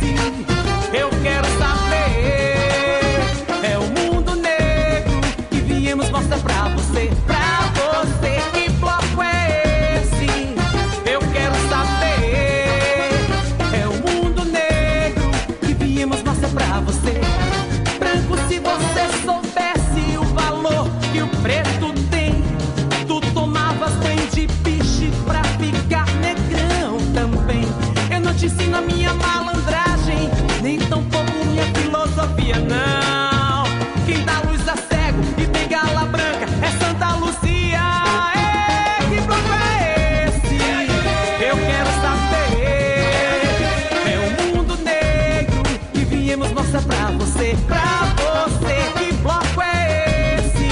Eu 0.93 1.09
quero 1.24 1.47
saber. 1.57 3.22
É 3.63 3.78
o 3.78 3.84
mundo 3.84 4.36
negro 4.36 5.22
que 5.49 5.59
viemos 5.61 6.09
mostrar 6.09 6.39
pra 6.39 6.69
você, 6.69 7.09
pra 7.26 7.40
filosofia, 32.41 32.59
não. 32.59 33.63
Quem 34.05 34.23
dá 34.25 34.41
luz 34.41 34.67
a 34.67 34.75
cego 34.75 35.21
e 35.37 35.45
tem 35.47 35.67
gala 35.67 36.05
branca 36.05 36.45
é 36.61 36.71
Santa 36.83 37.13
Lucia. 37.15 37.79
É, 38.35 38.99
que 39.09 39.21
bloco 39.21 39.53
é 39.53 40.27
esse? 40.27 40.55
Eu 41.43 41.57
quero 41.57 41.89
saber. 42.01 42.61
É 44.07 44.17
o 44.17 44.55
mundo 44.55 44.77
negro 44.83 45.63
que 45.93 46.05
viemos 46.05 46.51
mostrar 46.51 46.81
pra 46.81 47.11
você, 47.11 47.55
pra 47.67 48.13
você. 48.17 48.91
Que 48.97 49.13
bloco 49.13 49.61
é 49.61 50.37
esse? 50.39 50.65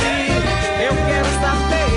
Eu 0.84 0.96
quero 1.08 1.30
saber. 1.42 1.90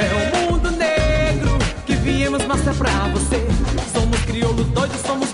É 0.00 0.12
o 0.14 0.52
mundo 0.52 0.70
negro 0.72 1.58
que 1.86 1.94
viemos 1.94 2.44
mostrar 2.46 2.74
pra 2.74 3.08
você. 3.08 3.46
Somos 3.92 4.20
crioulo 4.22 4.64
doido, 4.64 4.94
somos 5.06 5.32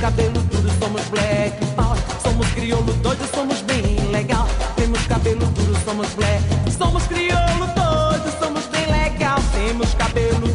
cabelo 0.00 0.40
duro, 0.50 0.70
somos 0.80 1.02
black 1.10 1.64
power. 1.76 1.98
Somos 2.22 2.46
crioulo 2.48 2.92
doido, 2.94 3.24
somos 3.34 3.60
bem 3.62 3.96
legal. 4.10 4.48
Temos 4.74 5.06
cabelo 5.06 5.44
duro, 5.46 5.78
somos 5.84 6.08
black. 6.14 6.42
Somos 6.76 7.02
crioulo 7.04 7.66
doido, 7.76 8.32
somos 8.40 8.66
bem 8.68 8.86
legal. 8.86 9.38
Temos 9.52 9.94
cabelo 9.94 10.48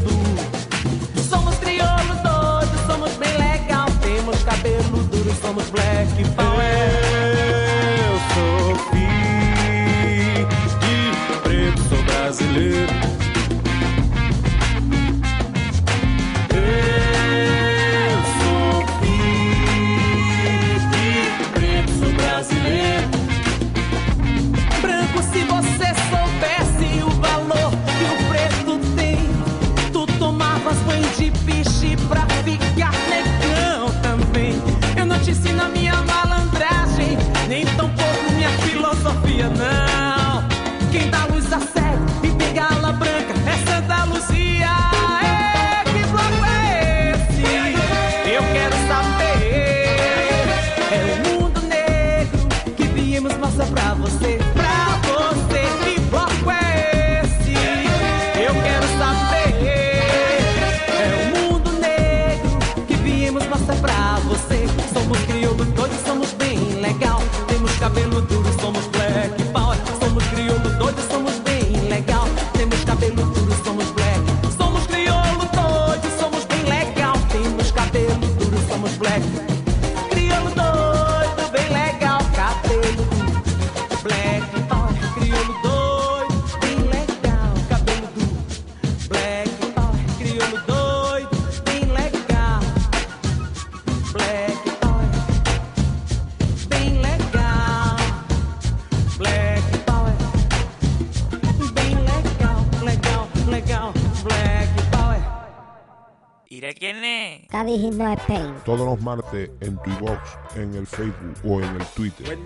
Spain. 107.55 108.53
Todos 108.65 108.85
los 108.85 109.01
martes 109.01 109.49
en 109.61 109.77
tu 109.77 109.91
box, 110.01 110.37
en 110.55 110.73
el 110.73 110.85
Facebook 110.85 111.35
o 111.45 111.61
en 111.61 111.75
el 111.75 111.85
Twitter. 111.95 112.37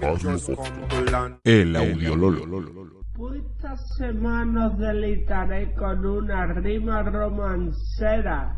El 1.43 1.76
audiololo. 1.76 2.99
Esta 3.36 3.76
semana 3.97 4.68
os 4.68 4.78
deleitaré 4.78 5.74
con 5.74 6.05
una 6.05 6.45
rima 6.53 7.01
romancera. 7.01 8.55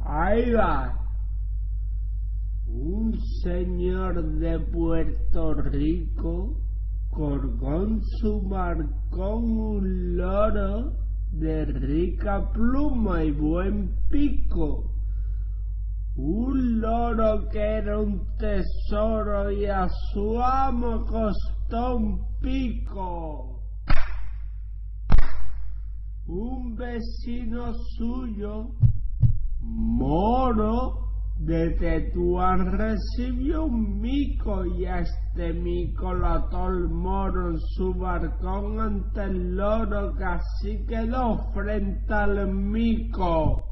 Ahí 0.00 0.52
va. 0.52 0.94
Un 2.66 3.18
señor 3.42 4.22
de 4.22 4.60
Puerto 4.60 5.54
Rico 5.54 6.60
colgó 7.10 7.82
en 7.82 8.02
su 8.20 8.42
marcón 8.42 9.58
un 9.58 10.16
loro 10.16 10.92
de 11.32 11.64
rica 11.64 12.52
pluma 12.52 13.24
y 13.24 13.32
buen 13.32 13.94
pico. 14.08 14.97
Un 16.20 16.80
loro 16.80 17.48
que 17.48 17.60
era 17.60 18.00
un 18.00 18.26
tesoro 18.38 19.52
y 19.52 19.66
a 19.66 19.86
su 19.88 20.42
amo 20.42 21.04
costó 21.06 21.94
un 21.94 22.26
pico. 22.40 23.62
Un 26.26 26.74
vecino 26.74 27.72
suyo, 27.96 28.74
moro, 29.60 31.08
de 31.38 31.70
Tetuán 31.78 32.72
recibió 32.76 33.66
un 33.66 34.00
mico 34.00 34.66
y 34.66 34.86
a 34.86 34.98
este 34.98 35.52
mico 35.52 36.12
lo 36.14 36.26
ató 36.26 36.66
el 36.66 36.88
moro 36.88 37.50
en 37.50 37.58
su 37.60 37.94
barcón 37.94 38.80
ante 38.80 39.22
el 39.22 39.54
loro 39.54 40.16
que 40.16 40.24
así 40.24 40.84
quedó 40.84 41.52
frente 41.54 42.12
al 42.12 42.52
mico. 42.52 43.67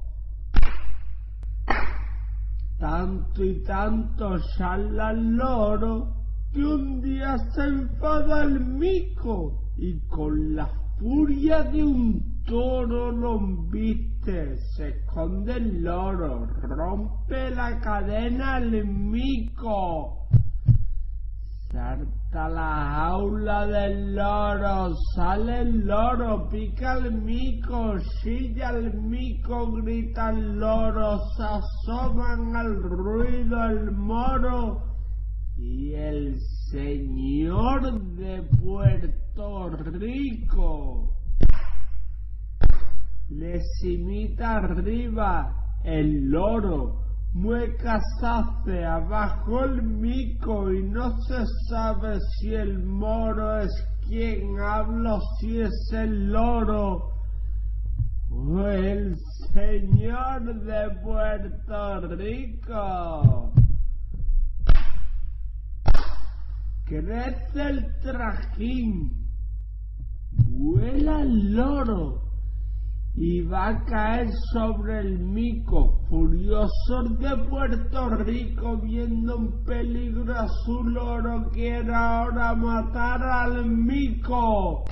Tanto 2.78 3.42
y 3.42 3.62
tanto 3.62 4.38
charla 4.56 5.10
el 5.10 5.36
loro 5.36 6.14
que 6.52 6.64
un 6.64 7.00
día 7.00 7.38
se 7.54 7.64
enfada 7.64 8.44
el 8.44 8.60
mico 8.60 9.72
y 9.76 9.98
con 10.08 10.54
la 10.54 10.68
furia 10.98 11.62
de 11.62 11.82
un 11.82 12.42
toro 12.44 13.10
lo 13.10 13.38
embiste, 13.38 14.56
se 14.76 14.88
esconde 14.88 15.54
el 15.54 15.82
loro, 15.82 16.46
rompe 16.62 17.50
la 17.50 17.80
cadena 17.80 18.58
el 18.58 18.86
mico. 18.86 20.28
Salta 21.76 22.48
la 22.48 22.72
jaula 22.96 23.66
del 23.66 24.14
loro, 24.14 24.94
sale 25.14 25.60
el 25.60 25.86
loro, 25.86 26.48
pica 26.48 26.94
el 26.94 27.12
mico, 27.20 27.98
chilla 28.22 28.70
el 28.70 28.94
mico, 28.94 29.72
grita 29.72 30.30
el 30.30 30.58
loro, 30.58 31.18
se 31.36 31.42
asoman 31.42 32.56
al 32.56 32.82
ruido 32.82 33.62
el 33.66 33.90
moro. 33.92 34.84
Y 35.58 35.92
el 35.92 36.40
señor 36.70 38.00
de 38.14 38.42
Puerto 38.58 39.68
Rico 40.00 41.14
les 43.28 43.66
imita 43.84 44.56
arriba 44.56 45.54
el 45.84 46.30
loro, 46.30 47.05
muecas 47.36 48.02
hace 48.22 48.82
abajo 48.82 49.64
el 49.64 49.82
mico 49.82 50.72
y 50.72 50.82
no 50.82 51.14
se 51.20 51.44
sabe 51.68 52.18
si 52.20 52.54
el 52.54 52.82
moro 52.82 53.60
es 53.60 53.70
quien 54.06 54.58
habla 54.58 55.20
si 55.38 55.60
es 55.60 55.90
el 55.92 56.32
loro 56.32 57.10
o 58.30 58.66
el 58.68 59.14
señor 59.52 60.62
de 60.64 60.90
Puerto 61.02 62.16
Rico. 62.16 63.52
Crece 66.86 67.62
el 67.62 68.00
trajín, 68.00 69.28
vuela 70.32 71.20
el 71.20 71.54
loro 71.54 72.25
y 73.18 73.40
va 73.40 73.68
a 73.68 73.84
caer 73.86 74.28
sobre 74.52 75.00
el 75.00 75.18
mico, 75.18 76.00
furioso 76.10 77.02
de 77.18 77.34
Puerto 77.48 78.10
Rico, 78.10 78.76
viendo 78.82 79.36
en 79.38 79.64
peligro 79.64 80.34
a 80.34 80.46
su 80.46 80.84
loro, 80.84 81.48
quiere 81.50 81.94
ahora 81.94 82.54
matar 82.54 83.22
al 83.22 83.64
mico. 83.64 84.84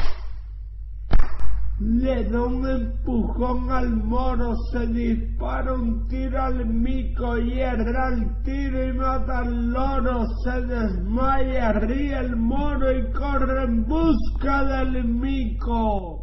Le 1.81 2.25
da 2.31 2.45
un 2.45 2.67
empujón 2.67 3.71
al 3.71 3.95
moro, 3.95 4.55
se 4.73 4.87
dispara 4.87 5.75
un 5.75 6.07
tiro 6.09 6.41
al 6.41 6.65
mico, 6.65 7.37
hierra 7.37 8.09
el 8.09 8.43
tiro 8.43 8.89
y 8.89 8.93
mata 8.95 9.41
al 9.41 9.71
loro, 9.71 10.25
se 10.45 10.63
desmaya, 10.63 11.73
ríe 11.73 12.17
el 12.17 12.37
moro 12.37 12.91
y 12.91 13.13
corre 13.13 13.65
en 13.65 13.85
busca 13.85 14.65
del 14.65 15.05
mico. 15.05 16.14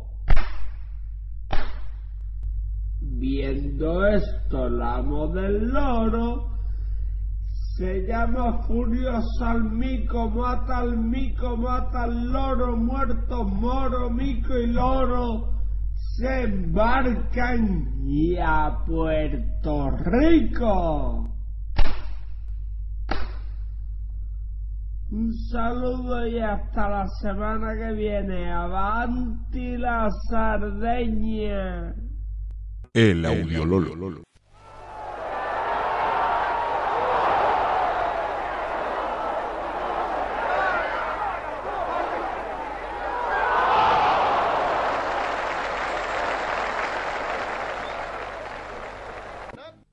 Viendo 3.21 4.03
esto, 4.07 4.65
el 4.65 4.81
amo 4.81 5.27
del 5.27 5.67
loro 5.67 6.57
se 7.77 8.07
llama 8.07 8.63
furioso 8.63 9.45
al 9.45 9.63
mico, 9.63 10.27
mata 10.27 10.79
al 10.79 10.97
mico, 10.97 11.55
mata 11.55 12.01
al 12.05 12.31
loro, 12.31 12.75
muertos 12.75 13.47
moro, 13.53 14.09
mico 14.09 14.57
y 14.57 14.73
loro 14.73 15.53
se 15.93 16.41
embarcan 16.45 17.93
y 18.07 18.37
a 18.37 18.79
Puerto 18.87 19.91
Rico. 19.91 21.29
Un 25.11 25.31
saludo 25.51 26.25
y 26.25 26.39
hasta 26.39 26.89
la 26.89 27.07
semana 27.21 27.75
que 27.75 27.93
viene. 27.93 28.51
Avanti 28.51 29.77
la 29.77 30.09
Sardeña. 30.27 31.93
El 32.93 33.25
audiololo. 33.25 34.23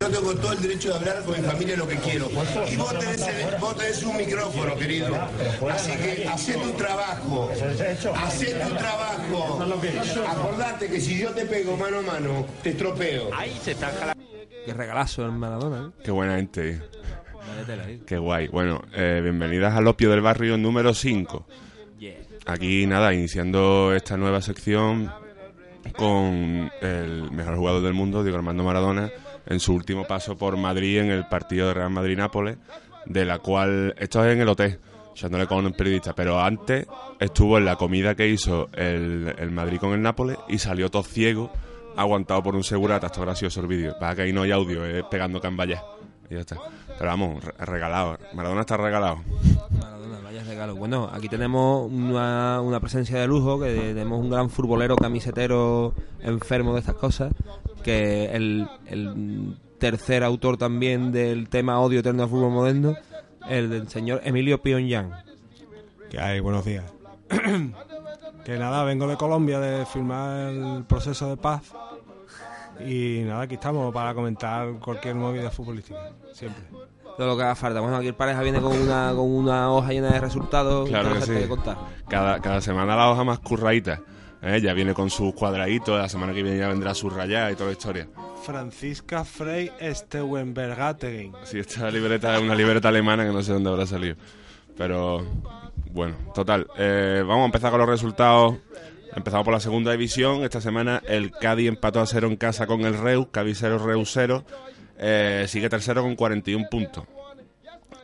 Yo 0.01 0.09
tengo 0.11 0.35
todo 0.35 0.48
el 0.59 0.63
derecho 0.63 0.89
de 0.91 0.95
hablar 0.97 1.25
con 1.25 1.41
mi 1.41 1.47
familia 1.47 1.77
lo 1.77 1.89
que 1.89 1.97
quiero. 1.97 2.29
Y 2.71 2.77
vos 2.77 2.99
tenés, 2.99 3.27
el- 3.27 3.57
vos 3.61 3.77
tenés 3.77 4.03
un 4.03 4.17
micrófono, 4.17 4.77
querido. 4.77 5.09
Así 5.71 5.93
que 5.97 6.29
hacé 6.29 6.55
tu 6.55 6.71
trabajo. 6.73 7.51
Hacé 8.15 8.55
tu 8.55 8.75
trabajo. 8.75 9.63
Acordate 10.29 10.89
que 10.89 11.01
si 11.01 11.19
yo 11.19 11.31
te 11.31 11.47
pego 11.47 11.77
mano 11.77 11.99
a 11.99 12.03
mano, 12.03 12.47
te 12.63 12.71
estropeo. 12.71 13.31
Ahí 13.35 13.57
se 13.63 13.73
está 13.73 13.89
jalando. 13.99 14.23
Qué 14.65 14.75
regalazo 14.75 15.25
el 15.25 15.33
Maradona, 15.33 15.89
¿eh? 15.89 16.01
Qué 16.05 16.11
buena 16.11 16.37
gente. 16.37 16.71
¿eh? 16.73 16.81
Qué 18.07 18.19
guay. 18.19 18.49
Bueno, 18.49 18.83
eh, 18.95 19.21
bienvenidas 19.23 19.75
al 19.75 19.87
Opio 19.87 20.11
del 20.11 20.21
Barrio 20.21 20.59
número 20.59 20.93
5. 20.95 21.47
Yeah. 21.99 22.15
Aquí 22.47 22.87
nada, 22.87 23.13
iniciando 23.15 23.95
esta 23.95 24.17
nueva 24.17 24.41
sección 24.43 25.11
con 25.97 26.71
el 26.83 27.31
mejor 27.31 27.57
jugador 27.57 27.83
del 27.83 27.95
mundo, 27.95 28.23
Diego 28.23 28.37
Armando 28.39 28.63
Maradona, 28.63 29.11
en 29.47 29.61
su 29.61 29.73
último 29.75 30.05
paso 30.07 30.37
por 30.37 30.57
Madrid 30.57 30.99
en 30.99 31.11
el 31.11 31.27
partido 31.27 31.69
de 31.69 31.75
Real 31.75 31.91
Madrid-Nápoles, 31.91 32.59
de 33.07 33.25
la 33.25 33.39
cual, 33.39 33.95
esto 33.99 34.25
es 34.25 34.35
en 34.35 34.41
el 34.43 34.49
hotel, 34.49 34.79
echándole 35.15 35.47
con 35.47 35.65
un 35.65 35.73
periodista, 35.73 36.15
pero 36.15 36.41
antes 36.41 36.87
estuvo 37.19 37.59
en 37.59 37.65
la 37.65 37.77
comida 37.77 38.15
que 38.15 38.29
hizo 38.29 38.69
el, 38.73 39.51
Madrid 39.51 39.79
con 39.79 39.93
el 39.93 40.03
Nápoles 40.03 40.37
y 40.49 40.59
salió 40.59 40.91
todo 40.91 41.03
ciego, 41.03 41.51
aguantado 41.97 42.43
por 42.43 42.55
un 42.55 42.63
segurata, 42.65 43.07
esto 43.07 43.21
es 43.21 43.27
gracioso 43.27 43.61
el 43.61 43.67
vídeo, 43.67 43.97
para 43.99 44.15
que 44.15 44.23
ahí 44.23 44.33
no 44.33 44.43
hay 44.43 44.53
audio, 44.53 44.85
es 44.85 45.03
pegando 45.11 45.41
cambayas. 45.41 45.83
Y 46.31 46.35
ya 46.35 46.41
está. 46.41 46.57
Pero 46.99 47.07
vamos, 47.11 47.43
re- 47.43 47.55
regalado. 47.65 48.19
Maradona 48.35 48.61
está 48.61 48.77
regalado. 48.77 49.21
Bueno, 50.77 51.11
aquí 51.13 51.29
tenemos 51.29 51.91
una, 51.91 52.79
presencia 52.81 53.19
de 53.19 53.27
lujo, 53.27 53.61
que 53.61 53.75
tenemos 53.75 54.21
un 54.21 54.31
gran 54.31 54.51
futbolero 54.51 54.97
camisetero 54.97 55.95
enfermo 56.21 56.75
de 56.75 56.81
estas 56.81 56.95
cosas, 56.95 57.33
que 57.83 58.27
el, 58.27 58.69
tercer 59.79 60.25
autor 60.25 60.57
también 60.57 61.13
del 61.13 61.49
tema 61.49 61.81
odio 61.81 62.01
eterno 62.01 62.25
al 62.25 62.29
fútbol 62.29 62.53
moderno, 62.53 62.97
el 63.49 63.71
del 63.71 63.89
señor 63.89 64.21
Emilio 64.25 64.61
Pyongyang. 64.61 65.13
¿Qué 66.11 66.21
hay? 66.21 66.41
Buenos 66.41 66.65
días. 66.65 66.85
que 68.45 68.59
nada, 68.59 68.85
vengo 68.85 69.07
de 69.07 69.17
Colombia 69.17 69.61
de 69.61 69.87
firmar 69.87 70.51
el 70.51 70.85
proceso 70.85 71.31
de 71.31 71.37
paz. 71.37 71.73
Y 72.85 73.23
nada, 73.25 73.43
aquí 73.43 73.55
estamos 73.55 73.93
para 73.93 74.15
comentar 74.15 74.73
cualquier 74.79 75.15
movida 75.15 75.51
futbolística. 75.51 76.13
Siempre. 76.33 76.65
Todo 77.19 77.27
lo 77.27 77.37
que 77.37 77.43
haga 77.43 77.55
falta. 77.57 77.81
Bueno, 77.81 77.97
aquí 77.97 78.07
el 78.07 78.15
pareja 78.15 78.41
viene 78.43 78.61
con 78.61 78.73
una, 78.81 79.11
con 79.15 79.29
una 79.31 79.71
hoja 79.73 79.91
llena 79.91 80.09
de 80.11 80.21
resultados 80.21 80.89
Claro 80.89 81.13
que 81.15 81.21
sí. 81.23 81.33
que 81.33 81.49
contar. 81.49 81.77
Cada, 82.09 82.41
cada 82.41 82.61
semana 82.63 82.95
la 82.97 83.11
hoja 83.11 83.25
más 83.25 83.41
curradita. 83.41 84.01
¿eh? 84.41 84.61
Ya 84.63 84.73
viene 84.73 84.95
con 84.95 85.11
sus 85.11 85.35
cuadraditos, 85.35 85.99
la 85.99 86.09
semana 86.09 86.33
que 86.33 86.43
viene 86.45 86.59
ya 86.59 86.69
vendrá 86.69 86.95
su 86.95 87.11
rayada 87.11 87.51
y 87.51 87.55
toda 87.55 87.67
la 87.67 87.73
historia. 87.73 88.09
Francisca 88.45 89.25
Frey 89.25 89.71
Steuenbergategin. 89.83 91.33
Sí, 91.45 91.59
esta 91.59 91.91
libreta 91.91 92.37
es 92.37 92.43
una 92.43 92.55
libreta 92.55 92.89
alemana 92.89 93.27
que 93.27 93.33
no 93.33 93.43
sé 93.43 93.53
dónde 93.53 93.71
habrá 93.71 93.85
salido. 93.87 94.15
Pero 94.77 95.27
bueno, 95.91 96.15
total. 96.35 96.69
eh, 96.79 97.25
vamos 97.27 97.43
a 97.43 97.47
empezar 97.47 97.71
con 97.73 97.81
los 97.81 97.89
resultados. 97.89 98.55
Empezamos 99.15 99.45
por 99.45 99.55
la 99.55 99.61
segunda 99.61 99.91
división. 99.91 100.45
Esta 100.45 100.61
semana 100.61 101.03
el 101.09 101.33
Cádiz 101.33 101.69
empató 101.69 102.01
a 102.01 102.07
cero 102.07 102.29
en 102.29 102.37
casa 102.37 102.67
con 102.69 102.83
el 102.83 102.97
Reus. 102.97 103.27
Cádiz 103.33 103.59
0, 103.61 103.79
Reus 103.85 104.11
0. 104.13 104.45
Eh, 104.99 105.45
sigue 105.49 105.69
tercero 105.69 106.03
con 106.03 106.17
41 106.17 106.67
puntos. 106.71 107.05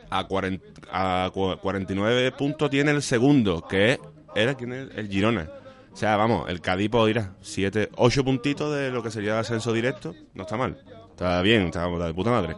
A, 0.09 0.23
40 0.25 0.63
a 0.91 1.29
cu- 1.33 1.57
49 1.57 2.31
puntos 2.31 2.69
tiene 2.69 2.91
el 2.91 3.01
segundo, 3.01 3.65
que 3.67 3.93
es, 3.93 3.99
era 4.35 4.55
quién 4.55 4.71
es? 4.71 4.89
el 4.95 5.09
Girona. 5.09 5.49
O 5.91 5.97
sea, 5.97 6.15
vamos, 6.17 6.49
el 6.49 6.61
Cádiz 6.61 6.89
pues, 6.89 7.09
irá 7.09 7.33
7, 7.41 7.89
8 7.95 8.23
puntitos 8.23 8.73
de 8.75 8.91
lo 8.91 9.01
que 9.01 9.11
sería 9.11 9.39
ascenso 9.39 9.73
directo. 9.73 10.13
No 10.33 10.43
está 10.43 10.57
mal. 10.57 10.77
Está 11.11 11.41
bien, 11.41 11.63
está 11.67 11.87
de 11.87 12.13
puta 12.13 12.29
madre. 12.31 12.55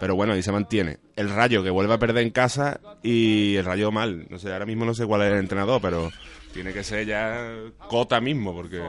Pero 0.00 0.16
bueno, 0.16 0.32
ahí 0.32 0.42
se 0.42 0.52
mantiene. 0.52 0.98
El 1.16 1.30
Rayo 1.30 1.62
que 1.62 1.70
vuelve 1.70 1.94
a 1.94 1.98
perder 1.98 2.22
en 2.24 2.30
casa 2.30 2.80
y 3.02 3.56
el 3.56 3.64
Rayo 3.64 3.90
mal. 3.90 4.26
No 4.28 4.38
sé, 4.38 4.52
ahora 4.52 4.66
mismo 4.66 4.84
no 4.84 4.92
sé 4.94 5.06
cuál 5.06 5.22
es 5.22 5.32
el 5.32 5.38
entrenador, 5.38 5.80
pero 5.80 6.10
tiene 6.52 6.72
que 6.72 6.84
ser 6.84 7.06
ya 7.06 7.54
Cota 7.88 8.20
mismo, 8.20 8.52
porque... 8.54 8.82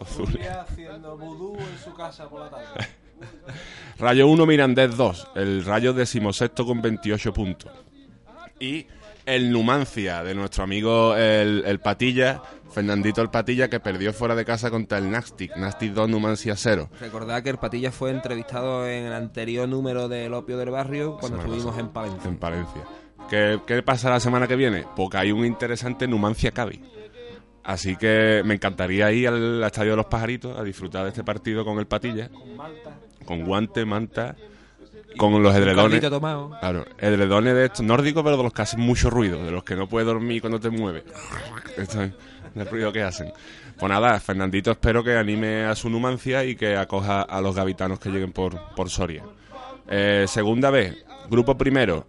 Haciendo 0.00 1.16
vudú 1.16 1.56
en 1.58 1.78
su 1.84 1.94
casa 1.94 2.28
por 2.28 2.40
la 2.40 2.50
tarde. 2.50 2.88
Rayo 3.98 4.26
1, 4.26 4.46
Mirandés 4.46 4.96
2. 4.96 5.28
El 5.36 5.64
Rayo 5.64 5.92
decimosexto 5.92 6.66
con 6.66 6.82
28 6.82 7.32
puntos. 7.32 7.72
Y 8.58 8.86
el 9.26 9.50
Numancia 9.52 10.24
de 10.24 10.34
nuestro 10.34 10.64
amigo 10.64 11.16
el, 11.16 11.64
el 11.66 11.80
Patilla, 11.80 12.42
Fernandito 12.70 13.22
el 13.22 13.30
Patilla, 13.30 13.68
que 13.68 13.80
perdió 13.80 14.12
fuera 14.12 14.34
de 14.34 14.44
casa 14.44 14.70
contra 14.70 14.98
el 14.98 15.10
Nastic. 15.10 15.56
Nastic 15.56 15.92
2, 15.92 16.08
Numancia 16.08 16.56
0. 16.56 16.90
Recordad 17.00 17.42
que 17.42 17.50
el 17.50 17.58
Patilla 17.58 17.92
fue 17.92 18.10
entrevistado 18.10 18.86
en 18.88 19.04
el 19.04 19.12
anterior 19.12 19.68
número 19.68 20.08
del 20.08 20.34
Opio 20.34 20.56
del 20.56 20.70
Barrio 20.70 21.16
cuando 21.18 21.38
estuvimos 21.38 21.78
en 21.78 21.88
Palencia. 21.88 22.28
En 22.28 22.36
Palencia. 22.36 22.82
¿Qué, 23.28 23.60
qué 23.66 23.82
pasa 23.82 24.10
la 24.10 24.20
semana 24.20 24.48
que 24.48 24.56
viene? 24.56 24.84
Porque 24.96 25.18
hay 25.18 25.32
un 25.32 25.44
interesante 25.44 26.08
Numancia 26.08 26.50
Cádiz. 26.50 26.80
Así 27.64 27.94
que 27.94 28.42
me 28.44 28.54
encantaría 28.54 29.12
ir 29.12 29.28
al 29.28 29.62
Estadio 29.62 29.92
de 29.92 29.96
los 29.96 30.06
Pajaritos 30.06 30.58
a 30.58 30.64
disfrutar 30.64 31.04
de 31.04 31.10
este 31.10 31.22
partido 31.22 31.64
con 31.64 31.78
el 31.78 31.86
Patilla, 31.86 32.28
con 32.28 32.56
guante, 33.44 33.84
manta, 33.84 34.36
con 35.16 35.42
los 35.42 35.54
edredones. 35.54 36.00
Claro, 36.00 36.86
edredones 36.98 37.54
de 37.54 37.64
estos 37.66 37.84
nórdicos, 37.84 38.22
pero 38.22 38.36
de 38.36 38.42
los 38.42 38.52
que 38.52 38.62
hacen 38.62 38.80
mucho 38.80 39.10
ruido, 39.10 39.44
de 39.44 39.50
los 39.50 39.64
que 39.64 39.76
no 39.76 39.88
puedes 39.88 40.06
dormir 40.06 40.40
cuando 40.40 40.60
te 40.60 40.70
mueves. 40.70 41.04
Esto 41.76 42.02
es 42.02 42.12
el 42.54 42.66
ruido 42.66 42.92
que 42.92 43.02
hacen. 43.02 43.32
Pues 43.78 43.90
nada, 43.90 44.18
Fernandito 44.20 44.70
espero 44.70 45.02
que 45.02 45.16
anime 45.16 45.64
a 45.64 45.74
su 45.74 45.90
numancia 45.90 46.44
y 46.44 46.54
que 46.54 46.76
acoja 46.76 47.22
a 47.22 47.40
los 47.40 47.54
gavitanos 47.54 47.98
que 47.98 48.10
lleguen 48.10 48.32
por, 48.32 48.74
por 48.74 48.90
Soria. 48.90 49.24
Eh, 49.88 50.26
segunda 50.28 50.70
vez, 50.70 51.04
grupo 51.28 51.56
primero. 51.56 52.06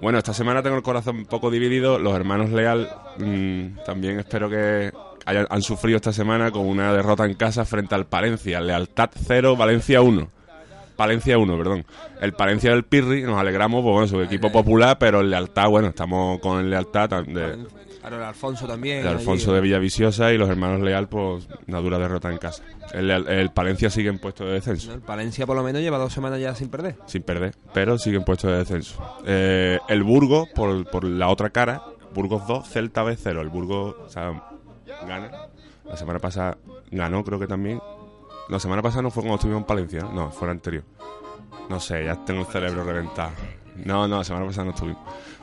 Bueno, 0.00 0.18
esta 0.18 0.34
semana 0.34 0.62
tengo 0.62 0.76
el 0.76 0.82
corazón 0.82 1.16
un 1.18 1.26
poco 1.26 1.50
dividido. 1.50 1.98
Los 1.98 2.14
hermanos 2.14 2.50
Leal 2.50 2.90
mm, 3.18 3.84
también 3.86 4.18
espero 4.18 4.50
que 4.50 4.92
hayan, 5.24 5.46
han 5.48 5.62
sufrido 5.62 5.96
esta 5.96 6.12
semana 6.12 6.50
con 6.50 6.66
una 6.66 6.92
derrota 6.92 7.24
en 7.24 7.34
casa 7.34 7.64
frente 7.64 7.94
al 7.94 8.06
Palencia. 8.06 8.60
Lealtad 8.60 9.10
0, 9.14 9.56
Valencia 9.56 10.02
1. 10.02 10.28
Palencia 10.96 11.38
1, 11.38 11.58
perdón. 11.58 11.84
El 12.20 12.32
Palencia 12.32 12.70
del 12.70 12.84
Pirri, 12.84 13.22
nos 13.22 13.38
alegramos, 13.38 13.82
pues 13.82 13.92
bueno, 13.92 14.06
su 14.08 14.20
equipo 14.22 14.50
popular, 14.52 14.96
pero 14.98 15.20
el 15.20 15.30
Lealtad, 15.30 15.68
bueno, 15.68 15.88
estamos 15.88 16.38
con 16.40 16.60
el 16.60 16.70
Lealtad 16.70 17.08
de, 17.24 17.58
Claro, 18.00 18.16
el 18.18 18.22
Alfonso 18.24 18.66
también. 18.66 19.02
de 19.02 19.08
Alfonso 19.08 19.50
allí. 19.50 19.54
de 19.56 19.60
Villaviciosa 19.62 20.30
y 20.32 20.36
los 20.36 20.50
hermanos 20.50 20.82
Leal, 20.82 21.08
pues 21.08 21.48
una 21.66 21.78
dura 21.80 21.98
derrota 21.98 22.30
en 22.30 22.36
casa. 22.36 22.62
El, 22.92 23.10
el 23.10 23.50
Palencia 23.50 23.88
sigue 23.88 24.10
en 24.10 24.18
puesto 24.18 24.44
de 24.44 24.52
descenso. 24.52 24.92
El 24.92 25.00
Palencia 25.00 25.46
por 25.46 25.56
lo 25.56 25.62
menos 25.62 25.80
lleva 25.80 25.96
dos 25.96 26.12
semanas 26.12 26.38
ya 26.38 26.54
sin 26.54 26.68
perder. 26.68 26.96
sin 27.06 27.22
perder, 27.22 27.54
pero 27.72 27.96
sigue 27.96 28.18
en 28.18 28.24
puesto 28.24 28.48
de 28.48 28.58
descenso. 28.58 29.02
Eh, 29.24 29.78
el 29.88 30.02
Burgos, 30.02 30.48
por, 30.54 30.84
por 30.90 31.04
la 31.04 31.28
otra 31.28 31.48
cara, 31.48 31.82
Burgos 32.12 32.46
2, 32.46 32.68
Celta 32.68 33.02
B 33.04 33.16
0. 33.16 33.40
El 33.40 33.48
Burgos 33.48 33.96
o 34.06 34.08
sea, 34.10 34.42
gana. 35.08 35.30
La 35.86 35.96
semana 35.96 36.18
pasada 36.18 36.58
ganó, 36.90 37.24
creo 37.24 37.38
que 37.38 37.46
también. 37.46 37.80
La 38.48 38.58
semana 38.60 38.82
pasada 38.82 39.02
no 39.02 39.10
fue 39.10 39.22
cuando 39.22 39.36
estuvimos 39.36 39.60
en 39.62 39.66
Palencia, 39.66 40.00
¿no? 40.00 40.12
no, 40.12 40.30
fue 40.30 40.46
la 40.48 40.52
anterior. 40.52 40.84
No 41.68 41.80
sé, 41.80 42.04
ya 42.04 42.22
tengo 42.24 42.42
el 42.42 42.46
cerebro 42.48 42.84
reventado. 42.84 43.30
No, 43.84 44.06
no, 44.06 44.18
la 44.18 44.24
semana 44.24 44.46
pasada 44.46 44.66
no 44.66 44.70
estuvimos. 44.72 45.00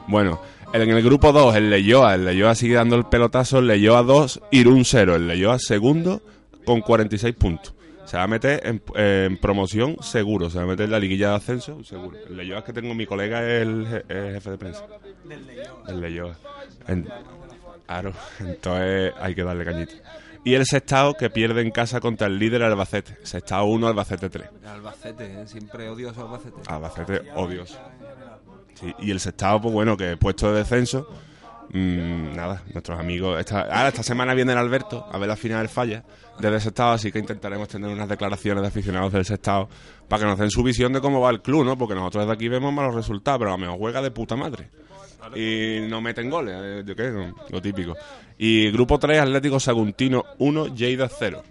Bueno, 0.07 0.39
en 0.73 0.81
el 0.89 1.03
grupo 1.03 1.31
2, 1.31 1.55
el 1.55 1.69
Leyoa. 1.69 2.15
El 2.15 2.25
Leyoa 2.25 2.53
sigue 2.55 2.75
dando 2.75 2.95
el 2.95 3.05
pelotazo. 3.05 3.59
El 3.59 3.67
Leyoa 3.67 4.03
2, 4.03 4.41
Irún 4.51 4.85
0. 4.85 5.15
El 5.15 5.27
Leyoa 5.27 5.57
segundo 5.59 6.21
con 6.65 6.81
46 6.81 7.35
puntos. 7.35 7.73
Se 8.05 8.17
va 8.17 8.23
a 8.23 8.27
meter 8.27 8.61
en, 8.65 8.81
en 8.95 9.37
promoción 9.37 9.97
seguro. 10.01 10.49
Se 10.49 10.57
va 10.59 10.63
a 10.65 10.67
meter 10.67 10.85
en 10.85 10.91
la 10.91 10.99
liguilla 10.99 11.29
de 11.29 11.35
ascenso 11.35 11.83
seguro. 11.83 12.17
El 12.27 12.37
Leyoa 12.37 12.59
es 12.59 12.65
que 12.65 12.73
tengo 12.73 12.93
mi 12.93 13.05
colega, 13.05 13.41
es 13.43 13.61
el, 13.63 13.87
je- 13.87 14.33
jefe 14.33 14.51
de 14.51 14.57
prensa. 14.57 14.85
El 15.87 16.01
Leyoa. 16.01 16.35
En- 16.87 17.07
Claro, 17.87 18.13
entonces 18.39 19.11
hay 19.19 19.35
que 19.35 19.43
darle 19.43 19.65
cañita. 19.65 19.91
Y 20.43 20.55
el 20.55 20.65
Sestao 20.65 21.13
que 21.13 21.29
pierde 21.29 21.61
en 21.61 21.71
casa 21.71 21.99
contra 21.99 22.27
el 22.27 22.39
líder 22.39 22.63
Albacete. 22.63 23.17
Sestao 23.23 23.65
1, 23.65 23.87
Albacete 23.87 24.29
3. 24.29 24.49
Albacete, 24.65 25.41
¿eh? 25.41 25.47
siempre 25.47 25.87
odioso 25.89 26.21
Albacete. 26.21 26.61
Albacete 26.67 27.21
odioso. 27.35 27.77
Sí, 28.73 28.93
y 28.99 29.11
el 29.11 29.19
sextavo, 29.19 29.61
pues 29.61 29.73
bueno, 29.73 29.95
que 29.95 30.17
puesto 30.17 30.51
de 30.51 30.59
descenso. 30.59 31.07
mm, 31.71 32.35
nada, 32.35 32.63
nuestros 32.73 32.99
amigos. 32.99 33.39
Esta, 33.39 33.61
ahora, 33.61 33.89
esta 33.89 34.01
semana 34.03 34.33
viene 34.33 34.53
el 34.53 34.57
Alberto 34.57 35.05
a 35.11 35.17
ver 35.19 35.27
la 35.27 35.35
final 35.35 35.59
del 35.59 35.69
falla 35.69 36.03
desde 36.39 36.55
el 36.55 36.61
sextavo, 36.61 36.91
así 36.91 37.11
que 37.11 37.19
intentaremos 37.19 37.67
tener 37.67 37.89
unas 37.89 38.09
declaraciones 38.09 38.61
de 38.63 38.67
aficionados 38.67 39.13
del 39.13 39.25
sextavo 39.25 39.69
para 40.07 40.21
que 40.21 40.25
nos 40.25 40.39
den 40.39 40.49
su 40.49 40.63
visión 40.63 40.91
de 40.93 41.01
cómo 41.01 41.21
va 41.21 41.29
el 41.29 41.41
club, 41.41 41.63
¿no? 41.63 41.77
Porque 41.77 41.93
nosotros 41.93 42.23
desde 42.23 42.33
aquí 42.33 42.47
vemos 42.47 42.73
malos 42.73 42.95
resultados, 42.95 43.37
pero 43.39 43.51
a 43.51 43.53
lo 43.53 43.59
mejor 43.59 43.77
juega 43.77 44.01
de 44.01 44.09
puta 44.09 44.35
madre. 44.35 44.71
Y 45.35 45.81
no 45.89 46.01
meten 46.01 46.29
goles, 46.29 46.55
eh, 46.57 46.83
¿de 46.83 46.95
qué? 46.95 47.31
Lo 47.49 47.61
típico. 47.61 47.95
Y 48.37 48.71
grupo 48.71 48.97
3, 48.99 49.19
Atlético 49.21 49.59
Saguntino 49.59 50.23
1, 50.39 50.75
Lleida 50.75 51.07
0. 51.09 51.43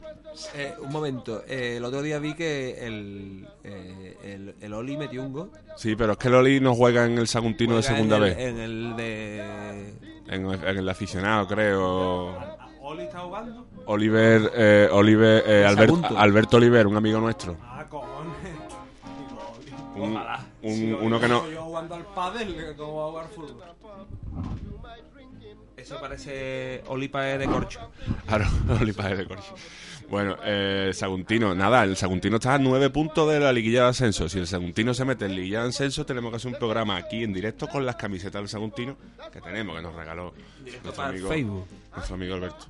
Eh, 0.54 0.74
un 0.80 0.90
momento, 0.90 1.42
eh, 1.46 1.74
el 1.76 1.84
otro 1.84 2.00
día 2.02 2.18
vi 2.18 2.34
que 2.34 2.86
el, 2.86 3.46
eh, 3.64 4.16
el, 4.24 4.54
el 4.60 4.72
Oli 4.74 4.96
metió 4.96 5.22
un 5.22 5.32
gol. 5.32 5.50
Sí, 5.76 5.96
pero 5.96 6.12
es 6.12 6.18
que 6.18 6.30
Loli 6.30 6.60
no 6.60 6.74
juega 6.74 7.04
en 7.04 7.18
el 7.18 7.26
Saguntino 7.28 7.76
de 7.76 7.82
Juega 7.82 7.94
segunda 7.96 8.16
en 8.16 8.22
el- 8.22 8.28
vez. 8.30 8.38
En 8.46 8.58
el 8.60 8.96
de. 8.96 9.94
En, 10.28 10.46
el- 10.46 10.64
en 10.64 10.78
el 10.78 10.88
aficionado, 10.88 11.46
creo. 11.46 12.34
¿Oli 12.80 13.02
está 13.02 13.18
jugando? 13.20 13.66
Oliver, 13.86 14.50
eh, 14.54 14.88
Oliver 14.90 15.42
eh, 15.46 15.64
Albert-. 15.66 16.12
Alberto 16.16 16.56
Oliver, 16.56 16.86
un 16.86 16.96
amigo 16.96 17.20
nuestro. 17.20 17.56
Ah, 17.62 17.84
cojones. 17.88 18.32
Un- 19.96 20.16
Ojalá. 20.16 20.40
Un- 20.62 20.74
Si 20.74 20.92
uno 20.92 21.20
que 21.20 21.28
no- 21.28 21.48
Yo 21.50 21.62
jugando 21.62 21.94
al 21.94 22.04
pádel, 22.06 22.74
¿cómo 22.76 22.96
va 22.96 23.04
a 23.04 23.08
jugar 23.10 23.28
fútbol? 23.28 23.64
Eso 25.76 25.98
parece 25.98 26.82
Olipa 26.88 27.22
de 27.22 27.46
Corcho. 27.46 27.80
Claro, 28.26 28.44
Oliver 28.80 29.16
de 29.16 29.26
Corcho. 29.26 29.54
Bueno, 30.10 30.36
eh, 30.44 30.90
Saguntino, 30.92 31.54
nada, 31.54 31.84
el 31.84 31.96
Saguntino 31.96 32.36
está 32.36 32.54
a 32.54 32.58
nueve 32.58 32.90
puntos 32.90 33.30
de 33.32 33.40
la 33.40 33.52
liguilla 33.52 33.84
de 33.84 33.88
ascenso. 33.90 34.28
Si 34.28 34.38
el 34.40 34.46
Saguntino 34.46 34.92
se 34.92 35.04
mete 35.04 35.24
en 35.24 35.36
liguilla 35.36 35.62
de 35.62 35.68
ascenso, 35.70 36.04
tenemos 36.04 36.30
que 36.32 36.36
hacer 36.36 36.52
un 36.52 36.58
programa 36.58 36.96
aquí 36.96 37.22
en 37.24 37.32
directo 37.32 37.66
con 37.68 37.86
las 37.86 37.96
camisetas 37.96 38.42
del 38.42 38.48
Saguntino 38.48 38.96
que 39.32 39.40
tenemos, 39.40 39.76
que 39.76 39.82
nos 39.82 39.94
regaló 39.94 40.34
nuestro 40.82 41.02
amigo, 41.04 41.28
Facebook. 41.28 41.66
nuestro 41.94 42.14
amigo 42.16 42.34
Alberto. 42.34 42.66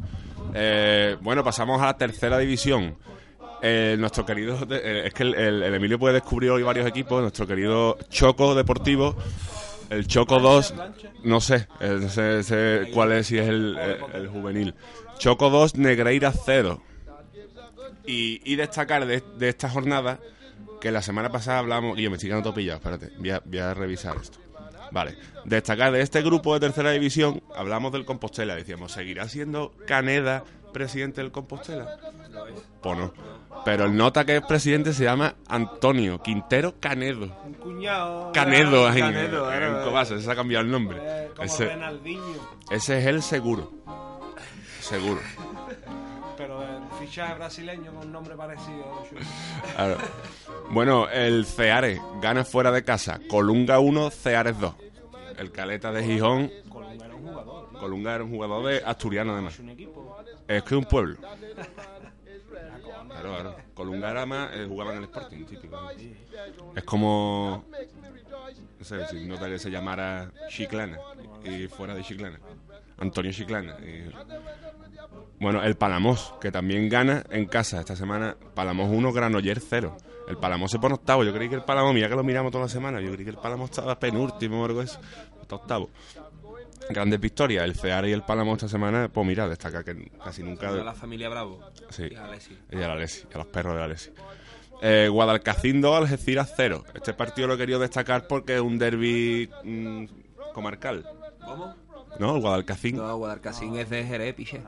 Eh, 0.55 1.17
bueno, 1.21 1.43
pasamos 1.43 1.81
a 1.83 1.87
la 1.87 1.97
tercera 1.97 2.39
división. 2.39 2.95
Eh, 3.63 3.97
nuestro 3.99 4.25
querido, 4.25 4.59
eh, 4.71 5.03
es 5.07 5.15
que 5.15 5.23
el, 5.23 5.35
el- 5.35 5.63
el 5.63 5.75
Emilio 5.75 5.99
puede 5.99 6.15
descubrir 6.15 6.51
hoy 6.51 6.63
varios 6.63 6.87
equipos. 6.87 7.21
Nuestro 7.21 7.47
querido 7.47 7.99
Choco 8.09 8.55
Deportivo, 8.55 9.17
el 9.91 10.07
Choco 10.07 10.39
2, 10.41 10.75
no 11.25 11.41
sé, 11.41 11.69
eh, 11.81 11.99
no 12.01 12.09
sé, 12.09 12.43
sé 12.43 12.91
cuál 12.95 13.13
es, 13.13 13.27
si 13.27 13.39
es 13.39 13.49
el, 13.49 14.29
juvenil. 14.33 14.75
Choco 15.19 15.51
2, 15.51 15.77
Negreira 15.77 16.33
0. 16.33 16.83
Y, 18.07 18.41
y 18.51 18.57
destacar 18.57 19.07
de, 19.07 19.23
de 19.39 19.49
esta 19.51 19.69
jornada 19.69 20.19
que 20.81 20.91
la 20.91 21.03
semana 21.03 21.31
pasada 21.31 21.59
hablamos. 21.59 21.99
Y 21.99 22.03
yo 22.03 22.11
me 22.11 22.17
estoy 22.17 22.31
quedando 22.31 22.45
todo 22.45 22.55
pillado, 22.55 22.79
espérate, 22.79 23.11
voy 23.19 23.31
a, 23.31 23.43
voy 23.45 23.59
a 23.59 23.75
revisar 23.75 24.17
esto. 24.17 24.39
Vale, 24.93 25.17
destacar 25.45 25.93
de 25.93 26.01
este 26.01 26.23
grupo 26.23 26.55
de 26.55 26.61
tercera 26.61 26.91
división, 26.91 27.43
hablamos 27.55 27.93
del 27.93 28.05
Compostela. 28.05 28.57
Decíamos, 28.57 28.91
¿seguirá 28.93 29.29
siendo 29.29 29.73
Caneda 29.87 30.43
presidente 30.73 31.21
del 31.21 31.31
Compostela? 31.31 31.97
Pues 32.83 32.99
no. 32.99 33.13
Pero 33.65 33.85
el 33.85 33.97
nota 33.97 34.25
que 34.25 34.37
es 34.37 34.43
presidente 34.43 34.93
se 34.93 35.05
llama 35.05 35.35
Antonio 35.49 36.21
Quintero 36.23 36.75
Canedo. 36.81 37.27
Un 37.45 37.55
cuñado. 37.55 38.33
Canedo, 38.33 38.87
ah, 38.87 38.93
ahí, 38.93 39.01
Canedo, 39.01 39.53
en 39.53 39.63
eh, 39.63 39.81
Cobasa, 39.85 40.19
se 40.19 40.31
ha 40.31 40.35
cambiado 40.35 40.65
el 40.65 40.71
nombre. 40.71 40.99
eh, 41.01 41.29
Como 41.35 41.45
Ese, 41.47 41.71
ese 42.71 42.99
es 42.99 43.07
el 43.07 43.23
seguro. 43.23 43.71
Seguro. 44.81 45.21
Pero 46.37 46.63
el 46.63 46.83
fichaje 46.99 47.35
brasileño 47.35 47.93
con 47.93 48.07
un 48.07 48.13
nombre 48.13 48.35
parecido. 48.35 49.05
Claro. 49.77 49.97
Bueno, 50.71 51.09
el 51.11 51.45
Ceares 51.45 52.01
gana 52.23 52.45
fuera 52.45 52.73
de 52.73 52.83
casa. 52.83 53.21
Colunga 53.29 53.79
1, 53.79 54.11
Ceares 54.11 54.59
2. 54.59 54.75
El 55.37 55.53
Caleta 55.53 55.93
de 55.93 56.03
Gijón. 56.03 56.51
Colunga 56.71 57.05
era 57.05 57.15
un 57.15 57.23
jugador. 57.29 57.69
Colunga 57.79 58.15
era 58.15 58.25
un 58.25 58.31
jugador 58.31 58.67
de 58.67 58.83
asturiano 58.85 59.33
además. 59.35 59.59
Un. 59.59 59.69
Es 60.49 60.63
que 60.63 60.75
es 60.75 60.79
un 60.79 60.85
pueblo. 60.85 61.17
Claro, 63.21 63.37
claro. 63.53 63.57
Colunga 63.75 64.11
era 64.11 64.27
más, 64.27 64.51
eh, 64.55 64.67
jugaba 64.69 64.93
en 64.93 64.99
el 64.99 65.05
Sporting, 65.05 65.45
típico. 65.45 65.77
Es 66.77 66.85
como. 66.85 67.65
No 68.79 68.85
sé, 68.85 69.07
si 69.09 69.27
no 69.27 69.39
que 69.39 69.59
se 69.59 69.71
llamara 69.71 70.33
Chiclana 70.49 70.99
y 71.45 71.67
fuera 71.69 71.95
de 71.95 72.03
Chiclana. 72.03 72.41
Antonio 72.99 73.33
Chiclana. 73.33 73.77
y- 73.81 74.11
Bueno, 75.39 75.63
el 75.63 75.77
Palamos, 75.77 76.35
que 76.41 76.51
también 76.53 76.89
gana 76.89 77.25
en 77.31 77.47
casa 77.47 77.81
esta 77.81 77.97
semana. 77.97 78.37
Palamos 78.55 78.89
1, 78.91 79.13
Granoller 79.13 79.59
0. 79.61 79.97
El 80.29 80.37
Palamos 80.37 80.71
se 80.71 80.79
pone 80.79 80.95
octavo. 80.95 81.25
Yo 81.25 81.33
creí 81.33 81.49
que 81.49 81.55
el 81.57 81.63
Palamos, 81.65 81.95
mira 81.95 82.09
que 82.09 82.15
lo 82.15 82.23
miramos 82.23 82.53
toda 82.53 82.65
la 82.65 82.69
semana. 82.71 83.01
Yo 83.01 83.11
creí 83.13 83.25
que 83.25 83.31
el 83.31 83.39
Palamos 83.39 83.71
estaba 83.71 83.99
penúltimo 83.99 84.63
o 84.63 84.65
algo 84.67 84.81
de 84.81 84.85
eso. 84.87 85.01
Está 85.41 85.57
octavo. 85.57 85.91
Grandes 86.93 87.21
victorias. 87.21 87.65
El 87.65 87.75
Ceara 87.75 88.09
y 88.09 88.13
el 88.13 88.23
Palamos 88.23 88.57
esta 88.57 88.69
semana, 88.69 89.09
pues 89.13 89.27
mira, 89.27 89.49
destaca 89.49 89.83
que 89.85 90.11
casi 90.23 90.43
nunca. 90.43 90.73
De 90.73 90.85
la 90.85 90.93
familia 90.95 91.29
Bravo. 91.29 91.61
Sí. 91.91 92.09
Y 92.11 92.15
a 92.15 92.25
Alessi. 92.25 92.59
Y 92.71 92.77
a 92.77 92.89
la 92.89 92.93
a 92.95 93.39
los 93.39 93.47
perros 93.47 93.75
de 93.75 93.79
la 93.79 93.85
Alessi. 93.87 94.11
Eh, 94.83 95.09
Guadalcacín 95.11 95.81
2, 95.81 95.97
Algeciras 95.97 96.53
0. 96.57 96.85
Este 96.95 97.13
partido 97.13 97.49
lo 97.49 97.55
he 97.55 97.59
querido 97.59 97.79
destacar 97.79 98.27
porque 98.27 98.55
es 98.57 98.61
un 98.61 98.79
derby 98.79 99.51
mm, 99.65 100.05
comarcal. 100.55 101.07
¿Cómo? 101.45 101.75
¿No? 102.19 102.37
El 102.37 102.41
Guadalcacín. 102.41 102.97
No, 102.97 103.17
Guadalcacín 103.17 103.77
es 103.77 103.91
de 103.91 104.05
Jerez, 104.05 104.35
piche. 104.35 104.63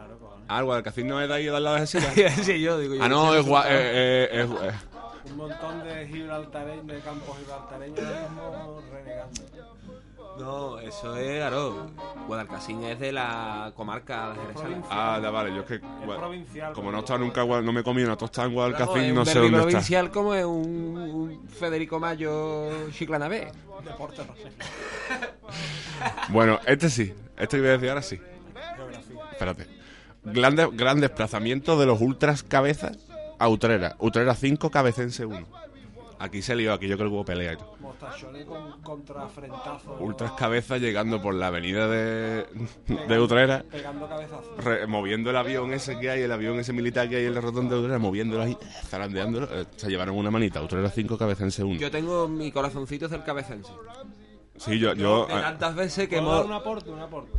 Ah, 0.48 0.58
el 0.58 0.64
Guadalcacín 0.64 1.06
no 1.06 1.20
es 1.20 1.28
de 1.28 1.34
ahí 1.34 1.44
de 1.44 1.56
al 1.56 1.62
lado 1.64 1.76
de 1.76 1.82
Algeciras. 1.82 2.14
sí, 2.44 2.60
yo 2.60 2.78
digo. 2.78 2.94
yo 2.94 3.02
Ah, 3.02 3.08
no, 3.08 3.34
es, 3.34 3.44
gua- 3.46 3.62
resultado. 3.64 3.68
eh, 3.70 4.28
eh, 4.30 4.42
es- 4.42 4.50
eh, 4.74 4.78
Un 5.24 5.36
montón 5.36 5.84
de 5.84 6.06
gibraltareños, 6.08 6.86
de 6.86 7.00
campos 7.00 7.38
gibraltareños 7.38 7.98
ahora 8.00 8.20
mismo 8.28 8.82
renegando. 8.92 9.42
No, 10.38 10.78
eso 10.80 11.14
es, 11.16 11.36
claro. 11.36 11.90
Guadalcacín 12.26 12.82
es 12.84 12.98
de 12.98 13.12
la 13.12 13.72
comarca 13.76 14.34
jerezana. 14.34 14.82
Ah, 14.90 15.20
ya 15.22 15.30
vale, 15.30 15.54
yo 15.54 15.60
es 15.60 15.66
que. 15.66 15.78
provincial, 15.78 16.72
como 16.72 16.90
no 16.90 16.98
he 16.98 17.00
estado 17.00 17.18
nunca, 17.18 17.44
no 17.44 17.72
me 17.72 17.82
comí 17.82 18.02
una 18.02 18.16
tostada 18.16 18.48
en 18.48 18.54
Guadalcacín, 18.54 19.14
no 19.14 19.20
un 19.20 19.26
sé 19.26 19.38
dónde 19.38 19.58
está. 19.58 19.62
provincial 19.68 20.10
como 20.10 20.34
es 20.34 20.44
un, 20.46 20.96
un 20.96 21.48
Federico 21.48 22.00
Mayo 22.00 22.90
Chiclana 22.92 23.28
B. 23.28 23.52
Deporte. 23.84 24.22
Bueno, 26.30 26.58
este 26.66 26.88
sí. 26.90 27.12
Este 27.36 27.56
que 27.56 27.60
voy 27.60 27.68
a 27.68 27.72
decir 27.72 27.88
ahora 27.90 28.02
sí. 28.02 28.18
Geografía. 28.76 29.16
Espérate. 29.32 29.66
gran, 30.24 30.56
de- 30.56 30.70
gran 30.72 31.00
desplazamiento 31.00 31.78
de 31.78 31.86
los 31.86 32.00
ultras 32.00 32.42
cabezas 32.42 32.96
a 33.42 33.48
Utrera. 33.48 33.96
Utrera 33.98 34.34
5, 34.34 34.70
Cabecense 34.70 35.24
1. 35.26 35.46
Aquí 36.18 36.40
se 36.40 36.54
lió, 36.54 36.72
aquí 36.72 36.86
yo 36.86 36.96
creo 36.96 37.08
que 37.08 37.14
hubo 37.16 37.24
pelea 37.24 37.54
y 37.54 37.56
todo. 37.56 37.74
Mostachones 37.80 38.44
con 38.46 38.80
contrafrentazo. 38.82 39.96
Ultras 39.98 40.30
cabezas 40.32 40.80
llegando 40.80 41.20
por 41.20 41.34
la 41.34 41.48
avenida 41.48 41.88
de, 41.88 42.46
de 43.08 43.20
Utrera. 43.20 43.64
Pegando 43.68 44.08
cabezazos. 44.08 44.64
re- 44.64 44.86
moviendo 44.86 45.30
el 45.30 45.36
avión 45.36 45.72
ese 45.72 45.98
que 45.98 46.10
hay, 46.10 46.20
el 46.22 46.30
avión 46.30 46.60
ese 46.60 46.72
militar 46.72 47.08
que 47.08 47.16
hay 47.16 47.24
en 47.24 47.34
la 47.34 47.40
rotonda 47.40 47.74
de 47.74 47.80
Utrera, 47.80 47.98
moviéndolo 47.98 48.44
ahí, 48.44 48.56
zarandeándolo. 48.86 49.48
eh, 49.50 49.64
se 49.74 49.88
llevaron 49.90 50.16
una 50.16 50.30
manita, 50.30 50.62
Utrera 50.62 50.88
5, 50.90 51.18
Cabecense 51.18 51.64
1. 51.64 51.80
Yo 51.80 51.90
tengo 51.90 52.28
mi 52.28 52.52
corazoncito 52.52 53.08
del 53.08 53.24
cabecense. 53.24 53.72
Sí, 54.58 54.78
yo... 54.78 54.94
yo 54.94 55.26
De 55.26 55.32
ah, 55.34 55.40
tantas 55.42 55.74
veces 55.74 56.08
que 56.08 56.18
¿Puedo 56.18 56.30
dar 56.30 56.44
hemos... 56.44 56.46
un 56.50 56.52
aporte? 56.52 56.90
Un 56.90 57.00
aporte. 57.00 57.32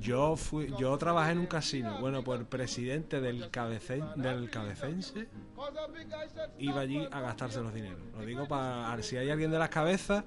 Yo 0.00 0.36
fui, 0.36 0.72
yo 0.78 0.96
trabajé 0.98 1.32
en 1.32 1.38
un 1.40 1.46
casino. 1.46 1.98
Bueno, 2.00 2.22
pues 2.22 2.40
el 2.40 2.46
presidente 2.46 3.20
del, 3.20 3.50
cabecen, 3.50 4.04
del 4.16 4.50
cabecense 4.50 5.28
iba 6.58 6.80
allí 6.80 7.06
a 7.10 7.20
gastarse 7.20 7.60
los 7.60 7.72
dineros. 7.74 7.98
Lo 8.18 8.24
digo 8.24 8.46
para 8.48 9.00
si 9.02 9.16
hay 9.16 9.30
alguien 9.30 9.50
de 9.50 9.58
las 9.58 9.68
cabezas, 9.68 10.24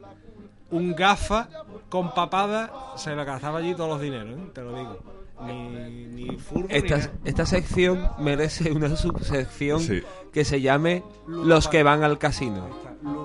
un 0.71 0.95
gafa 0.95 1.49
con 1.89 2.13
papada 2.13 2.93
se 2.95 3.15
le 3.15 3.23
gastaba 3.23 3.59
allí 3.59 3.73
todos 3.73 3.89
los 3.89 4.01
dineros, 4.01 4.37
¿eh? 4.39 4.51
te 4.53 4.61
lo 4.61 4.75
digo. 4.77 4.99
Ni, 5.45 6.05
ni 6.07 6.37
furbo 6.37 6.67
Esta, 6.69 7.11
esta 7.23 7.45
sección 7.45 8.09
merece 8.19 8.73
una 8.73 8.93
subsección 8.97 9.79
Sí. 9.79 10.01
que 10.33 10.43
se 10.43 10.59
llame 10.59 11.01
Los 11.27 11.69
que 11.69 11.81
van 11.81 12.03
al 12.03 12.17
casino. 12.17 12.67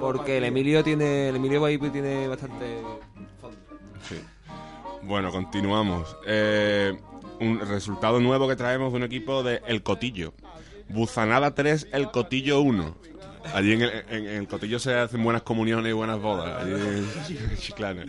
Porque 0.01 0.38
el 0.38 0.45
Emilio 0.45 0.84
tiene. 0.84 1.30
El 1.30 1.36
Emilio 1.36 1.61
Baipi 1.61 1.90
tiene 1.90 2.28
bastante. 2.28 2.80
Bueno, 5.05 5.31
continuamos. 5.31 6.17
Eh, 6.27 6.97
un 7.41 7.61
resultado 7.61 8.21
nuevo 8.21 8.49
que 8.49 8.57
traemos 8.57 8.93
de 8.93 8.97
un 8.99 9.03
equipo 9.05 9.43
de 9.43 9.61
El 9.67 9.83
Cotillo. 9.83 10.35
Buzanada 10.89 11.55
3, 11.55 11.89
El 11.93 12.11
Cotillo 12.11 12.61
1. 12.61 12.97
Allí 13.53 13.73
en 13.75 13.83
el, 13.83 13.91
en- 14.09 14.27
en 14.27 14.37
el 14.37 14.49
Cotillo 14.49 14.79
se 14.79 14.95
hacen 14.95 15.23
buenas 15.23 15.43
comuniones 15.43 15.91
y 15.91 15.93
buenas 15.93 16.19
bodas. 16.21 16.63
Allí 16.63 16.73
en 16.73 17.57
Chiclana. 17.59 18.05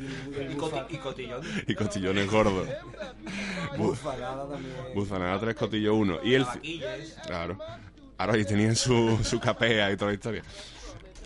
Y, 0.89 0.98
cotillón. 0.98 1.41
Y 1.68 1.76
cotillones 1.76 2.32
gordos. 2.32 2.68
Bu- 3.78 3.89
Buzanada 3.89 4.48
también. 4.50 4.74
Buzanada 4.93 5.39
3, 5.39 5.56
Cotillo 5.56 5.96
1. 5.96 6.20
Y 6.24 6.34
el... 6.36 6.46
Claro. 7.26 7.58
Ahora 8.18 8.34
ahí 8.36 8.46
tenían 8.46 8.78
su, 8.78 9.20
su 9.24 9.39
capea 9.41 9.91
y 9.91 9.98
toda 9.98 10.12
la 10.12 10.16
historia. 10.16 10.43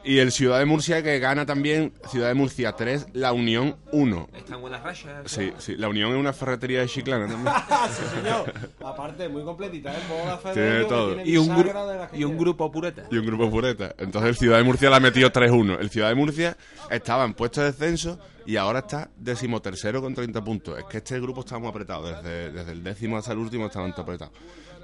Y 0.04 0.20
el 0.20 0.32
Ciudad 0.32 0.60
de 0.60 0.66
Murcia 0.66 1.04
que 1.04 1.20
gana 1.20 1.46
también 1.46 1.94
Ciudad 2.10 2.30
de 2.30 2.34
Murcia 2.34 2.72
3, 2.72 3.08
La 3.14 3.34
Unión 3.34 3.76
1. 3.92 4.30
Está 4.34 4.56
en 4.56 4.62
buenas 4.62 4.82
rachas. 4.82 5.30
Sí, 5.32 5.52
sí, 5.58 5.76
La 5.76 5.90
Unión 5.90 6.12
es 6.12 6.18
una 6.18 6.32
ferretería 6.34 6.80
de 6.82 6.88
Chiclana 6.88 7.28
también. 7.28 7.54
Sí, 7.90 8.04
señor. 8.16 8.54
Aparte, 8.84 9.28
muy 9.28 9.44
completita, 9.44 9.94
¿eh? 9.94 10.00
Boda 10.10 10.54
Tiene 10.54 10.84
todo. 10.86 11.16
tiene 11.16 11.30
Y 11.30 11.38
un, 11.38 11.48
de 11.56 11.74
las 11.74 12.14
y 12.14 12.24
un 12.24 12.38
grupo 12.38 12.72
pureta. 12.72 13.04
y 13.12 13.18
un 13.18 13.26
grupo 13.26 13.50
pureta. 13.50 13.94
Entonces 13.98 14.30
el 14.30 14.38
Ciudad 14.38 14.58
de 14.58 14.64
Murcia 14.64 14.90
la 14.90 14.98
ha 14.98 15.02
metido 15.02 15.30
3-1. 15.32 15.80
El 15.80 15.90
Ciudad 15.90 16.10
de 16.10 16.16
Murcia 16.16 16.58
estaba 16.90 17.26
en 17.26 17.34
puesto 17.34 17.62
de 17.62 17.68
descenso 17.68 18.20
y 18.46 18.56
ahora 18.56 18.80
está 18.80 19.10
decimotercero 19.18 20.02
con 20.02 20.16
30 20.16 20.44
puntos. 20.44 20.78
Es 20.80 20.86
que 20.86 20.98
este 20.98 21.20
grupo 21.20 21.42
está 21.42 21.58
muy 21.60 21.70
apretado. 21.70 22.08
Desde, 22.08 22.52
desde 22.52 22.72
el 22.72 22.84
décimo 22.84 23.18
hasta 23.18 23.34
el 23.34 23.38
último 23.40 23.66
estaban 23.68 23.92
todo 23.92 24.04
apretados. 24.04 24.34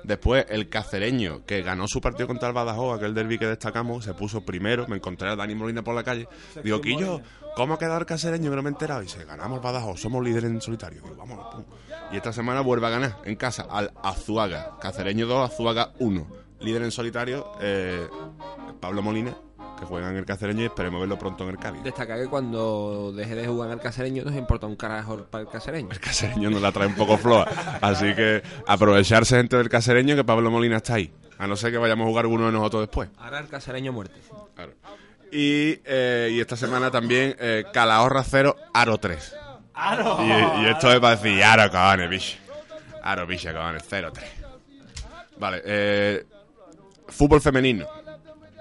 Después 0.05 0.45
el 0.49 0.69
cacereño, 0.69 1.43
que 1.45 1.63
ganó 1.63 1.87
su 1.87 1.99
partido 1.99 2.27
contra 2.27 2.47
el 2.47 2.53
Badajoz, 2.53 2.97
aquel 2.97 3.15
derby 3.15 3.39
que 3.39 3.47
destacamos, 3.47 4.05
se 4.05 4.13
puso 4.13 4.45
primero. 4.45 4.85
Me 4.87 4.97
encontré 4.97 5.29
a 5.29 5.35
Dani 5.35 5.55
Molina 5.55 5.83
por 5.83 5.95
la 5.95 6.03
calle. 6.03 6.27
Digo, 6.63 6.79
Quillo, 6.79 7.21
¿cómo 7.55 7.73
ha 7.73 7.79
quedado 7.79 7.99
el 7.99 8.05
cacereño 8.05 8.51
que 8.51 8.55
no 8.55 8.61
me 8.61 8.69
he 8.69 8.73
enterado? 8.73 9.01
Y 9.01 9.05
dice, 9.05 9.25
ganamos 9.25 9.57
el 9.57 9.63
Badajoz, 9.63 9.99
somos 9.99 10.23
líderes 10.23 10.51
en 10.51 10.61
solitario. 10.61 11.01
Digo, 11.01 11.15
vámonos, 11.15 11.55
pum. 11.55 11.63
Y 12.11 12.17
esta 12.17 12.31
semana 12.31 12.61
vuelve 12.61 12.85
a 12.85 12.91
ganar 12.91 13.17
en 13.25 13.35
casa 13.35 13.65
al 13.69 13.91
Azuaga. 14.03 14.77
Cacereño 14.79 15.25
2, 15.25 15.51
Azuaga 15.51 15.93
1. 15.97 16.27
Líder 16.59 16.83
en 16.83 16.91
solitario, 16.91 17.51
eh, 17.61 18.07
Pablo 18.79 19.01
Molina, 19.01 19.35
que 19.79 19.85
juega 19.85 20.09
en 20.09 20.17
el 20.17 20.25
cacereño 20.25 20.61
y 20.63 20.65
esperemos 20.65 20.99
verlo 20.99 21.17
pronto 21.17 21.43
en 21.43 21.51
el 21.51 21.57
Cádiz. 21.57 21.83
Destaca 21.83 22.17
que 22.17 22.27
cuando 22.27 23.11
deje 23.15 23.35
de 23.35 23.47
jugar 23.47 23.69
en 23.69 23.73
el 23.73 23.79
casereño 23.79 24.23
nos 24.23 24.35
importa 24.35 24.67
un 24.67 24.75
carajo 24.75 25.17
para 25.25 25.43
el 25.43 25.49
casereño. 25.49 25.89
El 25.91 25.99
cacereño 25.99 26.49
nos 26.49 26.61
la 26.61 26.71
trae 26.71 26.87
un 26.87 26.95
poco 26.95 27.17
floja. 27.17 27.49
Así 27.81 28.13
que 28.15 28.41
aprovecharse 28.67 29.37
gente 29.37 29.57
del 29.57 29.69
cacereño 29.69 30.15
que 30.15 30.23
Pablo 30.23 30.49
Molina 30.51 30.77
está 30.77 30.95
ahí. 30.95 31.11
A 31.37 31.47
no 31.47 31.55
ser 31.55 31.71
que 31.71 31.77
vayamos 31.77 32.05
a 32.05 32.09
jugar 32.09 32.25
uno 32.27 32.45
de 32.45 32.51
nosotros 32.51 32.83
después. 32.83 33.09
Ahora 33.17 33.39
el 33.39 33.47
casereño 33.47 33.91
muerte. 33.91 34.19
Claro. 34.55 34.73
Y, 35.31 35.79
eh, 35.83 36.29
y 36.31 36.39
esta 36.39 36.55
semana 36.55 36.89
también 36.91 37.35
eh, 37.39 37.65
Calahorra 37.73 38.23
0, 38.23 38.55
Aro 38.73 38.97
3. 38.97 39.35
¡Aro! 39.73 40.19
Y, 40.21 40.63
y 40.63 40.65
esto 40.67 40.91
es 40.91 40.99
para 40.99 41.17
decir, 41.17 41.43
Aro, 41.43 41.69
cojones, 41.69 42.09
bicho. 42.09 42.37
Aro, 43.03 43.27
bicho, 43.27 43.53
cojones, 43.53 43.83
0-3. 43.89 44.11
Vale, 45.37 45.61
eh, 45.65 46.25
fútbol 47.07 47.41
femenino. 47.41 47.85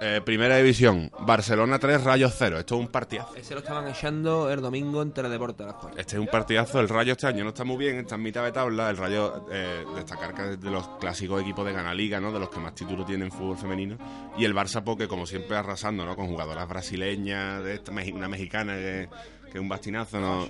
Eh, 0.00 0.20
primera 0.24 0.56
división, 0.56 1.10
Barcelona 1.20 1.78
3, 1.78 2.02
Rayos 2.02 2.34
0. 2.36 2.58
Esto 2.58 2.74
es 2.74 2.80
un 2.80 2.88
partidazo. 2.88 3.36
Ese 3.36 3.54
lo 3.54 3.60
estaban 3.60 3.86
echando 3.88 4.50
el 4.50 4.60
domingo 4.60 5.02
en 5.02 5.12
Teledeporte 5.12 5.64
las. 5.64 5.76
Este 5.96 6.16
es 6.16 6.20
un 6.20 6.26
partidazo. 6.26 6.80
El 6.80 6.88
Rayo 6.88 7.12
este 7.12 7.26
año 7.26 7.44
no 7.44 7.50
está 7.50 7.64
muy 7.64 7.76
bien, 7.76 7.98
está 7.98 8.16
en 8.16 8.22
mitad 8.22 8.42
de 8.44 8.52
tabla. 8.52 8.90
El 8.90 8.96
Rayo, 8.96 9.46
eh, 9.52 9.84
destacar 9.94 10.34
que 10.34 10.52
es 10.52 10.60
de 10.60 10.70
los 10.70 10.88
clásicos 10.98 11.40
equipos 11.40 11.64
de 11.64 11.72
Gana 11.72 11.94
Liga, 11.94 12.20
¿no? 12.20 12.32
De 12.32 12.40
los 12.40 12.50
que 12.50 12.58
más 12.58 12.74
títulos 12.74 13.06
tienen 13.06 13.26
en 13.26 13.32
fútbol 13.32 13.56
femenino. 13.56 13.96
Y 14.36 14.44
el 14.44 14.54
Barça, 14.54 14.82
porque 14.82 15.06
como 15.06 15.26
siempre 15.26 15.56
arrasando, 15.56 16.04
¿no? 16.04 16.16
Con 16.16 16.26
jugadoras 16.26 16.68
brasileñas, 16.68 17.62
de 17.62 17.74
esta, 17.74 17.92
una 17.92 18.28
mexicana 18.28 18.74
que, 18.74 19.08
que 19.44 19.58
es 19.58 19.60
un 19.60 19.68
bastinazo, 19.68 20.20
¿no? 20.20 20.48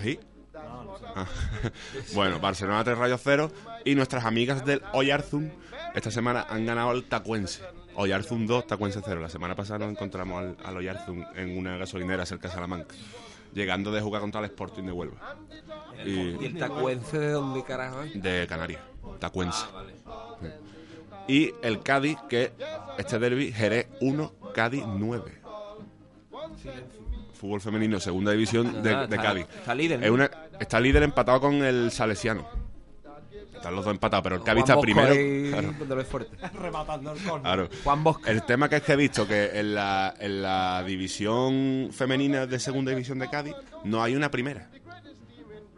¿Sí? 0.00 0.18
Ah. 0.54 1.26
bueno, 2.14 2.38
Barcelona 2.38 2.84
3 2.84 2.96
Rayos 2.96 3.20
0 3.22 3.50
y 3.84 3.94
nuestras 3.94 4.24
amigas 4.24 4.64
del 4.64 4.82
Oyarzum 4.92 5.50
esta 5.94 6.10
semana 6.10 6.46
han 6.48 6.66
ganado 6.66 6.90
al 6.90 7.04
Tacuense. 7.04 7.62
Oyarzum 7.96 8.46
2, 8.46 8.66
Tacuense 8.66 9.00
0. 9.04 9.20
La 9.20 9.28
semana 9.28 9.54
pasada 9.54 9.80
nos 9.86 9.90
encontramos 9.90 10.38
al, 10.42 10.56
al 10.64 10.76
Oyarzum 10.76 11.24
en 11.34 11.56
una 11.56 11.76
gasolinera 11.76 12.26
cerca 12.26 12.48
de 12.48 12.54
Salamanca, 12.54 12.94
llegando 13.52 13.92
de 13.92 14.00
jugar 14.00 14.20
contra 14.20 14.40
el 14.40 14.46
Sporting 14.46 14.82
de 14.84 14.92
Huelva. 14.92 15.36
¿Y 16.04 16.44
el 16.44 16.58
tacuense 16.58 17.18
de 17.18 17.30
dónde 17.30 17.62
carajo 17.62 18.02
es? 18.02 18.20
De 18.20 18.46
Canarias, 18.48 18.80
Tacuense. 19.20 19.64
Ah, 19.68 19.74
vale. 19.74 19.94
Y 21.28 21.52
el 21.62 21.82
Cádiz, 21.82 22.18
que 22.28 22.52
este 22.98 23.18
derby, 23.18 23.52
Jerez 23.52 23.86
1, 24.00 24.32
Cádiz 24.54 24.84
9. 24.86 25.40
Fútbol 27.32 27.60
femenino, 27.60 27.98
segunda 28.00 28.32
división 28.32 28.82
de, 28.82 28.94
Ah, 28.94 29.06
de 29.06 29.16
Cádiz. 29.16 29.46
está 29.54 29.74
líder, 29.74 30.00
¿no? 30.00 30.06
Es 30.06 30.10
una- 30.12 30.30
está 30.60 30.80
líder 30.80 31.02
empatado 31.02 31.40
con 31.40 31.54
el 31.64 31.90
Salesiano. 31.90 32.46
Están 33.64 33.76
los 33.76 33.84
dos 33.86 33.94
empatados, 33.94 34.22
pero 34.24 34.36
el 34.36 34.42
Juan 34.42 34.58
está 34.58 34.74
Bosco 34.74 34.82
primero. 34.82 35.14
Claro. 35.86 36.04
fuerte. 36.04 36.36
Rematando 36.58 37.12
el. 37.12 37.18
Claro. 37.18 37.68
Juan 37.82 38.04
Bosco. 38.04 38.26
El 38.26 38.42
tema 38.42 38.68
que 38.68 38.76
es 38.76 38.82
que 38.82 38.92
he 38.92 38.96
visto 38.96 39.26
que 39.26 39.58
en 39.58 39.74
la, 39.74 40.14
en 40.18 40.42
la 40.42 40.84
división 40.84 41.88
femenina 41.90 42.46
de 42.46 42.58
segunda 42.58 42.90
división 42.90 43.18
de 43.18 43.30
Cádiz 43.30 43.54
no 43.84 44.02
hay 44.02 44.16
una 44.16 44.30
primera. 44.30 44.68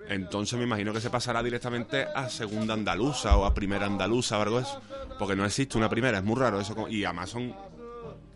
Entonces 0.08 0.58
me 0.58 0.64
imagino 0.64 0.92
que 0.92 1.00
se 1.00 1.10
pasará 1.10 1.44
directamente 1.44 2.06
a 2.12 2.28
segunda 2.28 2.74
andaluza 2.74 3.36
o 3.36 3.44
a 3.44 3.54
primera 3.54 3.86
andaluza 3.86 4.36
o 4.36 4.42
algo 4.42 4.56
de 4.56 4.64
eso. 4.64 4.80
Porque 5.16 5.36
no 5.36 5.44
existe 5.44 5.78
una 5.78 5.88
primera, 5.88 6.18
es 6.18 6.24
muy 6.24 6.40
raro 6.40 6.60
eso. 6.60 6.88
Y 6.88 7.04
además 7.04 7.30
son 7.30 7.54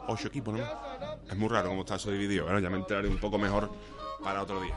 ocho 0.07 0.28
equipos, 0.28 0.57
¿no? 0.57 0.64
Es 1.28 1.36
muy 1.36 1.48
raro 1.48 1.70
cómo 1.70 1.80
está 1.80 1.96
eso 1.96 2.12
dividido. 2.12 2.44
Bueno, 2.44 2.61
ya 2.61 2.70
me 2.70 2.76
enteraré 2.76 3.09
un 3.09 3.18
poco 3.18 3.36
mejor 3.36 3.68
para 4.22 4.42
otro 4.42 4.61
día. 4.61 4.76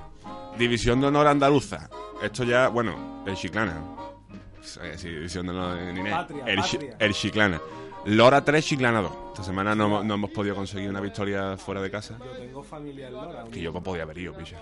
División 0.58 1.00
de 1.00 1.08
honor 1.08 1.28
andaluza. 1.28 1.92
Esto 2.24 2.44
ya, 2.44 2.70
bueno, 2.70 3.24
el 3.28 3.36
Chiclana. 3.36 4.13
Eh, 4.82 4.96
Sí, 4.98 5.10
honor 5.50 5.78
en 5.78 5.98
Inés. 5.98 6.14
Patria. 6.14 6.96
Lora 8.06 8.44
3, 8.44 8.66
Chiclana 8.66 9.02
2. 9.02 9.12
Esta 9.34 9.44
semana 9.46 9.74
no, 9.74 9.86
hemos- 9.86 10.06
no 10.06 10.14
hemos 10.14 10.30
podido 10.30 10.54
conseguir 10.56 10.90
una 10.90 11.00
victoria 11.02 11.58
fuera 11.58 11.82
de 11.82 11.90
casa. 11.90 12.18
Yo 12.24 12.32
tengo 12.38 12.62
familia 12.64 13.08
en 13.08 13.14
Lora. 13.14 13.46
Que 13.52 13.62
yo 13.62 13.74
podía 13.74 14.04
haber 14.04 14.18
ido, 14.20 14.34
picha. 14.34 14.58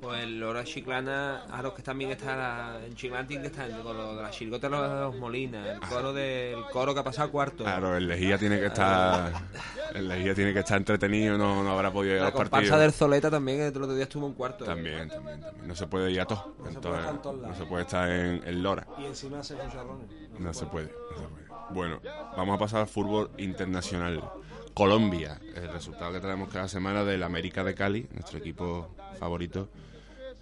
Pues 0.00 0.22
el 0.24 0.40
Lora 0.40 0.64
Chiclana, 0.64 1.44
a 1.44 1.62
los 1.62 1.72
que 1.74 1.82
también 1.82 2.10
está 2.10 2.34
la, 2.34 2.84
en 2.84 2.94
Chiclana 2.96 3.26
tiene 3.26 3.42
que 3.42 3.48
estar 3.48 3.70
con 3.82 3.96
lo 3.96 4.16
de 4.16 4.22
la 4.22 4.30
chirigota 4.30 4.68
de 4.68 5.00
los 5.02 5.16
Molinas, 5.16 5.66
el 5.68 5.80
coro 5.80 6.12
del 6.12 6.62
coro 6.72 6.94
que 6.94 7.00
ha 7.00 7.04
pasado 7.04 7.30
cuarto. 7.30 7.62
Claro, 7.62 7.96
el 7.96 8.08
Lejía 8.08 8.38
tiene 8.38 8.58
que 8.58 8.66
estar. 8.66 9.32
El 9.94 10.08
Lejía 10.08 10.34
tiene 10.34 10.52
que 10.52 10.60
estar 10.60 10.78
entretenido, 10.78 11.36
no, 11.38 11.62
no 11.62 11.70
habrá 11.70 11.92
podido 11.92 12.14
ir 12.14 12.20
a 12.20 12.24
La 12.24 12.30
los 12.30 12.34
comparsa 12.34 12.56
partidos. 12.56 12.80
del 12.80 12.92
Zoleta 12.92 13.30
también, 13.30 13.60
el 13.60 13.68
otro 13.68 13.86
día 13.94 14.04
estuvo 14.04 14.26
en 14.26 14.32
cuarto. 14.32 14.64
También, 14.64 15.08
también, 15.08 15.40
también. 15.40 15.68
No 15.68 15.74
se 15.76 15.86
puede 15.86 16.10
ir 16.10 16.20
a 16.22 16.26
todo. 16.26 16.54
No 16.58 16.64
se 16.64 16.70
Entonces, 16.74 16.82
puede 16.82 16.98
estar 17.02 17.14
en 17.14 17.22
todos 17.22 17.36
no 17.36 17.42
lados. 17.42 17.56
se 17.58 17.64
puede 17.66 17.82
estar 17.82 18.10
en, 18.10 18.42
en 18.48 18.62
Lora. 18.62 18.86
Y 18.98 19.04
encima 19.04 19.38
hace 19.38 19.54
chicharrones. 19.54 20.06
No 20.40 20.52
se 20.52 20.66
puede, 20.66 20.86
no 21.12 21.22
se 21.22 21.28
puede. 21.28 21.45
Bueno, 21.70 22.00
vamos 22.36 22.54
a 22.54 22.58
pasar 22.58 22.80
al 22.82 22.86
fútbol 22.86 23.30
internacional. 23.38 24.22
Colombia, 24.74 25.40
el 25.54 25.72
resultado 25.72 26.12
que 26.12 26.20
traemos 26.20 26.50
cada 26.50 26.68
semana 26.68 27.02
del 27.04 27.22
América 27.22 27.64
de 27.64 27.74
Cali, 27.74 28.06
nuestro 28.12 28.38
equipo 28.38 28.94
favorito 29.18 29.68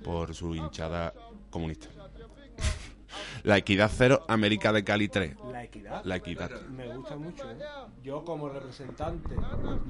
por 0.03 0.35
su 0.35 0.55
hinchada 0.55 1.15
comunista. 1.51 1.89
La 3.45 3.57
Equidad 3.59 3.91
0, 3.95 4.25
América 4.29 4.73
de 4.73 4.85
Cali 4.85 5.09
3. 5.09 5.37
La 5.53 5.65
equidad. 5.65 6.05
La 6.05 6.17
Equidad. 6.17 6.51
Me 6.63 6.89
gusta 6.95 7.17
mucho. 7.17 7.49
¿eh? 7.51 7.59
Yo 8.03 8.25
como 8.25 8.49
representante 8.49 9.37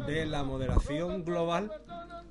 de 0.06 0.26
la 0.26 0.44
moderación 0.44 1.24
global, 1.24 1.70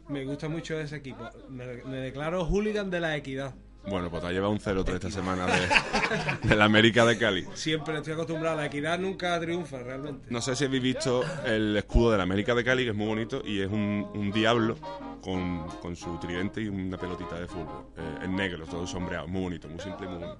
me 0.08 0.26
gusta 0.26 0.50
mucho 0.50 0.80
ese 0.80 0.98
equipo. 0.98 1.28
Me, 1.50 1.84
me 1.84 1.98
declaro 1.98 2.46
hooligan 2.46 2.90
de 2.92 3.00
la 3.00 3.16
equidad. 3.16 3.56
Bueno, 3.86 4.10
pues 4.10 4.22
te 4.22 4.30
ha 4.30 4.32
llevado 4.32 4.52
un 4.52 4.60
0-3 4.60 4.94
esta 4.96 5.12
semana 5.12 5.46
de, 5.46 6.48
de 6.48 6.56
la 6.56 6.66
América 6.66 7.06
de 7.06 7.18
Cali. 7.18 7.46
Siempre 7.54 7.98
estoy 7.98 8.14
acostumbrado. 8.14 8.56
La 8.58 8.68
equidad 8.68 8.98
nunca 8.98 9.40
triunfa, 9.40 9.84
realmente. 9.84 10.26
No 10.30 10.42
sé 10.42 10.56
si 10.56 10.66
habéis 10.66 10.84
visto 10.84 11.24
el 11.46 11.76
escudo 11.76 12.12
de 12.12 12.18
la 12.18 12.24
América 12.24 12.56
de 12.56 12.64
Cali, 12.64 12.84
que 12.84 12.92
es 12.92 12.96
muy 12.96 13.08
bonito, 13.08 13.42
y 13.46 13.62
es 13.62 13.70
un, 13.70 14.10
un 14.14 14.32
diablo 14.32 14.78
con, 15.22 15.68
con 15.82 15.96
su 15.96 16.18
tridente 16.18 16.62
y 16.62 16.70
una 16.70 16.98
pelotita 16.98 17.40
de 17.40 17.48
fútbol. 17.48 17.86
Eh, 17.98 18.26
en 18.26 18.36
negro, 18.36 18.66
todo 18.66 18.88
sombreado. 18.88 19.28
Muy 19.28 19.42
bonito, 19.42 19.68
muy 19.68 19.80
simple 19.80 20.06
y 20.06 20.10
muy 20.10 20.20
bonito. 20.20 20.40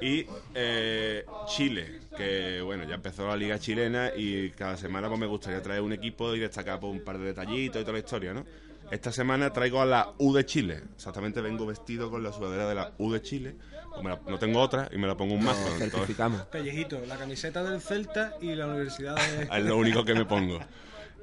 Y 0.00 0.26
eh, 0.54 1.24
Chile, 1.46 2.00
que 2.16 2.60
bueno, 2.62 2.84
ya 2.84 2.96
empezó 2.96 3.26
la 3.26 3.36
liga 3.36 3.58
chilena 3.58 4.10
y 4.14 4.50
cada 4.50 4.76
semana 4.76 5.08
pues 5.08 5.18
me 5.18 5.26
gustaría 5.26 5.62
traer 5.62 5.80
un 5.80 5.92
equipo 5.92 6.34
y 6.34 6.38
destacar 6.38 6.80
pues, 6.80 6.92
un 6.92 7.00
par 7.02 7.16
de 7.18 7.24
detallitos 7.26 7.80
y 7.80 7.84
toda 7.84 7.94
la 7.94 8.00
historia, 8.00 8.34
¿no? 8.34 8.44
Esta 8.90 9.10
semana 9.12 9.52
traigo 9.52 9.80
a 9.80 9.86
la 9.86 10.12
U 10.18 10.32
de 10.32 10.46
Chile. 10.46 10.82
Exactamente 10.94 11.40
vengo 11.40 11.66
vestido 11.66 12.10
con 12.10 12.22
la 12.22 12.32
sudadera 12.32 12.68
de 12.68 12.74
la 12.74 12.92
U 12.98 13.10
de 13.12 13.20
Chile. 13.20 13.56
La- 14.02 14.20
no 14.28 14.38
tengo 14.38 14.60
otra 14.60 14.88
y 14.92 14.98
me 14.98 15.06
la 15.06 15.16
pongo 15.16 15.34
un 15.34 15.44
mazo. 15.44 15.66
entonces- 15.80 16.16
Pellejito, 16.50 17.00
la 17.06 17.16
camiseta 17.16 17.64
del 17.64 17.80
Celta 17.80 18.34
y 18.40 18.54
la 18.54 18.66
Universidad 18.66 19.16
de... 19.16 19.48
es 19.58 19.64
lo 19.64 19.76
único 19.76 20.04
que 20.04 20.14
me 20.14 20.24
pongo. 20.24 20.60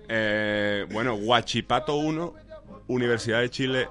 Eh, 0.10 0.86
bueno, 0.92 1.14
Huachipato 1.16 1.96
1, 1.96 2.34
Universidad 2.88 3.40
de 3.42 3.50
Chile. 3.50 3.88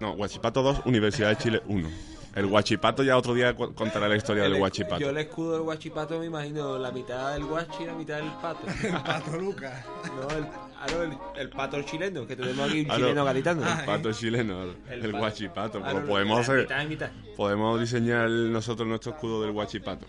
No, 0.00 0.12
Huachipato 0.12 0.62
2, 0.62 0.82
Universidad 0.86 1.28
de 1.30 1.36
Chile 1.36 1.62
1. 1.66 1.88
El 2.36 2.46
Huachipato 2.46 3.02
ya 3.04 3.16
otro 3.16 3.32
día 3.34 3.54
contaré 3.54 4.08
la 4.08 4.16
historia 4.16 4.42
del 4.44 4.54
El- 4.56 4.62
Huachipato. 4.62 4.98
Yo 5.00 5.10
el 5.10 5.18
escudo 5.18 5.52
del 5.52 5.62
guachipato 5.62 6.18
me 6.18 6.26
imagino 6.26 6.78
la 6.78 6.90
mitad 6.90 7.32
del 7.34 7.44
guachi 7.44 7.82
y 7.84 7.86
la 7.86 7.92
mitad 7.94 8.16
del 8.16 8.30
pato. 8.42 8.66
el 8.82 9.02
pato 9.02 9.36
Lucas. 9.38 9.84
No, 10.16 10.36
el, 10.36 10.46
ah, 10.84 10.86
no, 10.92 11.02
el, 11.02 11.40
el 11.40 11.48
pato 11.50 11.82
chileno, 11.82 12.26
que 12.26 12.36
tenemos 12.36 12.68
aquí 12.68 12.80
un 12.80 12.90
Ah, 12.90 12.94
no, 12.94 12.98
chileno 13.00 13.24
gaditano. 13.24 13.62
El 13.80 13.84
pato 13.84 14.12
chileno, 14.12 14.62
el, 14.62 14.76
El 14.90 15.04
el 15.04 15.10
pato. 15.12 15.22
Huachipato. 15.24 15.78
Ah, 15.84 15.90
Pues 15.90 16.02
no, 16.02 16.08
podemos 16.08 16.36
la 16.36 16.42
hacer. 16.42 16.58
mitad 16.62 16.82
y 16.82 16.86
mitad. 16.88 17.10
Podemos 17.36 17.80
diseñar 17.80 18.28
nosotros 18.30 18.86
nuestro 18.88 19.12
escudo 19.12 19.42
del 19.42 19.50
Huachipato. 19.50 20.06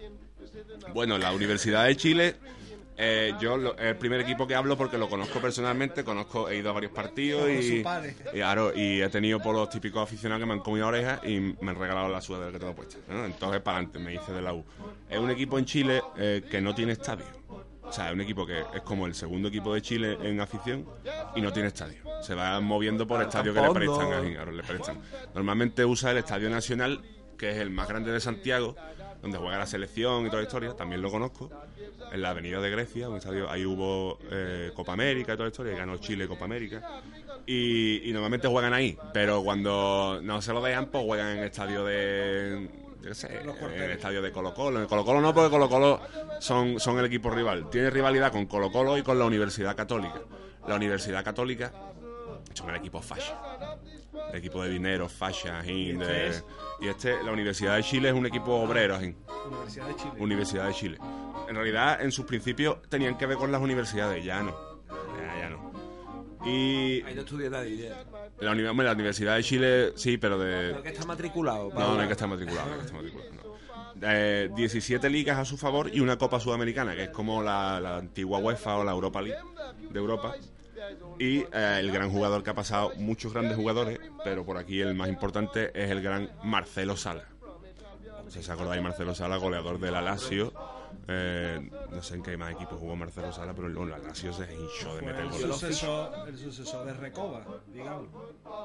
Bueno, 0.93 1.17
la 1.17 1.31
Universidad 1.33 1.85
de 1.85 1.95
Chile, 1.97 2.35
eh, 2.97 3.33
yo 3.41 3.57
lo- 3.57 3.73
es 3.77 3.85
el 3.87 3.97
primer 3.97 4.21
equipo 4.21 4.47
que 4.47 4.55
hablo 4.55 4.77
porque 4.77 4.97
lo 4.97 5.09
conozco 5.09 5.39
personalmente, 5.41 6.03
conozco, 6.05 6.47
he 6.49 6.57
ido 6.57 6.69
a 6.69 6.73
varios 6.73 6.93
partidos 6.93 7.49
y, 7.49 7.79
y, 7.79 7.83
claro, 8.31 8.71
y 8.73 9.01
he 9.01 9.09
tenido 9.09 9.39
por 9.39 9.53
los 9.55 9.69
típicos 9.69 10.03
aficionados 10.03 10.41
que 10.41 10.45
me 10.45 10.53
han 10.53 10.59
comido 10.61 10.87
orejas 10.87 11.19
y 11.25 11.39
me 11.59 11.71
han 11.71 11.75
regalado 11.79 12.07
la 12.07 12.21
sudadera 12.21 12.51
que 12.53 12.59
tengo 12.59 12.73
puesta. 12.75 12.97
¿no? 13.09 13.25
Entonces, 13.25 13.61
para 13.61 13.77
adelante, 13.77 13.99
me 13.99 14.13
hice 14.13 14.31
de 14.31 14.41
la 14.41 14.53
U. 14.53 14.63
Es 15.09 15.19
un 15.19 15.29
equipo 15.31 15.59
en 15.59 15.65
Chile 15.65 16.01
eh, 16.17 16.43
que 16.49 16.61
no 16.61 16.73
tiene 16.73 16.93
estadio. 16.93 17.25
O 17.87 17.91
sea, 17.91 18.07
es 18.07 18.13
un 18.13 18.21
equipo 18.21 18.45
que 18.45 18.61
es 18.73 18.81
como 18.83 19.05
el 19.05 19.15
segundo 19.15 19.49
equipo 19.49 19.73
de 19.73 19.81
Chile 19.81 20.17
en 20.21 20.39
afición 20.41 20.85
y 21.35 21.41
no 21.41 21.53
tiene 21.53 21.69
estadio. 21.69 21.97
Se 22.21 22.33
va 22.35 22.59
moviendo 22.59 23.07
por 23.07 23.21
estadios 23.21 23.55
que 23.55 23.61
le 23.61 23.71
prestan. 23.71 24.33
claro, 24.33 24.51
le 24.51 24.63
prestan. 24.63 25.01
Normalmente 25.33 25.85
usa 25.85 26.11
el 26.11 26.17
Estadio 26.17 26.49
Nacional, 26.49 27.01
que 27.37 27.51
es 27.51 27.57
el 27.57 27.69
más 27.69 27.87
grande 27.87 28.11
de 28.11 28.19
Santiago, 28.19 28.75
donde 29.21 29.37
juega 29.37 29.57
la 29.57 29.65
selección 29.65 30.25
y 30.25 30.29
toda 30.29 30.41
la 30.41 30.47
historia. 30.47 30.73
También 30.75 31.01
lo 31.01 31.11
conozco. 31.11 31.49
En 32.11 32.21
la 32.21 32.29
Avenida 32.29 32.61
de 32.61 32.69
Grecia, 32.69 33.09
un 33.09 33.17
estadio, 33.17 33.49
ahí 33.49 33.65
hubo 33.65 34.19
eh, 34.31 34.71
Copa 34.75 34.93
América 34.93 35.33
y 35.33 35.35
toda 35.35 35.45
la 35.47 35.51
historia, 35.51 35.73
y 35.73 35.77
ganó 35.77 35.97
Chile 35.97 36.27
Copa 36.27 36.45
América. 36.45 37.01
Y, 37.45 38.09
y 38.09 38.13
normalmente 38.13 38.47
juegan 38.47 38.73
ahí, 38.73 38.97
pero 39.13 39.43
cuando 39.43 40.19
no 40.21 40.41
se 40.41 40.53
lo 40.53 40.61
dejan, 40.61 40.87
pues 40.87 41.03
juegan 41.03 41.31
en 41.33 41.37
el 41.39 41.45
estadio 41.45 41.83
de. 41.83 42.84
Yo 43.05 43.09
qué 43.11 43.15
sé, 43.15 43.27
en 43.37 43.81
el 43.83 43.91
estadio 43.91 44.21
de 44.21 44.31
Colo 44.31 44.53
Colo. 44.53 44.81
En 44.81 44.87
Colo 44.87 45.05
Colo 45.05 45.21
no, 45.21 45.31
porque 45.33 45.51
Colo 45.51 45.69
Colo 45.69 46.01
son, 46.39 46.79
son 46.79 46.97
el 46.97 47.05
equipo 47.05 47.29
rival. 47.29 47.69
Tiene 47.69 47.89
rivalidad 47.91 48.31
con 48.31 48.47
Colo 48.47 48.71
Colo 48.71 48.97
y 48.97 49.03
con 49.03 49.19
la 49.19 49.25
Universidad 49.25 49.75
Católica. 49.75 50.19
La 50.67 50.75
Universidad 50.75 51.23
Católica 51.23 51.71
son 52.53 52.69
el 52.71 52.77
equipo 52.77 52.99
fascia. 53.01 53.37
El 54.31 54.39
equipo 54.39 54.63
de 54.63 54.69
dinero, 54.69 55.07
fascia, 55.07 55.59
ajín, 55.59 56.01
este 56.01 56.13
de- 56.13 56.43
y 56.81 56.87
este, 56.87 57.23
la 57.23 57.31
Universidad 57.31 57.75
de 57.75 57.83
Chile 57.83 58.09
es 58.09 58.15
un 58.15 58.25
equipo 58.25 58.53
obrero. 58.55 58.97
Universidad 58.97 59.87
de 59.87 59.95
Chile. 59.95 60.11
Universidad 60.17 60.65
de 60.67 60.73
Chile. 60.73 60.97
En 61.47 61.55
realidad, 61.55 62.01
en 62.01 62.11
sus 62.11 62.25
principios 62.25 62.81
tenían 62.89 63.17
que 63.17 63.27
ver 63.27 63.37
con 63.37 63.51
las 63.51 63.61
universidades, 63.61 64.25
ya 64.25 64.41
no. 64.41 64.57
Ya, 64.89 65.41
ya 65.41 65.49
no. 65.49 65.64
Y 66.45 67.01
Ahí 67.01 67.13
no 67.15 67.21
estudia 67.21 67.49
nadie. 67.49 67.77
ya. 67.89 68.03
la, 68.39 68.51
uni- 68.51 68.63
hombre, 68.65 68.85
la 68.85 68.93
Universidad 68.93 69.35
de 69.35 69.43
Chile, 69.43 69.93
sí, 69.95 70.17
pero 70.17 70.37
de... 70.37 70.71
Creo 70.71 70.83
que 70.83 70.89
está 70.89 71.05
matriculado. 71.05 71.71
No, 71.73 71.95
no 71.95 71.99
hay 72.01 72.07
que 72.07 72.13
estar 72.13 72.27
matriculado, 72.27 72.67
no 72.67 72.73
hay 72.73 72.79
que 72.79 72.85
estar 72.85 72.97
matriculado, 73.01 73.31
no. 73.35 73.55
Eh, 74.01 74.49
17 74.55 75.09
ligas 75.09 75.37
a 75.39 75.45
su 75.45 75.57
favor 75.57 75.89
y 75.93 76.01
una 76.01 76.17
Copa 76.17 76.39
Sudamericana, 76.39 76.95
que 76.95 77.03
es 77.03 77.09
como 77.09 77.41
la, 77.41 77.79
la 77.79 77.97
antigua 77.97 78.39
UEFA 78.39 78.77
o 78.77 78.83
la 78.83 78.91
Europa 78.91 79.21
League 79.21 79.39
de 79.89 79.99
Europa. 79.99 80.35
Y 81.17 81.39
eh, 81.39 81.77
el 81.79 81.91
gran 81.91 82.11
jugador 82.11 82.43
que 82.43 82.49
ha 82.49 82.53
pasado, 82.55 82.91
muchos 82.97 83.31
grandes 83.33 83.55
jugadores, 83.55 83.99
pero 84.23 84.45
por 84.45 84.57
aquí 84.57 84.81
el 84.81 84.93
más 84.95 85.07
importante 85.09 85.71
es 85.73 85.89
el 85.89 86.01
gran 86.01 86.29
Marcelo 86.43 86.97
Sala. 86.97 87.23
No 88.23 88.29
sé 88.31 88.43
si 88.43 88.51
acordáis, 88.51 88.81
Marcelo 88.83 89.15
Sala, 89.15 89.37
goleador 89.37 89.79
de 89.79 89.91
la 89.91 90.01
Lazio. 90.01 90.51
Eh, 91.07 91.69
no 91.91 92.01
sé 92.01 92.15
en 92.15 92.23
qué 92.23 92.35
más 92.35 92.53
equipos 92.53 92.79
jugó 92.79 92.95
Marcelo 92.95 93.31
Sala, 93.31 93.53
pero 93.53 93.67
el 93.67 93.89
la 93.89 93.99
Lazio 93.99 94.33
se 94.33 94.43
hinchó 94.53 94.95
de 94.95 95.01
meter 95.03 95.21
el 95.21 95.29
goles. 95.29 95.47
sucesor, 95.47 96.27
el 96.27 96.37
sucesor 96.37 96.85
de 96.85 96.93
Recoba, 96.93 97.45
digamos. 97.71 98.07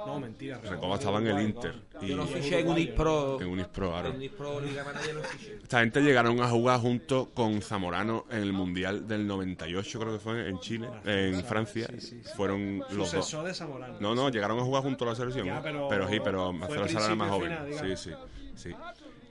No, 0.07 0.19
mentira. 0.19 0.59
Recoba 0.59 0.95
estaba 0.95 1.19
en 1.19 1.27
el 1.27 1.43
Inter. 1.43 1.75
Y 2.01 2.09
Yo 2.09 2.17
lo 2.17 2.27
fiché 2.27 2.61
en 2.61 2.69
Unispro. 2.69 3.41
En 3.41 3.49
Unispro, 3.49 3.91
claro. 3.91 4.09
En 4.09 4.17
Unispro 4.17 4.61
Liga 4.61 4.85
Manager 4.85 5.15
lo 5.17 5.23
fiché. 5.25 5.59
Esta 5.63 5.81
gente 5.81 6.01
llegaron 6.01 6.41
a 6.41 6.49
jugar 6.49 6.81
junto 6.81 7.31
con 7.35 7.61
Zamorano 7.61 8.25
en 8.31 8.39
el 8.39 8.53
Mundial 8.53 9.07
del 9.07 9.27
98, 9.27 10.01
creo 10.01 10.13
que 10.15 10.19
fue 10.19 10.49
en 10.49 10.59
Chile, 10.61 10.89
en 11.05 11.45
Francia. 11.45 11.89
Fueron 12.37 12.79
los 12.91 13.13
dos. 13.13 13.27
Sucesor 13.27 13.45
de 13.47 13.55
Zamorano. 13.55 14.01
No, 14.01 14.15
no, 14.15 14.31
llegaron 14.31 14.59
a 14.59 14.63
jugar 14.63 14.83
junto 14.83 15.05
a 15.05 15.09
la 15.09 15.15
selección. 15.15 15.47
Ya, 15.47 15.63
pero 15.63 16.09
sí, 16.09 16.21
pero 16.25 16.53
Marcelo 16.53 16.89
Sala 16.89 17.07
era 17.07 17.15
más 17.17 17.31
joven. 17.31 17.59
final, 17.67 17.97
sí, 17.97 18.11
sí, 18.11 18.17
sí. 18.55 18.75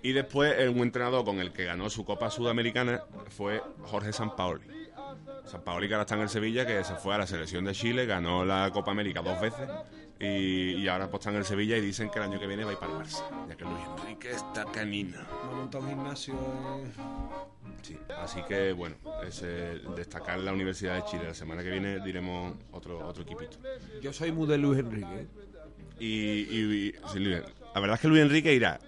Y 0.02 0.14
después 0.14 0.56
un 0.70 0.80
entrenador 0.80 1.26
con 1.26 1.40
el 1.40 1.52
que 1.52 1.66
ganó 1.66 1.90
su 1.90 2.06
Copa 2.06 2.30
Sudamericana 2.30 3.02
fue 3.30 3.62
Jorge 3.84 4.14
Sampaoli. 4.14 4.66
Sampaoli 5.46 5.88
que 5.88 5.94
ahora 5.96 6.04
está 6.04 6.16
en 6.16 6.22
el 6.22 6.30
Sevilla, 6.30 6.66
que 6.66 6.84
se 6.84 6.96
fue 6.96 7.16
a 7.16 7.18
la 7.18 7.28
selección 7.28 7.66
de 7.66 7.74
Chile, 7.74 8.06
ganó 8.06 8.46
la 8.46 8.70
Copa 8.72 8.92
América 8.92 9.22
dos 9.22 9.40
veces 9.42 9.68
y, 10.20 10.76
y 10.76 10.88
ahora 10.88 11.10
pues 11.10 11.22
está 11.22 11.32
en 11.32 11.38
el 11.38 11.46
Sevilla 11.46 11.76
y 11.78 11.82
dicen 11.82 12.10
que 12.10 12.20
el 12.20 12.26
año 12.26 12.40
que 12.40 12.48
viene 12.48 12.64
va 12.64 12.70
a 12.70 12.74
ir 12.74 12.80
para 12.80 12.94
el 12.94 13.00
Barça, 13.00 13.24
ya 13.48 13.56
que 13.56 13.64
Luis 13.66 13.84
Enrique 13.98 14.32
está 14.32 14.66
canino. 14.66 15.18
Me 15.50 15.56
montó 15.56 15.80
un 15.80 15.90
gimnasio. 15.90 16.34
eh, 16.36 16.92
Sí, 17.82 17.98
así 18.22 18.42
que 18.44 18.74
bueno, 18.74 18.96
es 19.26 19.42
eh, 19.44 19.82
destacar 19.96 20.38
la 20.40 20.52
Universidad 20.54 20.96
de 20.96 21.06
Chile. 21.06 21.24
La 21.28 21.34
semana 21.34 21.64
que 21.64 21.70
viene 21.72 22.00
diremos 22.02 22.54
otro 22.72 23.06
otro 23.08 23.24
equipito. 23.24 23.58
Yo 24.02 24.12
soy 24.14 24.32
muy 24.34 24.48
de 24.48 24.58
Luis 24.58 24.80
Enrique. 24.80 25.28
Y, 25.98 26.06
y- 26.08 26.88
y- 26.90 26.96
sí, 27.12 27.20
la 27.20 27.80
verdad 27.80 27.96
es 27.96 28.02
que 28.02 28.08
Luis 28.10 28.22
Enrique 28.22 28.54
irá. 28.54 28.80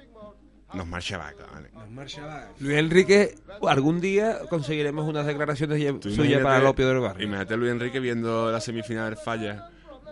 Nos 0.73 0.87
marcha 0.87 1.17
vaca, 1.17 1.45
¿vale? 1.53 1.69
Los 1.73 1.89
marcha 1.89 2.47
Luis 2.59 2.77
Enrique, 2.77 3.35
algún 3.67 3.99
día 3.99 4.39
conseguiremos 4.49 5.07
unas 5.07 5.25
declaraciones 5.25 5.79
suyas 6.03 6.41
para 6.41 6.57
el 6.57 6.65
opio 6.65 6.87
del 6.87 6.99
barrio. 6.99 7.25
Imagínate 7.27 7.53
a 7.53 7.57
Luis 7.57 7.71
Enrique 7.71 7.99
viendo 7.99 8.51
la 8.51 8.61
semifinal 8.61 9.05
del 9.05 9.17
falla 9.17 9.69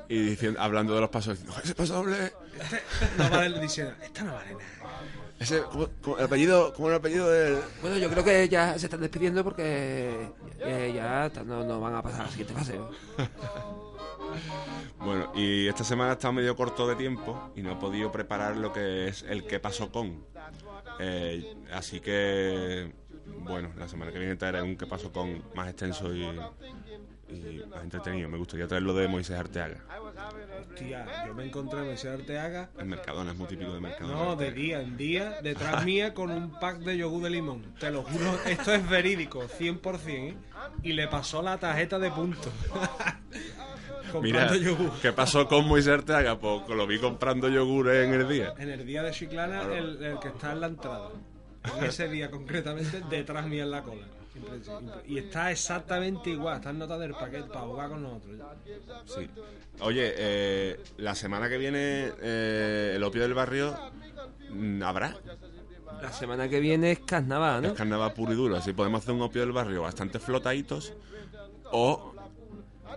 y 0.09 0.17
diciendo, 0.19 0.59
hablando 0.59 0.95
de 0.95 1.01
los 1.01 1.09
pasos. 1.09 1.37
diciendo, 1.37 1.61
ese 1.63 1.75
paso 1.75 1.93
doble. 1.93 2.15
No 3.17 3.29
vale, 3.29 3.59
diciendo, 3.61 3.93
esta 4.03 4.23
no 4.23 4.33
vale 4.33 4.51
nada. 4.51 4.65
Ese, 5.39 5.61
¿cómo, 5.71 5.87
cómo- 6.01 6.17
el 6.17 6.25
apellido, 6.25 6.73
¿cómo 6.73 6.87
era 6.89 6.97
el 6.97 6.99
apellido 6.99 7.29
del.? 7.29 7.59
Bueno, 7.81 7.97
yo 7.97 8.09
creo 8.09 8.23
que 8.23 8.49
ya 8.49 8.77
se 8.77 8.87
están 8.87 8.99
despidiendo 9.01 9.43
porque 9.43 10.29
eh, 10.59 10.91
ya 10.93 11.27
está- 11.27 11.43
no, 11.43 11.63
no 11.63 11.79
van 11.79 11.95
a 11.95 12.01
pasar 12.01 12.21
a 12.21 12.23
la 12.25 12.29
siguiente 12.29 12.53
fase. 12.53 12.79
Bueno, 14.99 15.31
y 15.33 15.67
esta 15.67 15.83
semana 15.83 16.11
estado 16.13 16.33
medio 16.33 16.55
corto 16.55 16.87
de 16.87 16.95
tiempo 16.95 17.51
y 17.55 17.61
no 17.61 17.71
he 17.71 17.75
podido 17.77 18.11
preparar 18.11 18.57
lo 18.57 18.71
que 18.73 19.07
es 19.07 19.23
el 19.23 19.45
qué 19.47 19.59
pasó 19.59 19.91
con. 19.91 20.23
Eh, 20.99 21.55
así 21.73 21.99
que, 21.99 22.93
bueno, 23.39 23.71
la 23.77 23.87
semana 23.87 24.11
que 24.11 24.19
viene 24.19 24.35
traeré 24.35 24.61
un 24.61 24.75
qué 24.77 24.85
pasó 24.85 25.11
con 25.11 25.41
más 25.55 25.69
extenso 25.69 26.13
y, 26.13 26.23
y 27.29 27.63
más 27.67 27.83
entretenido. 27.83 28.29
Me 28.29 28.37
gustaría 28.37 28.67
traer 28.67 28.83
lo 28.83 28.93
de 28.93 29.07
Moisés 29.07 29.37
Arteaga. 29.37 29.77
Hostia, 30.59 31.25
yo 31.27 31.33
me 31.33 31.45
encontré 31.45 31.79
en 31.79 31.87
Mesía 31.87 32.13
Arteaga. 32.13 32.69
El 32.77 32.85
Mercadona 32.85 33.31
es 33.31 33.37
muy 33.37 33.47
típico 33.47 33.73
de 33.73 33.79
Mercadona. 33.79 34.15
No, 34.15 34.35
de 34.35 34.51
día 34.51 34.81
en 34.81 34.97
día, 34.97 35.39
detrás 35.41 35.85
mía 35.85 36.13
con 36.13 36.31
un 36.31 36.51
pack 36.59 36.79
de 36.79 36.97
yogur 36.97 37.23
de 37.23 37.29
limón. 37.29 37.73
Te 37.79 37.91
lo 37.91 38.03
juro, 38.03 38.39
esto 38.45 38.73
es 38.73 38.87
verídico, 38.89 39.43
100%. 39.43 40.07
¿eh? 40.07 40.35
Y 40.83 40.93
le 40.93 41.07
pasó 41.07 41.41
la 41.41 41.57
tarjeta 41.57 41.99
de 41.99 42.11
punto. 42.11 42.49
Mira, 44.21 44.55
yogur. 44.55 44.91
¿qué 45.01 45.13
pasó 45.13 45.47
con 45.47 45.67
Moisés 45.67 45.93
Arteaga? 45.93 46.39
Pues 46.39 46.67
lo 46.69 46.87
vi 46.87 46.99
comprando 46.99 47.47
yogur 47.47 47.89
en 47.89 48.13
el 48.13 48.27
día. 48.27 48.53
En 48.57 48.69
el 48.69 48.85
día 48.85 49.03
de 49.03 49.11
Chiclana, 49.11 49.63
el, 49.63 50.03
el 50.03 50.19
que 50.19 50.29
está 50.29 50.53
en 50.53 50.61
la 50.61 50.67
entrada. 50.67 51.09
En 51.77 51.83
ese 51.83 52.07
día 52.07 52.31
concretamente, 52.31 53.01
detrás 53.09 53.45
mía 53.47 53.63
en 53.63 53.71
la 53.71 53.83
cola. 53.83 54.05
Y 55.07 55.17
está 55.17 55.51
exactamente 55.51 56.29
igual, 56.29 56.57
está 56.57 56.69
en 56.71 56.79
nota 56.79 56.97
del 56.97 57.11
paquete 57.13 57.43
para 57.49 57.61
jugar 57.61 57.89
con 57.89 58.03
nosotros. 58.03 58.35
Sí. 59.05 59.29
Oye, 59.81 60.13
eh, 60.17 60.79
la 60.97 61.15
semana 61.15 61.47
que 61.49 61.57
viene 61.57 62.11
eh, 62.21 62.93
el 62.95 63.03
opio 63.03 63.21
del 63.21 63.33
barrio 63.33 63.75
mm, 64.51 64.83
habrá. 64.83 65.15
La 66.01 66.11
semana 66.13 66.47
que 66.47 66.59
viene 66.59 66.91
es 66.91 66.99
carnaval, 66.99 67.63
Es 67.65 67.71
¿no? 67.71 67.75
carnaval 67.77 68.13
puro 68.13 68.31
y 68.33 68.35
duro. 68.35 68.55
Así 68.57 68.73
podemos 68.73 69.01
hacer 69.01 69.13
un 69.13 69.21
opio 69.21 69.41
del 69.41 69.51
barrio 69.51 69.81
bastante 69.81 70.19
flotaditos. 70.19 70.93
O 71.71 72.13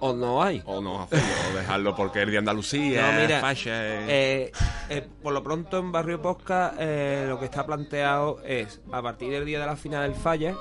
O 0.00 0.12
no 0.12 0.42
hay. 0.42 0.62
O 0.66 0.80
no 0.80 1.02
hacerlo, 1.02 1.24
o 1.52 1.56
dejarlo 1.56 1.94
porque 1.94 2.20
es 2.20 2.24
el 2.26 2.32
de 2.32 2.38
Andalucía, 2.38 3.12
No, 3.12 3.20
mira, 3.20 3.52
es- 3.52 3.66
eh, 3.66 4.52
eh, 4.88 5.08
por 5.22 5.32
lo 5.32 5.42
pronto 5.44 5.78
en 5.78 5.92
Barrio 5.92 6.20
Posca 6.20 6.74
eh, 6.78 7.26
lo 7.28 7.38
que 7.38 7.44
está 7.44 7.64
planteado 7.64 8.40
es, 8.44 8.80
a 8.90 9.00
partir 9.02 9.30
del 9.30 9.44
día 9.44 9.60
de 9.60 9.66
la 9.66 9.76
final 9.76 10.10
del 10.10 10.18
Falla, 10.20 10.56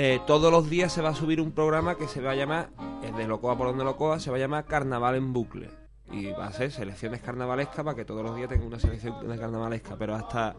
eh, 0.00 0.20
todos 0.28 0.52
los 0.52 0.70
días 0.70 0.92
se 0.92 1.02
va 1.02 1.08
a 1.08 1.14
subir 1.16 1.40
un 1.40 1.50
programa 1.50 1.96
que 1.96 2.06
se 2.06 2.20
va 2.20 2.30
a 2.30 2.34
llamar, 2.36 2.68
es 3.02 3.16
de 3.16 3.26
Locoa 3.26 3.58
por 3.58 3.66
donde 3.66 3.82
Locoa, 3.82 4.20
se 4.20 4.30
va 4.30 4.36
a 4.36 4.38
llamar 4.38 4.64
Carnaval 4.64 5.16
en 5.16 5.32
bucle. 5.32 5.70
Y 6.12 6.30
va 6.30 6.46
a 6.46 6.52
ser 6.52 6.70
selecciones 6.70 7.20
carnavalescas 7.20 7.84
para 7.84 7.96
que 7.96 8.04
todos 8.04 8.22
los 8.22 8.36
días 8.36 8.48
tenga 8.48 8.64
una 8.64 8.78
selección 8.78 9.28
de 9.28 9.36
carnavalesca. 9.36 9.96
Pero 9.98 10.14
hasta... 10.14 10.54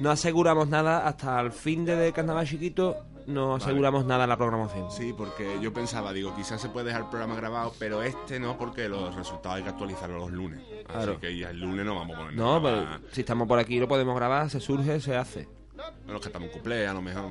No 0.00 0.10
aseguramos 0.10 0.66
nada, 0.66 1.06
hasta 1.06 1.40
el 1.40 1.52
fin 1.52 1.84
de, 1.84 2.12
Carnaval 2.12 2.44
Chiquito 2.44 2.96
no 3.28 3.54
aseguramos 3.54 4.04
nada 4.04 4.24
en 4.24 4.30
la 4.30 4.36
programación. 4.36 4.90
Sí, 4.90 5.14
porque 5.16 5.58
yo 5.60 5.72
pensaba, 5.72 6.12
digo, 6.12 6.34
quizás 6.34 6.60
se 6.60 6.70
puede 6.70 6.86
dejar 6.86 7.02
el 7.02 7.08
programa 7.08 7.36
grabado, 7.36 7.72
pero 7.78 8.02
este 8.02 8.40
no, 8.40 8.58
porque 8.58 8.88
los 8.88 9.14
resultados 9.14 9.58
hay 9.58 9.62
que 9.62 9.68
actualizarlos 9.68 10.22
los 10.22 10.32
lunes. 10.32 10.60
Claro. 10.88 11.12
Así 11.12 11.20
que 11.20 11.38
ya 11.38 11.50
el 11.50 11.60
lunes 11.60 11.86
no 11.86 11.94
vamos 11.94 12.16
a 12.16 12.18
poner 12.18 12.34
No, 12.34 12.60
nada. 12.60 12.98
pero 12.98 13.12
si 13.12 13.20
estamos 13.20 13.46
por 13.46 13.60
aquí 13.60 13.78
lo 13.78 13.86
podemos 13.86 14.16
grabar, 14.16 14.50
se 14.50 14.58
surge, 14.58 14.98
se 14.98 15.16
hace. 15.16 15.59
Bueno, 16.04 16.20
que 16.20 16.26
estamos 16.28 16.48
en 16.48 16.54
cuplé, 16.54 16.86
a 16.86 16.92
lo 16.94 17.02
mejor. 17.02 17.30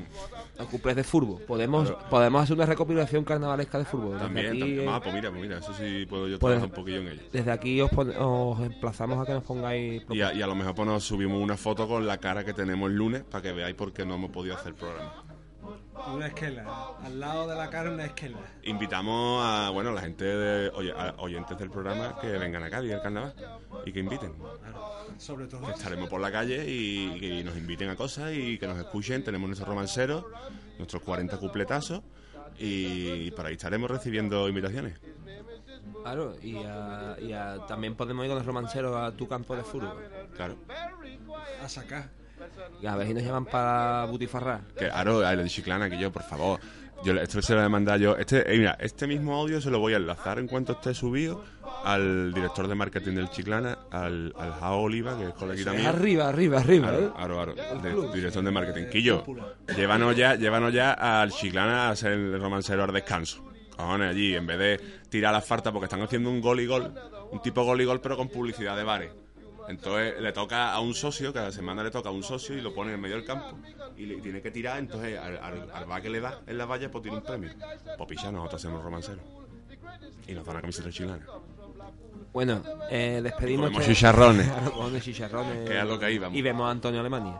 Los 0.57 0.67
cumples 0.67 0.95
de 0.95 1.03
fútbol. 1.03 1.41
Podemos, 1.43 1.89
Claro. 1.89 2.05
podemos 2.09 2.43
hacer 2.43 2.55
una 2.55 2.65
recopilación 2.65 3.23
carnavalesca 3.23 3.77
de 3.79 3.85
fútbol. 3.85 4.13
Desde 4.13 4.25
También, 4.25 4.47
aquí, 4.49 4.59
también. 4.59 4.79
eh, 4.81 4.91
Ah, 4.91 4.99
pues 5.01 5.15
mira, 5.15 5.29
pues 5.29 5.41
mira, 5.41 5.57
eso 5.59 5.73
sí 5.73 6.05
puedo 6.09 6.27
yo 6.27 6.39
pues, 6.39 6.51
trabajar 6.51 6.69
un 6.69 6.75
poquillo 6.75 6.97
en 6.99 7.07
ello. 7.07 7.21
Desde 7.31 7.51
aquí 7.51 7.81
os, 7.81 7.89
pon- 7.91 8.13
os 8.17 8.59
emplazamos 8.61 9.19
a 9.21 9.25
que 9.25 9.33
nos 9.33 9.43
pongáis. 9.43 10.03
Y 10.09 10.21
a, 10.21 10.33
y 10.33 10.41
a 10.41 10.47
lo 10.47 10.55
mejor 10.55 10.75
pues 10.75 10.87
nos 10.87 11.03
subimos 11.03 11.41
una 11.41 11.57
foto 11.57 11.87
con 11.87 12.05
la 12.07 12.17
cara 12.17 12.43
que 12.45 12.53
tenemos 12.53 12.89
el 12.89 12.95
lunes 12.95 13.23
para 13.23 13.41
que 13.41 13.51
veáis 13.51 13.75
por 13.75 13.91
qué 13.93 14.05
no 14.05 14.15
hemos 14.15 14.31
podido 14.31 14.55
hacer 14.55 14.69
el 14.69 14.75
programa. 14.75 15.23
Una 16.13 16.27
esquela. 16.27 16.95
Al 17.03 17.19
lado 17.19 17.47
de 17.47 17.55
la 17.55 17.69
cara 17.69 17.91
una 17.91 18.05
esquela. 18.05 18.39
Invitamos 18.63 19.43
a, 19.45 19.69
bueno, 19.69 19.89
a 19.89 19.93
la 19.93 20.01
gente, 20.01 20.23
de, 20.25 20.69
oyentes 21.17 21.57
del 21.57 21.69
programa 21.69 22.17
que 22.19 22.27
vengan 22.27 22.63
a 22.63 22.69
Cádiz 22.69 22.93
al 22.93 23.01
carnaval 23.01 23.33
y 23.85 23.91
que 23.91 23.99
inviten. 23.99 24.33
Sobre 25.17 25.47
todo. 25.47 25.65
Que 25.65 25.71
estaremos 25.71 26.09
por 26.09 26.21
la 26.21 26.31
calle 26.31 26.63
y 26.67 27.19
que 27.19 27.43
nos 27.43 27.57
inviten 27.57 27.89
a 27.89 27.95
cosas 27.95 28.31
y 28.33 28.57
que 28.57 28.67
nos 28.67 28.77
escuchen. 28.77 29.23
Tenemos 29.23 29.47
nuestros 29.47 29.67
romanceros, 29.67 30.25
nuestros 30.77 31.01
40 31.03 31.37
cupletazos 31.37 32.01
y 32.57 33.29
por 33.31 33.45
ahí 33.45 33.53
estaremos 33.53 33.89
recibiendo 33.91 34.47
invitaciones. 34.47 34.99
Claro, 36.03 36.35
y, 36.41 36.55
a- 36.57 37.17
y 37.21 37.33
a- 37.33 37.65
también 37.67 37.95
podemos 37.95 38.23
ir 38.23 38.29
con 38.29 38.37
los 38.37 38.45
romanceros 38.45 38.95
a 38.95 39.11
tu 39.15 39.27
campo 39.27 39.55
de 39.55 39.63
fútbol. 39.63 40.01
Claro. 40.35 40.55
A 41.61 41.67
sacar. 41.67 42.09
Y 42.81 42.85
a 42.87 42.95
ver 42.95 43.07
si 43.07 43.13
nos 43.13 43.23
llaman 43.23 43.45
para 43.45 44.05
butifarrar. 44.05 44.61
Que, 44.77 44.85
Aro, 44.85 45.19
a 45.25 45.33
el 45.33 45.43
de 45.43 45.49
Chiclana, 45.49 45.89
que 45.89 45.97
yo, 45.99 46.11
por 46.11 46.23
favor. 46.23 46.59
Yo, 47.03 47.13
esto 47.13 47.41
se 47.41 47.53
lo 47.55 47.61
a 47.61 47.69
mandar 47.69 47.97
yo. 47.97 48.17
Este, 48.17 48.53
eh, 48.53 48.57
mira, 48.57 48.75
este 48.79 49.07
mismo 49.07 49.33
audio 49.35 49.61
se 49.61 49.69
lo 49.71 49.79
voy 49.79 49.93
a 49.93 49.97
enlazar 49.97 50.37
en 50.37 50.47
cuanto 50.47 50.73
esté 50.73 50.93
subido 50.93 51.41
al 51.85 52.33
director 52.33 52.67
de 52.67 52.75
marketing 52.75 53.13
del 53.13 53.29
Chiclana, 53.29 53.77
al, 53.89 54.33
al 54.37 54.51
Jao 54.59 54.81
Oliva, 54.81 55.17
que 55.17 55.27
es 55.27 55.33
coleguita 55.33 55.71
mía. 55.71 55.89
arriba, 55.89 56.27
arriba, 56.27 56.59
arriba, 56.59 56.89
Aro, 56.89 56.99
¿eh? 56.99 57.11
aro, 57.15 57.39
aro, 57.39 57.53
de- 57.55 58.13
director 58.13 58.43
de 58.43 58.51
marketing. 58.51 58.89
Quillo, 58.91 59.23
llévanos 59.77 60.13
ya, 60.15 60.35
llévanos 60.35 60.73
ya 60.73 60.91
al 60.91 61.31
Chiclana 61.31 61.87
a 61.87 61.91
hacer 61.91 62.11
el 62.11 62.41
romancero 62.41 62.83
al 62.83 62.91
descanso. 62.91 63.45
Cojones, 63.77 64.09
allí, 64.09 64.35
en 64.35 64.45
vez 64.45 64.59
de 64.59 64.77
tirar 65.07 65.31
las 65.31 65.45
fartas, 65.45 65.71
porque 65.71 65.85
están 65.85 66.01
haciendo 66.01 66.29
un 66.29 66.41
gol 66.41 66.59
y 66.59 66.65
gol, 66.65 66.93
un 67.31 67.41
tipo 67.41 67.63
gol 67.63 67.79
y 67.79 67.85
gol, 67.85 68.01
pero 68.01 68.17
con 68.17 68.27
publicidad 68.27 68.75
de 68.75 68.83
bares. 68.83 69.11
Entonces 69.69 70.19
le 70.19 70.33
toca 70.33 70.73
a 70.73 70.79
un 70.79 70.95
socio, 70.95 71.31
cada 71.31 71.51
semana 71.51 71.83
le 71.83 71.91
toca 71.91 72.09
a 72.09 72.11
un 72.11 72.23
socio 72.23 72.57
y 72.57 72.61
lo 72.61 72.73
pone 72.73 72.91
en 72.91 72.99
medio 72.99 73.15
del 73.15 73.23
campo. 73.23 73.55
Y 73.95 74.07
le 74.07 74.15
y 74.15 74.21
tiene 74.21 74.41
que 74.41 74.49
tirar, 74.49 74.79
entonces 74.79 75.17
al, 75.19 75.37
al, 75.37 75.69
al 75.71 75.85
bar 75.85 76.01
que 76.01 76.09
le 76.09 76.19
da 76.19 76.41
en 76.47 76.57
la 76.57 76.65
valla, 76.65 76.89
pues 76.89 77.03
tiene 77.03 77.17
un 77.17 77.23
premio. 77.23 77.51
Pues 77.95 78.09
picha, 78.09 78.31
nosotros 78.31 78.61
hacemos 78.61 78.83
romanceros. 78.83 79.23
Y 80.27 80.33
nos 80.33 80.43
dan 80.43 80.55
la 80.55 80.61
camiseta 80.61 80.89
chilana. 80.89 81.23
Bueno, 82.33 82.63
eh, 82.89 83.19
despedimos. 83.21 83.67
Comemos 83.67 83.87
chicharrones. 83.87 84.47
Comemos 84.73 85.03
chicharrones. 85.03 85.69
Que 85.69 85.77
es 85.77 85.85
lo 85.85 85.99
que 85.99 86.05
ahí 86.05 86.17
vamos. 86.17 86.37
Y 86.37 86.41
vemos 86.41 86.67
a 86.67 86.71
Antonio 86.71 86.99
Alemania. 86.99 87.39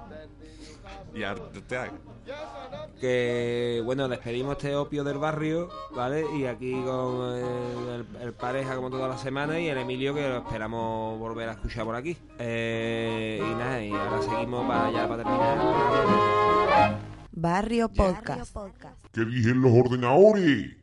Y 1.13 1.23
Arteaga. 1.23 1.91
Que 3.01 3.81
bueno, 3.85 4.07
despedimos 4.07 4.57
este 4.57 4.75
opio 4.75 5.03
del 5.03 5.17
barrio, 5.17 5.69
¿vale? 5.95 6.23
Y 6.37 6.45
aquí 6.45 6.73
con 6.83 7.33
el, 7.35 7.89
el- 7.89 8.21
el 8.21 8.33
pareja 8.33 8.75
como 8.75 8.89
toda 8.89 9.07
la 9.07 9.17
semana 9.17 9.59
y 9.59 9.67
el 9.67 9.77
Emilio 9.77 10.13
que 10.13 10.27
lo 10.27 10.37
esperamos 10.37 11.17
volver 11.17 11.49
a 11.49 11.53
escuchar 11.53 11.85
por 11.85 11.95
aquí. 11.95 12.17
Eh, 12.37 13.39
y 13.41 13.55
nada, 13.55 13.81
y 13.83 13.91
ahora 13.91 14.21
seguimos 14.21 14.67
para 14.67 14.91
ya 14.91 15.07
para 15.07 15.23
terminar. 15.23 16.99
Barrio 17.31 17.89
Podcast. 17.89 18.55
¿Qué 19.13 19.25
dicen 19.25 19.61
los 19.61 19.71
ordenadores? 19.73 20.75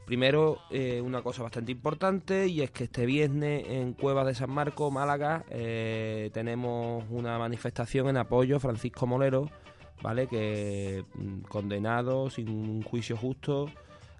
Primero, 0.05 0.57
eh, 0.69 0.99
una 0.99 1.21
cosa 1.21 1.43
bastante 1.43 1.71
importante 1.71 2.47
y 2.47 2.61
es 2.61 2.71
que 2.71 2.83
este 2.85 3.05
viernes 3.05 3.65
en 3.67 3.93
Cuevas 3.93 4.25
de 4.27 4.35
San 4.35 4.49
Marco, 4.51 4.91
Málaga, 4.91 5.45
eh, 5.49 6.29
tenemos 6.33 7.05
una 7.09 7.37
manifestación 7.39 8.09
en 8.09 8.17
apoyo 8.17 8.57
a 8.57 8.59
Francisco 8.59 9.07
Molero, 9.07 9.49
¿vale? 10.01 10.27
Que 10.27 11.05
mm, 11.13 11.41
condenado 11.43 12.29
sin 12.29 12.49
un 12.49 12.81
juicio 12.83 13.15
justo 13.15 13.71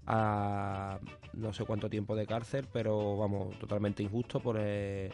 a 0.08 1.00
no 1.34 1.52
sé 1.52 1.66
cuánto 1.66 1.90
tiempo 1.90 2.16
de 2.16 2.26
cárcel, 2.26 2.68
pero 2.72 3.18
vamos, 3.18 3.58
totalmente 3.60 4.02
injusto 4.02 4.40
por 4.40 4.58
el, 4.58 5.12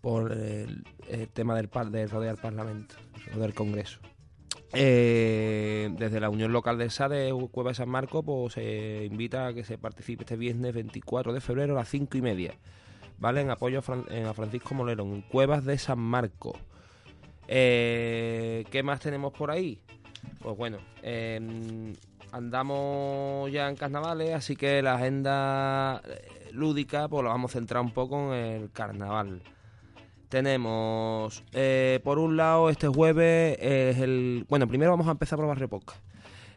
por 0.00 0.32
el, 0.32 0.82
tema 1.34 1.54
del, 1.56 1.68
par- 1.68 1.90
de 1.90 2.06
rodear 2.06 2.36
Parlamento, 2.40 2.94
o 3.34 3.38
del 3.38 3.52
Congreso. 3.52 3.98
Eh, 4.74 5.88
desde 5.98 6.20
la 6.20 6.28
Unión 6.30 6.52
Local 6.52 6.76
de 6.78 6.90
SA 6.90 7.08
de 7.08 7.32
Cueva 7.50 7.70
de 7.70 7.74
San 7.74 7.88
Marco, 7.88 8.22
pues 8.22 8.54
se 8.54 9.04
invita 9.10 9.46
a 9.46 9.54
que 9.54 9.64
se 9.64 9.78
participe 9.78 10.24
este 10.24 10.36
viernes 10.36 10.74
24 10.74 11.32
de 11.32 11.40
febrero 11.40 11.72
a 11.74 11.78
las 11.80 11.88
5 11.88 12.18
y 12.18 12.22
media, 12.22 12.54
¿vale? 13.18 13.40
En 13.40 13.50
apoyo 13.50 13.78
a, 13.78 13.82
Fran- 13.82 14.26
a 14.26 14.34
Francisco 14.34 14.74
Molero, 14.74 15.04
en 15.04 15.22
Cuevas 15.22 15.64
de 15.64 15.78
San 15.78 15.98
Marco. 15.98 16.58
Eh, 17.46 18.64
¿Qué 18.70 18.82
más 18.82 19.00
tenemos 19.00 19.32
por 19.32 19.50
ahí? 19.50 19.80
Pues 20.40 20.56
bueno, 20.56 20.78
em, 21.02 21.94
andamos 22.32 23.50
ya 23.50 23.68
en 23.70 23.76
carnavales, 23.76 24.34
así 24.34 24.54
que 24.54 24.82
la 24.82 24.96
agenda 24.96 26.02
eh, 26.04 26.50
lúdica 26.52 27.08
pues 27.08 27.24
la 27.24 27.30
vamos 27.30 27.52
a 27.52 27.58
centrar 27.58 27.82
un 27.82 27.92
poco 27.92 28.34
en 28.34 28.62
el 28.62 28.70
carnaval. 28.70 29.42
Tenemos, 30.28 31.42
eh, 31.52 32.00
por 32.04 32.18
un 32.18 32.36
lado, 32.36 32.68
este 32.68 32.86
jueves 32.86 33.56
es 33.60 33.98
el... 33.98 34.44
Bueno, 34.48 34.68
primero 34.68 34.90
vamos 34.90 35.08
a 35.08 35.12
empezar 35.12 35.38
por 35.38 35.48
Barrio 35.48 35.68
Podcast. 35.68 36.00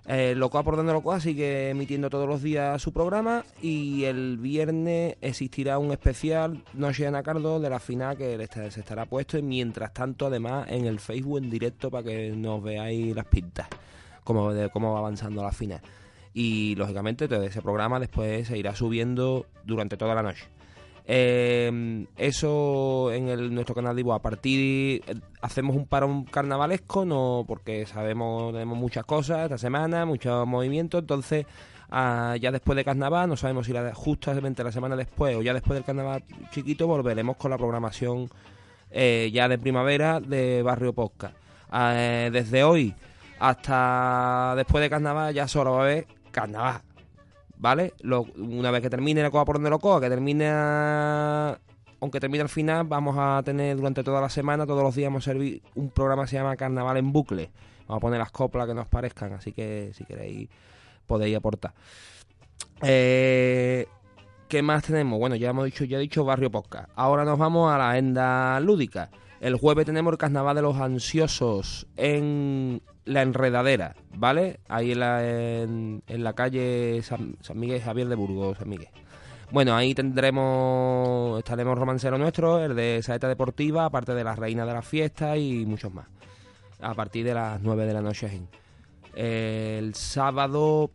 Eh, 0.08 0.34
Locoa 0.36 0.64
por 0.64 0.76
donde 0.76 0.94
Locoa 0.94 1.20
sigue 1.20 1.70
emitiendo 1.70 2.10
todos 2.10 2.28
los 2.28 2.42
días 2.42 2.82
su 2.82 2.92
programa 2.92 3.46
y 3.62 4.06
el 4.06 4.38
viernes 4.38 5.16
existirá 5.22 5.78
un 5.78 5.92
especial 5.92 6.64
Noche 6.74 7.04
de 7.04 7.10
Anacardo 7.10 7.60
de 7.60 7.70
la 7.70 7.80
final 7.80 8.18
que 8.18 8.48
se 8.48 8.80
estará 8.80 9.06
puesto 9.06 9.38
y 9.38 9.44
mientras 9.44 9.94
tanto 9.94 10.26
además 10.26 10.68
en 10.70 10.86
el 10.86 11.00
Facebook 11.00 11.38
en 11.38 11.52
directo 11.52 11.92
para 11.92 12.04
que 12.04 12.32
nos 12.32 12.64
veáis 12.64 13.16
las 13.16 13.26
pintas 13.26 13.68
como 14.24 14.52
de 14.54 14.70
cómo 14.72 14.92
va 14.94 15.00
avanzando 15.00 15.44
la 15.44 15.52
final 15.52 15.82
y 16.34 16.74
lógicamente 16.76 17.28
todo 17.28 17.44
ese 17.44 17.62
programa 17.62 18.00
después 18.00 18.48
se 18.48 18.58
irá 18.58 18.74
subiendo 18.76 19.46
durante 19.66 19.98
toda 19.98 20.16
la 20.16 20.24
noche 20.24 20.48
Eh, 21.06 22.06
eso 22.18 23.12
en 23.12 23.28
el, 23.28 23.54
nuestro 23.54 23.76
canal 23.76 23.96
de 23.96 24.02
Ivo. 24.02 24.14
A 24.14 24.22
partir 24.22 25.02
eh, 25.06 25.16
hacemos 25.42 25.76
un 25.76 25.86
parón 25.86 26.26
carnavalesco, 26.26 27.06
no 27.06 27.44
porque 27.48 27.86
sabemos 27.86 28.54
tenemos 28.54 28.78
muchas 28.78 29.06
cosas 29.06 29.44
esta 29.44 29.58
semana, 29.58 30.06
muchos 30.06 30.46
movimientos, 30.48 31.02
entonces 31.02 31.46
ah, 31.90 32.36
ya 32.40 32.52
después 32.52 32.76
de 32.76 32.86
carnaval, 32.86 33.30
no 33.30 33.36
sabemos 33.36 33.66
si 33.66 33.74
la, 33.74 33.94
justamente 33.94 34.64
la 34.64 34.72
semana 34.72 34.96
después 34.96 35.36
o 35.36 35.42
ya 35.42 35.54
después 35.54 35.76
del 35.76 35.84
carnaval 35.84 36.24
chiquito 36.52 36.88
volveremos 36.88 37.38
con 37.38 37.52
la 37.52 37.58
programación 37.58 38.30
eh, 38.92 39.30
ya 39.34 39.48
de 39.48 39.58
primavera 39.58 40.20
de 40.20 40.62
Barrio 40.64 40.94
Posca. 40.94 41.34
Ah, 41.70 41.94
eh, 41.96 42.30
desde 42.32 42.64
hoy 42.64 42.94
hasta 43.40 44.54
después 44.56 44.84
de 44.84 44.90
carnaval 44.90 45.34
ya 45.34 45.48
solo 45.48 45.72
va 45.72 45.80
a 45.80 45.84
haber 45.84 46.08
carnaval. 46.32 46.82
¿Vale? 47.62 47.94
Una 48.38 48.72
vez 48.72 48.82
que 48.82 48.90
termine 48.90 49.22
la 49.22 49.30
coa 49.30 49.46
por 49.46 49.58
donde 49.58 49.70
lo 49.70 49.78
coa, 49.78 50.02
que 50.02 50.10
termine 50.10 50.50
aunque 50.50 52.20
termine 52.20 52.42
al 52.42 52.50
final, 52.50 52.86
vamos 52.86 53.16
a 53.20 53.44
tener 53.46 53.78
durante 53.78 54.04
toda 54.04 54.20
la 54.20 54.30
semana, 54.30 54.66
todos 54.66 54.82
los 54.82 54.96
días 54.96 55.10
vamos 55.10 55.28
a 55.28 55.32
servir 55.32 55.62
un 55.76 55.92
programa 55.92 56.24
que 56.24 56.30
se 56.30 56.38
llama 56.38 56.56
Carnaval 56.56 56.98
en 56.98 57.14
bucle. 57.14 57.52
Vamos 57.88 57.98
a 57.98 58.02
poner 58.02 58.18
las 58.18 58.32
coplas 58.32 58.66
que 58.66 58.74
nos 58.74 58.88
parezcan, 58.88 59.34
así 59.34 59.52
que 59.52 59.92
si 59.94 60.04
queréis 60.06 60.50
podéis 61.06 61.38
aportar. 61.38 61.76
Eh, 62.82 63.86
¿Qué 64.48 64.64
más 64.64 64.84
tenemos? 64.84 65.20
Bueno, 65.20 65.36
ya 65.36 65.52
hemos 65.52 65.66
dicho, 65.66 65.84
ya 65.84 65.98
he 65.98 66.02
dicho 66.02 66.26
Barrio 66.26 66.50
Podcast. 66.50 66.90
Ahora 66.96 67.24
nos 67.24 67.38
vamos 67.38 67.72
a 67.72 67.78
la 67.78 67.92
agenda 67.92 68.60
lúdica. 68.60 69.12
El 69.40 69.56
jueves 69.56 69.86
tenemos 69.86 70.12
el 70.12 70.18
Carnaval 70.18 70.56
de 70.56 70.64
los 70.64 70.78
Ansiosos 70.78 71.86
en 71.96 72.82
la 73.06 73.22
Enredadera, 73.22 73.96
¿vale? 74.16 74.60
Ahí 74.68 74.92
en 74.92 75.00
la, 75.00 75.28
en, 75.28 76.02
la 76.08 76.34
calle 76.34 77.02
San, 77.04 77.38
Miguel 77.56 77.82
Javier 77.82 78.08
de 78.08 78.16
Burgos, 78.16 78.58
San 78.58 78.70
Miguel. 78.70 78.90
Bueno, 79.52 79.76
ahí 79.76 79.94
tendremos, 79.94 81.40
estaremos 81.40 81.78
romancero 81.78 82.18
nuestro, 82.18 82.64
el 82.64 82.76
de 82.76 83.02
Saeta 83.04 83.28
Deportiva, 83.28 83.86
aparte 83.86 84.14
de 84.14 84.24
la 84.24 84.36
Reina 84.36 84.66
de 84.66 84.74
la 84.74 84.82
Fiesta 84.82 85.36
y 85.36 85.66
muchos 85.66 85.94
más. 85.94 86.08
A 86.80 86.94
partir 86.94 87.26
de 87.26 87.34
las 87.34 87.62
9 87.62 87.86
de 87.86 87.94
la 87.94 88.02
noche. 88.02 88.42
El 89.14 89.94
sábado 89.94 90.92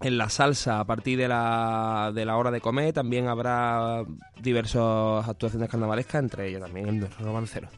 en 0.00 0.18
la 0.18 0.28
salsa, 0.28 0.80
a 0.80 0.84
partir 0.84 1.18
de 1.18 1.28
la, 1.28 2.10
de 2.12 2.24
la 2.24 2.36
hora 2.36 2.50
de 2.50 2.60
comer, 2.60 2.92
también 2.92 3.28
habrá 3.28 4.04
diversas 4.42 5.28
actuaciones 5.28 5.70
carnavalescas, 5.70 6.20
entre 6.20 6.48
ellas 6.48 6.62
también 6.62 6.88
el 6.88 7.08
romancero. 7.20 7.68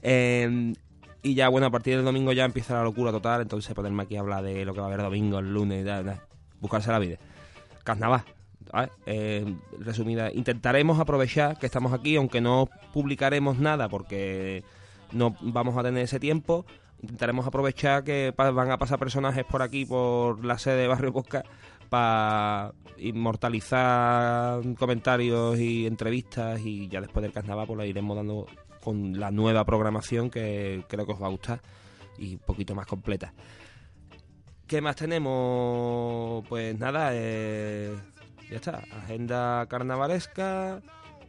Eh, 0.00 0.72
y 1.22 1.34
ya, 1.34 1.48
bueno, 1.48 1.66
a 1.66 1.70
partir 1.70 1.96
del 1.96 2.04
domingo 2.04 2.32
ya 2.32 2.44
empieza 2.44 2.74
la 2.74 2.82
locura 2.82 3.10
total, 3.10 3.42
entonces 3.42 3.74
ponerme 3.74 4.04
aquí 4.04 4.16
a 4.16 4.20
hablar 4.20 4.42
de 4.42 4.64
lo 4.64 4.72
que 4.72 4.80
va 4.80 4.86
a 4.86 4.88
haber 4.88 5.02
domingo, 5.02 5.38
el 5.38 5.52
lunes, 5.52 5.84
ya, 5.84 6.22
buscarse 6.60 6.90
la 6.90 6.98
vida. 6.98 7.18
Carnaval. 7.84 8.22
Eh, 9.04 9.52
resumida, 9.80 10.30
intentaremos 10.32 11.00
aprovechar 11.00 11.58
que 11.58 11.66
estamos 11.66 11.92
aquí, 11.92 12.16
aunque 12.16 12.40
no 12.40 12.68
publicaremos 12.92 13.58
nada 13.58 13.88
porque 13.88 14.62
no 15.12 15.34
vamos 15.40 15.76
a 15.76 15.82
tener 15.82 16.04
ese 16.04 16.20
tiempo. 16.20 16.64
Intentaremos 17.02 17.46
aprovechar 17.46 18.04
que 18.04 18.32
van 18.36 18.70
a 18.70 18.78
pasar 18.78 18.98
personajes 18.98 19.44
por 19.44 19.62
aquí, 19.62 19.86
por 19.86 20.44
la 20.44 20.58
sede 20.58 20.82
de 20.82 20.88
Barrio 20.88 21.12
Posca, 21.12 21.42
para 21.88 22.72
inmortalizar 22.98 24.62
comentarios 24.78 25.58
y 25.58 25.86
entrevistas 25.86 26.60
y 26.60 26.88
ya 26.88 27.00
después 27.00 27.22
del 27.22 27.32
carnaval 27.32 27.66
pues 27.66 27.78
la 27.78 27.86
iremos 27.86 28.16
dando 28.16 28.46
con 28.82 29.18
la 29.20 29.30
nueva 29.30 29.64
programación 29.64 30.30
que 30.30 30.84
creo 30.88 31.06
que 31.06 31.12
os 31.12 31.22
va 31.22 31.26
a 31.26 31.30
gustar 31.30 31.60
y 32.18 32.34
un 32.34 32.40
poquito 32.40 32.74
más 32.74 32.86
completa. 32.86 33.32
¿Qué 34.66 34.80
más 34.80 34.96
tenemos? 34.96 36.46
Pues 36.48 36.78
nada, 36.78 37.10
eh, 37.12 37.94
ya 38.48 38.56
está. 38.56 38.82
Agenda 39.02 39.66
carnavalesca, 39.68 40.80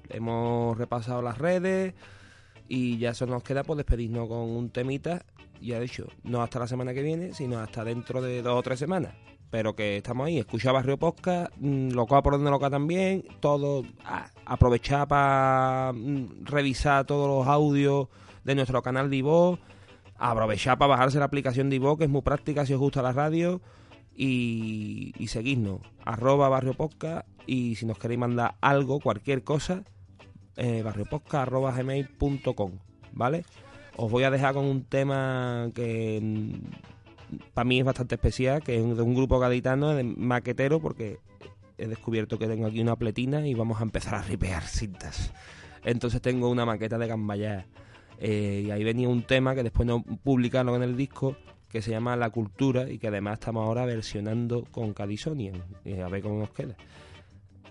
hemos 0.09 0.77
repasado 0.77 1.21
las 1.21 1.37
redes 1.37 1.93
y 2.67 2.97
ya 2.99 3.13
solo 3.13 3.33
nos 3.33 3.43
queda 3.43 3.63
pues 3.63 3.77
despedirnos 3.77 4.27
con 4.27 4.37
un 4.37 4.69
temita. 4.69 5.25
Ya 5.59 5.77
he 5.77 5.81
dicho, 5.81 6.07
no 6.23 6.41
hasta 6.41 6.59
la 6.59 6.67
semana 6.67 6.93
que 6.93 7.01
viene, 7.03 7.33
sino 7.33 7.59
hasta 7.59 7.83
dentro 7.83 8.21
de 8.21 8.41
dos 8.41 8.57
o 8.59 8.63
tres 8.63 8.79
semanas. 8.79 9.13
Pero 9.49 9.75
que 9.75 9.97
estamos 9.97 10.27
ahí, 10.27 10.39
escucha 10.39 10.71
Barrio 10.71 10.97
Posca, 10.97 11.51
loca 11.59 12.21
por 12.21 12.33
donde 12.33 12.49
loca 12.49 12.69
también, 12.69 13.23
todo, 13.41 13.83
a- 14.05 14.29
aprovechar 14.51 15.07
para 15.07 15.93
revisar 16.43 17.05
todos 17.05 17.25
los 17.25 17.47
audios 17.47 18.09
de 18.43 18.53
nuestro 18.53 18.81
canal 18.81 19.09
de 19.09 19.15
iVoox, 19.17 19.59
aprovechar 20.17 20.77
para 20.77 20.89
bajarse 20.89 21.19
la 21.19 21.25
aplicación 21.25 21.69
de 21.69 21.77
iVoox, 21.77 21.99
que 21.99 22.03
es 22.03 22.09
muy 22.09 22.21
práctica 22.21 22.65
si 22.65 22.73
os 22.73 22.79
gusta 22.79 23.01
la 23.01 23.13
radio, 23.13 23.61
y, 24.13 25.13
y 25.17 25.27
seguirnos, 25.27 25.79
arroba 26.03 26.49
Barrio 26.49 26.73
Posca, 26.73 27.23
y 27.47 27.75
si 27.75 27.85
nos 27.85 27.97
queréis 27.97 28.19
mandar 28.19 28.55
algo, 28.59 28.99
cualquier 28.99 29.41
cosa, 29.45 29.83
eh, 30.57 30.81
barrioposca 30.83 31.43
arroba 31.43 31.71
gmail.com, 31.71 32.73
¿vale? 33.13 33.45
Os 33.95 34.11
voy 34.11 34.25
a 34.25 34.31
dejar 34.31 34.53
con 34.53 34.65
un 34.65 34.83
tema 34.83 35.69
que 35.73 36.59
para 37.53 37.63
mí 37.63 37.79
es 37.79 37.85
bastante 37.85 38.15
especial, 38.15 38.61
que 38.61 38.75
es 38.75 38.97
de 38.97 39.01
un 39.01 39.15
grupo 39.15 39.39
gaditano, 39.39 39.95
de 39.95 40.03
maquetero, 40.03 40.81
porque 40.81 41.19
he 41.77 41.87
descubierto 41.87 42.37
que 42.37 42.47
tengo 42.47 42.67
aquí 42.67 42.81
una 42.81 42.95
pletina 42.95 43.47
y 43.47 43.53
vamos 43.53 43.79
a 43.79 43.83
empezar 43.83 44.15
a 44.15 44.21
ripear 44.21 44.63
cintas. 44.63 45.33
Entonces 45.83 46.21
tengo 46.21 46.49
una 46.49 46.65
maqueta 46.65 46.97
de 46.97 47.07
Gambaya. 47.07 47.67
Eh, 48.19 48.65
y 48.67 48.71
ahí 48.71 48.83
venía 48.83 49.09
un 49.09 49.23
tema 49.23 49.55
que 49.55 49.63
después 49.63 49.87
no 49.87 50.03
publicaron 50.03 50.75
en 50.75 50.83
el 50.83 50.95
disco, 50.95 51.35
que 51.69 51.81
se 51.81 51.91
llama 51.91 52.15
La 52.15 52.29
Cultura 52.29 52.89
y 52.89 52.99
que 52.99 53.07
además 53.07 53.33
estamos 53.39 53.65
ahora 53.65 53.85
versionando 53.85 54.65
con 54.71 54.93
Cadisonian. 54.93 55.63
Y 55.83 55.99
a 55.99 56.07
ver 56.07 56.21
cómo 56.21 56.39
nos 56.39 56.51
queda. 56.51 56.75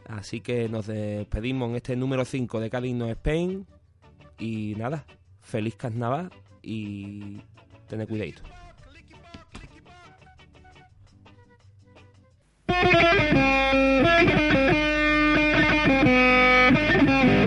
Así 0.09 0.40
que 0.40 0.68
nos 0.68 0.86
despedimos 0.86 1.70
en 1.70 1.77
este 1.77 1.94
número 1.94 2.24
5 2.24 2.59
de 2.60 2.70
Cádiz 2.70 2.94
No 2.94 3.06
Spain. 3.06 3.66
Y 4.39 4.74
nada, 4.77 5.06
feliz 5.40 5.77
carnaval 5.77 6.31
y 6.62 7.43
tened 7.86 8.09
cuidadito. 8.09 8.43
Thank 12.82 13.05
you. 17.31 17.40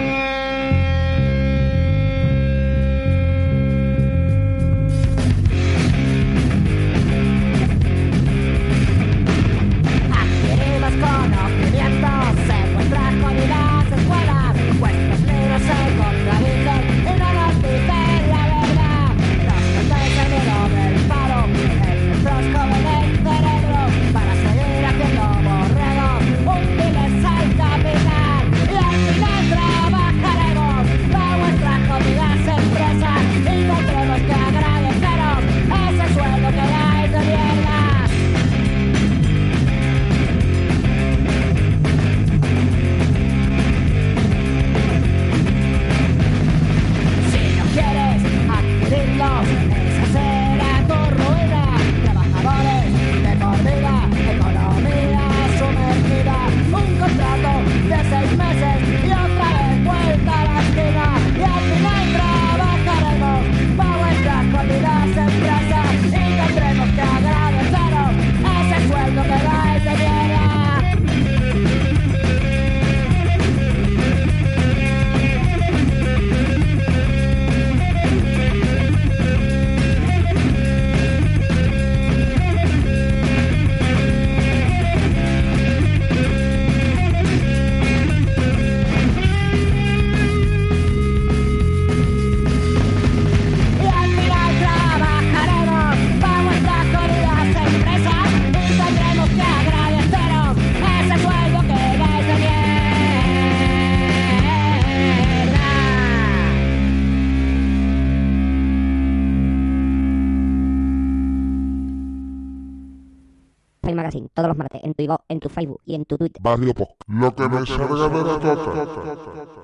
En 114.93 114.95
tu 114.95 115.03
iVoox, 115.03 115.23
en 115.29 115.39
tu 115.39 115.49
Facebook 115.49 115.81
y 115.85 115.95
en 115.95 116.05
tu 116.05 116.17
Twitter. 116.17 116.41
Barrio 116.41 116.73
Poc. 116.73 116.89
Lo 117.07 117.35
que 117.35 117.49
me 117.49 117.65
salga 117.65 118.09
de 118.09 118.23
la. 118.23 119.62